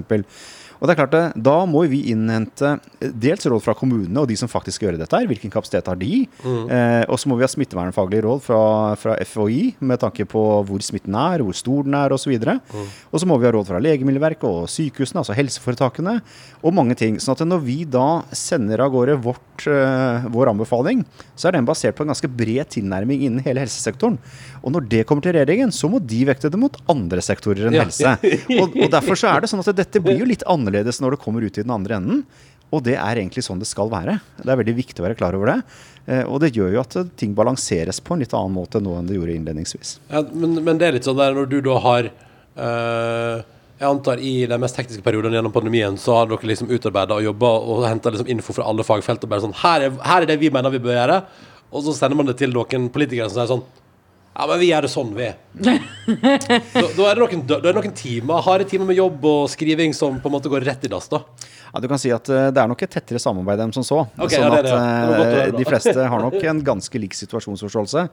Og 0.80 0.88
det 0.88 0.94
er 0.94 0.98
klart 1.02 1.12
det, 1.12 1.42
Da 1.44 1.58
må 1.68 1.82
vi 1.90 2.00
innhente 2.12 2.78
eh, 3.00 3.12
dels 3.12 3.44
råd 3.46 3.62
fra 3.64 3.74
kommunene 3.76 4.22
og 4.22 4.30
de 4.30 4.36
som 4.40 4.48
faktisk 4.48 4.78
skal 4.78 4.90
gjøre 4.90 5.02
dette. 5.02 5.16
her, 5.16 5.28
Hvilken 5.28 5.52
kapasitet 5.52 5.90
har 5.90 5.98
de? 6.00 6.24
Eh, 6.24 7.04
og 7.04 7.20
så 7.20 7.28
må 7.28 7.36
vi 7.36 7.44
ha 7.44 7.50
smittevernfaglige 7.52 8.24
råd 8.24 8.44
fra, 8.44 8.60
fra 9.00 9.16
FHI 9.20 9.76
med 9.84 10.00
tanke 10.00 10.24
på 10.28 10.44
hvor 10.66 10.84
smitten 10.84 11.16
er, 11.18 11.44
hvor 11.44 11.56
stor 11.56 11.84
den 11.84 11.96
er 11.98 12.14
osv. 12.16 12.32
Mm. 12.32 12.88
Og 13.12 13.20
så 13.20 13.28
må 13.28 13.36
vi 13.36 13.48
ha 13.48 13.52
råd 13.54 13.68
fra 13.68 13.82
Legemiddelverket 13.82 14.46
og 14.48 14.70
sykehusene, 14.72 15.20
altså 15.20 15.36
helseforetakene, 15.90 16.22
og 16.62 16.74
mange 16.74 16.94
ting. 16.96 17.16
sånn 17.18 17.32
at 17.36 17.46
når 17.46 17.60
vi 17.64 17.84
da 17.84 18.22
sender 18.32 18.80
av 18.80 18.90
gårde 18.92 19.16
vårt, 19.22 19.66
eh, 19.66 20.28
vår 20.30 20.50
anbefaling, 20.54 21.04
så 21.36 21.48
er 21.48 21.52
den 21.52 21.66
basert 21.66 21.94
på 21.96 22.02
en 22.02 22.08
ganske 22.12 22.28
bred 22.28 22.68
tilnærming 22.68 23.22
innen 23.22 23.42
hele 23.44 23.60
helsesektoren. 23.60 24.18
Og 24.62 24.72
når 24.72 24.88
det 24.88 25.06
kommer 25.06 25.22
til 25.22 25.32
regjeringen, 25.32 25.70
så 25.72 25.88
må 25.90 26.00
de 26.04 26.24
vekte 26.24 26.50
det 26.50 26.58
mot 26.58 26.76
andre 26.88 27.20
sektorer 27.20 27.66
enn 27.68 27.74
Ja. 27.74 27.84
helse. 27.84 28.18
Og, 28.60 28.76
og 28.76 28.90
derfor 28.90 29.14
så 29.16 29.34
er 29.34 29.40
det 29.40 29.50
sånn 29.50 29.60
at 29.66 29.76
dette 29.76 30.00
blir 30.02 30.18
jo 30.18 30.24
litt 30.26 30.42
annerledes 30.46 31.00
når 31.00 31.12
det 31.16 31.20
kommer 31.20 31.42
ut 31.42 31.56
i 31.58 31.62
den 31.62 31.70
andre 31.70 31.96
enden. 31.96 32.24
Og 32.72 32.84
det 32.84 32.94
er 32.94 33.16
egentlig 33.18 33.42
sånn 33.42 33.58
det 33.58 33.66
skal 33.66 33.88
være. 33.90 34.20
Det 34.38 34.46
er 34.48 34.56
veldig 34.60 34.76
viktig 34.76 35.00
å 35.00 35.08
være 35.08 35.16
klar 35.18 35.34
over 35.34 35.46
det. 35.46 35.62
Eh, 36.06 36.22
og 36.24 36.40
det 36.40 36.52
gjør 36.54 36.72
jo 36.74 36.80
at 36.80 37.16
ting 37.16 37.34
balanseres 37.34 37.98
på 38.00 38.14
en 38.14 38.20
litt 38.20 38.32
annen 38.32 38.54
måte 38.54 38.80
nå 38.80 38.96
enn 38.98 39.06
det 39.08 39.16
gjorde 39.16 39.34
innledningsvis. 39.34 39.98
Ja, 40.10 40.22
men, 40.22 40.54
men 40.62 40.78
det 40.78 40.86
er 40.86 40.92
litt 40.92 41.04
sånn 41.08 41.18
der 41.18 41.34
når 41.34 41.48
du 41.50 41.60
da 41.66 41.78
har 41.82 42.04
eh, 42.56 43.42
Jeg 43.80 43.88
antar 43.88 44.20
i 44.20 44.44
de 44.44 44.56
mest 44.60 44.76
hektiske 44.76 45.00
periodene 45.00 45.38
gjennom 45.38 45.52
pandemien 45.54 45.94
så 45.96 46.18
har 46.18 46.26
dere 46.28 46.50
liksom 46.50 46.68
utarbeida 46.68 47.16
og 47.16 47.24
jobba 47.24 47.52
og 47.72 47.86
henta 47.88 48.10
liksom 48.12 48.28
info 48.28 48.52
fra 48.52 48.66
alle 48.68 48.84
fagfelt 48.84 49.22
og 49.24 49.30
bare 49.32 49.44
sånn 49.46 49.54
her 49.56 49.86
er, 49.86 49.94
her 50.04 50.26
er 50.26 50.28
det 50.28 50.36
vi 50.42 50.50
mener 50.52 50.74
vi 50.74 50.82
bør 50.84 50.98
gjøre. 50.98 51.16
Og 51.70 51.86
så 51.86 51.94
sender 51.96 52.18
man 52.18 52.28
det 52.28 52.34
til 52.42 52.52
noen 52.52 52.90
politikere 52.92 53.30
som 53.30 53.38
sier 53.38 53.48
sånn 53.54 53.62
Ja, 54.34 54.44
men 54.50 54.60
vi 54.60 54.68
gjør 54.68 54.84
det 54.84 54.90
sånn, 54.92 55.14
vi. 55.16 55.30
da, 55.64 55.78
da, 56.76 57.06
er 57.08 57.16
det 57.16 57.22
noen, 57.22 57.46
da 57.48 57.56
er 57.56 57.64
det 57.70 57.74
noen 57.78 57.96
timer, 57.96 58.44
harde 58.44 58.68
timer 58.68 58.90
med 58.90 59.00
jobb 59.00 59.24
og 59.32 59.48
skriving 59.54 59.96
som 59.96 60.20
på 60.20 60.28
en 60.28 60.36
måte 60.36 60.52
går 60.52 60.68
rett 60.68 60.84
i 60.84 60.92
dass, 60.92 61.08
da. 61.08 61.22
Ja, 61.70 61.80
du 61.82 61.86
kan 61.90 62.00
si 62.02 62.10
at 62.14 62.28
eh, 62.32 62.48
Det 62.50 62.58
er 62.62 62.68
nok 62.70 62.80
et 62.82 62.90
tettere 62.90 63.20
samarbeid 63.22 63.60
enn 63.62 63.72
som 63.74 63.84
så. 63.86 64.00
Okay, 64.18 64.38
sånn 64.40 64.46
ja, 64.50 64.58
at 64.58 64.68
ja. 64.70 64.78
Eh. 65.46 65.52
De 65.54 65.66
fleste 65.68 66.06
har 66.12 66.24
nok 66.24 66.36
en 66.50 66.62
ganske 66.66 67.00
lik 67.02 67.14
situasjonsforståelse. 67.14 68.04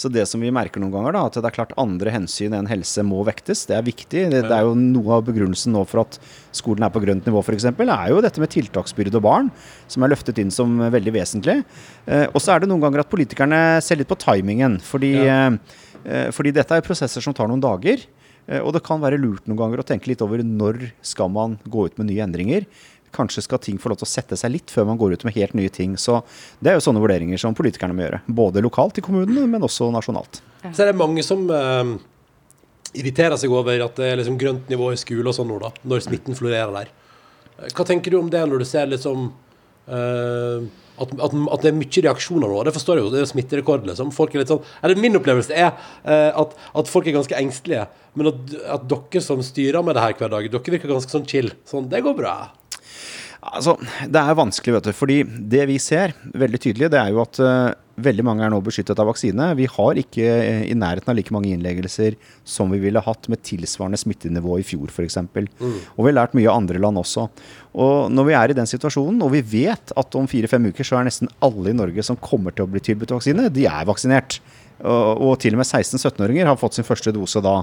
Så 0.00 0.10
det 0.12 0.24
som 0.30 0.40
vi 0.40 0.52
merker 0.54 0.80
noen 0.82 0.94
ganger, 0.94 1.16
da, 1.18 1.24
at 1.28 1.36
det 1.36 1.44
er 1.50 1.56
klart 1.58 1.74
andre 1.80 2.14
hensyn 2.14 2.56
enn 2.56 2.70
helse 2.70 3.04
må 3.04 3.20
vektes. 3.28 3.66
Det 3.68 3.76
er 3.76 3.84
viktig. 3.86 4.24
Det, 4.32 4.42
det 4.48 4.56
er 4.56 4.64
jo 4.68 4.72
Noe 4.78 5.18
av 5.18 5.26
begrunnelsen 5.28 5.72
nå 5.76 5.84
for 5.88 6.02
at 6.06 6.16
skolen 6.56 6.84
er 6.86 6.92
på 6.92 7.02
grønt 7.04 7.28
nivå, 7.28 7.40
f.eks., 7.44 7.68
er 7.72 8.08
jo 8.12 8.22
dette 8.24 8.40
med 8.42 8.50
tiltaksbyrde 8.52 9.20
og 9.20 9.24
barn, 9.24 9.52
som 9.90 10.04
er 10.04 10.12
løftet 10.12 10.40
inn 10.42 10.50
som 10.52 10.74
veldig 10.92 11.14
vesentlig. 11.14 11.60
Eh, 12.06 12.26
og 12.32 12.40
så 12.42 12.54
er 12.56 12.64
det 12.64 12.70
noen 12.72 12.82
ganger 12.82 13.04
at 13.04 13.12
politikerne 13.12 13.60
ser 13.84 14.00
litt 14.00 14.10
på 14.10 14.18
timingen. 14.20 14.78
Fordi, 14.84 15.12
eh, 15.28 15.78
eh, 16.04 16.26
fordi 16.34 16.52
dette 16.56 16.76
er 16.80 16.84
prosesser 16.84 17.24
som 17.24 17.36
tar 17.36 17.48
noen 17.52 17.62
dager. 17.62 18.02
Eh, 18.48 18.58
Og 18.60 18.72
det 18.74 18.82
kan 18.82 19.00
være 19.00 19.20
lurt 19.22 19.46
noen 19.46 19.60
ganger 19.60 19.82
å 19.82 19.86
tenke 19.86 20.10
litt 20.10 20.22
over 20.24 20.42
når 20.42 20.90
skal 21.02 21.30
man 21.30 21.58
gå 21.68 21.86
ut 21.86 21.98
med 22.00 22.10
nye 22.10 22.24
endringer. 22.26 22.66
Kanskje 23.12 23.44
skal 23.44 23.60
ting 23.62 23.80
få 23.80 23.92
lov 23.92 24.00
til 24.00 24.08
å 24.08 24.12
sette 24.12 24.38
seg 24.40 24.54
litt 24.54 24.72
før 24.72 24.86
man 24.88 25.00
går 25.00 25.16
ut 25.16 25.26
med 25.28 25.36
helt 25.36 25.56
nye 25.58 25.72
ting. 25.72 25.98
Så 26.00 26.22
Det 26.60 26.72
er 26.72 26.78
jo 26.78 26.84
sånne 26.86 27.02
vurderinger 27.02 27.40
som 27.40 27.56
politikerne 27.56 27.96
må 27.96 28.06
gjøre. 28.06 28.22
Både 28.26 28.64
lokalt 28.64 28.98
i 28.98 29.04
kommunene, 29.04 29.46
men 29.50 29.68
også 29.68 29.90
nasjonalt. 29.92 30.42
Så 30.70 30.84
er 30.84 30.92
det 30.92 30.98
mange 30.98 31.24
som 31.26 31.44
uh, 31.50 31.94
irriterer 32.96 33.36
seg 33.40 33.52
over 33.52 33.84
at 33.84 33.96
det 33.98 34.10
er 34.10 34.20
liksom 34.20 34.38
grønt 34.40 34.70
nivå 34.72 34.92
i 34.92 35.00
skole 35.00 35.28
og 35.28 35.36
sånn 35.36 35.50
nå, 35.52 35.58
da. 35.62 35.72
Når 35.84 36.06
smitten 36.06 36.38
florerer 36.38 36.72
der. 36.76 36.92
Hva 37.76 37.86
tenker 37.86 38.14
du 38.14 38.18
om 38.18 38.30
det 38.32 38.42
når 38.48 38.62
du 38.62 38.66
ser 38.66 38.88
liksom 38.90 39.28
uh, 39.90 40.70
at, 41.00 41.12
at, 41.16 41.34
at 41.34 41.64
det 41.64 41.70
er 41.70 41.76
mye 41.76 42.04
reaksjoner 42.06 42.50
nå? 42.50 42.62
Det 42.66 42.74
forstår 42.76 42.98
jeg 42.98 43.06
jo, 43.06 43.10
det 43.12 43.20
er 43.20 43.24
jo 43.24 43.30
smitterekord, 43.32 43.86
liksom. 43.88 44.12
Folk 44.14 44.34
er 44.34 44.42
litt 44.42 44.52
sånn 44.52 44.64
Eller 44.84 45.00
min 45.00 45.16
opplevelse 45.18 45.54
er 45.56 45.70
eh, 45.72 46.28
at, 46.28 46.56
at 46.78 46.90
folk 46.90 47.08
er 47.08 47.16
ganske 47.16 47.38
engstelige. 47.38 47.86
Men 48.18 48.32
at, 48.32 48.56
at 48.76 48.84
dere 48.90 49.22
som 49.24 49.40
styrer 49.44 49.84
med 49.86 49.96
det 49.96 50.04
her 50.04 50.18
hver 50.18 50.34
dag, 50.34 50.50
dere 50.52 50.74
virker 50.76 50.92
ganske 50.92 51.14
sånn 51.14 51.28
chill. 51.28 51.48
Sånn, 51.68 51.88
det 51.92 52.02
går 52.04 52.18
bra. 52.18 52.34
Altså, 53.42 53.74
Det 54.06 54.20
er 54.20 54.38
vanskelig, 54.38 54.74
vet 54.76 54.88
du. 54.88 54.92
fordi 54.94 55.22
det 55.24 55.66
vi 55.66 55.78
ser 55.82 56.14
veldig 56.30 56.60
tydelig, 56.62 56.90
det 56.92 56.98
er 57.00 57.10
jo 57.10 57.22
at 57.24 57.40
uh, 57.42 57.74
veldig 57.98 58.24
mange 58.24 58.44
er 58.46 58.52
nå 58.52 58.60
beskyttet 58.62 58.98
av 59.02 59.08
vaksine. 59.10 59.48
Vi 59.58 59.66
har 59.66 59.98
ikke 59.98 60.22
uh, 60.22 60.62
i 60.62 60.76
nærheten 60.78 61.10
av 61.10 61.18
like 61.18 61.34
mange 61.34 61.50
innleggelser 61.50 62.14
som 62.44 62.70
vi 62.70 62.78
ville 62.78 63.02
hatt 63.02 63.26
med 63.32 63.42
tilsvarende 63.42 63.98
smittenivå 63.98 64.60
i 64.60 64.66
fjor 64.66 64.94
f.eks. 64.94 65.18
Mm. 65.26 65.50
Og 65.58 65.98
vi 65.98 66.08
har 66.12 66.18
lært 66.20 66.38
mye 66.38 66.46
av 66.46 66.62
andre 66.62 66.78
land 66.78 67.02
også. 67.02 67.26
Og 67.82 68.14
når 68.14 68.30
vi 68.30 68.38
er 68.38 68.54
i 68.54 68.58
den 68.60 68.70
situasjonen, 68.70 69.18
og 69.26 69.34
vi 69.34 69.42
vet 69.42 69.94
at 69.96 70.18
om 70.18 70.30
fire-fem 70.30 70.70
uker 70.70 70.86
så 70.86 71.00
er 71.00 71.10
nesten 71.10 71.30
alle 71.42 71.72
i 71.72 71.76
Norge 71.76 72.06
som 72.06 72.20
kommer 72.22 72.54
til 72.54 72.68
å 72.68 72.70
bli 72.70 72.84
tilbudt 72.84 73.16
vaksine, 73.16 73.50
de 73.50 73.66
er 73.66 73.88
vaksinert. 73.90 74.38
Og, 74.82 75.22
og 75.22 75.34
til 75.42 75.54
og 75.54 75.62
med 75.62 75.68
16-17-åringer 75.68 76.48
har 76.50 76.58
fått 76.58 76.78
sin 76.78 76.86
første 76.86 77.12
dose 77.14 77.42
da. 77.44 77.60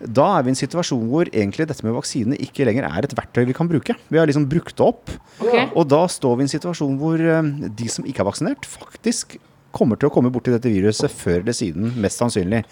Da 0.00 0.28
er 0.36 0.44
vi 0.44 0.52
i 0.52 0.54
en 0.54 0.60
situasjon 0.60 1.08
hvor 1.10 1.28
egentlig 1.28 1.68
dette 1.68 1.84
med 1.86 1.96
vaksine 1.96 2.38
ikke 2.46 2.68
lenger 2.68 2.88
er 2.88 3.08
et 3.08 3.16
verktøy 3.16 3.44
vi 3.48 3.56
kan 3.56 3.68
bruke. 3.70 3.96
Vi 4.08 4.20
har 4.20 4.28
liksom 4.28 4.48
brukt 4.50 4.76
det 4.76 4.86
opp. 4.86 5.12
Okay. 5.40 5.68
Og 5.74 5.88
da 5.90 6.06
står 6.10 6.38
vi 6.38 6.46
i 6.46 6.48
en 6.48 6.54
situasjon 6.56 6.96
hvor 7.00 7.20
eh, 7.20 7.52
de 7.76 7.92
som 7.92 8.08
ikke 8.08 8.24
er 8.24 8.30
vaksinert, 8.30 8.68
faktisk 8.68 9.38
kommer 9.76 9.98
til 10.00 10.08
å 10.08 10.12
komme 10.14 10.30
borti 10.32 10.52
dette 10.54 10.70
viruset 10.72 11.12
før 11.12 11.42
eller 11.42 11.56
siden, 11.56 11.90
mest 12.00 12.20
sannsynlig. 12.22 12.62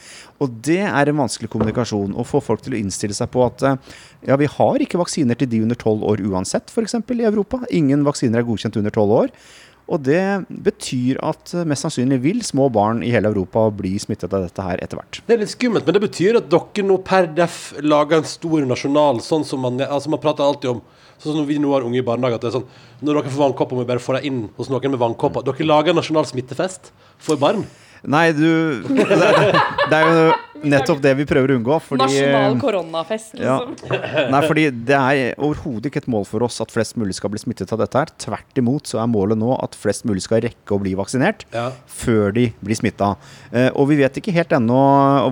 Og 0.43 0.53
det 0.65 0.81
er 0.87 1.11
en 1.11 1.21
vanskelig 1.21 1.51
kommunikasjon. 1.53 2.15
Å 2.17 2.25
få 2.27 2.41
folk 2.45 2.65
til 2.65 2.77
å 2.77 2.81
innstille 2.81 3.17
seg 3.17 3.29
på 3.35 3.45
at 3.45 3.65
eh, 3.69 3.93
ja, 4.31 4.39
vi 4.41 4.49
har 4.51 4.85
ikke 4.85 5.01
vaksiner 5.01 5.39
til 5.39 5.51
de 5.53 5.61
under 5.67 5.79
tolv 5.79 6.07
år 6.09 6.25
uansett, 6.25 6.73
f.eks. 6.73 6.97
i 6.97 7.27
Europa. 7.29 7.61
Ingen 7.75 8.07
vaksiner 8.07 8.41
er 8.41 8.49
godkjent 8.49 8.81
under 8.81 8.95
tolv 8.95 9.19
år. 9.25 9.35
Og 9.85 10.01
det 10.01 10.47
betyr 10.49 11.19
at 11.25 11.53
eh, 11.53 11.67
mest 11.69 11.85
sannsynlig 11.85 12.21
vil 12.25 12.41
små 12.47 12.71
barn 12.73 13.03
i 13.05 13.13
hele 13.13 13.29
Europa 13.29 13.67
bli 13.75 13.95
smittet 14.01 14.33
av 14.33 14.47
dette 14.47 14.65
her 14.65 14.81
etter 14.81 15.01
hvert. 15.01 15.21
Det 15.27 15.37
er 15.37 15.43
litt 15.43 15.53
skummelt, 15.53 15.85
men 15.85 15.97
det 15.97 16.05
betyr 16.07 16.41
at 16.41 16.49
dere 16.53 16.87
nå 16.89 16.99
per 17.05 17.29
def 17.37 17.59
lager 17.85 18.23
en 18.23 18.29
stor 18.29 18.65
nasjonal 18.71 19.21
sånn 19.25 19.45
som 19.45 19.65
man 19.65 19.83
Altså 19.85 20.13
man 20.13 20.23
prater 20.23 20.47
alltid 20.47 20.77
om 20.77 20.85
Sånn 21.23 21.37
som 21.37 21.47
vi 21.47 21.61
nå 21.63 21.71
har 21.71 21.85
unge 21.87 22.01
i 22.01 22.05
barnehage, 22.05 22.37
at 22.37 22.43
det 22.43 22.49
er 22.51 22.57
sånn 22.57 23.05
Når 23.07 23.21
dere 23.21 23.31
får 23.33 23.43
vannkopper, 23.45 23.77
må 23.77 23.85
vi 23.85 23.91
bare 23.93 24.03
få 24.03 24.17
deg 24.17 24.27
inn 24.29 24.41
hos 24.57 24.71
noen 24.73 24.95
med 24.95 25.01
vannkopper. 25.01 25.45
Dere 25.47 25.67
lager 25.69 25.93
en 25.93 26.01
nasjonal 26.01 26.27
smittefest 26.29 26.91
for 27.23 27.41
barn. 27.41 27.63
Nei, 28.05 28.33
du 28.37 28.83
Det 28.85 29.05
er, 29.07 29.55
det 29.89 29.99
er 29.99 30.09
jo 30.11 30.25
nettopp 30.65 31.01
det 31.05 31.11
vi 31.19 31.25
prøver 31.29 31.53
å 31.53 31.57
unngå. 31.59 31.77
Fordi, 31.85 32.05
Nasjonal 32.07 32.55
koronafest, 32.61 33.35
Ja. 33.41 33.59
liksom. 33.69 34.31
Nei, 34.33 34.41
fordi 34.47 34.65
det 34.89 34.97
er 34.97 35.35
overhodet 35.37 35.91
ikke 35.91 36.01
et 36.05 36.09
mål 36.13 36.25
for 36.29 36.45
oss 36.47 36.61
at 36.65 36.73
flest 36.73 36.97
mulig 37.01 37.17
skal 37.19 37.33
bli 37.35 37.41
smittet 37.43 37.73
av 37.75 37.83
dette 37.83 38.01
her. 38.01 38.13
Tvert 38.21 38.61
imot 38.61 38.89
så 38.89 39.01
er 39.03 39.11
målet 39.13 39.37
nå 39.41 39.53
at 39.63 39.77
flest 39.77 40.07
mulig 40.09 40.25
skal 40.25 40.41
rekke 40.45 40.77
å 40.77 40.81
bli 40.81 40.95
vaksinert 40.97 41.45
Ja. 41.53 41.71
før 41.89 42.33
de 42.37 42.47
blir 42.65 42.77
smitta. 42.81 43.15
Eh, 43.53 43.71
og 43.75 43.89
vi 43.93 43.97
vet 44.01 44.17
ikke 44.21 44.33
helt 44.37 44.53
ennå 44.57 44.81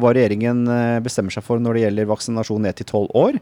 hva 0.00 0.12
regjeringen 0.12 0.64
eh, 0.68 1.00
bestemmer 1.00 1.32
seg 1.32 1.44
for 1.48 1.58
når 1.62 1.74
det 1.80 1.84
gjelder 1.86 2.12
vaksinasjon 2.12 2.60
ned 2.68 2.76
til 2.76 2.86
tolv 2.92 3.10
år. 3.16 3.40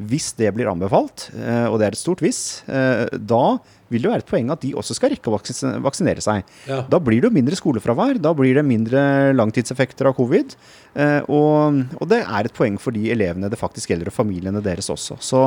Hvis 0.00 0.30
det 0.38 0.48
blir 0.56 0.70
anbefalt, 0.70 1.28
eh, 1.36 1.66
og 1.68 1.76
det 1.80 1.90
er 1.90 1.96
et 1.96 2.00
stort 2.00 2.22
hvis, 2.24 2.62
eh, 2.72 3.04
da 3.12 3.58
vil 3.90 4.04
det 4.04 4.10
være 4.12 4.22
et 4.22 4.30
poeng 4.30 4.50
at 4.54 4.62
de 4.62 4.70
også 4.78 4.94
skal 4.96 5.10
rekke 5.12 5.28
å 5.28 5.34
vaksinere 5.82 6.22
seg. 6.24 6.46
Ja. 6.70 6.80
Da 6.88 7.00
blir 7.02 7.20
det 7.20 7.28
jo 7.28 7.34
mindre 7.34 7.58
skolefravær, 7.58 8.20
da 8.22 8.32
blir 8.38 8.54
det 8.56 8.64
mindre 8.64 9.02
langtidseffekter 9.34 10.08
av 10.08 10.16
covid. 10.16 10.54
eh, 10.94 11.20
Og, 11.28 11.84
og 12.00 12.08
det 12.08 12.22
er 12.22 12.46
et 12.48 12.56
poeng 12.56 12.78
for 12.80 12.96
de 12.96 13.10
elevene 13.12 13.50
det 13.50 13.58
faktisk 13.60 13.90
gjelder, 13.90 14.08
og 14.08 14.16
familiene 14.16 14.62
deres 14.62 14.88
også. 14.88 15.18
Så 15.20 15.42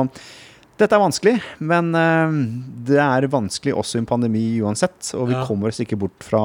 dette 0.80 0.96
er 0.96 1.02
vanskelig, 1.02 1.34
men 1.62 1.90
eh, 1.94 2.32
det 2.88 2.98
er 2.98 3.26
vanskelig 3.30 3.74
også 3.78 3.98
i 3.98 4.02
en 4.02 4.08
pandemi 4.10 4.42
uansett. 4.64 5.12
Og 5.14 5.28
vi 5.30 5.34
Ja. 5.36 5.44
kommer 5.46 5.68
oss 5.70 5.78
ikke 5.84 5.98
bort 6.00 6.24
fra 6.26 6.40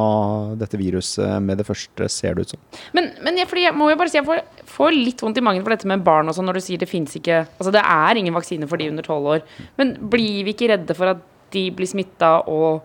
dette 0.60 0.78
viruset 0.78 1.42
med 1.42 1.58
det 1.58 1.66
første, 1.66 2.10
ser 2.10 2.36
det 2.38 2.46
ut 2.46 2.50
som. 2.54 2.60
Men, 2.94 3.12
men 3.26 3.38
jeg, 3.42 3.48
fordi 3.50 3.64
jeg 3.66 3.74
må 3.76 3.90
jo 3.90 3.98
bare 3.98 4.10
si 4.14 4.20
jeg 4.20 4.28
får, 4.28 4.44
får 4.70 4.92
litt 4.94 5.24
vondt 5.26 5.38
i 5.42 5.46
magen 5.46 5.64
for 5.66 5.74
dette 5.74 5.90
med 5.90 6.04
barn 6.06 6.30
og 6.30 6.36
sånn 6.38 6.46
når 6.50 6.60
du 6.60 6.66
sier 6.68 6.78
det 6.82 6.90
fins 6.90 7.16
ikke 7.18 7.42
Altså 7.58 7.72
det 7.74 7.82
er 7.82 8.20
ingen 8.22 8.34
vaksine 8.38 8.68
for 8.70 8.78
de 8.78 8.90
under 8.92 9.04
tolv 9.06 9.26
år. 9.38 9.42
Men 9.82 9.96
blir 10.12 10.44
vi 10.46 10.54
ikke 10.54 10.70
redde 10.76 10.96
for 10.98 11.16
at 11.16 11.26
de 11.52 11.66
blir 11.74 11.90
smitta 11.90 12.44
og 12.48 12.84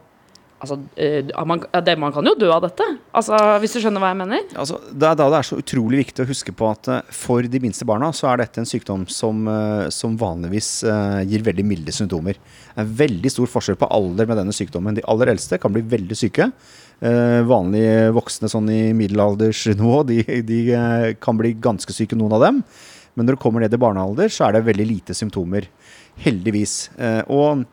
Altså, 0.65 0.79
eh, 0.97 1.29
man, 1.45 1.61
det, 1.85 1.95
man 2.01 2.13
kan 2.15 2.25
jo 2.25 2.35
dø 2.41 2.49
av 2.55 2.63
dette. 2.65 2.87
Altså, 3.17 3.37
hvis 3.61 3.77
du 3.77 3.83
skjønner 3.83 4.01
hva 4.03 4.13
jeg 4.15 4.21
mener? 4.23 4.47
Altså, 4.57 4.79
det 4.89 5.11
er 5.11 5.19
da 5.21 5.27
det 5.33 5.39
er 5.39 5.49
så 5.51 5.59
utrolig 5.61 6.01
viktig 6.01 6.25
å 6.25 6.29
huske 6.31 6.55
på 6.57 6.71
at 6.71 6.89
eh, 6.91 7.13
for 7.15 7.45
de 7.51 7.61
minste 7.63 7.87
barna 7.89 8.09
så 8.17 8.31
er 8.31 8.41
dette 8.41 8.63
en 8.63 8.69
sykdom 8.69 9.05
som, 9.13 9.45
eh, 9.51 9.91
som 9.95 10.17
vanligvis 10.21 10.71
gir 11.29 11.45
veldig 11.45 11.67
milde 11.69 11.93
symptomer. 11.95 12.39
Det 12.75 12.83
er 12.83 12.97
veldig 13.05 13.33
stor 13.33 13.51
forskjell 13.51 13.79
på 13.81 13.91
alder 13.93 14.29
med 14.31 14.41
denne 14.41 14.57
sykdommen. 14.57 14.97
De 14.97 15.05
aller 15.11 15.35
eldste 15.35 15.61
kan 15.61 15.75
bli 15.75 15.85
veldig 15.95 16.17
syke. 16.19 16.49
Vanlige 17.45 18.11
voksne 18.17 18.49
sånn 18.49 18.69
i 18.73 18.81
middelaldersnivå, 18.97 19.99
de, 20.09 20.19
de 20.47 20.59
kan 21.23 21.39
bli 21.39 21.53
ganske 21.63 21.93
syke, 21.95 22.17
noen 22.17 22.37
av 22.39 22.45
dem. 22.47 22.61
Men 23.15 23.29
når 23.29 23.37
du 23.37 23.43
kommer 23.43 23.65
ned 23.65 23.75
i 23.75 23.81
barnealder, 23.81 24.33
så 24.33 24.47
er 24.47 24.57
det 24.57 24.65
veldig 24.69 24.87
lite 24.89 25.17
symptomer. 25.17 25.69
Heldigvis. 26.25 26.77
Og 27.29 27.67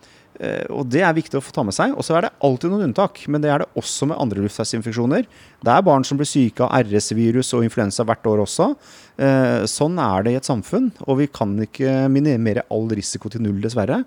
Og 0.73 0.87
det 0.89 1.03
er 1.05 1.13
viktig 1.13 1.37
å 1.37 1.43
få 1.43 1.53
ta 1.53 1.61
med 1.67 1.75
seg. 1.75 1.91
Og 1.93 2.05
så 2.05 2.15
er 2.17 2.25
det 2.25 2.31
alltid 2.41 2.71
noen 2.73 2.87
unntak, 2.87 3.19
men 3.29 3.43
det 3.43 3.51
er 3.53 3.61
det 3.61 3.67
også 3.77 4.07
med 4.09 4.17
andre 4.17 4.41
luftveisinfeksjoner. 4.41 5.27
Det 5.61 5.73
er 5.73 5.85
barn 5.85 6.05
som 6.07 6.17
blir 6.17 6.29
syke 6.29 6.65
av 6.65 6.87
RS-virus 6.87 7.53
og 7.57 7.67
influensa 7.67 8.05
hvert 8.07 8.25
år 8.31 8.41
også. 8.47 8.71
Eh, 9.21 9.67
Sånn 9.69 9.99
er 10.01 10.25
det 10.25 10.33
i 10.33 10.39
et 10.39 10.49
samfunn, 10.49 10.89
og 11.05 11.19
vi 11.21 11.29
kan 11.29 11.53
ikke 11.67 12.07
minimere 12.09 12.65
all 12.73 12.89
risiko 12.89 13.29
til 13.29 13.43
null, 13.45 13.61
dessverre. 13.61 14.01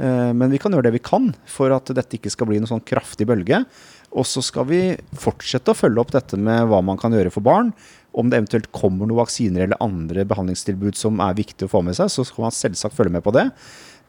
Eh, 0.00 0.32
Men 0.36 0.50
vi 0.52 0.58
kan 0.60 0.72
gjøre 0.72 0.90
det 0.90 0.98
vi 0.98 1.04
kan 1.04 1.32
for 1.48 1.72
at 1.72 1.88
dette 1.96 2.18
ikke 2.18 2.32
skal 2.32 2.50
bli 2.50 2.60
noen 2.60 2.68
sånn 2.74 2.84
kraftig 2.84 3.26
bølge. 3.30 3.64
Og 4.10 4.26
så 4.26 4.42
skal 4.42 4.66
vi 4.66 4.82
fortsette 5.14 5.70
å 5.70 5.78
følge 5.78 6.00
opp 6.02 6.12
dette 6.12 6.36
med 6.36 6.66
hva 6.68 6.82
man 6.82 6.98
kan 6.98 7.12
gjøre 7.14 7.30
for 7.32 7.40
barn. 7.46 7.72
Om 8.12 8.28
det 8.28 8.40
eventuelt 8.40 8.72
kommer 8.74 9.06
noen 9.06 9.20
vaksiner 9.22 9.68
eller 9.68 9.78
andre 9.80 10.24
behandlingstilbud 10.26 10.96
som 10.98 11.20
er 11.22 11.36
viktig 11.38 11.68
å 11.68 11.70
få 11.70 11.84
med 11.86 11.94
seg, 11.94 12.10
så 12.10 12.24
skal 12.26 12.48
man 12.48 12.56
selvsagt 12.56 12.96
følge 12.96 13.14
med 13.14 13.22
på 13.22 13.32
det. 13.36 13.44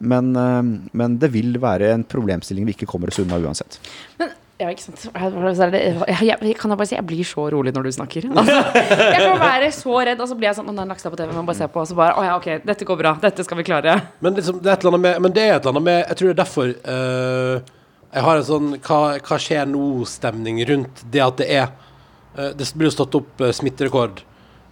Men, 0.02 0.36
eh, 0.36 0.62
men 0.98 1.18
det 1.22 1.32
vil 1.34 1.58
være 1.62 1.94
en 1.96 2.06
problemstilling 2.08 2.68
vi 2.68 2.78
ikke 2.78 2.90
kommer 2.90 3.12
oss 3.12 3.22
unna 3.22 3.40
uansett. 3.42 3.80
Men 4.22 4.34
ja, 4.62 4.70
ikke 4.70 4.84
sant. 4.84 5.08
Jeg, 5.10 5.72
jeg, 5.74 6.38
jeg, 6.38 6.56
kan 6.60 6.70
jeg 6.70 6.78
bare 6.78 6.90
si 6.90 6.94
jeg 6.94 7.06
blir 7.10 7.26
så 7.26 7.48
rolig 7.50 7.72
når 7.74 7.88
du 7.88 7.92
snakker. 7.96 8.28
Altså, 8.30 8.58
jeg 8.84 9.22
kan 9.24 9.40
være 9.42 9.70
så 9.74 9.96
redd, 10.06 10.22
og 10.22 10.30
så 10.30 10.38
blir 10.38 10.52
jeg 10.52 10.58
sånn 10.60 10.70
Å, 10.70 10.76
det 10.78 10.84
er 10.84 10.90
Nakstad 10.92 11.14
på 11.14 11.18
TV, 11.18 11.32
man 11.34 11.48
bare 11.48 11.58
ser 11.64 11.72
på, 11.74 11.82
og 11.82 11.90
så 11.90 11.98
bare 11.98 12.14
Å 12.20 12.26
ja, 12.28 12.36
ok, 12.38 12.50
dette 12.68 12.86
går 12.86 13.00
bra. 13.00 13.16
Dette 13.24 13.46
skal 13.48 13.58
vi 13.58 13.66
klare. 13.66 13.96
Men, 14.22 14.36
liksom, 14.38 14.60
det 14.62 14.70
er 14.70 14.78
et 14.78 14.86
eller 14.86 14.94
annet 14.98 15.06
med, 15.08 15.22
men 15.26 15.38
det 15.38 15.46
er 15.48 15.56
et 15.56 15.64
eller 15.64 15.74
annet 15.74 15.88
med 15.88 16.02
Jeg 16.04 16.20
tror 16.20 16.30
det 16.30 16.36
er 16.36 16.42
derfor 16.44 16.74
uh, 16.86 17.78
jeg 18.12 18.26
har 18.28 18.42
en 18.42 18.48
sånn 18.48 18.74
hva, 18.76 19.00
hva 19.24 19.38
skjer 19.40 19.70
nå-stemning 19.72 20.60
rundt 20.68 21.06
det 21.14 21.24
at 21.24 21.40
det 21.42 21.48
er 21.56 21.70
uh, 21.72 22.52
Det 22.60 22.68
blir 22.76 22.92
jo 22.92 22.96
stått 23.00 23.18
opp 23.18 23.42
uh, 23.42 23.54
smitterekord 23.56 24.22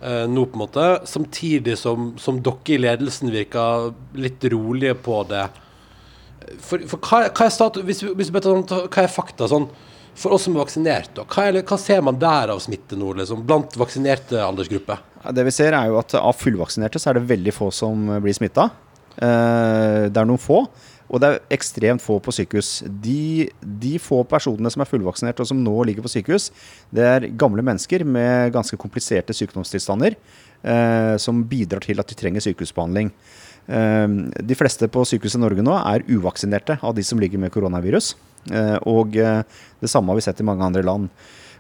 eh, 0.01 0.25
nå, 0.29 0.45
på 0.45 0.57
en 0.57 0.63
måte. 0.63 0.87
Samtidig 1.09 1.77
som, 1.79 2.13
som 2.21 2.41
dere 2.43 2.75
i 2.75 2.79
ledelsen 2.81 3.31
virker 3.33 3.91
litt 4.19 4.43
rolige 4.51 4.95
på 5.03 5.21
det. 5.29 5.45
For, 6.63 6.81
for 6.89 6.97
hva, 7.05 7.27
hva 7.29 7.45
er 7.45 7.53
status 7.53 7.85
hvis, 7.85 8.01
hvis 8.17 8.31
vi 8.33 8.41
sånn, 8.41 8.63
Hva 8.65 9.03
er 9.03 9.11
fakta 9.11 9.45
sånn 9.51 9.67
for 10.17 10.33
oss 10.35 10.47
som 10.47 10.55
er 10.57 10.63
vaksinert, 10.63 11.11
da? 11.15 11.23
Hva, 11.29 11.45
er, 11.47 11.61
hva 11.63 11.77
ser 11.79 12.01
man 12.03 12.17
der 12.19 12.51
av 12.51 12.59
smitte 12.63 12.97
nå, 12.99 13.13
liksom, 13.21 13.45
blant 13.47 13.77
vaksinerte 13.79 14.41
aldersgrupper? 14.43 15.03
Det 15.35 15.45
vi 15.47 15.53
ser 15.53 15.75
er 15.77 15.91
jo 15.91 15.99
at 16.01 16.15
av 16.19 16.35
fullvaksinerte 16.35 16.99
så 16.99 17.11
er 17.11 17.19
det 17.19 17.29
veldig 17.29 17.53
få 17.55 17.69
som 17.75 18.07
blir 18.23 18.35
smitta. 18.35 18.69
det 19.19 20.19
er 20.19 20.27
noen 20.27 20.41
få, 20.41 20.63
og 21.10 21.22
det 21.22 21.30
er 21.30 21.39
ekstremt 21.55 22.03
få 22.03 22.20
på 22.22 22.34
sykehus. 22.36 22.84
De, 22.86 23.49
de 23.60 23.95
få 24.01 24.22
personene 24.30 24.70
som 24.70 24.84
er 24.84 24.89
fullvaksinert 24.89 25.41
og 25.41 25.49
som 25.49 25.62
nå 25.66 25.74
ligger 25.89 26.05
på 26.05 26.12
sykehus, 26.14 26.49
det 26.93 27.05
er 27.05 27.28
gamle 27.39 27.66
mennesker 27.66 28.05
med 28.05 28.53
ganske 28.53 28.78
kompliserte 28.80 29.34
sykdomstilstander 29.34 30.14
eh, 30.14 31.16
som 31.18 31.41
bidrar 31.49 31.82
til 31.86 32.01
at 32.01 32.14
de 32.14 32.18
trenger 32.20 32.45
sykehusbehandling. 32.45 33.10
Eh, 33.66 34.07
de 34.53 34.57
fleste 34.57 34.89
på 34.93 35.05
sykehuset 35.10 35.41
i 35.41 35.43
Norge 35.47 35.66
nå 35.66 35.76
er 35.82 36.05
uvaksinerte 36.10 36.78
av 36.86 36.93
de 36.97 37.05
som 37.05 37.22
ligger 37.22 37.41
med 37.41 37.53
koronavirus. 37.57 38.14
Eh, 38.53 38.78
og 38.86 39.18
eh, 39.18 39.41
det 39.82 39.91
samme 39.91 40.14
har 40.14 40.22
vi 40.22 40.28
sett 40.30 40.45
i 40.45 40.47
mange 40.47 40.66
andre 40.66 40.86
land. 40.86 41.10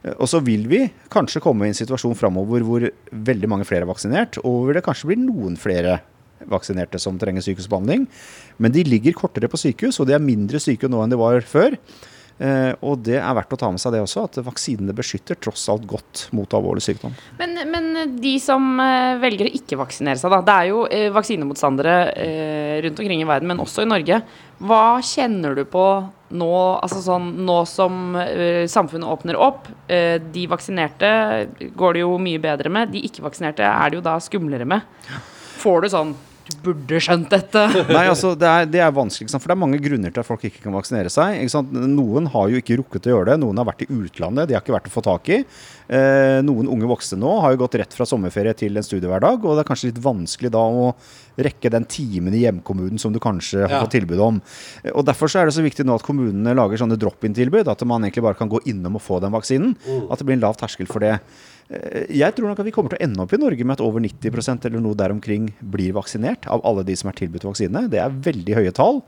Eh, 0.03 0.13
Og 0.13 0.29
så 0.31 0.39
vil 0.45 0.69
vi 0.69 0.85
kanskje 1.11 1.41
komme 1.43 1.65
i 1.65 1.73
en 1.73 1.81
situasjon 1.81 2.15
framover 2.15 2.63
hvor 2.63 2.85
veldig 3.11 3.49
mange 3.51 3.67
flere 3.67 3.83
er 3.87 3.91
vaksinert, 3.91 4.39
og 4.45 4.69
hvor 4.69 4.77
det 4.77 4.85
kanskje 4.85 5.09
blir 5.11 5.19
noen 5.25 5.57
flere 5.59 5.99
vaksinerte 6.47 7.01
som 7.01 7.17
trenger 7.19 7.43
sykehusbehandling. 7.45 8.07
Men 8.57 8.75
de 8.75 8.85
ligger 8.87 9.17
kortere 9.17 9.51
på 9.51 9.59
sykehus, 9.59 9.99
og 9.99 10.07
de 10.09 10.15
er 10.15 10.23
mindre 10.23 10.61
syke 10.63 10.87
nå 10.91 11.03
enn 11.03 11.11
de 11.11 11.19
var 11.19 11.43
før. 11.47 11.77
Uh, 12.39 12.71
og 12.87 13.01
det 13.03 13.17
er 13.19 13.33
verdt 13.35 13.51
å 13.51 13.57
ta 13.59 13.67
med 13.67 13.81
seg 13.83 13.91
det 13.91 13.99
også, 13.99 14.21
at 14.29 14.37
vaksinene 14.45 14.93
beskytter 14.95 15.35
tross 15.43 15.65
alt 15.71 15.83
godt 15.89 16.21
mot 16.31 16.53
alvorlig 16.55 16.85
sykdom. 16.85 17.11
Men, 17.35 17.57
men 17.67 18.13
de 18.23 18.31
som 18.39 18.79
uh, 18.79 19.19
velger 19.19 19.49
å 19.49 19.57
ikke 19.57 19.79
vaksinere 19.81 20.15
seg, 20.21 20.31
da. 20.31 20.39
Det 20.47 20.55
er 20.55 20.69
jo 20.69 20.85
uh, 20.87 21.09
vaksinemotstandere 21.17 21.97
rundt 22.85 23.01
omkring 23.03 23.25
i 23.25 23.27
verden, 23.27 23.51
men 23.51 23.59
også 23.59 23.83
i 23.83 23.89
Norge. 23.89 24.21
Hva 24.63 24.85
kjenner 25.03 25.57
du 25.57 25.65
på 25.67 25.83
nå, 26.39 26.53
altså 26.79 27.01
sånn, 27.03 27.27
nå 27.43 27.57
som 27.67 28.15
samfunnet 28.69 29.09
åpner 29.09 29.39
opp? 29.39 29.67
De 29.89 30.43
vaksinerte 30.51 31.09
går 31.79 31.97
det 31.97 32.03
jo 32.05 32.13
mye 32.21 32.39
bedre 32.43 32.71
med. 32.71 32.93
De 32.93 33.01
ikke-vaksinerte 33.07 33.65
er 33.65 33.91
det 33.91 33.99
jo 33.99 34.05
da 34.05 34.15
skumlere 34.23 34.67
med. 34.69 34.85
Får 35.59 35.83
du 35.83 35.89
sånn 35.91 36.13
burde 36.63 36.99
skjønt 37.01 37.29
dette. 37.31 37.61
Nei, 37.95 38.05
altså, 38.09 38.33
det 38.39 38.47
er, 38.49 38.65
det 38.65 38.81
er 38.83 38.91
vanskelig, 38.95 39.27
ikke 39.27 39.33
sant? 39.35 39.43
for 39.45 39.51
det 39.51 39.57
er 39.57 39.61
mange 39.63 39.79
grunner 39.83 40.11
til 40.13 40.23
at 40.23 40.27
folk 40.27 40.43
ikke 40.49 40.63
kan 40.65 40.75
vaksinere 40.75 41.11
seg. 41.13 41.37
Ikke 41.43 41.53
sant? 41.53 41.71
Noen 41.73 42.27
har 42.33 42.49
jo 42.51 42.59
ikke 42.61 42.77
rukket 42.81 43.07
å 43.09 43.13
gjøre 43.15 43.31
det. 43.31 43.37
Noen 43.43 43.57
har 43.61 43.67
vært 43.69 43.85
i 43.85 43.89
utlandet, 43.93 44.49
de 44.49 44.57
har 44.57 44.63
ikke 44.65 44.75
vært 44.75 44.89
å 44.91 44.93
få 44.93 45.03
tak 45.05 45.29
i. 45.35 45.39
Eh, 45.89 46.39
noen 46.45 46.67
unge 46.69 46.85
voksne 46.91 47.17
nå 47.21 47.31
har 47.41 47.55
jo 47.55 47.61
gått 47.63 47.79
rett 47.81 47.95
fra 47.97 48.05
sommerferie 48.05 48.53
til 48.59 48.77
en 48.77 48.85
studiehverdag, 48.85 49.41
og 49.45 49.55
det 49.57 49.63
er 49.63 49.69
kanskje 49.71 49.89
litt 49.89 50.01
vanskelig 50.05 50.51
da 50.53 50.61
å 50.61 50.91
rekke 51.39 51.71
den 51.71 51.85
timen 51.89 52.35
i 52.35 52.43
hjemkommunen 52.43 52.99
som 52.99 53.13
du 53.15 53.19
kanskje 53.23 53.63
har 53.63 53.71
Ja. 53.77 53.79
fått 53.85 53.95
tilbud 53.95 54.19
om. 54.19 54.41
Eh, 54.83 54.91
Og 54.93 55.05
Derfor 55.05 55.27
så 55.31 55.39
er 55.41 55.45
det 55.49 55.55
så 55.55 55.63
viktig 55.65 55.85
nå 55.87 55.95
at 55.95 56.03
kommunene 56.05 56.53
lager 56.53 56.77
sånne 56.77 56.97
drop-in-tilbud, 56.99 57.67
at 57.71 57.85
man 57.87 58.03
egentlig 58.03 58.23
bare 58.27 58.35
kan 58.37 58.49
gå 58.51 58.59
innom 58.67 58.95
og 58.99 59.01
få 59.01 59.21
den 59.23 59.31
vaksinen. 59.33 59.75
At 60.11 60.19
det 60.19 60.25
blir 60.27 60.35
en 60.37 60.43
lav 60.45 60.57
terskel 60.59 60.87
for 60.87 60.99
det. 60.99 61.19
Eh, 61.69 62.05
Jeg 62.09 62.35
tror 62.35 62.49
nok 62.49 62.61
at 62.61 62.67
vi 62.67 62.73
kommer 62.75 62.93
til 62.93 62.99
å 62.99 63.05
ende 63.05 63.21
opp 63.23 63.33
i 63.35 63.41
Norge 63.41 63.65
med 63.65 63.77
at 63.77 63.83
over 63.85 64.01
90% 64.01 64.65
eller 64.65 64.81
noe 64.83 64.97
der 64.97 65.13
omkring 65.13 65.51
blir 65.61 65.93
vaksinert 65.97 66.47
av 66.49 66.63
alle 66.65 66.85
de 66.87 66.95
som 66.97 67.11
er 67.11 67.19
tilbudt 67.19 67.45
vaksine. 67.45 67.85
Det 67.91 68.01
er 68.01 68.09
veldig 68.29 68.57
høye 68.57 68.73
tall. 68.75 69.03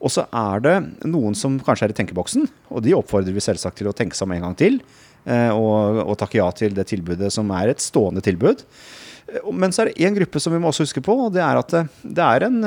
Og 0.00 0.08
så 0.08 0.24
er 0.32 0.62
det 0.64 0.76
noen 1.04 1.36
som 1.36 1.58
kanskje 1.60 1.90
er 1.90 1.92
i 1.92 1.98
tenkeboksen, 1.98 2.46
og 2.72 2.80
de 2.86 2.94
oppfordrer 2.96 3.36
vi 3.36 3.42
selvsagt 3.44 3.76
til 3.82 3.90
å 3.90 3.92
tenke 3.96 4.16
seg 4.16 4.24
om 4.24 4.32
en 4.32 4.46
gang 4.48 4.56
til. 4.56 4.80
eh, 5.26 5.50
Og, 5.52 6.00
og 6.06 6.16
takke 6.16 6.40
ja 6.40 6.50
til 6.56 6.72
det 6.72 6.86
tilbudet 6.88 7.28
som 7.32 7.50
er 7.52 7.68
et 7.68 7.84
stående 7.84 8.22
tilbud. 8.24 8.64
Eh, 9.28 9.52
Men 9.52 9.70
så 9.70 9.82
er 9.82 9.90
det 9.90 10.00
én 10.00 10.16
gruppe 10.16 10.40
som 10.40 10.52
vi 10.54 10.58
må 10.58 10.72
også 10.72 10.88
huske 10.88 11.04
på, 11.04 11.12
og 11.26 11.34
det 11.34 11.44
er 11.44 11.60
at 11.60 11.68
det, 11.68 12.24
er 12.24 12.48
en, 12.48 12.64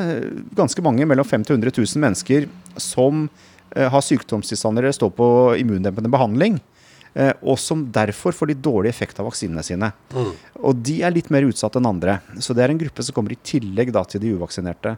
ganske 0.53 0.81
mange, 0.85 1.07
mellom 1.09 1.25
500 1.25 1.49
000 1.49 1.57
og 1.57 1.73
100 1.73 1.73
000 1.95 2.05
mennesker, 2.05 2.47
som 2.77 3.29
har 3.73 4.03
sykdomstilstander 4.05 4.83
eller 4.85 4.93
står 4.93 5.09
på 5.17 5.27
immundempende 5.57 6.11
behandling. 6.13 6.59
Eh, 7.15 7.33
Og 7.41 7.59
som 7.59 7.85
derfor 7.93 8.35
får 8.35 8.51
de 8.51 8.59
dårlig 8.69 8.89
effekt 8.89 9.19
av 9.19 9.27
vaksinene 9.29 9.63
sine. 9.65 9.91
Og 10.61 10.75
de 10.85 11.01
er 11.03 11.13
litt 11.15 11.29
mer 11.33 11.45
utsatt 11.47 11.77
enn 11.79 11.89
andre. 11.89 12.19
Så 12.39 12.55
det 12.55 12.63
er 12.65 12.73
en 12.73 12.81
gruppe 12.81 13.03
som 13.03 13.15
kommer 13.15 13.35
i 13.35 13.41
tillegg 13.43 13.93
da, 13.95 14.03
til 14.05 14.23
de 14.23 14.33
uvaksinerte. 14.37 14.97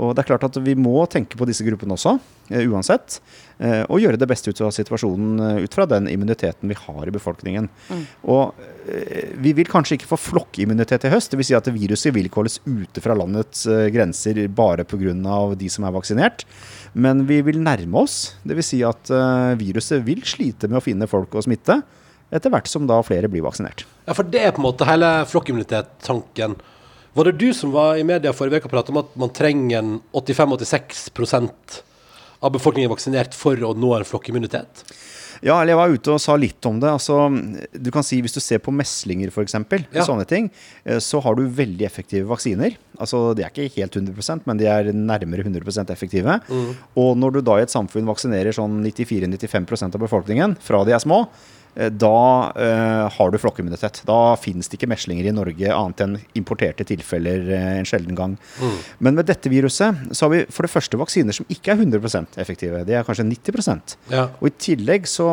Og 0.00 0.14
det 0.16 0.22
er 0.22 0.28
klart 0.30 0.44
at 0.48 0.56
vi 0.64 0.72
må 0.78 1.02
tenke 1.12 1.36
på 1.36 1.44
disse 1.46 1.64
gruppene 1.66 1.92
også, 1.94 2.14
eh, 2.50 2.64
uansett. 2.64 3.18
eh, 3.60 3.82
Og 3.88 4.00
gjøre 4.00 4.16
det 4.18 4.28
beste 4.28 4.48
ut 4.48 4.60
av 4.64 4.72
situasjonen 4.72 5.40
eh, 5.58 5.62
ut 5.64 5.74
fra 5.74 5.84
den 5.86 6.08
immuniteten 6.08 6.66
vi 6.68 6.74
har 6.74 7.06
i 7.06 7.12
befolkningen. 7.12 7.68
Og 8.24 8.54
eh, 8.88 9.34
vi 9.36 9.52
vil 9.52 9.68
kanskje 9.68 9.98
ikke 9.98 10.08
få 10.08 10.18
flokkimmunitet 10.18 11.04
i 11.04 11.12
høst. 11.12 11.30
Dvs. 11.36 11.46
Si 11.46 11.54
at 11.54 11.68
viruset 11.68 12.14
vil 12.16 12.26
ikke 12.26 12.40
holdes 12.40 12.58
ute 12.64 13.04
fra 13.04 13.14
landets 13.14 13.66
grenser 13.92 14.48
bare 14.48 14.84
pga. 14.84 15.12
de 15.54 15.68
som 15.68 15.84
er 15.84 15.92
vaksinert. 15.92 16.44
Men 16.94 17.26
vi 17.26 17.42
vil 17.42 17.60
nærme 17.60 18.02
oss. 18.02 18.34
Dvs. 18.44 18.72
Si 18.72 18.82
at 18.82 19.12
viruset 19.60 20.02
vil 20.04 20.22
slite 20.22 20.68
med 20.68 20.80
å 20.80 20.84
finne 20.84 21.06
folk 21.06 21.30
å 21.36 21.42
smitte. 21.44 21.82
Etter 22.32 22.48
hvert 22.48 22.66
som 22.66 22.86
da 22.88 22.96
flere 23.04 23.28
blir 23.28 23.44
vaksinert. 23.44 23.84
Ja, 24.08 24.14
for 24.16 24.24
det 24.24 24.40
er 24.40 24.52
på 24.56 24.62
en 24.62 24.70
måte 24.70 24.86
hele 24.88 25.26
flokkimmunitet-tanken. 25.28 26.56
Var 27.14 27.28
det 27.28 27.32
du 27.42 27.48
som 27.52 27.72
var 27.74 27.98
i 28.00 28.04
media 28.08 28.32
forrige 28.32 28.62
uke 28.62 28.70
og 28.70 28.72
pratet 28.72 28.92
om 28.94 29.02
at 29.02 29.16
man 29.20 29.32
trenger 29.36 29.82
en 29.82 29.96
85-86% 30.16 31.82
av 32.42 32.52
befolkningen 32.54 32.90
vaksinert 32.90 33.36
for 33.36 33.58
å 33.62 33.74
nå 33.76 33.90
en 33.98 34.06
flokkimmunitet? 34.08 34.84
Ja, 35.42 35.56
eller 35.58 35.72
jeg 35.72 35.78
var 35.80 35.92
ute 35.96 36.12
og 36.14 36.20
sa 36.22 36.36
litt 36.38 36.66
om 36.70 36.76
det. 36.78 36.86
Altså, 36.94 37.16
du 37.74 37.90
kan 37.90 38.04
si 38.06 38.20
Hvis 38.22 38.36
du 38.36 38.40
ser 38.40 38.60
på 38.62 38.70
meslinger 38.74 39.32
f.eks., 39.32 39.56
Ja. 39.92 40.04
sånne 40.06 40.24
ting, 40.26 40.50
eh, 40.86 40.98
så 41.02 41.20
har 41.20 41.34
du 41.34 41.42
veldig 41.48 41.84
effektive 41.84 42.28
vaksiner. 42.30 42.76
Altså, 42.98 43.34
De 43.34 43.42
er 43.42 43.50
ikke 43.50 43.74
helt 43.74 43.92
100% 43.92 44.46
men 44.46 44.56
de 44.56 44.66
er 44.66 44.92
nærmere 44.92 45.42
100% 45.42 45.90
effektive. 45.90 46.40
Og 46.96 47.16
når 47.18 47.32
du 47.32 47.40
da 47.42 47.58
i 47.58 47.62
et 47.62 47.74
samfunn 47.74 48.06
vaksinerer 48.06 48.54
sånn 48.54 48.82
94-95% 48.86 49.94
av 49.94 50.00
befolkningen 50.00 50.56
fra 50.60 50.84
de 50.84 50.92
er 50.92 51.00
små, 51.02 51.26
da 51.74 52.52
eh, 52.58 53.06
har 53.16 53.30
du 53.32 53.38
flokkimmunitet. 53.40 54.02
Da 54.08 54.34
finnes 54.40 54.68
det 54.68 54.76
ikke 54.78 54.90
meslinger 54.92 55.28
i 55.28 55.34
Norge 55.34 55.72
annet 55.72 56.02
enn 56.04 56.18
importerte 56.38 56.84
tilfeller 56.88 57.46
eh, 57.48 57.68
en 57.80 57.88
sjelden 57.88 58.18
gang. 58.18 58.36
Men 59.00 59.16
med 59.18 59.28
dette 59.30 59.48
viruset 59.52 60.12
så 60.12 60.26
har 60.26 60.34
vi 60.34 60.42
for 60.52 60.66
det 60.68 60.72
første 60.74 61.00
vaksiner 61.00 61.36
som 61.36 61.48
ikke 61.52 61.72
er 61.74 61.80
100% 61.84 62.38
effektive. 62.42 62.84
De 62.88 62.96
er 62.98 63.06
kanskje 63.08 63.24
90 63.28 63.96
Ja. 64.12 64.28
og 64.40 64.46
i 64.48 64.54
tillegg 64.58 65.06
så 65.08 65.26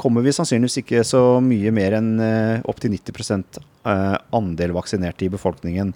kommer 0.00 0.22
vi 0.22 0.32
sannsynligvis 0.36 0.80
ikke 0.82 1.04
så 1.06 1.22
mye 1.44 1.72
mer 1.74 1.98
enn 1.98 2.12
eh, 2.22 2.62
opptil 2.70 2.94
90 2.94 3.60
eh, 3.86 4.16
andel 4.36 4.74
vaksinerte 4.76 5.26
i 5.26 5.32
befolkningen. 5.32 5.94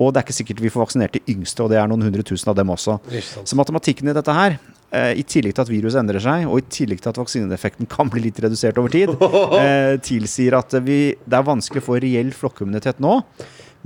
Og 0.00 0.12
det 0.14 0.20
er 0.20 0.26
ikke 0.26 0.38
sikkert 0.38 0.62
vi 0.64 0.72
får 0.72 0.86
vaksinert 0.86 1.16
de 1.18 1.24
yngste, 1.34 1.64
og 1.64 1.72
det 1.72 1.80
er 1.80 1.88
noen 1.90 2.06
hundre 2.06 2.24
tusen 2.24 2.48
av 2.48 2.56
dem 2.56 2.70
også. 2.72 2.96
Så 3.44 3.58
matematikken 3.58 4.08
i 4.08 4.14
dette 4.16 4.32
her, 4.32 4.56
eh, 4.56 4.79
i 4.90 5.22
tillegg 5.22 5.54
til 5.54 5.62
at 5.62 5.70
viruset 5.70 6.00
endrer 6.00 6.22
seg, 6.24 6.48
og 6.50 6.58
i 6.58 6.66
tillegg 6.72 7.02
til 7.02 7.12
at 7.12 7.20
vaksineeffekten 7.20 7.88
kan 7.90 8.10
bli 8.10 8.24
litt 8.24 8.40
redusert 8.42 8.78
over 8.80 8.90
tid, 8.90 9.12
eh, 9.60 9.94
tilsier 10.02 10.56
at 10.58 10.74
vi, 10.86 11.00
det 11.22 11.38
er 11.38 11.46
vanskelig 11.46 11.84
å 11.84 11.88
få 11.92 12.00
reell 12.02 12.32
flokkimmunitet 12.34 13.02
nå. 13.02 13.20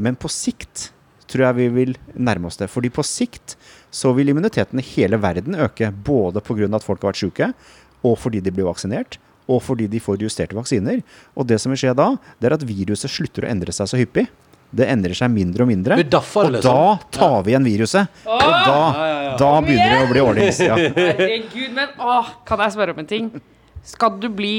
Men 0.01 0.17
på 0.17 0.31
sikt 0.33 0.89
tror 1.31 1.49
jeg 1.49 1.59
vi 1.59 1.69
vil 1.75 1.95
nærme 2.15 2.49
oss 2.49 2.59
det. 2.61 2.71
Fordi 2.73 2.91
på 2.93 3.05
sikt 3.07 3.57
så 3.95 4.13
vil 4.17 4.33
immuniteten 4.33 4.81
i 4.81 4.87
hele 4.95 5.21
verden 5.23 5.59
øke. 5.59 5.91
Både 5.93 6.43
pga. 6.45 6.69
at 6.71 6.87
folk 6.87 7.03
har 7.03 7.13
vært 7.13 7.23
syke, 7.23 7.53
og 8.05 8.19
fordi 8.19 8.41
de 8.45 8.53
blir 8.55 8.69
vaksinert. 8.69 9.19
Og 9.45 9.61
fordi 9.61 9.87
de 9.93 10.01
får 10.01 10.23
justerte 10.25 10.57
vaksiner. 10.57 11.03
Og 11.37 11.47
det 11.47 11.61
som 11.61 11.73
vil 11.73 11.83
skje 11.83 11.95
da, 11.97 12.15
det 12.41 12.49
er 12.49 12.57
at 12.57 12.65
viruset 12.65 13.13
slutter 13.13 13.45
å 13.45 13.51
endre 13.51 13.75
seg 13.77 13.91
så 13.91 14.01
hyppig. 14.01 14.25
Det 14.75 14.89
endrer 14.91 15.15
seg 15.19 15.31
mindre 15.31 15.65
og 15.67 15.71
mindre. 15.71 15.99
Daffer, 16.11 16.49
Og 16.49 16.55
liksom. 16.57 16.79
da 16.79 17.11
tar 17.15 17.37
vi 17.47 17.55
igjen 17.55 17.67
viruset. 17.69 18.23
Og 18.27 18.41
da, 18.43 18.79
da 19.41 19.51
begynner 19.65 19.93
det 19.95 20.01
å 20.05 20.09
bli 20.13 20.25
ordnings. 20.25 20.63
Ja. 20.65 20.79
Herregud, 20.79 21.75
men 21.77 21.95
åh, 22.03 22.33
kan 22.49 22.63
jeg 22.67 22.75
spørre 22.77 22.97
om 22.97 23.03
en 23.05 23.11
ting? 23.11 23.29
Skal 23.85 24.19
du 24.23 24.31
bli 24.33 24.55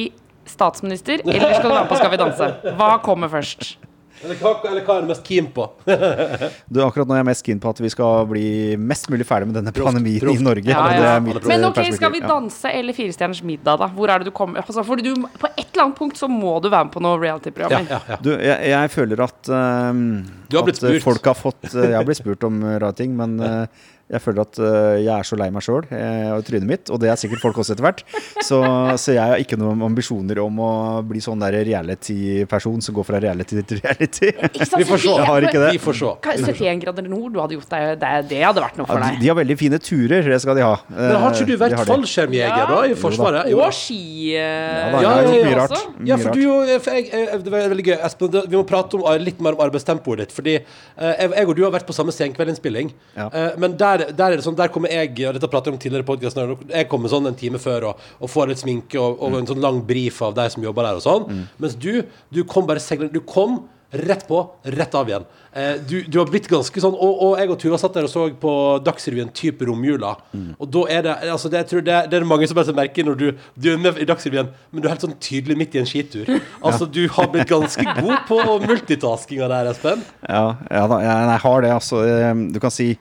statsminister, 0.46 1.24
eller 1.26 1.56
skal 1.58 1.72
du 1.72 1.76
være 1.76 1.90
på 1.90 1.98
Skal 2.00 2.14
vi 2.14 2.22
danse? 2.22 2.52
Hva 2.78 2.92
kommer 3.04 3.32
først? 3.34 3.76
Eller 4.24 4.38
hva, 4.40 4.52
eller 4.70 4.84
hva 4.88 4.94
er 4.96 5.04
du 5.04 5.10
mest 5.12 5.26
keen 5.28 5.48
på? 5.54 5.66
Du, 6.72 6.80
akkurat 6.86 7.10
nå 7.10 7.16
er 7.18 7.20
jeg 7.20 7.28
mest 7.28 7.44
keen 7.46 7.60
på 7.62 7.72
at 7.74 7.82
vi 7.84 7.90
skal 7.92 8.24
bli 8.30 8.46
mest 8.80 9.10
mulig 9.12 9.26
ferdig 9.28 9.50
med 9.50 9.58
denne 9.60 9.74
pandemien 9.76 10.22
proft. 10.24 10.40
i 10.40 10.46
Norge. 10.46 10.72
Ja, 10.72 10.86
og 10.86 10.96
det 10.96 11.10
er 11.10 11.24
mitt, 11.26 11.50
Men 11.52 11.68
ok, 11.68 11.82
skal 11.98 12.14
vi 12.14 12.22
danse 12.24 12.72
eller 12.72 12.96
Firestjerners 12.96 13.42
middag, 13.46 13.82
da? 13.84 13.90
Hvor 13.98 14.14
er 14.14 14.24
det 14.24 14.30
du 14.32 14.36
kommer 14.36 14.64
altså, 14.64 14.86
Fordi 14.88 15.10
du, 15.12 15.28
På 15.42 15.52
et 15.52 15.65
eller 15.76 15.88
annet 15.90 16.00
punkt 16.00 16.20
så 16.20 16.30
må 16.32 16.58
du 16.64 16.70
være 16.72 16.88
med 16.88 16.94
på 16.96 17.04
noe 17.04 17.20
reality-program. 17.22 17.90
ja, 17.92 18.00
ja. 18.14 18.20
Du, 18.24 18.32
jeg, 18.36 18.70
jeg 18.72 18.94
føler 18.94 19.26
at, 19.28 19.42
ehm, 19.52 20.06
Du 20.50 20.60
har 20.60 20.68
blitt 20.68 20.80
at 20.82 20.88
eh, 20.90 20.96
spurt. 20.96 21.10
folk 21.10 21.28
har 21.32 21.38
fått 21.38 21.68
uh, 21.74 21.84
Jeg 21.84 21.98
har 21.98 22.08
blitt 22.08 22.22
spurt 22.22 22.48
om 22.48 22.64
rare 22.64 22.96
ting, 22.98 23.16
men 23.18 23.38
uh, 23.42 23.92
jeg 24.06 24.22
føler 24.22 24.44
at 24.44 24.60
uh, 24.62 24.96
jeg 25.02 25.10
er 25.10 25.26
så 25.26 25.38
lei 25.40 25.48
meg 25.50 25.64
sjøl 25.66 25.82
og 25.82 26.44
trynet 26.46 26.68
mitt, 26.70 26.92
og 26.94 27.00
det 27.02 27.10
er 27.10 27.18
sikkert 27.18 27.42
folk 27.42 27.58
også 27.62 27.74
etter 27.74 27.86
hvert. 27.88 28.04
Så, 28.46 28.60
så 29.02 29.16
jeg 29.16 29.32
har 29.32 29.42
ikke 29.42 29.58
noen 29.58 29.82
ambisjoner 29.88 30.38
om 30.44 30.60
å 30.62 30.72
bli 31.08 31.22
sånn 31.24 31.42
der 31.42 31.58
reality-person 31.66 32.84
som 32.86 32.96
går 32.98 33.08
fra 33.08 33.22
reality 33.24 33.64
til 33.66 33.82
reality. 33.82 34.30
Ikke 34.30 34.68
sant? 34.68 34.78
Vi 34.82 34.88
får 34.90 35.02
se. 35.02 35.16
Jeg 35.16 35.30
har 35.32 35.48
ikke 35.50 35.64
det. 35.64 35.72
Vi 35.78 35.82
får 35.82 35.98
se. 36.02 36.12
71 36.46 36.84
grader 36.84 37.10
nord, 37.10 37.34
du 37.34 37.42
hadde 37.42 37.58
gjort 37.58 37.74
det, 37.74 37.82
det, 38.04 38.14
det 38.30 38.44
hadde 38.46 38.62
vært 38.62 38.78
noe 38.82 38.90
for 38.90 39.02
deg. 39.02 39.18
deg. 39.18 39.24
de 39.24 39.32
har 39.32 39.40
veldig 39.42 39.58
fine 39.64 39.82
turer, 39.82 40.30
det 40.36 40.42
skal 40.44 40.60
de 40.60 40.66
ha. 40.68 40.76
Men 40.94 41.18
har 41.24 41.40
ikke 41.40 41.50
du 41.50 41.58
vært 41.66 41.90
fallskjermjeger 41.90 42.72
da, 42.76 42.80
i 42.86 43.00
Forsvaret? 43.00 43.50
Jo. 43.50 43.64
Og 43.66 43.74
ski... 43.76 44.36
Ja, 44.36 44.92
da, 44.94 45.02
ja, 45.02 45.16
ja, 45.26 45.34
gjort 45.50 45.65
også. 45.68 45.82
rart. 45.86 46.08
Ja, 46.08 46.18
for 46.18 46.30
rart. 46.30 46.36
du 46.36 46.80
for 46.86 46.92
jeg, 46.98 47.10
jeg, 47.12 47.44
Det 47.44 47.52
var 47.54 47.70
veldig 47.74 47.86
gøy. 47.90 47.98
Espen, 48.06 48.32
det- 48.32 48.46
vi 48.50 48.56
må 48.58 48.64
prate 48.68 48.96
om, 49.00 49.06
litt 49.22 49.42
mer 49.42 49.54
om 49.58 49.64
arbeidstempoet 49.68 50.18
ditt. 50.24 50.32
Fordi 50.36 50.56
eh, 50.56 51.14
jeg, 51.20 51.32
jeg 51.36 51.48
og 51.48 51.56
du 51.56 51.64
har 51.64 51.72
vært 51.76 51.88
på 51.88 51.94
samme 51.98 52.12
senkveldinnspilling. 52.16 52.94
Ja. 53.16 53.28
Eh, 53.34 53.52
men 53.58 53.78
der, 53.78 54.06
der 54.12 54.32
er 54.32 54.36
det 54.38 54.46
sånn 54.46 54.56
Der 54.58 54.68
kommer 54.74 54.90
jeg 54.90 55.12
og 55.28 55.34
dette 55.38 55.48
prater 55.52 55.72
jeg 55.72 55.78
om 55.78 55.80
tidligere 55.80 56.06
i 56.06 56.10
podcasten, 56.10 56.58
Jeg 56.70 56.90
kommer 56.90 57.10
sånn 57.10 57.28
en 57.28 57.36
time 57.36 57.58
før 57.60 57.90
og, 57.92 58.00
og 58.20 58.30
får 58.30 58.48
litt 58.54 58.64
sminke 58.64 59.00
og, 59.00 59.22
og 59.22 59.38
en 59.40 59.48
sånn 59.48 59.62
lang 59.62 59.82
brief 59.86 60.22
av 60.22 60.34
de 60.36 60.50
som 60.50 60.64
jobber 60.64 60.84
der 60.84 60.96
og 61.00 61.06
sånn. 61.06 61.48
Mens 61.60 61.76
du, 61.76 62.04
du 62.32 62.44
kom 62.44 62.66
bare 62.68 62.80
seglende. 62.84 63.14
Du 63.14 63.22
kom 63.22 63.64
rett 63.92 64.28
på, 64.28 64.40
rett 64.64 64.96
av 64.96 65.10
igjen. 65.10 65.26
Eh, 65.56 65.76
du, 65.88 66.02
du 66.12 66.18
har 66.20 66.28
blitt 66.28 66.50
ganske 66.52 66.82
sånn 66.84 66.98
Og, 67.00 67.22
og 67.24 67.38
jeg 67.40 67.48
og 67.54 67.60
Tuva 67.62 67.78
satt 67.80 67.94
der 67.96 68.08
og 68.08 68.12
så 68.12 68.26
på 68.42 68.52
Dagsrevyen 68.84 69.30
type 69.32 69.64
romjula. 69.70 70.16
Og 70.60 70.68
da 70.74 70.82
er 70.92 71.06
det 71.06 71.14
altså 71.32 71.48
det, 71.52 71.62
jeg 71.62 71.70
tror 71.70 71.86
det, 71.88 72.00
det 72.12 72.20
er 72.20 72.28
mange 72.28 72.50
som 72.50 72.60
merker 72.76 73.08
når 73.08 73.16
du, 73.22 73.26
du 73.56 73.70
er 73.72 73.80
med 73.80 74.02
i 74.04 74.08
Dagsrevyen, 74.10 74.50
men 74.72 74.84
du 74.84 74.90
er 74.90 74.96
helt 74.98 75.06
sånn 75.06 75.16
tydelig 75.24 75.56
midt 75.62 75.78
i 75.78 75.84
en 75.84 75.88
skitur. 75.88 76.28
Altså, 76.60 76.90
du 76.90 77.06
har 77.16 77.30
blitt 77.32 77.48
ganske 77.48 77.86
god 78.02 78.26
på 78.28 78.42
multitaskinga 78.66 79.48
der, 79.54 79.72
Espen. 79.72 80.04
Ja, 80.28 80.44
ja 80.70 80.86
da, 80.92 81.00
jeg, 81.06 81.30
jeg 81.32 81.44
har 81.48 81.66
det, 81.66 81.74
altså. 81.78 82.04
eh, 82.10 82.34
Du 82.56 82.60
kan 82.64 82.74
si 82.74 82.92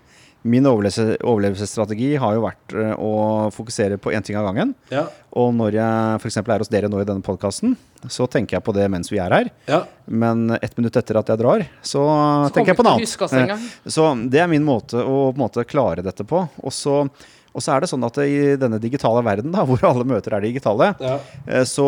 Min 0.45 0.66
overlevelse, 0.68 1.16
overlevelsesstrategi 1.24 2.11
har 2.20 2.34
jo 2.36 2.42
vært 2.45 2.74
eh, 2.76 2.90
å 3.01 3.12
fokusere 3.55 3.97
på 3.97 4.12
én 4.12 4.24
ting 4.26 4.36
av 4.36 4.45
gangen. 4.51 4.74
Ja. 4.92 5.07
Og 5.40 5.55
når 5.57 5.78
jeg 5.78 6.18
f.eks. 6.20 6.36
er 6.42 6.61
hos 6.64 6.68
dere 6.72 6.90
nå 6.92 7.01
i 7.01 7.07
denne 7.09 7.24
podkasten, 7.24 7.72
så 8.12 8.26
tenker 8.28 8.59
jeg 8.59 8.64
på 8.66 8.74
det 8.76 8.84
mens 8.92 9.09
vi 9.09 9.22
er 9.24 9.32
her. 9.32 9.49
Ja. 9.70 9.78
Men 10.05 10.51
ett 10.59 10.76
minutt 10.76 10.99
etter 11.01 11.16
at 11.16 11.32
jeg 11.32 11.40
drar, 11.40 11.64
så, 11.80 12.03
Så 12.51 12.53
tenker 12.59 12.74
jeg 12.74 12.80
på 12.82 12.84
noe 12.84 12.99
annet. 12.99 13.55
Eh, 13.57 13.64
Så 13.97 14.11
det 14.28 14.42
er 14.45 14.53
min 14.53 14.66
måte 14.68 15.01
å 15.01 15.30
på 15.32 15.38
en 15.38 15.45
måte 15.47 15.64
klare 15.64 16.05
dette 16.05 16.28
på. 16.28 16.45
Og 16.61 16.76
så, 16.76 17.07
og 17.55 17.62
så 17.62 17.70
er 17.76 17.84
det 17.84 17.88
sånn 17.92 18.02
at 18.05 18.16
i 18.18 18.57
denne 18.59 18.80
digitale 18.82 19.22
verden, 19.24 19.52
da, 19.55 19.62
hvor 19.68 19.78
alle 19.86 20.02
møter 20.05 20.34
er 20.34 20.42
digitale, 20.42 20.88
Ja. 21.00 21.18
eh, 21.46 21.62
så 21.70 21.84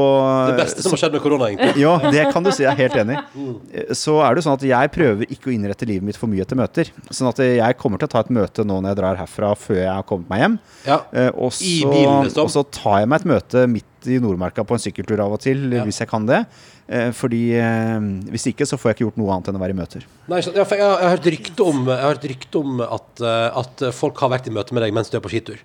Det 0.53 0.61
beste 0.63 0.83
som 0.85 0.93
har 0.95 1.01
skjedd 1.03 1.17
med 1.19 1.23
korona, 1.25 1.49
egentlig. 1.51 1.81
ja, 1.85 1.97
det 2.15 2.27
kan 2.33 2.47
du 2.47 2.53
si. 2.55 2.63
Jeg 2.63 2.73
er 2.73 2.83
helt 2.87 3.01
enig. 3.05 3.19
Mm. 3.37 3.57
Så 3.93 4.15
er 4.25 4.35
det 4.39 4.43
sånn 4.47 4.55
at 4.57 4.63
jeg 4.65 4.91
prøver 4.95 5.27
ikke 5.29 5.51
å 5.51 5.53
innrette 5.53 5.85
livet 5.87 6.03
mitt 6.07 6.17
for 6.17 6.31
mye 6.31 6.41
etter 6.47 6.57
møter. 6.57 6.89
Sånn 7.13 7.29
at 7.29 7.39
jeg 7.43 7.77
kommer 7.77 7.99
til 8.01 8.09
å 8.09 8.13
ta 8.15 8.23
et 8.25 8.31
møte 8.33 8.65
nå 8.65 8.79
når 8.81 8.95
jeg 8.95 8.99
drar 9.01 9.19
herfra, 9.21 9.51
før 9.59 9.77
jeg 9.83 9.91
har 9.93 10.07
kommet 10.09 10.31
meg 10.31 10.41
hjem. 10.45 10.55
Ja. 10.87 11.01
Eh, 11.13 11.29
Og 11.35 11.53
så, 11.53 11.91
liksom? 11.91 12.47
og 12.47 12.51
så 12.55 12.63
tar 12.73 13.03
jeg 13.03 13.11
meg 13.13 13.21
et 13.21 13.29
møte 13.35 13.67
midt 13.69 14.09
i 14.09 14.17
Nordmarka 14.23 14.65
på 14.65 14.79
en 14.79 14.83
sykkeltur 14.87 15.21
av 15.27 15.35
og 15.37 15.41
til, 15.45 15.67
Ja. 15.75 15.85
hvis 15.85 15.99
jeg 16.01 16.09
kan 16.09 16.25
det. 16.27 16.45
Eh, 16.89 17.11
Fordi 17.13 17.41
eh, 17.59 18.01
hvis 18.31 18.47
ikke, 18.53 18.67
så 18.69 18.79
får 18.79 18.91
jeg 18.93 18.97
ikke 18.99 19.07
gjort 19.09 19.17
noe 19.19 19.33
annet 19.35 19.49
enn 19.51 19.59
å 19.59 19.63
være 19.65 19.75
i 19.75 19.79
møter. 19.81 20.05
Nei, 20.31 20.39
jeg, 20.45 20.55
har- 20.55 20.77
jeg 20.79 20.87
har 21.09 21.15
hørt 21.17 21.27
rykte 21.35 21.65
om, 21.67 21.85
hørt 21.91 22.27
rykte 22.31 22.61
om 22.63 22.81
at, 22.87 23.09
eh, 23.21 23.59
at 23.63 23.87
folk 23.97 24.19
har 24.23 24.31
vært 24.37 24.47
i 24.47 24.55
møte 24.55 24.73
med 24.77 24.83
deg 24.87 24.95
mens 24.95 25.11
du 25.11 25.17
er 25.19 25.25
på 25.25 25.33
skitur. 25.35 25.59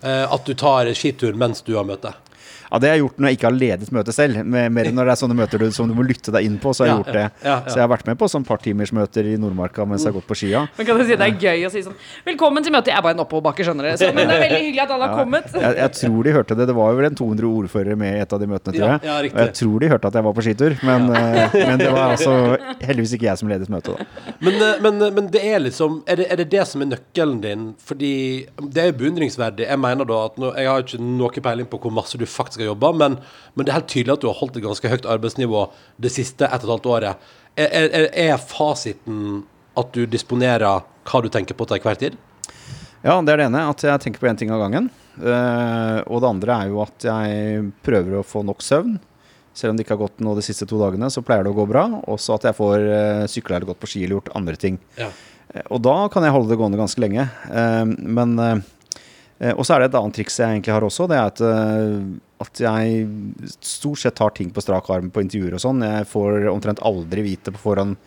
At 0.00 0.46
du 0.48 0.54
tar 0.56 0.88
skitur 0.96 1.34
mens 1.36 1.60
du 1.66 1.74
har 1.76 1.84
møte. 1.84 2.14
Ja, 2.70 2.78
Det 2.78 2.88
har 2.88 2.94
jeg 2.96 3.02
gjort 3.04 3.18
når 3.18 3.28
jeg 3.30 3.36
ikke 3.38 3.48
har 3.48 3.56
ledet 3.58 3.90
møtet 3.92 4.14
selv. 4.14 4.44
Mer 4.46 4.68
enn 4.86 4.94
når 4.94 5.08
det 5.10 5.12
er 5.16 5.20
sånne 5.20 5.36
møter 5.38 5.58
du, 5.58 5.66
som 5.74 5.88
du 5.90 5.94
må 5.98 6.04
lytte 6.06 6.30
deg 6.34 6.44
inn 6.46 6.58
på. 6.62 6.70
Så 6.74 6.84
har 6.84 6.90
jeg 6.90 6.94
Ja, 6.94 6.98
gjort 7.02 7.12
det. 7.16 7.24
ja, 7.24 7.30
ja, 7.50 7.56
ja. 7.64 7.70
Så 7.70 7.74
jeg 7.80 7.84
har 7.86 7.90
vært 7.96 8.06
med 8.06 8.18
på 8.20 8.28
sånn 8.30 8.44
partimersmøter 8.46 9.26
i 9.26 9.36
Nordmarka 9.40 9.84
mens 9.88 10.04
jeg 10.04 10.12
har 10.12 10.20
gått 10.20 10.28
på 10.30 10.36
skia. 10.38 10.62
Men 10.78 10.86
kan 10.86 10.98
du 10.98 11.04
si 11.04 11.16
Det 11.16 11.26
er 11.26 11.36
gøy 11.40 11.66
å 11.66 11.70
si 11.74 11.82
sånn 11.82 11.96
Velkommen 12.26 12.62
til 12.62 12.72
møtet. 12.72 12.92
Jeg 12.94 12.98
er 12.98 13.02
bare 13.02 13.16
en 13.18 13.24
oppoverbakke, 13.24 13.64
skjønner 13.66 13.90
dere. 13.90 14.12
Men 14.14 14.28
det 14.30 14.36
er 14.36 14.44
veldig 14.46 14.60
hyggelig 14.64 14.82
at 14.84 14.90
alle 14.96 15.08
har 15.10 15.18
kommet. 15.24 15.50
Jeg, 15.54 15.76
jeg 15.80 15.92
tror 16.00 16.22
de 16.28 16.32
hørte 16.36 16.56
det. 16.60 16.66
Det 16.70 16.76
var 16.78 16.90
jo 16.92 16.96
vel 17.00 17.08
en 17.10 17.18
200 17.20 17.50
ordførere 17.60 17.96
med 17.96 18.16
i 18.16 18.20
et 18.24 18.32
av 18.32 18.40
de 18.40 18.46
møtene, 18.50 18.74
tror 18.76 18.88
jeg. 18.94 19.00
og 19.34 19.40
jeg 19.40 19.54
tror 19.60 19.80
de 19.84 19.90
hørte 19.94 20.06
at 20.10 20.14
jeg 20.20 20.26
var 20.28 20.36
på 20.38 20.44
skitur, 20.46 20.76
men, 20.86 21.10
eh, 21.16 21.56
men 21.70 21.78
det 21.82 21.90
var 21.90 22.14
altså 22.14 22.34
heldigvis 22.86 23.14
ikke 23.18 23.26
jeg 23.30 23.38
som 23.42 23.48
ledet 23.50 23.68
møtet. 23.72 23.98
da. 23.98 24.06
Men, 24.40 24.54
eh, 24.62 24.80
men, 24.86 24.98
men 25.18 25.30
det 25.34 25.42
er 25.44 25.58
liksom 25.64 26.00
er 26.06 26.16
det, 26.22 26.26
er 26.32 26.36
det 26.42 26.48
det 26.54 26.66
som 26.70 26.82
er 26.84 26.90
nøkkelen 26.94 27.40
din? 27.42 27.66
Fordi 27.84 28.12
det 28.70 28.84
er 28.86 28.92
beundringsverdig. 28.96 29.66
Jeg 29.68 29.78
mener 29.80 30.04
da 30.08 30.24
at 30.30 30.38
nå, 30.40 30.52
Jeg 30.56 30.66
har 30.70 30.82
ikke 30.84 31.00
noe 31.02 31.30
peiling 31.40 31.66
på 31.70 31.78
hvor 31.80 31.92
masse 31.94 32.18
du 32.20 32.26
faktisk 32.28 32.59
har 32.64 32.72
jobbe, 32.72 32.92
men, 33.02 33.18
men 33.54 33.66
det 33.66 33.72
er 33.72 33.78
helt 33.80 33.90
tydelig 33.92 34.14
at 34.16 34.24
du 34.24 34.28
har 34.30 34.38
holdt 34.40 34.56
et 34.60 34.64
ganske 34.64 34.92
høyt 34.92 35.08
arbeidsnivå 35.16 35.66
det 36.00 36.12
siste 36.14 36.46
ett 36.46 36.62
og 36.64 36.68
et 36.68 36.74
halvt 36.76 36.88
året. 36.94 37.28
Er, 37.58 37.90
er, 37.90 38.08
er 38.30 38.40
fasiten 38.40 39.42
at 39.78 39.92
du 39.94 40.04
disponerer 40.10 40.82
hva 41.10 41.20
du 41.24 41.28
tenker 41.32 41.56
på 41.56 41.66
til 41.66 41.80
enhver 41.80 41.98
tid? 42.00 42.16
Ja, 43.00 43.16
det 43.24 43.32
er 43.32 43.40
det 43.40 43.46
ene. 43.48 43.62
At 43.72 43.80
jeg 43.86 44.02
tenker 44.04 44.20
på 44.20 44.28
én 44.28 44.36
ting 44.36 44.50
av 44.52 44.60
gangen. 44.60 44.90
Uh, 45.16 46.00
og 46.04 46.20
det 46.20 46.28
andre 46.28 46.56
er 46.56 46.72
jo 46.72 46.82
at 46.84 47.04
jeg 47.04 47.62
prøver 47.84 48.18
å 48.18 48.26
få 48.26 48.42
nok 48.44 48.60
søvn. 48.64 48.98
Selv 49.56 49.72
om 49.72 49.78
det 49.78 49.86
ikke 49.86 49.96
har 49.96 50.02
gått 50.04 50.20
noe 50.22 50.36
de 50.36 50.44
siste 50.44 50.68
to 50.68 50.78
dagene, 50.80 51.08
så 51.10 51.24
pleier 51.24 51.46
det 51.46 51.50
å 51.54 51.56
gå 51.56 51.64
bra. 51.68 51.86
Også 52.12 52.36
at 52.36 52.44
jeg 52.50 52.58
får 52.60 52.84
uh, 52.84 53.24
sykla 53.28 53.56
eller 53.56 53.72
gått 53.72 53.80
på 53.82 53.88
ski 53.90 54.04
eller 54.04 54.18
gjort 54.18 54.34
andre 54.38 54.56
ting. 54.60 54.76
Ja. 55.00 55.08
Uh, 55.50 55.64
Og 55.74 55.80
da 55.82 55.96
kan 56.12 56.28
jeg 56.28 56.36
holde 56.36 56.52
det 56.52 56.60
gående 56.60 56.78
ganske 56.80 57.02
lenge. 57.02 57.24
Uh, 57.48 57.88
men 57.88 58.36
eh, 58.38 58.60
eh, 59.40 59.54
Og 59.56 59.64
så 59.66 59.74
er 59.74 59.82
det 59.82 59.90
et 59.90 59.98
annet 59.98 60.20
triks 60.20 60.38
jeg 60.38 60.58
egentlig 60.58 60.76
har 60.76 60.86
også. 60.86 61.08
Det 61.10 61.18
er 61.18 61.32
at, 61.32 61.40
eh, 61.42 61.96
at 62.40 62.62
jeg 62.64 63.04
stort 63.60 64.00
sett 64.00 64.16
tar 64.16 64.32
ting 64.36 64.50
på 64.54 64.62
strak 64.64 64.88
arm 64.92 65.10
på 65.12 65.22
intervjuer 65.24 65.58
og 65.58 65.62
sånn. 65.62 65.84
Jeg 65.84 66.08
får 66.08 66.48
omtrent 66.52 66.82
aldri 66.88 67.24
vite 67.26 67.52
på 67.54 67.62
forhånd 67.62 67.98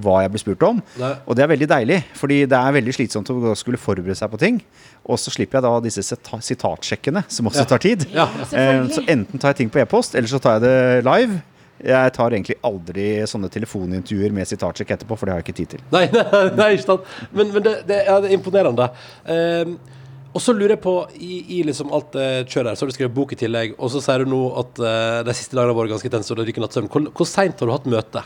hva 0.00 0.22
jeg 0.22 0.32
blir 0.32 0.40
spurt 0.40 0.64
om. 0.64 0.80
Nei. 1.00 1.12
Og 1.28 1.36
det 1.36 1.44
er 1.44 1.50
veldig 1.52 1.68
deilig, 1.68 1.98
fordi 2.16 2.38
det 2.48 2.56
er 2.58 2.76
veldig 2.78 2.94
slitsomt 2.96 3.28
å 3.28 3.52
skulle 3.58 3.80
forberede 3.80 4.16
seg 4.16 4.30
på 4.32 4.40
ting. 4.40 4.60
Og 5.04 5.20
så 5.20 5.32
slipper 5.34 5.58
jeg 5.58 5.66
da 5.66 5.72
disse 5.84 6.04
sitatsjekkene, 6.06 7.24
som 7.28 7.50
også 7.50 7.66
tar 7.68 7.82
tid. 7.82 8.06
Ja. 8.14 8.28
Eh, 8.48 8.86
så 8.94 9.04
enten 9.04 9.42
tar 9.42 9.52
jeg 9.52 9.62
ting 9.62 9.72
på 9.72 9.82
e-post, 9.82 10.16
eller 10.16 10.30
så 10.30 10.40
tar 10.40 10.56
jeg 10.56 10.64
det 10.64 11.08
live. 11.08 11.42
Jeg 11.82 12.12
tar 12.14 12.32
egentlig 12.32 12.56
aldri 12.64 13.06
sånne 13.26 13.50
telefonintervjuer 13.52 14.34
med 14.34 14.48
sitatsjekk 14.48 14.94
etterpå, 14.96 15.18
for 15.18 15.28
det 15.28 15.34
har 15.34 15.42
jeg 15.42 15.48
ikke 15.48 15.60
tid 15.60 15.72
til. 15.74 15.86
Nei, 15.92 16.04
nei, 16.14 16.42
nei 16.60 16.68
ikke 16.76 16.88
sant. 16.88 17.16
Men, 17.34 17.50
men 17.52 17.66
det, 17.66 17.74
det, 17.90 18.04
ja, 18.06 18.20
det 18.22 18.30
er 18.30 18.36
imponerende. 18.38 18.88
Ehm, 19.34 19.76
og 20.32 20.40
så 20.40 20.54
lurer 20.56 20.76
jeg 20.76 20.82
på, 20.84 20.94
i, 21.20 21.32
i 21.58 21.62
liksom 21.68 21.90
alt 21.92 22.14
det 22.16 22.28
kjøret 22.48 22.72
her, 22.72 22.76
så 22.78 22.86
har 22.86 22.92
du 22.92 22.96
skrevet 22.96 23.16
bok 23.16 23.34
i 23.34 23.38
tillegg, 23.42 23.74
og 23.76 23.90
så 23.92 24.00
sier 24.00 24.24
du 24.24 24.32
nå 24.32 24.40
at 24.62 24.80
eh, 24.80 25.18
de 25.28 25.34
siste 25.36 25.58
dagene 25.58 25.74
har 25.74 25.78
vært 25.78 25.92
ganske 25.92 26.12
tense, 26.14 26.32
og 26.32 26.40
det 26.40 26.46
ryker 26.48 26.64
nattsøvn. 26.64 26.88
Hvor, 26.92 27.08
hvor 27.18 27.28
seint 27.28 27.60
har 27.60 27.68
du 27.68 27.74
hatt 27.74 27.88
møte? 27.92 28.22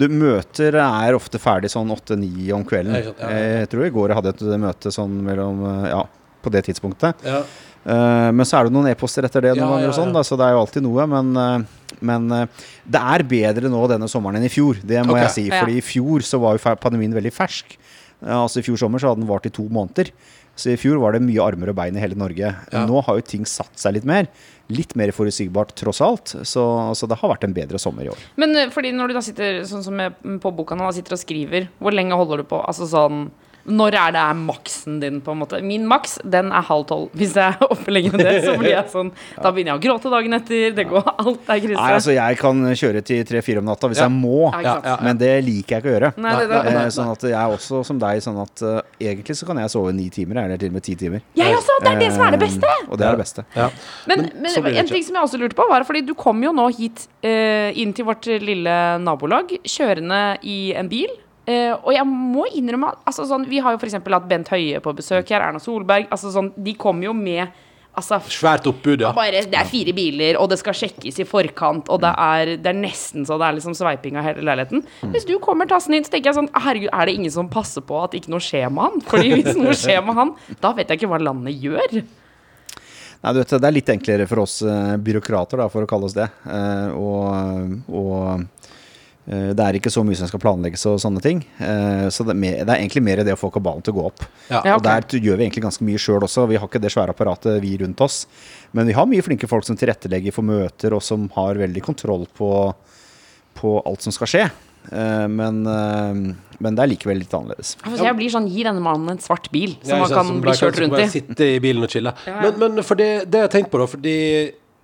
Du, 0.00 0.06
møter 0.12 0.76
er 0.80 1.16
ofte 1.16 1.40
ferdig 1.40 1.70
sånn 1.72 1.92
8-9 1.92 2.48
om 2.56 2.64
kvelden. 2.68 2.96
Jeg, 2.96 3.12
ja, 3.12 3.16
ja. 3.20 3.44
Jeg 3.60 3.70
tror 3.72 3.84
i 3.84 3.92
går 3.92 4.12
jeg 4.12 4.20
hadde 4.20 4.32
et 4.34 4.44
møte 4.64 4.92
sånn 4.92 5.20
mellom 5.24 5.64
eh, 5.68 5.88
Ja, 5.92 6.02
på 6.44 6.52
det 6.54 6.64
tidspunktet. 6.68 7.24
Ja. 7.26 7.42
Uh, 7.86 8.32
men 8.34 8.42
så 8.48 8.58
er 8.58 8.66
det 8.66 8.74
noen 8.74 8.88
e-poster 8.90 9.26
etter 9.28 9.44
det 9.44 9.52
noen 9.54 9.68
ganger, 9.68 9.84
ja, 9.84 9.90
og 9.92 9.94
sånn, 9.94 10.14
da, 10.14 10.24
så 10.26 10.34
det 10.38 10.46
er 10.48 10.56
jo 10.56 10.62
alltid 10.64 10.82
noe. 10.82 11.04
Men, 11.10 11.28
uh, 11.38 11.92
men 12.06 12.24
uh, 12.32 12.68
det 12.82 13.02
er 13.14 13.24
bedre 13.30 13.70
nå 13.70 13.82
denne 13.92 14.08
sommeren 14.10 14.40
enn 14.40 14.48
i 14.48 14.50
fjor, 14.50 14.80
det 14.82 15.04
må 15.06 15.14
okay. 15.14 15.26
jeg 15.26 15.34
si. 15.36 15.44
Ja. 15.50 15.60
Fordi 15.60 15.76
i 15.78 15.84
fjor 15.84 16.24
så 16.26 16.40
var 16.42 16.56
jo 16.56 16.74
pandemien 16.82 17.14
veldig 17.14 17.34
fersk. 17.34 17.76
Eh, 18.24 18.36
altså 18.36 18.60
I 18.60 18.66
fjor 18.66 18.80
sommer 18.80 19.02
så 19.02 19.12
hadde 19.12 19.22
den 19.22 19.30
vart 19.30 19.48
i 19.48 19.54
to 19.54 19.66
måneder. 19.72 20.12
Så 20.56 20.72
i 20.72 20.78
fjor 20.80 20.98
var 21.02 21.12
det 21.12 21.22
mye 21.24 21.44
armer 21.44 21.70
og 21.72 21.76
bein 21.76 21.96
i 21.98 22.02
hele 22.02 22.16
Norge. 22.18 22.50
Ja. 22.72 22.84
Nå 22.88 23.02
har 23.04 23.18
jo 23.18 23.24
ting 23.28 23.44
satt 23.48 23.76
seg 23.78 23.98
litt 23.98 24.06
mer. 24.08 24.28
Litt 24.72 24.96
mer 24.98 25.12
forutsigbart 25.14 25.74
tross 25.78 26.00
alt. 26.02 26.32
Så, 26.48 26.64
så 26.96 27.08
det 27.08 27.18
har 27.20 27.32
vært 27.34 27.44
en 27.46 27.56
bedre 27.56 27.80
sommer 27.82 28.08
i 28.08 28.12
år. 28.12 28.22
Men 28.40 28.56
eh, 28.56 28.70
fordi 28.72 28.94
når 28.96 29.12
du 29.12 29.18
da 29.18 29.24
sitter 29.24 29.60
sånn 29.68 29.84
som 29.84 30.00
jeg, 30.00 30.16
på 30.42 30.54
boka 30.56 30.78
nå, 30.78 30.88
sitter 30.96 31.18
og 31.18 31.22
skriver, 31.22 31.68
hvor 31.78 31.94
lenge 31.94 32.16
holder 32.16 32.42
du 32.42 32.48
på? 32.48 32.62
Altså 32.64 32.88
sånn 32.90 33.28
Når 33.66 33.96
er 33.98 34.14
det 34.14 34.22
er 34.22 34.38
maksen 34.38 34.98
din, 35.02 35.20
på 35.24 35.34
en 35.34 35.40
måte? 35.40 35.58
Min 35.66 35.86
maks, 35.90 36.16
den 36.22 36.52
er 36.54 36.64
halv 36.68 36.84
tolv. 36.86 37.08
Hvis 37.18 37.34
jeg 37.34 37.56
er 37.56 37.66
oppe 37.66 37.92
lenger 37.94 38.14
enn 38.14 38.22
det, 38.22 38.34
så 38.44 38.54
blir 38.60 38.72
jeg 38.72 38.90
sånn 38.92 39.10
Da 39.44 39.50
begynner 39.50 39.74
jeg 39.74 39.80
å 39.80 39.84
gråte 39.86 40.12
dagen 40.12 40.36
etter. 40.38 40.74
Det 40.76 40.86
går 40.90 41.08
Alt 41.16 41.50
er 41.50 41.62
krise. 41.64 41.78
Nei, 41.78 41.90
altså 41.96 42.14
Jeg 42.14 42.38
kan 42.40 42.62
kjøre 42.82 43.02
til 43.06 43.24
tre-fire 43.26 43.62
om 43.62 43.68
natta 43.70 43.90
hvis 43.90 44.02
Ja. 44.02 44.06
jeg 44.06 44.14
må. 44.14 44.50
Ja. 44.52 44.62
Ja, 44.66 44.76
ja. 44.84 44.96
Men 45.04 45.20
det 45.20 45.32
liker 45.46 45.76
jeg 45.76 45.82
ikke 45.82 45.90
å 45.90 45.94
gjøre. 45.96 46.12
Nei, 46.22 46.34
det, 46.40 46.46
det, 46.52 46.62
det, 46.76 46.84
sånn 46.94 47.10
at 47.12 47.26
jeg 47.26 47.36
er 47.40 47.56
også 47.56 47.82
som 47.86 48.00
deg, 48.02 48.22
sånn 48.24 48.40
at 48.42 48.64
uh, 48.66 48.78
egentlig 49.02 49.36
så 49.38 49.48
kan 49.48 49.60
jeg 49.62 49.72
sove 49.74 49.92
ni 49.96 50.08
timer, 50.14 50.42
eller 50.44 50.60
til 50.60 50.72
og 50.72 50.78
med 50.78 50.86
ti 50.86 50.96
timer. 50.98 51.24
Jeg 51.38 51.58
også! 51.58 51.78
Det 51.82 51.92
er 51.92 52.00
det 52.02 52.12
som 52.14 52.26
er 52.26 52.36
det 52.36 52.42
beste! 52.42 52.72
Eh, 52.72 52.88
og 52.88 53.00
det 53.00 53.08
er 53.08 53.18
det 53.18 53.22
beste. 53.24 53.46
Ja. 53.56 53.68
Men, 54.06 54.26
Men 54.26 54.46
men, 54.46 54.56
det 54.70 54.74
en 54.82 54.90
ting 54.90 55.06
som 55.06 55.18
jeg 55.18 55.28
også 55.28 55.42
lurte 55.42 55.58
på, 55.58 55.66
var 55.70 55.86
fordi 55.88 56.04
du 56.06 56.14
kom 56.18 56.42
jo 56.44 56.54
nå 56.56 56.68
hit 56.78 57.06
uh, 57.26 57.70
inn 57.74 57.94
til 57.96 58.08
vårt 58.08 58.28
lille 58.42 58.76
nabolag, 59.02 59.56
kjørende 59.66 60.24
i 60.46 60.60
en 60.78 60.90
bil. 60.92 61.12
Eh, 61.46 61.70
og 61.76 61.92
jeg 61.94 62.02
må 62.10 62.48
innrømme 62.58 62.88
altså, 63.06 63.22
sånn, 63.30 63.44
Vi 63.46 63.60
har 63.62 63.76
jo 63.76 63.78
f.eks. 63.78 64.00
hatt 64.02 64.26
Bent 64.26 64.50
Høie 64.50 64.80
på 64.82 64.94
besøk 64.98 65.30
her, 65.30 65.44
Erna 65.46 65.62
Solberg. 65.62 66.08
Altså, 66.10 66.32
sånn, 66.34 66.50
de 66.58 66.74
kommer 66.78 67.06
jo 67.06 67.14
med 67.14 67.46
altså, 67.96 68.18
Svært 68.32 68.66
oppbud, 68.66 69.04
ja. 69.04 69.12
bare, 69.16 69.44
Det 69.46 69.60
er 69.60 69.70
fire 69.70 69.94
biler, 69.96 70.40
og 70.40 70.50
det 70.50 70.58
skal 70.60 70.76
sjekkes 70.76 71.20
i 71.22 71.28
forkant, 71.28 71.86
og 71.92 72.02
det 72.02 72.12
er, 72.26 72.52
det 72.58 72.72
er 72.72 72.78
nesten 72.80 73.28
så 73.28 73.38
det 73.38 73.48
er 73.48 73.58
liksom 73.60 73.78
sveiping 73.78 74.18
av 74.18 74.26
hele 74.26 74.44
leiligheten. 74.46 74.82
Hvis 75.14 75.28
du 75.28 75.36
kommer 75.42 75.70
tassende 75.70 76.00
inn, 76.00 76.06
så 76.08 76.16
tenker 76.16 76.32
jeg 76.32 76.40
sånn 76.40 76.52
Herregud, 76.66 76.90
er 76.90 77.08
det 77.08 77.16
ingen 77.20 77.34
som 77.38 77.50
passer 77.52 77.84
på 77.86 78.02
at 78.02 78.18
ikke 78.18 78.34
noe 78.34 78.42
skjer 78.42 78.66
med 78.66 78.88
han? 78.88 79.02
Fordi 79.06 79.34
hvis 79.38 79.58
noe 79.60 79.76
skjer 79.84 80.02
med 80.06 80.18
han, 80.18 80.36
da 80.62 80.74
vet 80.76 80.90
jeg 80.90 81.02
ikke 81.02 81.12
hva 81.14 81.22
landet 81.22 81.62
gjør. 81.62 82.00
Nei, 83.22 83.32
du 83.32 83.40
vet, 83.40 83.54
Det 83.54 83.70
er 83.70 83.74
litt 83.74 83.90
enklere 83.90 84.26
for 84.28 84.42
oss 84.44 84.60
eh, 84.66 84.96
byråkrater, 85.02 85.62
da, 85.62 85.70
for 85.72 85.86
å 85.86 85.88
kalle 85.90 86.10
oss 86.10 86.16
det. 86.16 86.26
Uh, 86.42 86.90
og 86.98 87.94
og 87.96 88.74
det 89.26 89.62
er 89.64 89.74
ikke 89.78 89.90
så 89.90 90.04
mye 90.06 90.14
som 90.18 90.28
skal 90.30 90.40
planlegges 90.42 90.84
og 90.86 91.00
sånne 91.02 91.22
ting. 91.24 91.40
Eh, 91.58 92.06
så 92.14 92.22
det 92.26 92.34
er, 92.36 92.38
mer, 92.38 92.58
det 92.62 92.70
er 92.70 92.78
egentlig 92.78 93.02
mer 93.02 93.22
det 93.26 93.34
å 93.34 93.40
få 93.40 93.50
kabalen 93.54 93.82
til 93.82 93.94
å 93.94 93.98
gå 93.98 94.04
opp. 94.06 94.22
Ja. 94.50 94.60
Ja, 94.60 94.76
Og 94.76 94.84
der 94.86 95.02
gjør 95.18 95.40
vi 95.40 95.48
egentlig 95.48 95.64
ganske 95.66 95.86
mye 95.86 95.98
sjøl 95.98 96.22
også. 96.22 96.44
Vi 96.50 96.60
har 96.60 96.68
ikke 96.70 96.82
det 96.82 96.92
svære 96.94 97.14
apparatet 97.16 97.58
vi 97.64 97.72
rundt 97.82 98.02
oss. 98.06 98.20
Men 98.76 98.86
vi 98.86 98.94
har 98.94 99.08
mye 99.10 99.24
flinke 99.26 99.48
folk 99.50 99.66
som 99.66 99.78
tilrettelegger 99.78 100.34
for 100.36 100.46
møter, 100.46 100.94
og 100.94 101.02
som 101.02 101.26
har 101.34 101.58
veldig 101.58 101.82
kontroll 101.82 102.28
på, 102.38 102.50
på 103.58 103.74
alt 103.82 104.06
som 104.06 104.14
skal 104.14 104.30
skje. 104.30 104.44
Eh, 104.92 105.26
men, 105.32 105.58
eh, 105.66 106.22
men 106.62 106.78
det 106.78 106.84
er 106.84 106.92
likevel 106.94 107.18
litt 107.24 107.34
annerledes. 107.34 107.74
Jeg 107.82 108.16
blir 108.18 108.30
sånn, 108.30 108.46
Gi 108.52 108.62
denne 108.68 108.84
mannen 108.84 109.16
en 109.16 109.22
svart 109.22 109.50
bil 109.50 109.74
som 109.80 109.90
Ja, 109.96 110.04
han 110.04 110.14
kan 110.14 110.30
som 110.30 110.40
bli 110.44 110.54
kjørt 110.54 110.80
rundt 110.84 110.94
bare 110.94 111.08
i. 111.08 111.12
Sitte 111.16 111.50
i 111.56 111.58
bilen 111.62 111.82
og 111.82 111.90
chille. 111.90 112.14
Men, 112.30 112.54
men 112.62 112.86
for 112.86 112.98
det, 113.00 113.26
det 113.32 113.42
har 113.48 113.52
tenkt 113.52 113.72
på, 113.74 113.82
da, 113.82 113.90
fordi 113.90 114.16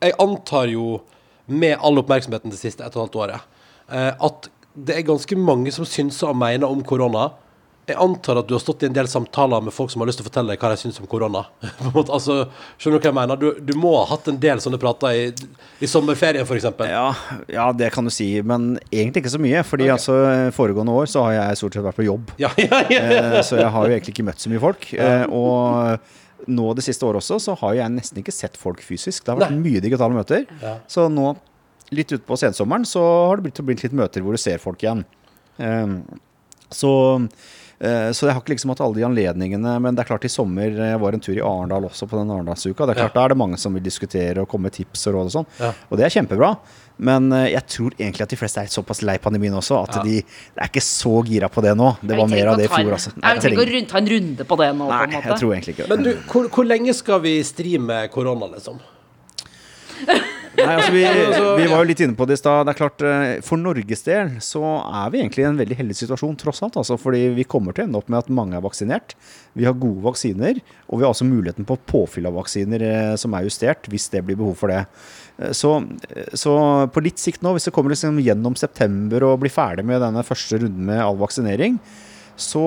jeg 0.03 0.19
antar 0.23 0.67
jo, 0.73 0.97
med 1.53 1.77
all 1.83 1.99
oppmerksomheten 2.01 2.53
det 2.53 2.59
siste 2.59 2.85
ett 2.87 2.95
og 2.97 3.03
et 3.03 3.05
halvt 3.05 3.17
året, 3.23 3.35
eh, 3.39 3.52
at 3.93 4.51
det 4.73 4.95
er 4.97 5.05
ganske 5.05 5.37
mange 5.37 5.73
som 5.75 5.85
syns 5.85 6.23
og 6.25 6.37
mener 6.39 6.71
om 6.71 6.81
korona. 6.87 7.31
Jeg 7.83 7.99
antar 7.99 8.39
at 8.39 8.47
du 8.47 8.55
har 8.55 8.61
stått 8.63 8.85
i 8.85 8.87
en 8.87 8.95
del 8.95 9.09
samtaler 9.11 9.65
med 9.67 9.75
folk 9.75 9.91
som 9.91 10.01
har 10.01 10.07
lyst 10.07 10.21
til 10.21 10.25
å 10.25 10.29
fortelle 10.29 10.55
deg 10.55 10.63
hva 10.63 10.69
de 10.71 10.79
syns 10.79 11.01
om 11.03 11.09
korona. 11.11 11.43
Altså, 12.15 12.45
skjønner 12.79 13.01
du 13.01 13.03
hva 13.03 13.11
jeg 13.11 13.17
mener? 13.17 13.41
Du, 13.41 13.59
du 13.59 13.73
må 13.79 13.97
ha 13.99 14.05
hatt 14.13 14.31
en 14.31 14.39
del 14.41 14.63
sånne 14.63 14.79
prater 14.81 15.19
i, 15.19 15.25
i 15.83 15.91
sommerferien, 15.91 16.47
f.eks. 16.47 16.69
Ja, 16.87 17.09
ja, 17.51 17.67
det 17.75 17.91
kan 17.95 18.07
du 18.07 18.13
si, 18.15 18.29
men 18.47 18.77
egentlig 18.87 19.25
ikke 19.25 19.35
så 19.35 19.43
mye. 19.43 19.65
Fordi 19.67 19.89
okay. 19.89 19.97
altså, 19.97 20.17
foregående 20.55 20.95
år 20.95 21.11
så 21.11 21.27
har 21.27 21.37
jeg 21.41 21.61
stort 21.65 21.79
sett 21.79 21.87
vært 21.91 21.99
på 21.99 22.07
jobb. 22.07 22.35
Ja, 22.43 22.53
ja. 22.59 22.83
Eh, 22.97 23.39
så 23.47 23.59
jeg 23.59 23.71
har 23.75 23.87
jo 23.87 23.95
egentlig 23.95 24.15
ikke 24.15 24.29
møtt 24.31 24.43
så 24.43 24.51
mye 24.51 24.63
folk. 24.63 24.87
Eh, 24.95 25.25
og 25.35 26.49
nå 26.51 26.73
det 26.79 26.87
siste 26.87 27.07
året 27.07 27.23
også, 27.23 27.39
så 27.43 27.59
har 27.61 27.77
jeg 27.81 27.97
nesten 27.99 28.23
ikke 28.23 28.35
sett 28.35 28.59
folk 28.59 28.83
fysisk. 28.83 29.25
Det 29.25 29.35
har 29.35 29.43
vært 29.43 29.59
mye 29.59 29.83
digitale 29.83 30.15
møter. 30.15 30.47
Ja. 30.63 30.79
Så 30.91 31.11
nå, 31.11 31.33
litt 31.93 32.13
utpå 32.17 32.39
sensommeren, 32.41 32.87
så 32.89 33.03
har 33.29 33.41
det 33.41 33.49
blitt, 33.49 33.63
blitt 33.69 33.87
litt 33.87 33.97
møter 33.97 34.25
hvor 34.25 34.37
du 34.37 34.41
ser 34.41 34.63
folk 34.63 34.83
igjen. 34.83 35.05
Eh, 35.63 35.99
så 36.73 36.93
Eh, 37.83 38.11
Så 38.15 38.29
jeg 38.29 38.37
har 38.37 38.43
ikke 38.43 38.55
liksom 38.55 38.71
hatt 38.73 38.83
alle 38.85 38.95
de 39.01 39.05
anledningene. 39.07 39.75
Men 39.83 39.97
det 39.97 40.05
er 40.05 40.11
klart 40.13 40.27
i 40.29 40.31
sommer 40.31 40.71
Jeg 40.71 41.01
var 41.03 41.17
en 41.17 41.23
tur 41.25 41.35
i 41.35 41.43
Arendal 41.43 41.89
også 41.89 42.07
på 42.07 42.21
den 42.21 42.31
Arendalsuka. 42.31 42.87
Det 42.87 42.95
er 42.95 43.01
klart 43.03 43.17
Da 43.19 43.25
er 43.27 43.35
det 43.35 43.41
mange 43.41 43.59
som 43.59 43.75
vil 43.75 43.83
diskutere 43.83 44.45
og 44.45 44.49
komme 44.51 44.69
med 44.71 44.77
tips 44.77 45.09
og 45.11 45.17
råd 45.17 45.31
og 45.31 45.35
sånn. 45.37 45.49
Ja. 45.59 45.73
Og 45.91 45.99
det 45.99 46.07
er 46.07 46.15
kjempebra. 46.15 46.53
Men 47.03 47.33
eh, 47.35 47.49
jeg 47.57 47.67
tror 47.75 47.97
egentlig 47.99 48.27
at 48.29 48.35
de 48.35 48.39
fleste 48.39 48.63
er 48.63 48.71
såpass 48.71 49.03
lei 49.03 49.17
pandemien 49.23 49.57
også 49.59 49.81
at 49.83 49.99
de, 50.07 50.21
de 50.23 50.63
er 50.63 50.71
ikke 50.71 50.85
så 50.85 51.17
gira 51.27 51.51
på 51.51 51.65
det 51.65 51.75
nå. 51.79 51.91
Det 52.03 52.19
var 52.19 52.31
mer 52.31 52.53
av 52.53 52.61
det 52.61 52.69
i 52.69 52.73
fjor, 52.73 52.93
altså. 52.95 53.15
Nei, 53.19 53.35
vi 53.35 53.45
trenger 53.49 53.73
ikke 53.73 53.89
å 53.89 53.93
ta 53.97 54.03
en 54.03 54.11
runde 54.15 54.47
på 54.53 54.61
det 54.63 54.71
nå, 54.79 54.87
på 54.93 55.01
en 55.03 55.17
måte. 55.17 55.33
jeg 55.33 55.41
tror 55.43 55.55
egentlig 55.57 55.75
ikke 55.77 55.89
det. 55.89 55.97
Men 55.97 56.07
du, 56.07 56.13
hvor, 56.31 56.49
hvor 56.55 56.69
lenge 56.69 56.95
skal 56.95 57.25
vi 57.25 57.35
stri 57.47 57.75
med 57.83 58.13
korona, 58.15 58.53
liksom? 58.55 58.79
Nei, 60.53 60.75
altså 60.77 60.93
vi, 60.93 61.03
vi 61.63 61.69
var 61.71 61.81
jo 61.81 61.87
litt 61.89 62.01
inne 62.05 62.17
på 62.19 62.27
det 62.29 62.37
i 62.37 62.41
stad. 62.41 62.67
Det 62.69 62.75
er 62.75 62.79
klart, 62.79 63.03
eh, 63.09 63.39
For 63.47 63.57
Norges 63.61 64.05
del 64.05 64.35
så 64.45 64.61
er 64.85 65.09
vi 65.15 65.23
egentlig 65.23 65.47
i 65.47 65.49
en 65.49 65.57
veldig 65.61 65.79
heldig 65.79 65.97
situasjon, 65.97 66.37
tross 66.43 66.61
alt. 66.67 66.77
Altså, 66.81 66.99
fordi 67.01 67.23
vi 67.39 67.47
kommer 67.49 67.73
til 67.73 67.87
å 67.87 67.89
ende 67.89 68.03
opp 68.03 68.13
med 68.13 68.21
at 68.21 68.29
mange 68.37 68.59
er 68.59 68.65
vaksinert. 68.65 69.15
Vi 69.57 69.65
har 69.65 69.79
gode 69.81 70.05
vaksiner, 70.05 70.61
og 70.89 71.01
vi 71.01 71.07
har 71.07 71.15
også 71.15 71.29
muligheten 71.29 71.67
på 71.69 71.79
påfyll 71.89 72.29
av 72.29 72.37
vaksiner 72.37 72.85
eh, 72.85 73.15
som 73.21 73.33
er 73.39 73.49
justert, 73.49 73.89
hvis 73.89 74.11
det 74.13 74.25
blir 74.29 74.37
behov 74.43 74.59
for 74.61 74.75
det. 74.75 74.85
Eh, 75.41 75.57
Så, 75.57 75.73
så 76.37 76.55
på 76.93 77.07
litt 77.09 77.19
sikt 77.23 77.41
nå, 77.43 77.57
hvis 77.57 77.71
det 77.71 77.75
kommer 77.75 77.97
liksom 77.97 78.21
gjennom 78.21 78.55
september 78.61 79.25
og 79.31 79.41
blir 79.43 79.53
ferdig 79.53 79.89
med 79.89 80.05
denne 80.05 80.23
første 80.27 80.61
runden 80.61 80.85
med 80.93 81.01
all 81.01 81.17
vaksinering, 81.21 81.81
så, 82.37 82.63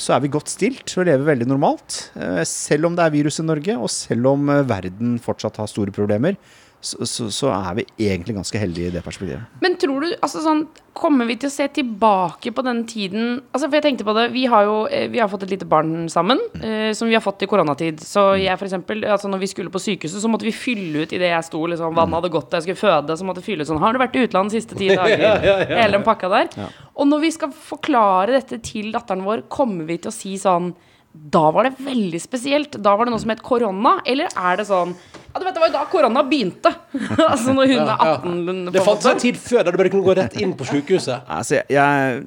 så 0.00 0.12
er 0.16 0.20
vi 0.24 0.32
godt 0.32 0.50
stilt 0.52 0.92
og 1.00 1.06
lever 1.08 1.24
veldig 1.24 1.46
normalt. 1.48 2.02
Selv 2.46 2.88
om 2.88 2.96
det 2.96 3.04
er 3.06 3.14
virus 3.14 3.40
i 3.40 3.46
Norge, 3.46 3.76
og 3.80 3.88
selv 3.90 4.28
om 4.34 4.50
verden 4.68 5.16
fortsatt 5.24 5.56
har 5.60 5.70
store 5.72 5.92
problemer, 5.94 6.36
så, 6.84 7.06
så, 7.08 7.26
så 7.32 7.50
er 7.54 7.78
vi 7.78 7.84
egentlig 8.06 8.36
ganske 8.36 8.60
heldige 8.60 8.90
i 8.90 8.94
det 8.94 9.02
perspektivet. 9.04 9.44
Men 9.64 9.76
tror 9.80 10.04
du, 10.04 10.14
altså 10.20 10.42
sånn 10.44 10.66
Kommer 10.94 11.26
vi 11.26 11.34
til 11.42 11.48
å 11.50 11.50
se 11.50 11.64
tilbake 11.74 12.52
på 12.54 12.62
den 12.62 12.84
tiden 12.86 13.40
Altså 13.50 13.66
for 13.66 13.74
jeg 13.80 13.82
tenkte 13.82 14.04
på 14.06 14.12
det 14.14 14.28
Vi 14.30 14.44
har 14.46 14.62
jo 14.68 14.76
eh, 14.86 15.08
Vi 15.10 15.18
har 15.18 15.26
fått 15.32 15.42
et 15.42 15.50
lite 15.56 15.66
barn 15.66 16.04
sammen 16.12 16.38
eh, 16.60 16.92
Som 16.94 17.10
vi 17.10 17.16
har 17.16 17.24
fått 17.24 17.42
i 17.42 17.48
koronatid 17.50 17.98
Så 18.04 18.28
jeg 18.38 18.54
for 18.60 18.68
eksempel 18.68 19.02
Altså 19.08 19.26
når 19.32 19.42
vi 19.42 19.48
skulle 19.50 19.72
på 19.74 19.82
sykehuset 19.82 20.22
Så 20.22 20.30
måtte 20.30 20.46
vi 20.46 20.54
fylle 20.54 21.02
ut 21.02 21.16
I 21.16 21.18
det 21.18 21.32
jeg 21.32 21.48
sto 21.48 21.64
liksom 21.66 21.98
Vannet 21.98 22.20
hadde 22.20 22.30
gått 22.36 22.46
da 22.52 22.60
jeg 22.60 22.68
skulle 22.68 22.82
føde 22.84 23.18
Så 23.18 23.26
måtte 23.26 23.42
vi 23.42 23.48
fylle 23.50 23.66
ut 23.66 23.72
sånn 23.72 23.82
Har 23.82 23.96
du 23.96 24.02
vært 24.04 24.14
i 24.14 24.22
utlandet 24.28 24.54
de 24.54 24.60
siste 24.62 24.78
ti 24.78 24.92
dager? 25.00 25.66
Hele 25.72 25.96
den 25.96 26.06
pakka 26.06 26.30
der 26.30 26.70
Og 26.94 27.10
når 27.10 27.26
vi 27.26 27.34
skal 27.40 27.58
forklare 27.74 28.38
dette 28.38 28.60
til 28.62 28.94
datteren 28.94 29.26
vår 29.26 29.48
Kommer 29.50 29.90
vi 29.90 29.98
til 29.98 30.12
å 30.12 30.14
si 30.14 30.36
sånn 30.38 30.76
da 31.14 31.44
var 31.54 31.68
det 31.68 31.76
veldig 31.78 32.18
spesielt. 32.18 32.74
Da 32.82 32.96
var 32.98 33.06
det 33.06 33.12
noe 33.14 33.22
som 33.22 33.30
het 33.30 33.42
korona. 33.46 34.00
Eller 34.02 34.32
er 34.34 34.56
det 34.58 34.64
sånn 34.66 34.96
Ja, 35.34 35.40
du 35.40 35.46
vet, 35.48 35.56
det 35.56 35.62
var 35.64 35.70
jo 35.70 35.74
da 35.74 35.80
korona 35.90 36.20
begynte. 36.22 36.70
altså 37.32 37.52
når 37.56 37.72
hun 37.72 37.80
er 37.80 38.02
18. 38.04 38.34
på 38.68 38.74
Det 38.74 38.78
en 38.78 38.86
fantes 38.86 39.08
en 39.10 39.22
tid 39.24 39.38
før 39.42 39.64
der 39.66 39.74
du 39.74 39.80
bare 39.80 39.90
kunne 39.90 40.06
gå 40.06 40.14
rett 40.14 40.36
inn 40.38 40.52
på 40.54 40.68
sykehuset. 40.68 41.24
Altså, 41.34 41.56
jeg, 41.58 41.74
jeg, 41.74 42.20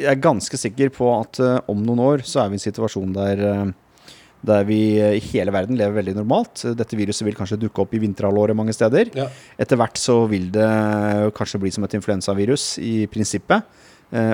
jeg 0.00 0.08
er 0.10 0.18
ganske 0.24 0.58
sikker 0.58 0.90
på 0.96 1.12
at 1.14 1.38
uh, 1.38 1.60
om 1.70 1.84
noen 1.86 2.02
år 2.02 2.24
så 2.26 2.42
er 2.42 2.50
vi 2.50 2.58
i 2.58 2.60
en 2.60 2.64
situasjon 2.64 3.14
der 3.14 3.44
uh, 3.46 3.62
der 4.40 4.64
vi 4.64 4.80
eh, 4.96 5.18
i 5.18 5.22
hele 5.34 5.52
verden 5.52 5.76
lever 5.76 5.98
veldig 5.98 6.14
normalt. 6.16 6.62
Dette 6.72 6.96
viruset 6.96 7.26
vil 7.26 7.36
kanskje 7.36 7.58
dukke 7.60 7.82
opp 7.84 7.92
i 7.92 8.00
vinterhalvåret 8.00 8.56
mange 8.56 8.72
steder. 8.72 9.12
Ja. 9.12 9.26
Etter 9.60 9.76
hvert 9.76 10.00
så 10.00 10.22
vil 10.30 10.46
det 10.54 10.68
kanskje 11.36 11.60
bli 11.60 11.70
som 11.74 11.84
et 11.84 11.96
influensavirus 11.98 12.64
i 12.80 13.04
prinsippet. 13.12 13.68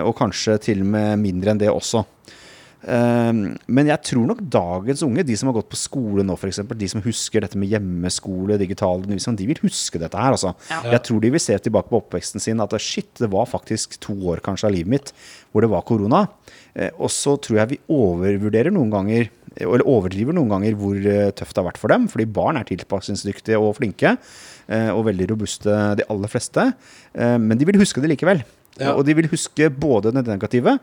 Og 0.06 0.14
kanskje 0.16 0.54
til 0.62 0.84
og 0.84 0.92
med 0.94 1.18
mindre 1.24 1.50
enn 1.52 1.58
det 1.58 1.72
også. 1.74 2.04
Um, 2.84 3.56
men 3.72 3.88
jeg 3.88 3.98
tror 4.04 4.26
nok 4.28 4.42
dagens 4.52 5.02
unge, 5.02 5.24
de 5.26 5.36
som 5.38 5.48
har 5.50 5.56
gått 5.56 5.70
på 5.72 5.78
skole 5.80 6.22
nå 6.26 6.36
f.eks., 6.36 6.60
de 6.76 6.88
som 6.92 7.02
husker 7.02 7.42
dette 7.42 7.58
med 7.58 7.72
hjemmeskole, 7.72 8.58
digital 8.60 9.00
undervisning, 9.00 9.38
de 9.40 9.48
vil 9.48 9.62
huske 9.64 10.00
dette 10.02 10.20
her. 10.20 10.36
Altså. 10.36 10.52
Jeg 10.86 11.02
tror 11.08 11.24
de 11.24 11.32
vil 11.34 11.42
se 11.42 11.56
tilbake 11.64 11.90
på 11.90 12.00
oppveksten 12.02 12.42
sin 12.42 12.62
at 12.62 12.76
shit, 12.82 13.10
det 13.18 13.30
var 13.32 13.48
faktisk 13.50 13.98
to 14.04 14.14
år 14.30 14.44
kanskje 14.44 14.68
av 14.68 14.76
livet 14.76 14.92
mitt 14.92 15.14
hvor 15.50 15.64
det 15.64 15.72
var 15.72 15.86
korona. 15.88 16.26
Eh, 16.76 16.92
og 17.00 17.10
så 17.12 17.34
tror 17.40 17.62
jeg 17.62 17.72
vi 17.72 17.82
overvurderer 17.96 18.74
noen 18.74 18.92
ganger, 18.92 19.30
eller 19.56 19.86
overdriver 19.88 20.36
noen 20.36 20.52
ganger, 20.52 20.76
hvor 20.78 20.98
eh, 21.00 21.32
tøft 21.34 21.56
det 21.56 21.62
har 21.62 21.70
vært 21.70 21.80
for 21.80 21.92
dem. 21.92 22.06
Fordi 22.12 22.28
barn 22.28 22.60
er 22.60 22.68
tilpasningsdyktige 22.68 23.60
og 23.60 23.78
flinke, 23.80 24.16
eh, 24.68 24.90
og 24.92 25.06
veldig 25.08 25.30
robuste, 25.32 25.78
de 25.98 26.06
aller 26.12 26.32
fleste. 26.32 26.68
Eh, 27.16 27.38
men 27.40 27.58
de 27.58 27.68
vil 27.68 27.80
huske 27.80 28.04
det 28.04 28.12
likevel. 28.12 28.44
Ja. 28.80 28.94
Og 28.94 29.04
de 29.08 29.14
vil 29.16 29.28
huske 29.30 29.68
både 29.72 30.12
det 30.14 30.26
negative, 30.26 30.76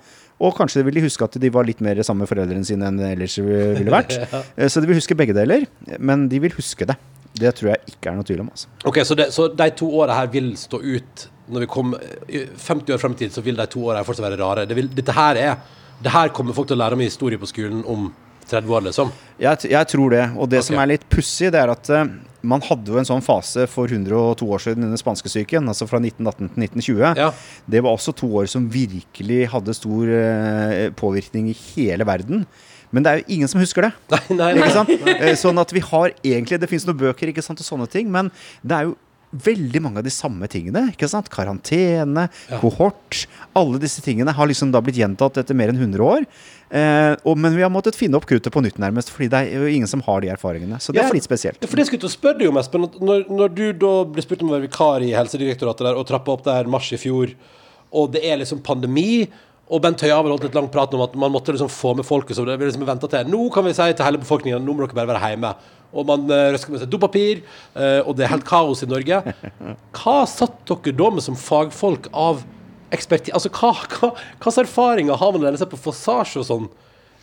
og 0.43 0.55
kanskje 0.57 0.83
vil 0.87 0.97
de 0.97 1.05
huske 1.05 1.25
at 1.25 1.37
de 1.39 1.51
var 1.53 1.67
litt 1.67 1.81
mer 1.83 1.99
sammen 2.01 2.25
med 2.25 2.31
foreldrene 2.31 2.65
sine 2.67 2.89
enn 2.89 2.97
det 2.99 3.11
ellers 3.15 3.37
ville 3.39 3.93
vært. 3.93 4.15
ja. 4.33 4.69
Så 4.69 4.81
de 4.81 4.89
vil 4.89 4.97
huske 4.97 5.17
begge 5.17 5.35
deler, 5.37 5.67
men 5.99 6.27
de 6.31 6.41
vil 6.43 6.55
huske 6.57 6.87
det. 6.89 6.97
Det 7.33 7.49
tror 7.57 7.71
jeg 7.71 7.95
ikke 7.95 8.11
er 8.11 8.17
noe 8.17 8.27
tvil 8.27 8.43
om. 8.43 8.49
Altså. 8.53 8.69
Ok, 8.89 8.99
så, 9.07 9.17
det, 9.17 9.29
så 9.33 9.47
de 9.49 9.69
to 9.77 9.87
åra 9.97 10.19
her 10.19 10.27
vil 10.33 10.51
stå 10.59 10.77
ut 10.83 11.29
Når 11.49 11.63
vi 11.65 11.67
kommer 11.67 12.03
50 12.29 12.93
år 12.93 12.99
frem 13.01 13.15
i 13.17 13.23
tid, 13.23 13.33
så 13.33 13.41
vil 13.43 13.57
de 13.57 13.65
to 13.67 13.81
åra 13.87 13.99
her 13.99 14.05
fortsatt 14.07 14.27
være 14.27 14.37
rare. 14.39 14.67
Det 14.69 14.77
vil, 14.77 14.91
dette 14.93 15.15
her 15.17 15.39
er 15.41 15.55
Det 16.03 16.13
her 16.13 16.29
kommer 16.35 16.55
folk 16.55 16.69
til 16.69 16.77
å 16.77 16.83
lære 16.83 16.95
om 16.95 17.01
i 17.01 17.09
historie 17.09 17.41
på 17.41 17.49
skolen 17.49 17.81
om 17.89 18.05
30 18.49 18.75
år, 18.75 18.85
liksom. 18.89 19.11
Jeg, 19.41 19.69
jeg 19.71 19.89
tror 19.91 20.13
det. 20.13 20.23
Og 20.37 20.49
det 20.51 20.61
okay. 20.61 20.67
som 20.69 20.81
er 20.81 20.91
litt 20.93 21.07
pussig, 21.11 21.51
det 21.53 21.61
er 21.61 21.71
at 21.73 21.89
uh, 21.93 22.03
man 22.43 22.63
hadde 22.65 22.91
jo 22.91 22.99
en 22.99 23.07
sånn 23.07 23.23
fase 23.23 23.65
for 23.71 23.91
102 23.91 24.47
år 24.47 24.63
siden 24.65 24.87
under 24.87 24.99
spanskesyken, 24.99 25.69
altså 25.71 25.87
fra 25.89 26.01
1918 26.01 26.51
til 26.53 26.67
1920. 26.67 27.23
Ja. 27.23 27.31
Det 27.75 27.83
var 27.85 27.95
også 27.95 28.15
to 28.19 28.29
år 28.41 28.51
som 28.51 28.67
virkelig 28.71 29.47
hadde 29.53 29.77
stor 29.77 30.11
uh, 30.11 30.91
påvirkning 30.99 31.49
i 31.53 31.57
hele 31.73 32.07
verden. 32.07 32.45
Men 32.93 33.05
det 33.05 33.11
er 33.11 33.21
jo 33.21 33.37
ingen 33.37 33.49
som 33.49 33.63
husker 33.63 33.87
det. 33.87 33.93
Nei, 34.13 34.21
nei, 34.37 34.51
nei. 34.59 35.15
Eh, 35.15 35.33
Sånn 35.39 35.57
at 35.57 35.71
vi 35.73 35.81
har 35.81 36.11
egentlig 36.21 36.59
Det 36.61 36.69
fins 36.69 36.85
noen 36.85 36.99
bøker 36.99 37.31
ikke 37.31 37.41
sant, 37.41 37.63
og 37.63 37.65
sånne 37.65 37.89
ting, 37.89 38.11
men 38.13 38.29
det 38.61 38.77
er 38.77 38.91
jo 38.91 38.99
veldig 39.33 39.81
mange 39.81 39.97
av 39.97 40.05
de 40.05 40.13
samme 40.13 40.45
tingene. 40.51 40.91
ikke 40.91 41.09
sant? 41.09 41.29
Karantene, 41.33 42.27
kohort. 42.61 43.23
Alle 43.57 43.79
disse 43.81 44.03
tingene 44.05 44.35
har 44.35 44.49
liksom 44.49 44.69
da 44.73 44.81
blitt 44.83 44.99
gjentatt 44.99 45.39
etter 45.41 45.57
mer 45.57 45.73
enn 45.73 45.81
100 45.81 46.05
år. 46.05 46.27
Eh, 46.73 47.13
og, 47.21 47.37
men 47.37 47.53
vi 47.53 47.61
har 47.61 47.69
måttet 47.69 47.97
finne 47.97 48.17
opp 48.17 48.25
kruttet 48.29 48.53
på 48.53 48.63
nytt, 48.65 48.79
nærmest, 48.81 49.11
fordi 49.13 49.29
det 49.29 49.41
er 49.45 49.61
jo 49.61 49.69
ingen 49.69 49.89
som 49.89 50.01
har 50.07 50.23
de 50.23 50.31
erfaringene. 50.33 50.79
Så 50.81 50.95
det 50.95 51.03
Ja, 51.03 51.07
er 51.11 51.17
litt 51.19 51.27
spesielt. 51.27 51.61
For 51.61 51.77
det 51.77 51.85
skulle 51.85 52.01
jeg 52.01 52.15
spørre 52.15 52.39
deg 52.41 52.49
om, 52.49 52.57
Espen. 52.57 52.87
Når, 52.97 53.25
når 53.29 53.53
du 53.53 53.65
da 53.85 53.93
blir 54.09 54.25
spurt 54.25 54.41
om 54.41 54.49
å 54.49 54.57
være 54.57 54.67
vikar 54.67 55.05
i 55.05 55.13
Helsedirektoratet 55.13 55.85
der, 55.85 55.99
og 55.99 56.07
trappa 56.09 56.33
opp 56.33 56.45
der 56.47 56.69
mars 56.71 56.89
i 56.95 57.01
fjor, 57.01 57.35
og 57.93 58.13
det 58.15 58.23
er 58.25 58.41
liksom 58.41 58.63
pandemi 58.65 59.27
og 59.73 59.79
Bent 59.83 60.01
Høie 60.03 60.11
har 60.11 60.23
vel 60.25 60.33
holdt 60.35 60.49
et 60.49 60.57
langt 60.57 60.73
prat 60.73 60.91
om 60.93 61.01
at 61.05 61.13
man 61.17 61.31
måtte 61.33 61.53
liksom 61.55 61.69
få 61.71 61.93
med 61.97 62.05
folket. 62.05 62.35
Så 62.37 62.43
det 62.45 62.57
vi 62.59 62.67
liksom 62.67 62.83
ventet 62.87 63.13
til 63.13 63.29
Nå 63.31 63.45
kan 63.53 63.65
vi 63.65 63.71
si 63.73 63.85
til 63.95 64.05
hele 64.05 64.19
befolkningen 64.21 64.61
nå 64.65 64.75
må 64.75 64.83
dere 64.83 64.97
bare 64.97 65.13
være 65.13 65.31
hjemme. 65.33 65.53
Og 65.93 66.07
man 66.09 66.25
uh, 66.29 66.49
røsker 66.53 66.73
med 66.73 66.81
seg 66.81 66.89
dopapir, 66.89 67.43
eh, 67.77 67.99
og 68.01 68.15
det 68.17 68.25
er 68.25 68.31
helt 68.31 68.47
kaos 68.49 68.81
i 68.81 68.89
Norge. 68.89 69.19
Hva 69.99 70.15
satt 70.29 70.63
dere 70.65 70.95
da 70.97 71.09
med 71.13 71.25
som 71.25 71.37
fagfolk 71.37 72.09
av 72.17 72.41
eksperti... 72.95 73.33
Altså, 73.35 73.51
hva, 73.53 73.73
hva, 73.97 74.13
hva 74.43 74.55
erfaringer 74.63 75.19
har 75.19 75.33
man 75.33 75.43
når 75.43 75.55
man 75.55 75.61
ser 75.61 75.71
på 75.71 75.81
Forsage 75.81 76.41
og 76.41 76.47
sånn? 76.49 76.71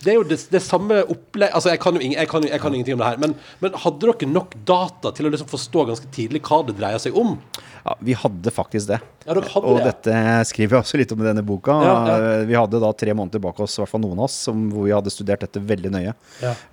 Det 0.01 0.15
er 0.15 0.17
jo 0.17 0.25
det, 0.25 0.39
det 0.49 0.63
samme 0.65 1.03
opplegg 1.13 1.53
Altså, 1.53 1.73
jeg 1.75 1.81
kan 1.83 1.97
jo 1.97 2.05
ing, 2.05 2.15
jeg 2.17 2.29
kan, 2.31 2.45
jeg 2.49 2.61
kan 2.63 2.77
ingenting 2.77 2.97
om 2.97 3.03
det 3.03 3.11
her, 3.11 3.19
men, 3.21 3.35
men 3.61 3.75
hadde 3.83 4.01
dere 4.07 4.29
nok 4.31 4.55
data 4.69 5.13
til 5.17 5.29
å 5.29 5.33
liksom 5.35 5.51
forstå 5.51 5.85
ganske 5.91 6.13
tidlig 6.15 6.41
hva 6.47 6.63
det 6.67 6.77
dreier 6.79 7.03
seg 7.03 7.17
om? 7.21 7.35
Ja, 7.81 7.95
vi 8.05 8.15
hadde 8.17 8.53
faktisk 8.53 8.91
det. 8.91 8.99
Ja, 9.25 9.35
dere 9.37 9.49
hadde 9.49 9.73
og 9.73 9.81
det. 9.81 9.91
dette 9.91 10.15
skriver 10.51 10.77
jeg 10.77 10.85
også 10.85 11.01
litt 11.01 11.13
om 11.15 11.23
i 11.23 11.27
denne 11.29 11.45
boka. 11.47 11.77
Ja, 11.85 11.95
ja. 12.09 12.29
Vi 12.49 12.57
hadde 12.57 12.81
da 12.83 12.91
tre 12.97 13.15
måneder 13.17 13.43
bak 13.45 13.61
oss, 13.65 13.79
i 13.79 13.83
hvert 13.83 13.93
fall 13.93 14.03
noen 14.05 14.21
av 14.21 14.29
oss, 14.29 14.37
som, 14.49 14.67
hvor 14.73 14.89
vi 14.89 14.95
hadde 14.95 15.13
studert 15.13 15.45
dette 15.45 15.63
veldig 15.65 15.93
nøye. 15.97 16.15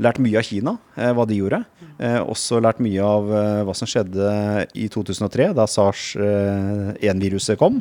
Lært 0.04 0.20
mye 0.24 0.40
av 0.40 0.48
Kina, 0.48 0.76
eh, 1.00 1.12
hva 1.16 1.28
de 1.28 1.40
gjorde. 1.40 1.62
Eh, 1.98 2.20
også 2.24 2.60
lært 2.64 2.84
mye 2.84 3.08
av 3.08 3.32
eh, 3.40 3.64
hva 3.68 3.76
som 3.78 3.90
skjedde 3.90 4.32
i 4.76 4.88
2003, 4.92 5.52
da 5.58 5.68
SARS-1-viruset 5.72 7.60
kom. 7.60 7.80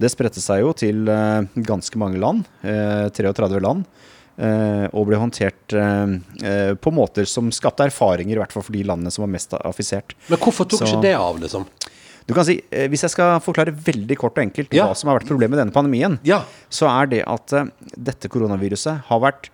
Det 0.00 0.10
spredte 0.10 0.40
seg 0.42 0.60
jo 0.64 0.72
til 0.74 1.08
eh, 1.08 1.42
ganske 1.62 1.96
mange 2.00 2.18
land, 2.18 2.44
eh, 2.66 3.08
33 3.14 3.60
land. 3.62 3.84
eh, 4.36 4.88
og 4.90 5.06
ble 5.06 5.14
håndtert 5.20 5.74
eh, 5.78 6.14
eh, 6.42 6.74
på 6.74 6.90
måter 6.90 7.24
som 7.30 7.52
skapte 7.54 7.84
erfaringer, 7.86 8.34
i 8.34 8.40
hvert 8.42 8.50
fall 8.50 8.64
for 8.66 8.74
de 8.74 8.82
landene 8.82 9.12
som 9.14 9.22
var 9.22 9.30
mest 9.30 9.54
affisert. 9.60 10.16
Men 10.28 10.38
hvorfor 10.42 10.66
tok 10.66 10.80
Så- 10.82 10.88
ikke 10.90 11.02
det 11.02 11.14
av, 11.14 11.38
liksom? 11.38 11.66
Du 12.26 12.32
kan 12.34 12.44
si, 12.44 12.60
eh, 12.72 12.88
Hvis 12.88 13.02
jeg 13.02 13.10
skal 13.10 13.38
forklare 13.38 13.70
veldig 13.70 14.16
kort 14.18 14.36
og 14.38 14.42
enkelt 14.44 14.72
Ja. 14.74 14.88
hva 14.88 14.96
som 14.96 15.08
har 15.10 15.20
vært 15.20 15.28
problemet 15.28 15.50
med 15.50 15.58
denne 15.60 15.72
pandemien, 15.72 16.18
Ja. 16.24 16.42
så 16.68 16.88
er 16.90 17.06
det 17.06 17.22
at 17.28 17.52
eh, 17.52 17.66
dette 17.96 18.28
koronaviruset 18.28 19.04
har 19.04 19.20
vært 19.20 19.50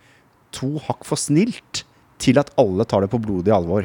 to 0.53 0.79
hakk 0.79 1.05
for 1.05 1.17
snilt 1.17 1.85
til 2.19 2.39
at 2.39 2.51
alle 2.57 2.85
tar 2.87 3.03
det 3.03 3.11
på 3.11 3.21
blodig 3.21 3.53
alvor. 3.53 3.85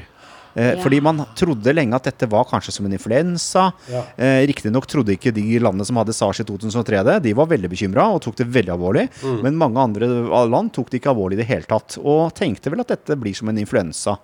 Eh, 0.55 0.73
Ja. 0.75 0.81
Fordi 0.81 1.01
man 1.03 1.25
trodde 1.35 1.73
lenge 1.75 1.95
at 1.95 2.03
dette 2.07 2.29
var 2.31 2.45
kanskje 2.47 2.71
som 2.71 2.85
en 2.85 2.93
influensa. 2.95 3.73
Ja. 3.91 4.03
Eh, 4.17 4.47
Riktignok 4.47 4.87
trodde 4.87 5.11
ikke 5.15 5.33
de 5.35 5.59
landene 5.59 5.85
som 5.85 5.97
hadde 5.99 6.13
SARS 6.15 6.39
i 6.39 6.45
2003 6.47 7.03
det. 7.03 7.17
De 7.23 7.33
var 7.33 7.47
veldig 7.51 7.69
bekymra 7.69 8.07
og 8.15 8.21
tok 8.23 8.35
det 8.39 8.47
veldig 8.47 8.71
alvorlig. 8.71 9.09
Mm. 9.21 9.41
Men 9.43 9.57
mange 9.59 9.77
andre 9.83 10.07
land 10.47 10.71
tok 10.73 10.89
det 10.89 11.01
ikke 11.01 11.11
alvorlig 11.13 11.33
i 11.39 11.43
det 11.43 11.49
hele 11.51 11.67
tatt. 11.67 11.97
Og 12.01 12.33
tenkte 12.33 12.71
vel 12.71 12.79
at 12.85 12.87
dette 12.95 13.19
blir 13.19 13.35
som 13.35 13.49
en 13.51 13.57
influensa. 13.59 14.17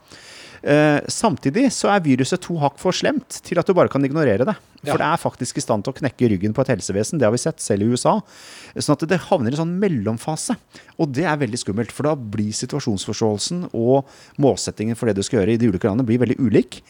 Eh, 0.61 0.99
samtidig 1.09 1.71
så 1.73 1.89
er 1.89 2.03
viruset 2.05 2.41
to 2.43 2.53
hakk 2.61 2.77
for 2.81 2.93
slemt 2.93 3.39
til 3.47 3.57
at 3.57 3.65
du 3.65 3.73
bare 3.77 3.89
kan 3.89 4.03
ignorere 4.05 4.45
det. 4.45 4.55
For 4.83 4.97
det 4.97 5.07
er 5.07 5.21
faktisk 5.21 5.57
i 5.57 5.63
stand 5.63 5.85
til 5.85 5.93
å 5.93 5.97
knekke 5.97 6.29
ryggen 6.31 6.55
på 6.57 6.63
et 6.63 6.71
helsevesen. 6.73 7.21
Det 7.21 7.27
har 7.27 7.33
vi 7.33 7.41
sett, 7.41 7.61
selv 7.61 7.85
i 7.85 7.91
USA. 7.93 8.15
Sånn 8.77 8.97
at 8.97 9.05
det 9.09 9.21
havner 9.27 9.53
i 9.53 9.57
en 9.57 9.61
sånn 9.63 9.75
mellomfase. 9.81 10.57
Og 11.01 11.13
det 11.13 11.27
er 11.29 11.37
veldig 11.41 11.59
skummelt, 11.61 11.93
for 11.93 12.09
da 12.09 12.15
blir 12.17 12.53
situasjonsforståelsen 12.57 13.67
og 13.77 14.09
målsettingen 14.41 14.97
for 14.97 15.09
det 15.09 15.17
du 15.19 15.25
skal 15.25 15.41
gjøre 15.41 15.55
i 15.55 15.61
de 15.61 15.69
ulike 15.69 15.89
landene, 15.89 16.07
blir 16.09 16.21
veldig 16.21 16.39
ulik. 16.41 16.81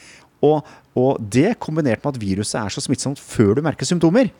Og, 0.46 0.64
og 0.98 1.20
det 1.22 1.60
kombinert 1.62 2.04
med 2.04 2.16
at 2.16 2.22
viruset 2.22 2.60
er 2.62 2.74
så 2.74 2.84
smittsomt 2.84 3.20
før 3.22 3.58
du 3.58 3.66
merker 3.66 3.88
symptomer, 3.88 4.32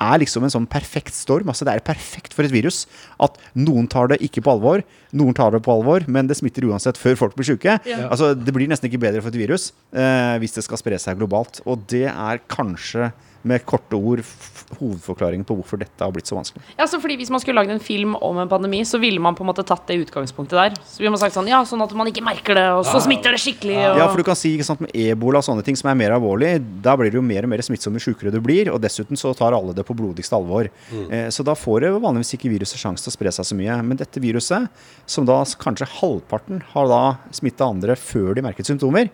er 0.00 0.20
liksom 0.22 0.46
en 0.46 0.52
sånn 0.52 0.68
perfekt 0.70 1.14
storm. 1.16 1.48
altså 1.52 1.66
Det 1.68 1.74
er 1.74 1.84
perfekt 1.84 2.34
for 2.36 2.46
et 2.46 2.54
virus. 2.54 2.86
At 3.20 3.36
noen 3.54 3.88
tar 3.90 4.10
det 4.12 4.20
ikke 4.24 4.42
på 4.46 4.54
alvor, 4.56 4.82
noen 5.12 5.36
tar 5.36 5.52
det 5.54 5.62
på 5.66 5.74
alvor, 5.74 6.06
men 6.08 6.26
det 6.30 6.38
smitter 6.40 6.66
uansett 6.70 6.98
før 7.00 7.18
folk 7.20 7.36
blir 7.38 7.50
syke. 7.52 7.78
Altså, 8.08 8.32
det 8.34 8.54
blir 8.56 8.70
nesten 8.70 8.88
ikke 8.90 9.02
bedre 9.02 9.22
for 9.22 9.32
et 9.32 9.40
virus 9.40 9.70
eh, 9.92 10.36
hvis 10.40 10.56
det 10.56 10.64
skal 10.66 10.80
spre 10.80 10.98
seg 11.00 11.20
globalt. 11.20 11.60
Og 11.68 11.84
det 11.90 12.06
er 12.10 12.42
kanskje 12.50 13.10
med 13.42 13.64
korte 13.64 13.96
ord 13.96 14.22
hovedforklaringen 14.78 15.46
på 15.48 15.56
hvorfor 15.58 15.80
dette 15.80 16.04
har 16.04 16.12
blitt 16.14 16.28
så 16.28 16.36
vanskelig. 16.36 16.62
Ja, 16.78 16.86
så 16.88 17.00
fordi 17.02 17.16
Hvis 17.20 17.30
man 17.32 17.42
skulle 17.42 17.60
lagd 17.60 17.72
en 17.72 17.82
film 17.82 18.14
om 18.16 18.38
en 18.38 18.48
pandemi, 18.48 18.82
så 18.86 19.00
ville 19.00 19.20
man 19.20 19.34
på 19.36 19.44
en 19.44 19.50
måte 19.50 19.64
tatt 19.66 19.86
det 19.88 19.98
utgangspunktet 20.04 20.56
der. 20.56 20.76
Så 20.86 21.02
ville 21.02 21.12
man 21.12 21.20
sagt 21.20 21.34
sånn, 21.36 21.48
ja, 21.50 21.60
sånn 21.68 21.82
at 21.84 21.92
man 21.96 22.08
ikke 22.08 22.24
merker 22.24 22.56
det, 22.56 22.66
og 22.76 22.84
så 22.88 23.00
smitter 23.02 23.34
det 23.34 23.40
skikkelig. 23.42 23.76
Og... 23.90 24.00
Ja, 24.00 24.08
for 24.08 24.20
du 24.20 24.26
kan 24.26 24.38
si 24.38 24.54
ikke 24.56 24.68
sant, 24.68 24.84
med 24.84 24.94
ebola 24.94 25.42
og 25.42 25.46
sånne 25.46 25.64
ting 25.66 25.78
som 25.78 25.90
er 25.92 25.98
mer 25.98 26.14
alvorlig, 26.16 26.54
da 26.84 26.94
blir 27.00 27.12
det 27.12 27.20
jo 27.20 27.24
mer 27.26 27.48
og 27.48 27.52
mer 27.52 27.64
smittsomme 27.66 28.00
jo 28.00 28.10
sjukere 28.10 28.32
du 28.34 28.40
blir, 28.44 28.70
og 28.72 28.80
dessuten 28.84 29.18
så 29.20 29.34
tar 29.36 29.56
alle 29.56 29.74
det 29.76 29.84
på 29.88 29.96
blodigste 29.98 30.38
alvor. 30.38 30.70
Eh, 30.92 31.28
så 31.34 31.46
da 31.46 31.56
får 31.58 31.84
det 31.84 31.92
vanligvis 31.96 32.36
ikke 32.38 32.52
viruset 32.52 32.80
sjanse 32.80 33.04
til 33.04 33.12
å 33.12 33.16
spre 33.18 33.34
seg 33.34 33.50
så 33.50 33.58
mye. 33.58 33.80
Men 33.84 34.00
dette 34.00 34.22
viruset, 34.22 34.70
som 35.10 35.28
da 35.28 35.42
kanskje 35.60 35.90
halvparten 35.98 36.64
har 36.72 36.88
da 36.90 37.02
smitta 37.36 37.68
andre 37.68 37.98
før 37.98 38.34
de 38.38 38.46
merket 38.46 38.68
symptomer, 38.70 39.10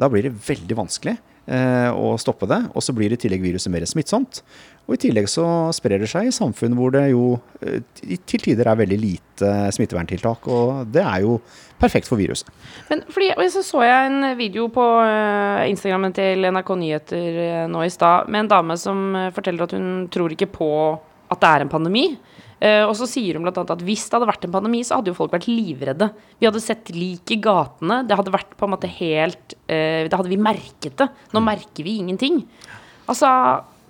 da 0.00 0.08
blir 0.10 0.26
det 0.26 0.34
veldig 0.48 0.82
vanskelig 0.82 1.18
eh, 1.46 1.90
å 1.90 2.14
stoppe 2.20 2.48
det. 2.50 2.60
Og 2.74 2.84
så 2.84 2.94
blir 2.96 3.12
i 3.12 3.18
tillegg 3.20 3.44
viruset 3.44 3.72
mer 3.72 3.86
smittsomt. 3.88 4.42
Og 4.84 4.96
i 4.96 5.00
tillegg 5.06 5.28
så 5.32 5.44
sprer 5.72 6.02
det 6.02 6.10
seg 6.12 6.28
i 6.28 6.34
samfunn 6.34 6.74
hvor 6.76 6.92
det 6.92 7.06
jo 7.14 7.38
eh, 7.64 7.80
til 8.28 8.42
tider 8.42 8.68
er 8.68 8.80
veldig 8.82 8.98
lite 9.00 9.52
smitteverntiltak, 9.72 10.48
og 10.52 10.90
det 10.92 11.04
er 11.04 11.22
jo 11.24 11.38
perfekt 11.80 12.08
for 12.10 12.20
viruset. 12.20 12.50
Men 12.90 13.02
fordi, 13.08 13.30
og 13.32 13.48
så 13.52 13.64
så 13.64 13.80
jeg 13.86 14.10
en 14.10 14.28
video 14.38 14.68
på 14.72 14.84
eh, 15.06 15.64
Instagrammen 15.72 16.12
til 16.16 16.44
NRK 16.52 16.76
Nyheter 16.82 17.40
eh, 17.46 17.64
nå 17.70 17.84
i 17.84 17.92
stad 17.92 18.28
med 18.28 18.44
en 18.44 18.52
dame 18.52 18.76
som 18.80 19.06
eh, 19.16 19.32
forteller 19.34 19.64
at 19.64 19.76
hun 19.76 20.06
tror 20.12 20.36
ikke 20.36 20.52
på 20.52 20.70
at 21.32 21.40
det 21.40 21.50
er 21.50 21.64
en 21.64 21.72
pandemi. 21.72 22.06
Eh, 22.60 22.82
og 22.84 22.94
så 22.98 23.08
sier 23.10 23.38
hun 23.38 23.48
annet 23.48 23.74
at 23.74 23.84
hvis 23.84 24.06
det 24.06 24.18
hadde 24.18 24.30
vært 24.30 24.46
en 24.46 24.54
pandemi, 24.54 24.84
så 24.86 24.98
hadde 24.98 25.12
jo 25.12 25.18
folk 25.18 25.34
vært 25.34 25.50
livredde. 25.50 26.10
Vi 26.38 26.48
hadde 26.48 26.62
sett 26.62 26.92
lik 26.94 27.34
i 27.34 27.40
gatene. 27.42 28.02
Det 28.08 28.18
hadde 28.18 28.34
vært 28.34 28.56
på 28.58 28.68
en 28.68 28.74
måte 28.76 28.90
helt 28.90 29.56
uh, 29.66 30.06
Da 30.08 30.18
hadde 30.18 30.30
vi 30.30 30.40
merket 30.40 30.96
det. 31.00 31.08
Nå 31.34 31.42
merker 31.44 31.86
vi 31.86 31.98
ingenting. 32.00 32.42
Altså, 33.10 33.28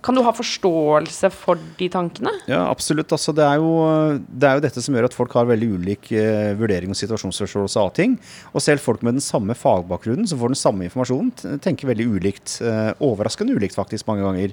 kan 0.04 0.16
du 0.16 0.20
ha 0.26 0.32
forståelse 0.36 1.30
for 1.32 1.60
de 1.78 1.88
tankene? 1.92 2.32
Ja, 2.50 2.66
absolutt. 2.68 3.12
Altså, 3.14 3.32
det, 3.36 3.44
er 3.46 3.60
jo, 3.62 3.70
det 4.28 4.48
er 4.48 4.58
jo 4.58 4.64
dette 4.66 4.82
som 4.84 4.96
gjør 4.96 5.08
at 5.08 5.16
folk 5.16 5.32
har 5.38 5.48
veldig 5.48 5.68
ulik 5.78 6.10
eh, 6.12 6.52
vurdering 6.60 6.92
og 6.92 6.98
situasjonsforståelse 6.98 7.80
av 7.80 7.92
ting. 7.96 8.18
Og 8.52 8.64
selv 8.64 8.84
folk 8.84 9.04
med 9.06 9.16
den 9.16 9.24
samme 9.24 9.56
fagbakgrunnen, 9.56 10.28
som 10.28 10.42
får 10.42 10.52
den 10.52 10.60
samme 10.60 10.88
informasjonen, 10.90 11.60
tenker 11.64 11.88
veldig 11.88 12.08
ulikt. 12.18 12.58
Eh, 12.60 12.90
overraskende 13.04 13.56
ulikt, 13.56 13.78
faktisk, 13.78 14.08
mange 14.10 14.26
ganger. 14.26 14.52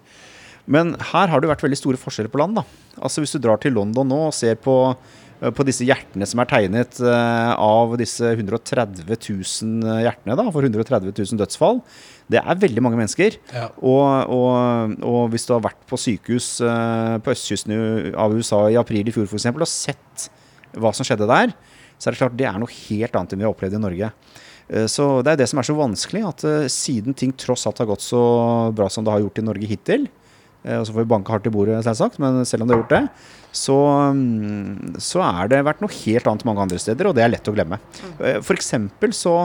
Men 0.67 0.93
her 1.11 1.31
har 1.31 1.41
det 1.41 1.49
vært 1.49 1.63
veldig 1.65 1.79
store 1.79 1.99
forskjeller 2.01 2.31
på 2.33 2.41
land. 2.41 2.55
da. 2.59 2.63
Altså 3.01 3.23
Hvis 3.23 3.33
du 3.35 3.39
drar 3.41 3.57
til 3.61 3.73
London 3.73 4.07
nå 4.07 4.19
og 4.27 4.33
ser 4.35 4.55
på, 4.61 4.95
eh, 5.41 5.49
på 5.49 5.65
disse 5.65 5.85
hjertene 5.87 6.27
som 6.27 6.39
er 6.43 6.49
tegnet 6.51 6.99
eh, 7.01 7.53
av 7.55 7.95
disse 7.97 8.21
130 8.35 9.05
000 9.07 10.03
hjertene 10.05 10.37
da, 10.37 10.45
for 10.53 10.61
130 10.67 11.11
000 11.15 11.41
dødsfall, 11.41 11.81
det 12.31 12.39
er 12.43 12.61
veldig 12.61 12.83
mange 12.85 12.99
mennesker. 12.99 13.39
Ja. 13.55 13.69
Og, 13.81 14.29
og, 14.31 14.95
og 15.03 15.33
hvis 15.33 15.47
du 15.49 15.55
har 15.57 15.65
vært 15.65 15.81
på 15.89 15.99
sykehus 15.99 16.61
eh, 16.61 17.17
på 17.25 17.33
østkysten 17.33 18.13
av 18.15 18.37
USA 18.37 18.67
i 18.71 18.79
april 18.79 19.07
i 19.09 19.15
fjor 19.15 19.27
f.eks. 19.27 19.49
og 19.51 19.67
sett 19.67 20.29
hva 20.79 20.93
som 20.95 21.03
skjedde 21.03 21.27
der, 21.27 21.51
så 21.99 22.09
er 22.09 22.15
det 22.15 22.21
klart 22.21 22.37
det 22.39 22.47
er 22.49 22.61
noe 22.61 22.71
helt 22.87 23.17
annet 23.17 23.33
enn 23.35 23.41
vi 23.43 23.45
har 23.45 23.51
opplevd 23.53 23.75
i 23.77 23.81
Norge. 23.83 24.07
Eh, 24.71 24.85
Så 24.87 25.21
Det 25.25 25.33
er 25.33 25.41
det 25.43 25.49
som 25.51 25.59
er 25.59 25.67
så 25.67 25.75
vanskelig, 25.75 26.23
at 26.29 26.43
eh, 26.47 26.69
siden 26.71 27.13
ting 27.17 27.33
tross 27.35 27.67
alt 27.67 27.81
har 27.83 27.89
gått 27.91 28.05
så 28.05 28.21
bra 28.73 28.87
som 28.89 29.03
det 29.03 29.11
har 29.13 29.21
gjort 29.25 29.41
i 29.41 29.45
Norge 29.49 29.67
hittil, 29.67 30.07
eh, 30.07 30.20
og 30.61 30.85
så 30.85 30.93
får 30.93 31.01
vi 31.01 31.09
banke 31.09 31.33
hardt 31.33 31.47
i 31.49 31.53
bordet, 31.53 31.79
selvsagt, 31.85 32.19
men 32.21 32.43
selv 32.45 32.63
om 32.63 32.69
det 32.69 32.75
har 32.75 32.81
gjort 32.83 32.95
det, 32.95 33.27
så, 33.51 33.77
mm, 34.13 34.97
så 35.01 35.23
er 35.25 35.51
det 35.51 35.65
vært 35.67 35.81
noe 35.83 35.99
helt 36.03 36.29
annet 36.29 36.45
mange 36.47 36.65
andre 36.67 36.79
steder, 36.81 37.09
og 37.09 37.17
det 37.17 37.25
er 37.25 37.33
lett 37.33 37.49
å 37.49 37.55
glemme. 37.55 37.81
F.eks. 38.19 38.45
For 38.47 38.59
eksempel 38.59 39.15
så 39.17 39.35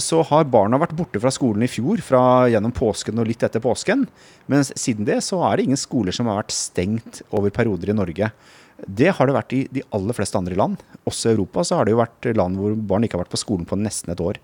så 0.00 0.22
har 0.26 0.48
barna 0.48 0.78
vært 0.80 0.96
borte 0.96 1.20
fra 1.20 1.30
skolen 1.34 1.64
i 1.66 1.70
fjor, 1.70 2.00
fra 2.02 2.48
gjennom 2.50 2.72
påsken 2.74 3.20
og 3.20 3.28
litt 3.28 3.44
etter 3.44 3.62
påsken. 3.62 4.06
Men 4.50 4.64
siden 4.64 5.06
det 5.06 5.20
så 5.26 5.42
er 5.46 5.56
det 5.56 5.66
ingen 5.68 5.80
skoler 5.80 6.14
som 6.14 6.30
har 6.30 6.40
vært 6.40 6.54
stengt 6.56 7.20
over 7.34 7.52
perioder 7.54 7.92
i 7.92 7.96
Norge. 7.96 8.30
Det 8.74 9.12
har 9.16 9.28
det 9.28 9.36
vært 9.36 9.54
i 9.54 9.60
de 9.70 9.84
aller 9.94 10.16
fleste 10.16 10.38
andre 10.40 10.56
land. 10.58 10.80
Også 11.08 11.30
i 11.30 11.36
Europa 11.36 11.62
så 11.66 11.78
har 11.78 11.86
det 11.86 11.94
jo 11.94 12.00
vært 12.00 12.30
land 12.34 12.58
hvor 12.58 12.74
barn 12.74 13.06
ikke 13.06 13.18
har 13.18 13.24
vært 13.24 13.34
på 13.36 13.42
skolen 13.44 13.68
på 13.68 13.78
nesten 13.78 14.12
et 14.12 14.24
år. 14.24 14.40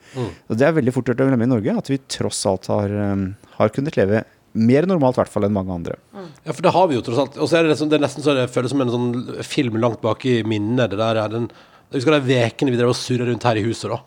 Og 0.49 0.61
Det 0.61 0.69
er 0.69 0.77
veldig 0.77 0.95
fort 0.95 1.11
gjort 1.11 1.25
å 1.25 1.31
glemme 1.31 1.49
i 1.49 1.51
Norge, 1.51 1.77
at 1.83 1.91
vi 1.91 1.99
tross 2.21 2.45
alt 2.47 2.71
har, 2.71 2.93
um, 2.93 3.31
har 3.57 3.75
kunnet 3.75 3.99
leve 3.99 4.23
mer 4.53 4.87
normalt 4.89 5.19
i 5.19 5.23
hvert 5.23 5.33
fall 5.33 5.47
enn 5.47 5.55
mange 5.55 5.75
andre. 5.75 5.97
Ja, 6.45 6.53
for 6.53 6.63
det 6.65 6.73
har 6.75 6.89
vi 6.91 6.97
jo 6.97 7.03
tross 7.07 7.21
alt. 7.23 7.37
Og 7.39 7.51
så 7.51 7.59
er 7.59 7.65
det, 7.67 7.75
liksom, 7.75 7.91
det 7.91 7.99
er 7.99 8.05
nesten 8.05 8.25
så 8.25 8.35
det 8.37 8.49
føles 8.51 8.73
som 8.73 8.83
en 8.83 8.95
sånn 8.95 9.11
film 9.47 9.79
langt 9.83 10.01
bak 10.03 10.25
i 10.27 10.41
minnet. 10.47 10.91
Det 10.93 10.99
der 11.01 11.21
er 11.23 11.33
den 11.33 11.51
Jeg 11.91 12.01
husker 12.01 12.19
de 12.19 12.41
ukene 12.47 12.73
vi 12.75 12.79
drev 12.79 12.93
og 12.93 12.99
surra 12.99 13.27
rundt 13.27 13.47
her 13.47 13.59
i 13.59 13.65
huset, 13.67 13.91
da. 13.91 14.01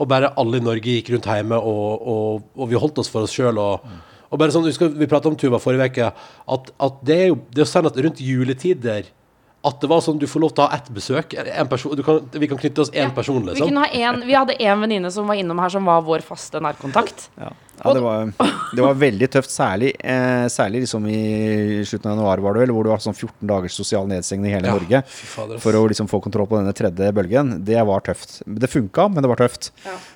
Og 0.00 0.08
bare 0.08 0.32
alle 0.40 0.60
i 0.60 0.64
Norge 0.64 0.96
gikk 0.96 1.10
rundt 1.12 1.28
hjemme, 1.28 1.56
og, 1.56 2.08
og, 2.08 2.42
og 2.56 2.70
vi 2.70 2.80
holdt 2.80 3.00
oss 3.02 3.10
for 3.12 3.26
oss 3.26 3.34
sjøl. 3.36 3.58
Og, 3.60 3.86
og 4.30 4.40
bare 4.40 4.54
sånn, 4.54 4.68
husker, 4.68 4.92
Vi 4.96 5.08
prata 5.10 5.28
om 5.28 5.36
Tuva 5.36 5.60
forrige 5.60 5.90
uke, 5.90 6.10
at, 6.56 6.70
at 6.86 7.00
det 7.04 7.16
er 7.16 7.32
jo 7.32 7.40
det 7.52 7.64
er 7.64 7.72
sånn 7.72 7.88
at 7.90 7.98
rundt 8.00 8.22
juletider 8.24 9.08
at 9.60 9.80
det 9.82 9.88
var 9.90 10.00
sånn 10.00 10.16
du 10.16 10.24
får 10.30 10.40
lov 10.40 10.52
til 10.56 10.64
å 10.64 10.66
ha 10.70 10.76
ett 10.78 10.86
besøk. 10.96 11.34
En 11.36 11.68
person, 11.68 11.92
du 11.96 12.00
kan, 12.04 12.22
vi 12.32 12.48
kan 12.48 12.58
knytte 12.60 12.80
oss 12.80 12.90
én 12.96 13.10
person, 13.12 13.42
Vi, 13.44 13.50
liksom. 13.50 13.68
kunne 13.68 13.82
ha 13.84 13.90
en, 14.08 14.22
vi 14.24 14.32
hadde 14.32 14.54
en 14.56 14.80
venninne 14.80 15.10
som 15.12 15.28
var 15.28 15.36
innom 15.36 15.58
her, 15.60 15.72
som 15.74 15.84
var 15.84 16.00
vår 16.06 16.24
faste 16.24 16.62
nærkontakt. 16.64 17.26
Ja, 17.36 17.50
ja 17.82 17.92
det, 17.92 18.00
var, 18.00 18.32
det 18.76 18.86
var 18.86 18.96
veldig 19.02 19.28
tøft, 19.34 19.52
særlig, 19.52 19.90
eh, 20.00 20.46
særlig 20.48 20.86
liksom 20.86 21.04
i 21.12 21.20
slutten 21.84 22.08
av 22.08 22.16
januar, 22.16 22.40
var 22.46 22.56
det 22.56 22.64
vel, 22.64 22.72
hvor 22.78 22.88
det 22.88 22.94
var 22.94 23.04
sånn 23.04 23.18
14 23.18 23.52
dagers 23.52 23.76
sosial 23.76 24.08
nedstengning 24.08 24.48
i 24.48 24.56
hele 24.56 24.72
Ja, 24.72 24.78
Norge. 24.80 25.02
fader. 25.34 25.60
For 25.60 25.76
å 25.76 25.84
liksom 25.92 26.08
få 26.08 26.22
kontroll 26.24 26.48
på 26.48 26.56
denne 26.56 26.72
tredje 26.80 27.12
bølgen. 27.20 27.58
Det 27.68 27.84
var 27.92 28.08
tøft. 28.08 28.40
Det 28.48 28.72
funka, 28.72 29.10
men 29.12 29.20
det 29.28 29.34
var 29.34 29.44
tøft. 29.44 29.74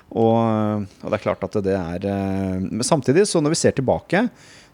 Og, 0.09 0.41
og 0.41 1.05
det 1.05 1.19
er 1.19 1.25
klart 1.29 1.45
at 1.45 1.61
det 1.65 1.77
er 1.77 2.09
eh, 2.09 2.65
Men 2.65 2.85
samtidig, 2.87 3.27
så 3.29 3.45
når 3.45 3.53
vi 3.53 3.61
ser 3.61 3.77
tilbake, 3.77 4.25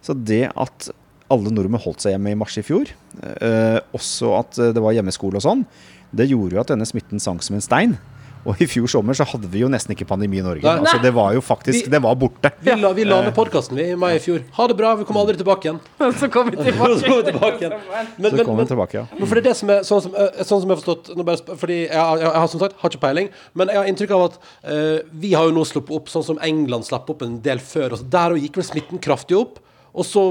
så 0.01 0.15
det 0.15 0.45
at 0.55 0.91
alle 1.31 1.51
nordmenn 1.53 1.81
holdt 1.83 2.03
seg 2.03 2.15
hjemme 2.15 2.33
i 2.35 2.39
mars 2.39 2.57
i 2.59 2.65
fjor, 2.67 2.91
eh, 3.23 3.79
også 3.95 4.35
at 4.39 4.59
eh, 4.61 4.73
det 4.75 4.83
var 4.83 4.95
hjemmeskole 4.97 5.39
og 5.41 5.45
sånn, 5.47 5.65
det 6.11 6.27
gjorde 6.31 6.57
jo 6.57 6.63
at 6.65 6.71
denne 6.73 6.87
smitten 6.87 7.21
sank 7.23 7.43
som 7.45 7.55
en 7.55 7.63
stein. 7.63 7.99
Og 8.41 8.57
i 8.57 8.65
fjor 8.65 8.87
sommer 8.89 9.13
så 9.13 9.21
hadde 9.29 9.45
vi 9.53 9.59
jo 9.61 9.67
nesten 9.69 9.93
ikke 9.93 10.07
pandemi 10.09 10.39
i 10.39 10.41
Norge. 10.41 10.63
Nei. 10.65 10.79
Altså 10.81 10.97
Det 11.03 11.11
var 11.13 11.35
jo 11.35 11.41
faktisk 11.45 11.85
Vi- 11.85 11.91
Det 11.93 11.99
var 12.01 12.15
borte. 12.17 12.49
Vi 12.65 12.73
la, 12.73 12.89
vi 12.97 13.03
la 13.05 13.19
ned 13.21 13.35
podkasten 13.35 13.77
i 13.77 13.93
mai 13.93 14.15
i 14.15 14.19
fjor. 14.19 14.41
Ha 14.57 14.65
det 14.67 14.77
bra, 14.79 14.95
vi 14.95 15.03
kommer 15.05 15.21
aldri 15.21 15.37
tilbake 15.37 15.67
igjen. 15.69 15.77
Så 16.17 16.25
kom 16.33 16.49
vi 16.49 16.57
Så 16.57 16.73
kommer 16.73 16.95
vi 16.95 17.01
tilbake. 17.03 17.25
tilbake 17.31 17.59
igjen. 17.61 17.77
Men, 18.17 18.31
Så 18.31 18.45
kom 18.47 18.57
vi 18.57 18.65
tilbake, 18.65 18.93
ja. 18.97 19.05
Men 19.13 19.27
for 19.27 19.35
det 19.37 19.45
er 19.45 19.49
det 19.51 19.55
som 19.57 19.69
er 19.69 19.85
sånn 19.85 20.01
som, 20.07 20.15
eh, 20.15 20.41
sånn 20.41 20.59
som 20.63 20.65
jeg 20.69 20.73
har 20.75 20.81
forstått 20.81 21.13
nå 21.15 21.23
bare, 21.29 21.55
Fordi 21.55 21.77
jeg, 21.85 21.93
jeg, 21.93 22.19
jeg 22.25 22.41
har 22.41 22.47
som 22.55 22.59
sagt 22.65 22.75
har 22.81 22.89
ikke 22.89 23.03
peiling, 23.05 23.29
men 23.53 23.67
jeg 23.67 23.77
har 23.77 23.85
inntrykk 23.93 24.11
av 24.17 24.25
at 24.31 24.39
uh, 24.65 24.99
vi 25.13 25.33
har 25.37 25.45
jo 25.45 25.51
nå 25.59 25.63
sluppet 25.69 25.93
opp 26.01 26.09
sånn 26.09 26.25
som 26.25 26.39
England 26.41 26.89
slapp 26.89 27.13
opp 27.13 27.21
en 27.21 27.37
del 27.45 27.59
før. 27.61 27.93
Og 27.93 28.09
der 28.09 28.33
og 28.33 28.41
gikk 28.41 28.57
vel 28.57 28.65
smitten 28.65 28.97
kraftig 28.97 29.37
opp, 29.37 29.59
og 29.93 30.01
så 30.07 30.25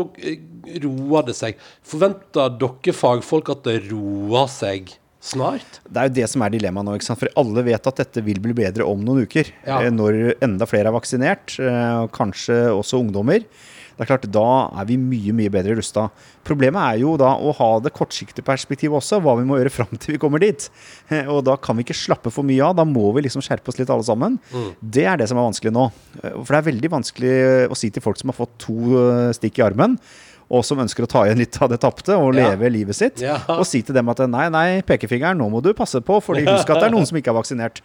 roa 0.85 1.23
det 1.27 1.37
seg. 1.39 1.57
Forventer 1.87 2.53
dere 2.61 2.95
fagfolk 2.97 3.51
at 3.57 3.65
det 3.69 3.79
roer 3.91 4.49
seg 4.53 4.95
snart? 5.21 5.81
Det 5.85 6.01
er 6.01 6.09
jo 6.09 6.15
det 6.21 6.29
som 6.33 6.43
er 6.47 6.55
dilemmaet 6.55 6.87
nå. 6.89 6.95
ikke 6.97 7.11
sant? 7.11 7.21
For 7.21 7.33
alle 7.41 7.65
vet 7.67 7.91
at 7.91 7.99
dette 8.01 8.23
vil 8.25 8.41
bli 8.41 8.55
bedre 8.57 8.87
om 8.89 9.03
noen 9.05 9.27
uker. 9.29 9.51
Ja. 9.67 9.83
eh, 9.85 9.91
Når 9.93 10.37
enda 10.41 10.67
flere 10.71 10.89
er 10.89 10.97
vaksinert, 10.97 11.59
eh, 11.61 11.99
og 12.07 12.11
kanskje 12.17 12.63
også 12.73 13.03
ungdommer. 13.05 13.45
Det 14.01 14.07
er 14.07 14.17
klart, 14.17 14.31
Da 14.33 14.71
er 14.81 14.87
vi 14.89 14.97
mye 14.97 15.35
mye 15.37 15.51
bedre 15.53 15.75
rusta. 15.77 16.07
Problemet 16.43 16.81
er 16.81 17.01
jo 17.03 17.19
da 17.21 17.35
å 17.37 17.53
ha 17.53 17.67
det 17.85 17.93
kortsiktige 17.93 18.41
perspektivet 18.47 18.97
også, 18.97 19.19
hva 19.21 19.35
vi 19.37 19.45
må 19.45 19.59
gjøre 19.61 19.75
fram 19.75 19.93
til 20.01 20.15
vi 20.15 20.19
kommer 20.23 20.41
dit. 20.41 20.71
Eh, 21.11 21.27
Og 21.29 21.45
da 21.45 21.59
kan 21.61 21.77
vi 21.77 21.85
ikke 21.85 21.99
slappe 22.01 22.33
for 22.33 22.43
mye 22.49 22.65
av. 22.65 22.77
Da 22.81 22.87
må 22.89 23.13
vi 23.13 23.21
liksom 23.29 23.45
skjerpe 23.45 23.69
oss 23.69 23.77
litt 23.79 23.91
alle 23.93 24.03
sammen. 24.09 24.39
Det 24.81 25.05
er 25.05 25.19
det 25.21 25.29
som 25.29 25.37
er 25.37 25.45
vanskelig 25.51 25.75
nå. 25.77 25.91
For 26.23 26.49
det 26.49 26.63
er 26.63 26.71
veldig 26.73 26.91
vanskelig 26.97 27.35
å 27.69 27.77
si 27.77 27.91
til 27.93 28.01
folk 28.01 28.17
som 28.17 28.33
har 28.33 28.41
fått 28.41 28.57
to 28.65 29.35
stikk 29.37 29.61
i 29.61 29.67
armen, 29.69 29.99
og 30.51 30.65
som 30.67 30.81
ønsker 30.83 31.07
å 31.07 31.11
ta 31.11 31.23
igjen 31.29 31.39
litt 31.39 31.57
av 31.63 31.71
det 31.71 31.79
tapte 31.81 32.17
og 32.19 32.35
Ja. 32.35 32.51
leve 32.51 32.71
livet 32.73 32.97
sitt, 32.99 33.21
Ja. 33.23 33.39
og 33.49 33.65
si 33.67 33.83
til 33.83 33.95
dem 33.95 34.09
at 34.09 34.19
nei, 34.29 34.49
nei, 34.49 34.83
pekefingeren, 34.83 35.39
nå 35.39 35.49
må 35.51 35.63
du 35.63 35.73
passe 35.73 36.01
på, 36.03 36.21
fordi 36.23 36.45
husk 36.45 36.69
at 36.71 36.81
det 36.81 36.89
er 36.91 36.95
noen 36.97 37.07
som 37.07 37.17
ikke 37.21 37.31
er 37.31 37.39
vaksinert. 37.39 37.81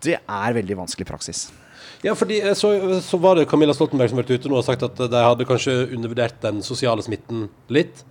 Det 0.00 0.18
er 0.28 0.52
veldig 0.54 0.76
vanskelig 0.84 1.06
praksis. 1.06 1.50
Ja, 2.04 2.12
fordi 2.14 2.40
eh, 2.42 2.52
så, 2.54 3.00
så 3.00 3.18
var 3.18 3.36
det 3.36 3.48
Camilla 3.48 3.72
Stoltenberg 3.74 4.10
som 4.10 4.18
har 4.18 4.24
vært 4.26 4.38
ute 4.38 4.48
nå 4.52 4.58
og 4.60 4.64
sagt 4.66 4.82
at 4.84 4.94
de 4.96 5.08
hadde 5.24 5.46
kanskje 5.48 5.88
undervurdert 5.96 6.38
den 6.44 6.60
sosiale 6.62 7.02
smitten 7.02 7.48
litt. 7.72 8.04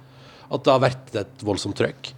At 0.52 0.64
det 0.66 0.74
har 0.74 0.82
vært 0.84 1.16
et 1.16 1.44
voldsomt 1.46 1.78
trøkk. 1.78 2.12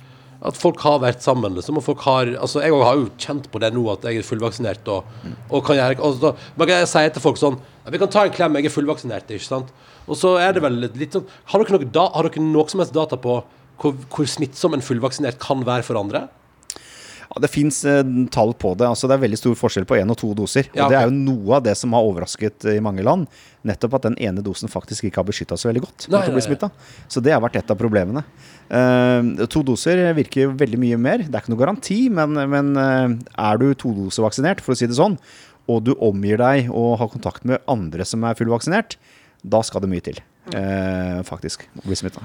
At 0.45 0.57
folk 0.59 0.79
har 0.83 0.99
vært 0.99 1.21
sammen, 1.23 1.53
liksom. 1.55 1.77
Og 1.79 1.83
folk 1.83 2.01
har 2.05 2.27
Altså, 2.37 2.61
jeg 2.61 2.71
har 2.71 2.95
jo 2.99 3.09
kjent 3.17 3.47
på 3.51 3.59
det 3.59 3.73
nå, 3.73 3.83
at 3.91 4.01
jeg 4.03 4.17
er 4.19 4.27
fullvaksinert 4.27 4.87
og, 4.91 5.03
og 5.49 5.63
kan 5.65 5.75
gjøre 5.79 5.99
og 6.03 6.23
og, 6.23 6.37
Men 6.57 6.67
jeg 6.67 6.87
sier 6.91 7.09
til 7.15 7.21
folk 7.23 7.37
sånn 7.39 7.59
Vi 7.89 7.97
kan 8.01 8.11
ta 8.11 8.25
en 8.25 8.31
klem, 8.35 8.55
jeg 8.59 8.65
er 8.65 8.75
fullvaksinert, 8.75 9.27
ikke 9.31 9.47
sant? 9.47 9.71
Og 10.05 10.19
så 10.19 10.35
er 10.41 10.55
det 10.55 10.63
vel 10.65 10.79
litt 10.85 11.15
sånn 11.15 11.27
Har 11.51 11.61
dere 11.61 11.77
noe, 11.77 11.91
da, 11.91 12.07
har 12.13 12.27
dere 12.27 12.43
noe 12.45 12.69
som 12.71 12.83
helst 12.83 12.95
data 12.95 13.17
på 13.21 13.39
hvor, 13.81 13.95
hvor 14.13 14.27
smittsom 14.29 14.75
en 14.77 14.83
fullvaksinert 14.85 15.39
kan 15.41 15.65
være 15.67 15.83
for 15.83 15.99
andre? 15.99 16.27
Ja, 17.25 17.41
det 17.41 17.49
fins 17.51 17.81
tall 18.31 18.53
på 18.55 18.73
det. 18.77 18.87
altså 18.87 19.09
Det 19.09 19.15
er 19.17 19.23
veldig 19.25 19.39
stor 19.39 19.55
forskjell 19.59 19.87
på 19.89 19.97
én 19.97 20.11
og 20.11 20.17
to 20.21 20.29
doser. 20.37 20.69
Ja, 20.71 20.85
Og 20.85 20.93
det 20.93 20.99
er 20.99 21.09
jo 21.09 21.15
noe 21.15 21.57
av 21.57 21.65
det 21.65 21.73
som 21.79 21.95
har 21.97 22.05
overrasket 22.05 22.67
eh, 22.69 22.77
i 22.79 22.83
mange 22.83 23.03
land. 23.05 23.25
Nettopp 23.65 23.97
at 23.97 24.05
den 24.07 24.17
ene 24.21 24.43
dosen 24.45 24.71
faktisk 24.71 25.07
ikke 25.07 25.23
har 25.23 25.27
beskytta 25.27 25.57
så 25.57 25.71
veldig 25.71 25.83
godt 25.83 26.07
Nei, 26.13 26.21
nei, 26.21 26.35
bli 26.37 26.57
nei. 26.61 26.69
Så 27.11 27.23
det 27.25 27.33
har 27.33 27.41
vært 27.43 27.57
et 27.59 27.73
av 27.73 27.79
problemene. 27.79 28.21
Uh, 28.69 29.45
to 29.51 29.65
doser 29.65 29.99
virker 30.17 30.53
veldig 30.57 30.79
mye 30.81 31.01
mer. 31.01 31.25
Det 31.25 31.33
er 31.33 31.43
ikke 31.43 31.53
noe 31.55 31.63
garanti, 31.63 31.99
men, 32.13 32.37
men 32.51 32.71
uh, 32.77 33.17
er 33.49 33.61
du 33.61 33.67
todosevaksinert, 33.73 34.61
for 34.63 34.75
å 34.75 34.79
si 34.79 34.89
det 34.89 34.97
sånn, 34.97 35.17
og 35.71 35.81
du 35.87 35.95
omgir 35.97 36.37
deg 36.41 36.69
og 36.69 36.99
har 37.01 37.09
kontakt 37.09 37.45
med 37.49 37.63
andre 37.69 38.05
som 38.05 38.23
er 38.27 38.37
fullvaksinert, 38.37 38.99
da 39.45 39.61
skal 39.65 39.83
det 39.85 39.91
mye 39.91 40.03
til. 40.05 40.19
eh, 40.53 41.21
faktisk, 41.25 41.67
å 41.81 41.87
bli 41.87 41.95
smitta. 41.97 42.21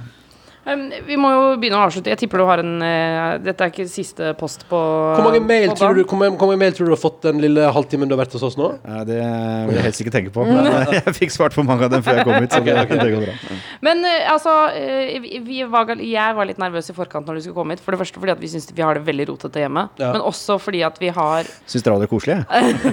Vi 1.07 1.17
må 1.21 1.31
jo 1.33 1.43
begynne 1.61 1.79
å 1.79 1.87
avslutte. 1.89 2.11
Jeg 2.13 2.21
tipper 2.23 2.43
du 2.43 2.47
har 2.49 2.63
en 2.63 2.75
eh, 2.85 3.39
Dette 3.45 3.67
er 3.67 3.73
ikke 3.73 3.87
siste 3.91 4.33
post 4.39 4.67
på 4.71 4.79
Hvor 4.79 5.25
mange 5.27 5.43
mail 5.45 5.73
tror 5.79 5.97
du 5.97 6.03
hvor 6.05 6.19
mange, 6.21 6.37
hvor 6.39 6.51
mange 6.51 6.61
mail 6.63 6.75
tror 6.77 6.89
du 6.89 6.91
du 6.91 6.97
har 6.97 7.01
fått 7.01 7.21
den 7.27 7.41
lille 7.43 7.69
halvtimen 7.75 8.11
du 8.11 8.15
har 8.17 8.23
vært 8.25 8.35
hos 8.37 8.45
oss 8.47 8.57
nå? 8.59 8.73
Ja, 8.83 9.03
det 9.07 9.19
vil 9.21 9.79
jeg 9.79 9.85
helst 9.87 10.03
ikke 10.05 10.15
tenke 10.15 10.35
på. 10.35 10.45
Men 10.51 10.67
eh, 10.67 10.95
jeg 10.99 11.17
fikk 11.21 11.35
svart 11.35 11.57
på 11.57 11.65
mange 11.67 11.87
av 11.87 11.95
dem 11.95 12.05
før 12.07 12.21
jeg 12.21 12.27
kom 12.29 12.37
hit. 12.39 12.55
Så 12.55 12.63
okay, 12.65 13.01
det 13.01 13.11
går 13.15 13.27
bra. 13.29 13.59
Men 13.87 14.05
eh, 14.09 14.27
altså 14.33 14.55
eh, 14.77 15.67
var, 15.71 15.95
Jeg 15.97 16.39
var 16.39 16.51
litt 16.51 16.61
nervøs 16.63 16.91
i 16.93 16.97
forkant 16.97 17.29
når 17.29 17.39
du 17.39 17.45
skulle 17.47 17.59
komme 17.59 17.77
hit. 17.77 17.85
For 17.85 17.95
det 17.95 18.03
første 18.03 18.23
fordi 18.23 18.35
at 18.35 18.43
vi 18.43 18.53
syns 18.53 18.71
vi 18.75 18.85
har 18.85 18.99
det 18.99 19.05
veldig 19.07 19.31
rotete 19.33 19.65
hjemme. 19.65 19.87
Ja. 20.01 20.13
Men 20.17 20.27
også 20.27 20.59
fordi 20.63 20.85
at 20.87 21.01
vi 21.03 21.13
har 21.15 21.51
Syns 21.71 21.87
dere 21.87 22.01
det 22.01 22.09
er 22.09 22.15
koselig? 22.15 22.39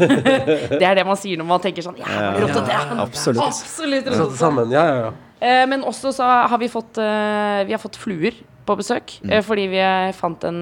Det 0.78 0.86
er 0.86 0.98
det 1.00 1.06
man 1.08 1.18
sier 1.20 1.40
når 1.40 1.48
man 1.50 1.62
tenker 1.64 1.86
sånn 1.86 1.98
Ja, 2.00 2.34
rotete. 2.38 2.68
Ja, 2.72 3.00
absolutt. 3.04 3.44
Absolutt 3.44 4.10
Satt 4.10 4.20
rotete. 4.20 4.40
sammen, 4.40 4.74
ja, 4.74 4.84
ja, 4.88 5.00
ja. 5.08 5.16
Eh, 5.38 5.64
men 5.70 5.86
også 5.86 6.14
så 6.16 6.28
har 6.50 6.58
vi 6.58 6.70
fått 6.72 6.98
eh, 6.98 7.66
Vi 7.68 7.76
har 7.76 7.82
fått 7.82 8.00
fluer 8.02 8.38
på 8.68 8.76
besøk. 8.76 9.14
Mm. 9.24 9.30
eh, 9.32 9.44
fordi 9.46 9.66
vi 9.72 9.82
fant 10.18 10.42
en 10.44 10.58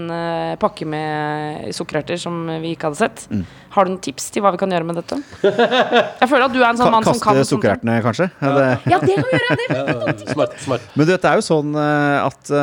pakke 0.61 0.85
med 0.85 1.72
sukkererter 1.73 2.19
som 2.22 2.43
vi 2.61 2.76
ikke 2.76 2.91
hadde 2.91 2.99
sett. 2.99 3.23
Mm. 3.31 3.41
Har 3.73 3.88
du 3.88 3.95
noen 3.95 4.03
tips 4.06 4.27
til 4.35 4.43
hva 4.45 4.52
vi 4.53 4.60
kan 4.61 4.76
gjøre 4.76 4.85
med 4.85 4.99
dette? 4.99 5.18
Jeg 5.41 6.30
føler 6.30 6.45
at 6.45 6.53
du 6.53 6.60
er 6.60 6.68
en 6.68 6.77
sånn 6.77 6.91
Ka 6.91 6.93
mann 6.93 7.07
som 7.07 7.18
kan 7.23 7.39
kaste 7.39 7.56
sukkerertene, 7.56 7.95
kanskje? 8.06 8.30
Ja, 8.43 8.52
det, 8.53 8.68
Ja, 8.93 8.99
det 9.02 9.15
kan 9.18 9.26
vi 9.26 9.39
gjøre! 9.39 9.57
Det. 9.57 10.30
Smart. 10.35 10.53
smart. 10.61 10.85
men 10.93 11.07
du 11.07 11.15
vet, 11.15 11.23
det 11.23 11.31
er 11.31 11.41
jo 11.41 11.47
sånn 11.47 11.73
at 11.80 12.53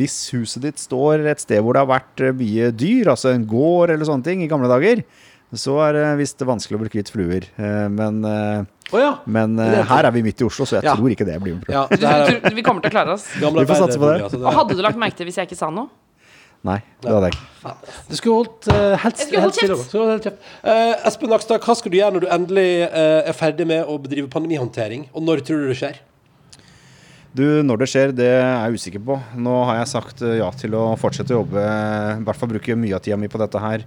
hvis 0.00 0.18
huset 0.34 0.66
ditt 0.66 0.82
står 0.82 1.28
et 1.30 1.46
sted 1.46 1.62
hvor 1.62 1.76
det 1.76 1.84
har 1.84 1.92
vært 1.92 2.26
mye 2.40 2.72
dyr, 2.74 3.12
altså 3.14 3.30
en 3.36 3.46
gård 3.46 3.94
eller 3.94 4.08
sånne 4.08 4.26
ting, 4.26 4.42
i 4.42 4.50
gamle 4.50 4.72
dager, 4.72 5.04
så 5.54 5.76
er 5.86 5.92
det 5.94 6.06
visst 6.18 6.40
vanskelig 6.42 6.78
å 6.78 6.82
bli 6.82 6.90
kvitt 6.96 7.10
fluer. 7.14 7.44
Eh, 7.56 7.88
Men, 7.92 8.18
oh 8.92 8.98
ja. 9.00 9.12
men 9.26 9.58
eh, 9.62 9.78
er 9.80 9.86
her 9.90 10.08
er 10.08 10.14
vi 10.16 10.22
midt 10.26 10.40
i 10.42 10.44
Oslo, 10.48 10.66
så 10.66 10.80
jeg 10.80 10.84
Ja. 10.88 10.96
tror 10.96 11.10
ikke 11.14 11.26
det 11.28 11.36
blir 11.42 11.54
noe 11.54 11.62
problem. 11.62 12.00
ja. 12.02 12.40
Er 12.50 12.54
vi 12.54 12.62
kommer 12.66 12.82
til 12.82 12.90
å 12.90 12.96
klare 12.96 13.14
oss. 13.14 13.28
Vi 13.38 13.44
får 13.68 13.78
satse 13.84 13.98
på 14.02 14.10
det. 14.10 14.34
Og 14.42 14.52
hadde 14.52 14.74
du 14.76 14.82
lagt 14.82 14.98
merke 14.98 15.16
til 15.16 15.26
hvis 15.30 15.36
jeg 15.38 15.46
ikke 15.48 15.56
sa 15.58 15.70
noe? 15.70 15.88
Nei, 16.66 16.80
det 17.04 17.12
hadde 17.12 17.28
jeg 17.30 17.36
ikke. 17.36 17.74
Du 18.08 18.14
skulle 18.18 18.34
holdt 18.40 18.66
uh, 18.72 18.96
helt, 18.98 19.18
skulle 19.22 19.42
holdt 19.44 19.58
helt 19.60 19.60
stille. 19.60 19.76
kjeft. 19.76 19.92
Holdt 19.94 20.24
kjeft. 20.26 20.46
Eh, 20.66 20.94
Espen 21.06 21.30
Nakstad, 21.30 21.60
hva 21.62 21.76
skal 21.78 21.92
du 21.92 21.96
gjøre 22.00 22.14
når 22.16 22.24
du 22.24 22.28
endelig 22.34 22.70
uh, 22.90 23.28
er 23.30 23.36
ferdig 23.38 23.66
med 23.70 23.84
å 23.86 23.98
bedrive 24.02 24.26
pandemihåndtering? 24.32 25.04
Og 25.14 25.22
når 25.22 25.44
tror 25.46 25.62
du 25.62 25.68
det 25.70 25.76
skjer? 25.78 26.00
Du, 27.36 27.44
når 27.62 27.82
det 27.84 27.88
skjer, 27.92 28.12
det 28.16 28.26
er 28.32 28.64
jeg 28.72 28.80
usikker 28.80 29.04
på. 29.04 29.18
Nå 29.36 29.54
har 29.68 29.76
jeg 29.82 29.90
sagt 29.92 30.24
ja 30.24 30.48
til 30.58 30.74
å 30.74 30.86
fortsette 30.98 31.36
å 31.36 31.42
jobbe, 31.44 31.62
i 32.16 32.24
hvert 32.26 32.40
fall 32.40 32.50
bruke 32.54 32.76
mye 32.80 32.96
av 32.96 33.04
tida 33.04 33.18
mi 33.20 33.28
på 33.30 33.38
dette 33.44 33.60
her, 33.62 33.84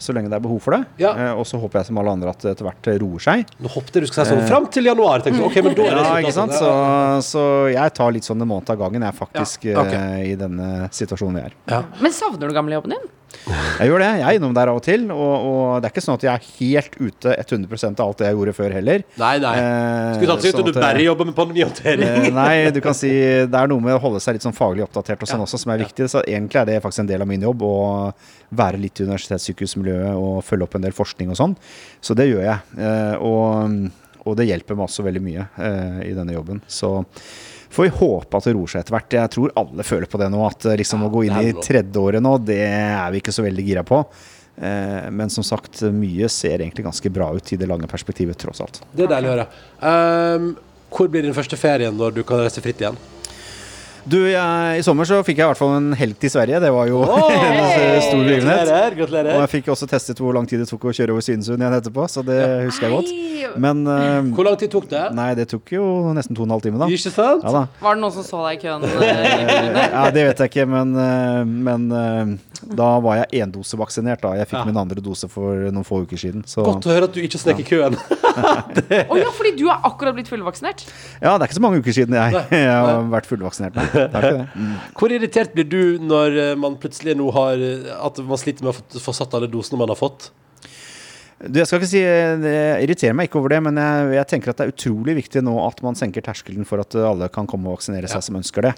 så 0.00 0.14
lenge 0.16 0.30
det 0.32 0.38
er 0.40 0.44
behov 0.44 0.60
for 0.64 0.74
det. 0.76 0.82
Ja. 1.02 1.12
Eh, 1.12 1.32
og 1.38 1.44
så 1.48 1.60
håper 1.60 1.80
jeg 1.82 1.90
som 1.90 2.00
alle 2.00 2.14
andre 2.16 2.32
at 2.32 2.40
det 2.44 2.54
etter 2.54 2.66
hvert 2.68 2.90
roer 3.02 3.24
seg. 3.26 3.44
Nå 3.60 3.70
hoppet 3.74 4.00
du 4.00 4.08
skulle 4.08 4.26
si 4.26 4.32
sånn 4.34 4.48
fram 4.48 4.66
til 4.72 4.88
januar. 4.90 5.20
Tenkte, 5.24 5.42
jeg, 5.44 5.50
ok, 5.50 5.60
men 5.68 5.76
da 5.78 5.86
er 5.90 5.94
det 6.00 6.04
Ja, 6.08 6.16
ikke 6.24 6.34
sant? 6.38 6.56
altså. 6.56 6.72
Så, 6.72 7.28
så 7.30 7.46
jeg 7.74 7.94
tar 8.00 8.16
litt 8.16 8.26
sånn 8.28 8.40
en 8.42 8.50
måned 8.50 8.72
av 8.72 8.80
gangen, 8.80 9.04
jeg 9.06 9.18
faktisk, 9.20 9.68
Ja, 9.70 9.84
okay. 9.84 10.02
eh, 10.24 10.32
i 10.32 10.36
denne 10.40 10.88
situasjonen 10.96 11.40
vi 11.40 11.46
er. 11.50 11.56
Ja. 11.70 11.82
Men 12.00 12.16
savner 12.16 12.48
du 12.50 12.56
gamlejobben 12.56 12.96
din? 12.96 13.08
Jeg 13.80 13.88
gjør 13.88 14.02
det. 14.02 14.08
Jeg 14.20 14.26
er 14.28 14.36
innom 14.38 14.54
der 14.56 14.70
av 14.72 14.78
og 14.80 14.82
til. 14.84 15.04
Og, 15.14 15.44
og 15.50 15.62
det 15.80 15.88
er 15.88 15.92
ikke 15.94 16.02
sånn 16.04 16.16
at 16.18 16.24
jeg 16.26 16.32
er 16.32 16.48
helt 16.58 16.96
ute 17.00 17.34
100 17.40 17.86
av 17.94 18.02
alt 18.04 18.18
det 18.20 18.26
jeg 18.28 18.36
gjorde 18.36 18.54
før 18.58 18.74
heller. 18.76 19.04
Nei, 19.20 19.32
nei. 19.42 19.52
Eh, 19.60 20.10
Skulle 20.18 20.34
tatt 20.34 20.44
seg 20.44 20.50
ut 20.50 20.58
sånn 20.58 20.64
om 20.66 20.68
du 20.68 20.72
eh, 20.80 20.84
bare 20.84 21.04
jobber 21.06 21.28
med 21.30 21.36
pandemihåndtering. 21.38 22.10
Eh, 22.26 22.28
Nei, 22.36 22.54
du 22.74 22.80
kan 22.84 22.96
si 22.98 23.10
det 23.10 23.60
er 23.62 23.70
noe 23.72 23.84
med 23.86 23.96
å 23.96 24.02
holde 24.02 24.20
seg 24.24 24.36
litt 24.36 24.46
sånn 24.46 24.56
faglig 24.56 24.84
oppdatert 24.86 25.22
og 25.24 25.30
sånn 25.30 25.44
også 25.46 25.60
som 25.62 25.72
er 25.74 25.82
viktig. 25.86 26.08
Så 26.12 26.24
egentlig 26.26 26.60
er 26.62 26.68
det 26.72 26.80
faktisk 26.84 27.04
en 27.06 27.10
del 27.12 27.24
av 27.24 27.30
min 27.30 27.46
jobb 27.48 27.64
å 27.66 27.74
være 28.60 28.80
litt 28.82 29.00
i 29.00 29.06
universitetssykehusmiljøet 29.08 30.18
og 30.18 30.42
følge 30.44 30.66
opp 30.68 30.76
en 30.80 30.86
del 30.88 30.96
forskning 30.96 31.30
og 31.32 31.38
sånn. 31.40 31.56
Så 32.04 32.16
det 32.18 32.28
gjør 32.32 32.44
jeg. 32.48 32.58
Eh, 32.82 33.14
Og, 33.20 33.90
og 34.26 34.36
det 34.36 34.50
hjelper 34.50 34.76
meg 34.76 34.84
også 34.90 35.02
veldig 35.06 35.22
mye 35.24 35.46
i 36.04 36.12
denne 36.16 36.34
jobben. 36.34 36.60
Så 36.68 36.90
får 37.70 37.86
vi 37.86 37.92
håpe 38.00 38.36
at 38.36 38.48
det 38.48 38.54
roer 38.56 38.72
seg 38.72 38.82
etter 38.82 38.96
hvert. 38.96 39.16
Jeg 39.16 39.32
tror 39.36 39.54
alle 39.60 39.86
føler 39.86 40.10
på 40.10 40.20
det 40.20 40.28
nå, 40.32 40.42
at 40.46 40.66
eh, 40.66 40.78
liksom 40.80 41.06
å 41.06 41.10
gå 41.12 41.24
inn 41.28 41.38
i 41.40 41.54
tredje 41.62 42.02
året 42.02 42.24
nå, 42.24 42.36
det 42.42 42.60
er 42.66 43.10
vi 43.14 43.22
ikke 43.22 43.34
så 43.34 43.46
veldig 43.46 43.66
gira 43.66 43.84
på. 43.86 44.02
Eh, 44.60 45.06
Men 45.14 45.30
som 45.32 45.46
sagt, 45.46 45.82
mye 45.94 46.28
ser 46.32 46.58
egentlig 46.60 46.84
ganske 46.88 47.12
bra 47.14 47.30
ut 47.36 47.52
i 47.54 47.60
det 47.60 47.68
lange 47.70 47.88
perspektivet, 47.90 48.38
tross 48.40 48.60
alt. 48.64 48.82
Det 48.92 49.06
er 49.06 49.14
deilig 49.14 49.30
å 49.30 49.36
høre. 49.36 49.46
Um, 49.80 50.50
hvor 50.90 51.08
blir 51.10 51.22
din 51.22 51.36
første 51.36 51.56
ferie 51.60 51.90
når 51.94 52.18
du 52.18 52.24
kan 52.26 52.42
reise 52.42 52.62
fritt 52.64 52.82
igjen? 52.82 52.98
Du, 54.08 54.16
jeg, 54.30 54.78
I 54.80 54.84
sommer 54.86 55.04
så 55.08 55.18
fikk 55.26 55.40
jeg 55.40 55.44
i 55.44 55.50
hvert 55.50 55.58
fall 55.60 55.74
en 55.76 55.90
helg 55.98 56.16
til 56.22 56.30
Sverige. 56.32 56.60
Det 56.62 56.70
var 56.72 56.88
jo 56.88 57.02
en 57.08 58.00
stor 58.06 58.22
begivenhet. 58.24 58.70
Og 59.34 59.40
jeg 59.42 59.50
fikk 59.56 59.68
også 59.74 59.88
testet 59.90 60.20
hvor 60.22 60.32
lang 60.36 60.48
tid 60.48 60.62
det 60.62 60.68
tok 60.70 60.86
å 60.88 60.94
kjøre 60.96 61.12
over 61.16 61.24
Svinesund 61.24 61.60
igjen 61.60 61.76
etterpå, 61.76 62.06
så 62.10 62.24
det 62.26 62.38
husker 62.68 62.88
jeg 62.88 62.96
godt. 62.96 63.12
Men 63.60 63.82
uh, 63.88 64.20
Hvor 64.36 64.46
lang 64.46 64.56
tid 64.60 64.70
tok 64.72 64.86
det? 64.90 65.02
Nei, 65.16 65.30
det 65.38 65.48
tok 65.50 65.72
jo 65.74 65.84
nesten 66.16 66.36
to 66.38 66.44
og 66.44 66.48
en 66.48 66.54
halv 66.56 66.64
time, 66.64 66.78
da. 66.80 66.88
Ikke 66.92 67.12
sant? 67.12 67.44
Ja 67.44 67.52
da. 67.54 67.62
Var 67.82 67.96
det 67.98 68.02
noen 68.04 68.14
som 68.14 68.26
så 68.26 68.42
deg 68.46 68.60
i 68.60 68.62
køen? 68.64 68.86
Ja, 69.90 70.04
det 70.14 70.22
vet 70.28 70.40
jeg 70.44 70.50
ikke, 70.52 70.66
men, 70.70 70.92
eh, 71.00 71.40
men 71.66 71.86
eh, 71.94 72.32
da 72.76 72.88
var 73.02 73.20
jeg 73.22 73.42
endosevaksinert. 73.44 74.22
da. 74.22 74.34
Jeg 74.38 74.48
fikk 74.50 74.60
Ja. 74.60 74.64
min 74.68 74.76
andre 74.80 75.00
dose 75.02 75.28
for 75.32 75.66
noen 75.72 75.86
få 75.86 76.02
uker 76.04 76.20
siden. 76.20 76.44
Så 76.48 76.62
Godt 76.66 76.86
å 76.88 76.92
høre 76.94 77.08
at 77.10 77.14
du 77.16 77.20
ikke 77.24 77.40
snek 77.40 77.62
i 77.62 77.66
køen. 77.66 77.96
Å 79.10 79.16
ja, 79.18 79.30
fordi 79.34 79.52
du 79.58 79.64
er 79.72 79.80
akkurat 79.88 80.14
blitt 80.16 80.28
fullvaksinert? 80.30 80.84
ja, 81.20 81.32
det 81.34 81.42
er 81.42 81.48
ikke 81.48 81.58
så 81.58 81.62
mange 81.64 81.80
uker 81.82 81.94
siden 81.96 82.14
jeg, 82.16 82.36
jeg 82.54 82.68
har 82.70 83.02
vært 83.10 83.26
fullvaksinert. 83.30 83.74
Nei. 83.76 83.89
Mm. 83.94 84.74
Hvor 84.98 85.12
irritert 85.14 85.52
blir 85.54 85.66
du 85.68 85.80
når 86.02 86.36
eh, 86.42 86.54
man 86.60 86.76
plutselig 86.80 87.16
nå 87.18 87.30
har 87.34 87.60
eh, 87.60 87.88
At 88.06 88.18
man 88.24 88.38
sliter 88.40 88.64
med 88.66 88.72
å 88.74 88.78
få- 88.80 89.02
få 89.06 89.14
satt 89.16 89.34
alle 89.38 89.48
dosene 89.50 89.78
man 89.80 89.90
har 89.92 89.98
fått? 89.98 90.30
Du, 91.40 91.56
jeg 91.56 91.66
skal 91.70 91.80
ikke 91.80 91.88
si 91.94 92.02
Det 92.42 92.56
irriterer 92.84 93.14
meg 93.16 93.30
ikke 93.30 93.38
over 93.40 93.54
det, 93.54 93.62
men 93.64 93.78
jeg, 93.80 94.10
jeg 94.18 94.28
tenker 94.34 94.52
at 94.52 94.58
det 94.60 94.66
er 94.68 94.74
utrolig 94.74 95.14
viktig 95.22 95.40
nå 95.46 95.54
at 95.66 95.78
man 95.86 95.96
senker 95.96 96.24
terskelen 96.26 96.66
for 96.68 96.82
at 96.84 96.94
alle 97.00 97.30
kan 97.32 97.48
komme 97.48 97.70
og 97.70 97.78
vaksinere 97.78 98.10
seg 98.12 98.26
som 98.26 98.36
ønsker 98.42 98.68
det. 98.68 98.74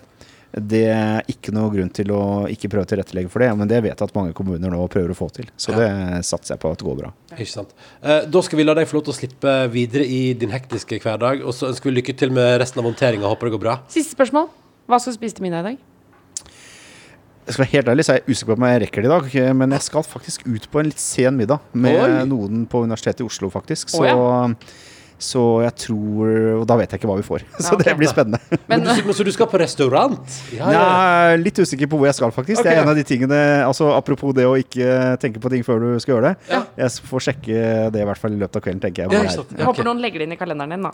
Det 0.52 0.82
er 0.93 1.24
ikke 1.32 1.48
noe 1.56 1.70
grunn 1.72 1.89
til 1.97 2.10
å 2.12 2.20
ikke 2.52 2.68
prøve 2.68 2.84
å 2.84 2.89
tilrettelegge 2.90 3.30
for 3.32 3.40
det, 3.40 3.48
men 3.56 3.66
det 3.70 3.78
vet 3.86 3.97
jeg 3.97 4.05
at 4.05 4.14
mange 4.14 4.34
kommuner 4.36 4.68
nå 4.70 4.82
prøver 4.93 5.14
å 5.14 5.16
få 5.16 5.30
til. 5.32 5.48
Så 5.56 5.72
det 5.72 5.89
satser 6.28 6.52
jeg 6.55 6.60
på 6.62 6.70
at 6.74 6.82
det 6.82 6.86
går 6.90 6.98
bra. 7.01 7.10
Ikke 7.32 7.48
sant? 7.48 7.72
Eh, 8.05 8.26
da 8.28 8.43
skal 8.44 8.60
vi 8.60 8.66
la 8.68 8.74
deg 8.76 8.86
få 8.90 8.98
lov 9.01 9.06
til 9.09 9.14
å 9.14 9.16
slippe 9.16 9.55
videre 9.72 10.05
i 10.05 10.20
din 10.36 10.52
hektiske 10.52 11.01
hverdag. 11.01 11.40
Og 11.43 11.56
så 11.56 11.70
ønsker 11.72 11.89
vi 11.89 11.97
lykke 12.02 12.14
til 12.20 12.34
med 12.36 12.60
resten 12.60 12.84
av 12.84 12.90
håndteringa. 12.90 13.30
Håper 13.32 13.48
det 13.48 13.56
går 13.56 13.64
bra. 13.64 13.78
Siste 13.97 14.12
spørsmål. 14.12 14.52
Hva 14.93 14.98
skal 15.01 15.14
du 15.14 15.16
spise 15.23 15.39
til 15.39 15.47
middag 15.47 15.62
i 15.62 15.64
dag? 15.70 15.77
Jeg 17.47 17.55
skal 17.55 17.62
være 17.62 17.70
helt 17.73 17.89
ærlig, 17.89 18.05
så 18.05 18.12
er 18.12 18.19
jeg 18.19 18.35
usikker 18.35 18.51
på 18.52 18.60
om 18.60 18.66
jeg 18.69 18.81
rekker 18.82 19.05
det 19.05 19.09
i 19.09 19.12
dag, 19.12 19.55
men 19.56 19.73
jeg 19.73 19.85
skal 19.86 20.05
faktisk 20.05 20.44
ut 20.44 20.66
på 20.69 20.82
en 20.82 20.90
litt 20.90 21.01
sen 21.01 21.39
middag 21.39 21.64
med 21.73 21.97
Oi. 21.97 22.10
noen 22.28 22.66
på 22.69 22.82
Universitetet 22.85 23.24
i 23.24 23.27
Oslo, 23.27 23.48
faktisk. 23.51 23.89
Så, 23.89 24.05
Å, 24.05 24.51
så 25.23 25.43
jeg 25.62 25.74
tror 25.85 26.31
Og 26.61 26.65
da 26.69 26.77
vet 26.81 26.93
jeg 26.93 27.01
ikke 27.01 27.11
hva 27.11 27.16
vi 27.19 27.24
får. 27.27 27.44
Så 27.62 27.77
ok. 27.77 27.85
det 27.86 27.94
blir 27.99 28.11
spennende. 28.11 28.40
Men, 28.70 28.85
Men 28.85 29.15
så 29.15 29.24
du 29.27 29.31
skal 29.35 29.49
på 29.51 29.61
restaurant? 29.61 30.19
Ja, 30.55 30.70
ja. 30.73 30.82
Jeg 30.82 31.32
er 31.36 31.43
litt 31.43 31.61
usikker 31.62 31.90
på 31.90 32.01
hvor 32.01 32.09
jeg 32.09 32.19
skal, 32.19 32.32
faktisk. 32.35 32.62
Det 32.65 32.73
er 32.73 32.82
en 32.82 32.90
av 32.90 32.99
de 32.99 33.05
tingene 33.07 33.39
Altså 33.66 33.93
Apropos 33.94 34.35
det 34.36 34.47
å 34.49 34.57
ikke 34.59 35.16
tenke 35.23 35.43
på 35.43 35.53
ting 35.53 35.65
før 35.66 35.82
du 35.82 35.89
skal 36.03 36.16
gjøre 36.16 36.32
det. 36.32 36.51
Ja. 36.53 36.62
Jeg 36.85 37.09
får 37.12 37.27
sjekke 37.28 37.65
det 37.94 38.03
i 38.03 38.07
hvert 38.09 38.20
fall 38.20 38.35
i 38.35 38.40
løpet 38.40 38.59
av 38.59 38.65
kvelden, 38.66 38.82
tenker 38.82 39.05
jeg. 39.05 39.12
Ja, 39.15 39.23
det 39.39 39.59
er. 39.61 39.66
håper 39.69 39.86
noen 39.86 40.03
legger 40.03 40.23
det 40.23 40.28
inn 40.28 40.36
i 40.36 40.40
kalenderen 40.40 40.77
din, 40.77 40.86
da. 40.89 40.93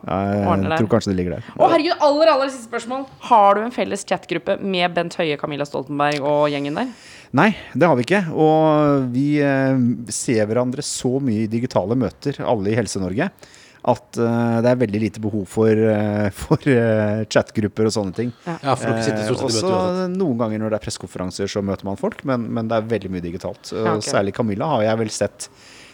Jeg 0.68 0.80
tror 0.80 0.90
kanskje 0.96 1.12
det 1.12 1.18
ligger 1.20 1.38
der. 1.38 1.52
Å 1.56 1.70
herregud, 1.72 1.94
aller, 2.08 2.32
aller 2.34 2.50
siste 2.52 2.68
spørsmål. 2.68 3.06
Har 3.30 3.58
du 3.58 3.64
en 3.64 3.74
felles 3.74 4.04
chatgruppe 4.08 4.58
med 4.60 4.92
Bent 4.96 5.16
Høie, 5.20 5.38
Camilla 5.40 5.66
Stoltenberg 5.68 6.24
og 6.24 6.48
gjengen 6.52 6.78
der? 6.82 6.92
Nei, 7.36 7.50
det 7.76 7.88
har 7.88 7.96
vi 7.98 8.06
ikke. 8.06 8.22
Og 8.32 9.08
vi 9.12 9.26
eh, 9.44 9.80
ser 10.14 10.48
hverandre 10.48 10.84
så 10.86 11.18
mye 11.20 11.44
i 11.44 11.50
digitale 11.50 11.96
møter, 11.98 12.40
alle 12.40 12.72
i 12.72 12.78
Helse-Norge, 12.78 13.28
at 13.88 14.20
uh, 14.20 14.58
det 14.64 14.72
er 14.72 14.80
veldig 14.84 15.00
lite 15.06 15.22
behov 15.24 15.46
for, 15.48 15.72
uh, 15.72 16.28
for 16.36 16.68
uh, 16.68 17.24
chatgrupper 17.30 17.88
og 17.88 17.96
sånne 17.96 18.16
ting. 18.18 18.34
Ja, 18.44 18.74
for 18.76 18.86
dere 18.90 19.06
sitter 19.06 19.24
stort 19.24 19.40
sett 19.40 19.48
i 19.48 19.48
også 19.48 19.64
møter 19.64 19.80
uansett. 19.80 20.20
noen 20.20 20.38
ganger 20.44 20.62
når 20.64 20.74
det 20.74 20.80
er 20.80 20.86
pressekonferanser, 20.86 21.50
så 21.56 21.64
møter 21.64 21.88
man 21.88 22.00
folk, 22.00 22.22
men, 22.28 22.46
men 22.52 22.70
det 22.70 22.78
er 22.78 22.88
veldig 22.94 23.12
mye 23.16 23.24
digitalt. 23.24 23.72
Ja, 23.72 23.96
okay. 23.96 24.08
Særlig 24.12 24.36
Camilla 24.36 24.70
har 24.76 24.86
jeg 24.90 25.02
vel 25.04 25.12
sett 25.14 25.50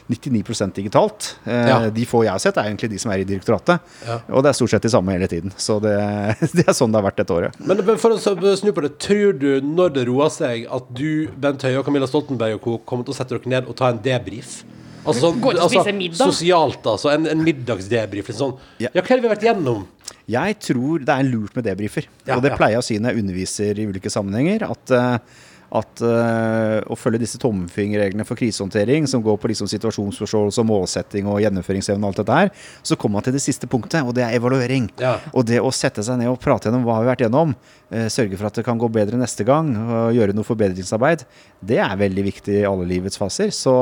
99% 0.09 0.75
digitalt. 0.77 1.37
Eh, 1.45 1.69
Ja. 1.69 1.91
De 1.91 2.05
få 2.07 2.25
jeg 2.25 2.33
har 2.33 2.39
sett, 2.43 2.57
er 2.57 2.69
egentlig 2.69 2.91
de 2.91 2.99
som 3.01 3.11
er 3.15 3.23
i 3.23 3.25
direktoratet. 3.25 3.81
Ja. 4.07 4.19
Og 4.37 4.43
det 4.45 4.51
er 4.51 4.59
stort 4.59 4.71
sett 4.75 4.83
de 4.85 4.91
samme 4.93 5.13
hele 5.13 5.29
tiden. 5.31 5.53
Så 5.57 5.79
det, 5.81 5.95
det 6.57 6.67
er 6.69 6.77
sånn 6.77 6.93
det 6.93 7.01
har 7.01 7.07
vært 7.09 7.23
dette 7.23 7.33
året. 7.33 7.57
Men 7.59 7.81
men 7.85 7.97
for 8.01 8.13
å 8.13 8.19
snu 8.21 8.73
på 8.73 8.85
det, 8.85 8.99
tror 9.01 9.33
du 9.41 9.61
når 9.65 9.95
det 9.97 10.07
roer 10.11 10.29
seg, 10.33 10.67
at 10.69 10.93
du, 10.93 11.29
Bent 11.41 11.65
Høie 11.65 11.79
og 11.81 11.87
Camilla 11.89 12.09
Stoltenberg 12.11 12.59
og 12.59 12.65
co. 12.67 12.79
kommer 12.85 13.07
til 13.07 13.17
å 13.17 13.19
sette 13.19 13.37
dere 13.39 13.49
ned 13.57 13.71
og 13.71 13.79
ta 13.81 13.89
en 13.93 14.03
debrief? 14.05 14.63
Altså 15.05 15.33
Gå 15.37 15.55
ut 15.55 15.61
og 15.61 15.73
spise 15.73 15.95
middag? 15.97 16.21
Sosialt, 16.21 16.85
altså. 16.95 17.13
En, 17.15 17.29
en 17.31 17.43
middagsdebrief. 17.45 18.31
Sånn. 18.35 18.57
Ja. 18.83 18.91
Ja, 18.91 19.03
hva 19.03 19.09
har 19.15 19.25
vi 19.25 19.33
vært 19.33 19.49
gjennom? 19.49 19.85
Jeg 20.31 20.61
tror 20.65 21.03
det 21.05 21.15
er 21.15 21.27
lurt 21.29 21.57
med 21.57 21.67
debrifer. 21.69 22.07
Ja, 22.25 22.39
og 22.39 22.45
det 22.45 22.55
ja. 22.55 22.61
pleier 22.61 22.79
jeg 22.79 22.85
å 22.85 22.87
si 22.87 23.01
når 23.01 23.13
jeg 23.13 23.25
underviser 23.25 23.81
i 23.81 23.89
ulike 23.91 24.13
sammenhenger. 24.13 24.65
At, 24.71 24.95
uh, 24.95 25.43
at 25.75 26.03
uh, 26.07 26.79
å 26.89 26.97
følge 26.97 27.21
disse 27.25 27.41
tommefingerreglene 27.43 28.25
for 28.29 28.39
krisehåndtering, 28.41 29.09
som 29.11 29.25
går 29.25 29.37
på 29.43 29.51
liksom 29.53 29.69
situasjonsforståelse 29.69 30.63
og 30.63 30.69
målsetting 30.71 31.29
og 31.29 31.41
gjennomføringsevne 31.45 32.01
og 32.01 32.13
alt 32.13 32.23
dette 32.23 32.41
her, 32.41 32.53
så 32.87 32.97
kommer 32.97 33.19
man 33.19 33.29
til 33.29 33.37
det 33.37 33.45
siste 33.45 33.69
punktet, 33.71 34.01
og 34.07 34.17
det 34.17 34.25
er 34.25 34.39
evaluering. 34.39 34.89
Ja. 35.03 35.19
Og 35.35 35.45
det 35.51 35.61
å 35.61 35.73
sette 35.75 36.05
seg 36.07 36.21
ned 36.21 36.33
og 36.33 36.41
prate 36.43 36.71
gjennom 36.71 36.87
hva 36.87 37.01
vi 37.01 37.09
har 37.09 37.13
vært 37.13 37.27
gjennom, 37.27 37.57
uh, 37.93 38.07
sørge 38.13 38.41
for 38.41 38.49
at 38.49 38.61
det 38.61 38.69
kan 38.69 38.81
gå 38.81 38.89
bedre 38.97 39.21
neste 39.21 39.45
gang, 39.49 39.75
og 39.85 40.17
gjøre 40.17 40.37
noe 40.37 40.49
forbedringsarbeid, 40.49 41.27
det 41.65 41.83
er 41.85 42.01
veldig 42.01 42.29
viktig 42.33 42.63
i 42.63 42.69
alle 42.71 42.89
livets 42.89 43.21
faser. 43.21 43.53
Så 43.53 43.75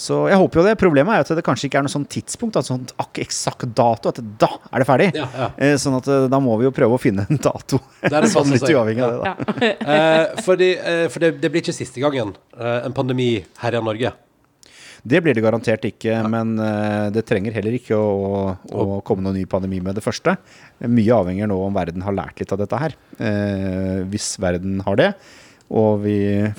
så 0.00 0.22
jeg 0.30 0.38
håper 0.40 0.60
jo 0.60 0.64
det. 0.64 0.72
Problemet 0.80 1.12
er 1.12 1.20
jo 1.20 1.26
at 1.28 1.32
det 1.40 1.44
kanskje 1.44 1.68
ikke 1.68 1.80
er 1.82 1.84
noe 1.84 1.92
sånn 1.92 2.06
tidspunkt, 2.08 2.56
altså 2.56 2.72
sånn 2.78 2.86
ak- 3.04 3.20
eksakt 3.20 3.74
dato, 3.76 4.08
at 4.14 4.22
da 4.40 4.48
er 4.70 4.80
det 4.82 4.88
ferdig. 4.88 5.08
Ja, 5.18 5.26
ja. 5.36 5.48
Eh, 5.60 5.74
Sånn 5.82 5.98
at 5.98 6.08
eh, 6.08 6.24
da 6.32 6.40
må 6.40 6.56
vi 6.60 6.64
jo 6.68 6.72
prøve 6.74 6.96
å 6.96 7.02
finne 7.02 7.26
en 7.28 7.40
dato. 7.44 7.82
Der 8.06 8.16
det 8.24 8.32
sånn 8.34 8.48
litt 8.54 8.64
uavhengig 8.64 9.04
av 9.04 9.12
det, 9.12 9.20
da. 9.28 9.70
Eh, 10.00 10.40
fordi, 10.46 10.70
eh, 10.80 11.04
for 11.12 11.20
det, 11.26 11.34
det 11.42 11.52
blir 11.52 11.62
ikke 11.64 11.76
siste 11.76 12.00
gangen 12.02 12.32
eh, 12.56 12.80
en 12.88 12.96
pandemi 12.96 13.32
herjer 13.60 13.84
Norge. 13.84 14.12
Det 15.00 15.16
blir 15.24 15.32
det 15.32 15.40
garantert 15.40 15.84
ikke, 15.88 16.12
men 16.28 16.50
eh, 16.60 17.06
det 17.14 17.22
trenger 17.28 17.54
heller 17.56 17.76
ikke 17.78 17.96
å, 17.96 18.50
å 18.68 18.98
komme 19.06 19.24
noen 19.24 19.38
ny 19.40 19.46
pandemi 19.48 19.78
med 19.84 19.96
det 19.96 20.02
første. 20.04 20.34
Mye 20.84 21.14
avhenger 21.16 21.48
nå 21.48 21.56
om 21.64 21.76
verden 21.76 22.04
har 22.04 22.12
lært 22.18 22.42
litt 22.42 22.52
av 22.52 22.60
dette 22.60 22.80
her. 22.82 22.96
Eh, 23.16 24.02
hvis 24.12 24.34
verden 24.42 24.82
har 24.84 24.98
det, 25.00 25.08
og 25.70 26.00
vi 26.02 26.16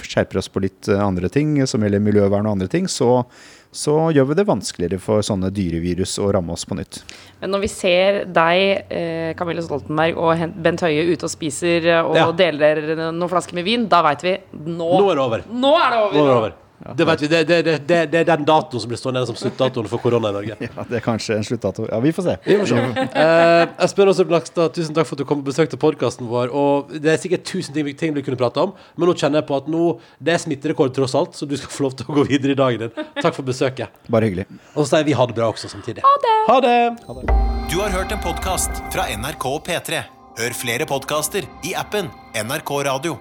skjerper 0.08 0.40
oss 0.40 0.48
på 0.52 0.62
litt 0.64 0.88
eh, 0.88 1.00
andre 1.04 1.28
ting 1.32 1.58
som 1.68 1.84
gjelder 1.84 2.00
miljøvern 2.04 2.48
og 2.48 2.54
andre 2.56 2.70
ting, 2.72 2.88
så, 2.88 3.26
så 3.72 3.96
gjør 4.16 4.30
vi 4.32 4.38
det 4.40 4.46
vanskeligere 4.48 5.00
for 5.04 5.20
sånne 5.26 5.50
dyrevirus 5.52 6.14
å 6.24 6.30
ramme 6.32 6.56
oss 6.56 6.64
på 6.68 6.78
nytt. 6.80 7.02
Men 7.42 7.52
når 7.56 7.64
vi 7.66 7.72
ser 7.74 8.22
deg, 8.32 8.64
eh, 8.88 9.34
Camilla 9.40 9.64
Stoltenberg 9.66 10.16
og 10.20 10.46
Bent 10.64 10.84
Høie 10.88 11.04
ute 11.12 11.28
og 11.28 11.34
spiser 11.34 11.88
eh, 11.92 12.02
og 12.08 12.16
Ja. 12.20 12.30
deler 12.32 12.82
noen 13.12 13.28
flasker 13.32 13.58
med 13.60 13.68
vin, 13.68 13.88
da 13.92 14.02
veit 14.08 14.24
vi 14.24 14.38
nå, 14.64 14.92
Nå 14.96 15.12
er 15.12 15.16
det 15.20 15.26
over. 15.28 15.48
Nå 15.52 15.76
er 15.76 15.90
det 15.96 16.02
over! 16.06 16.16
Nå 16.16 16.24
er 16.26 16.32
det 16.32 16.38
over. 16.42 16.58
Det 16.98 17.06
vet 17.08 17.22
vi, 17.22 17.28
det, 17.32 17.42
det, 17.48 17.58
det, 17.66 17.76
det, 17.88 18.00
det 18.12 18.20
er 18.22 18.28
den 18.32 18.46
datoen 18.48 18.82
som 18.82 18.90
blir 18.90 19.00
stående 19.00 19.22
som 19.30 19.38
sluttdatoen 19.38 19.90
for 19.92 20.02
korona 20.02 20.32
i 20.32 20.36
Norge. 20.40 20.58
Ja, 20.72 20.86
Det 20.90 20.98
er 21.00 21.04
kanskje 21.06 21.36
en 21.38 21.46
sluttdato. 21.46 21.86
Ja, 21.90 22.00
vi 22.02 22.12
får 22.16 22.26
se. 22.26 22.36
Vi 22.46 22.58
får 22.62 22.70
se. 22.72 23.06
Eh, 23.22 23.64
Espen 23.86 24.10
Aasrup 24.10 24.32
Nakstad, 24.34 24.74
tusen 24.78 24.96
takk 24.98 25.10
for 25.10 25.18
at 25.18 25.24
du 25.24 25.28
kom 25.30 25.44
og 25.44 25.50
besøkte 25.52 25.78
podkasten 25.82 26.30
vår. 26.32 26.54
Og 26.58 26.92
Det 26.98 27.14
er 27.14 27.22
sikkert 27.22 27.46
tusen 27.50 27.76
ting, 27.76 27.90
ting 28.00 28.16
vi 28.18 28.24
kunne 28.26 28.40
prate 28.40 28.64
om, 28.64 28.74
men 28.98 29.10
nå 29.12 29.16
kjenner 29.18 29.42
jeg 29.44 29.50
på 29.52 29.60
at 29.62 29.70
nå 29.72 29.86
det 30.20 30.36
er 30.36 30.42
smitterekord 30.42 30.94
tross 30.98 31.16
alt, 31.18 31.38
så 31.38 31.46
du 31.50 31.56
skal 31.60 31.74
få 31.76 31.88
lov 31.88 31.98
til 32.00 32.10
å 32.10 32.18
gå 32.22 32.28
videre 32.32 32.56
i 32.56 32.60
dagen 32.64 32.88
din. 32.88 33.10
Takk 33.22 33.38
for 33.38 33.46
besøket. 33.48 33.94
Bare 34.12 34.30
hyggelig. 34.32 34.48
Og 34.76 34.84
så 34.86 34.96
sier 34.96 35.08
vi 35.10 35.18
ha 35.18 35.28
det 35.30 35.38
bra 35.38 35.50
også 35.54 35.70
samtidig. 35.72 36.06
Ha 36.06 36.16
det! 36.26 36.38
Ha 36.50 36.60
det. 36.66 36.78
Du 37.72 37.78
har 37.80 37.94
hørt 37.94 38.12
en 38.12 38.24
podkast 38.24 38.82
fra 38.94 39.08
NRK 39.16 39.46
og 39.54 39.62
P3. 39.68 40.02
Hør 40.42 40.56
flere 40.56 40.88
podkaster 40.88 41.46
i 41.68 41.76
appen 41.78 42.08
NRK 42.36 42.72
Radio. 42.88 43.20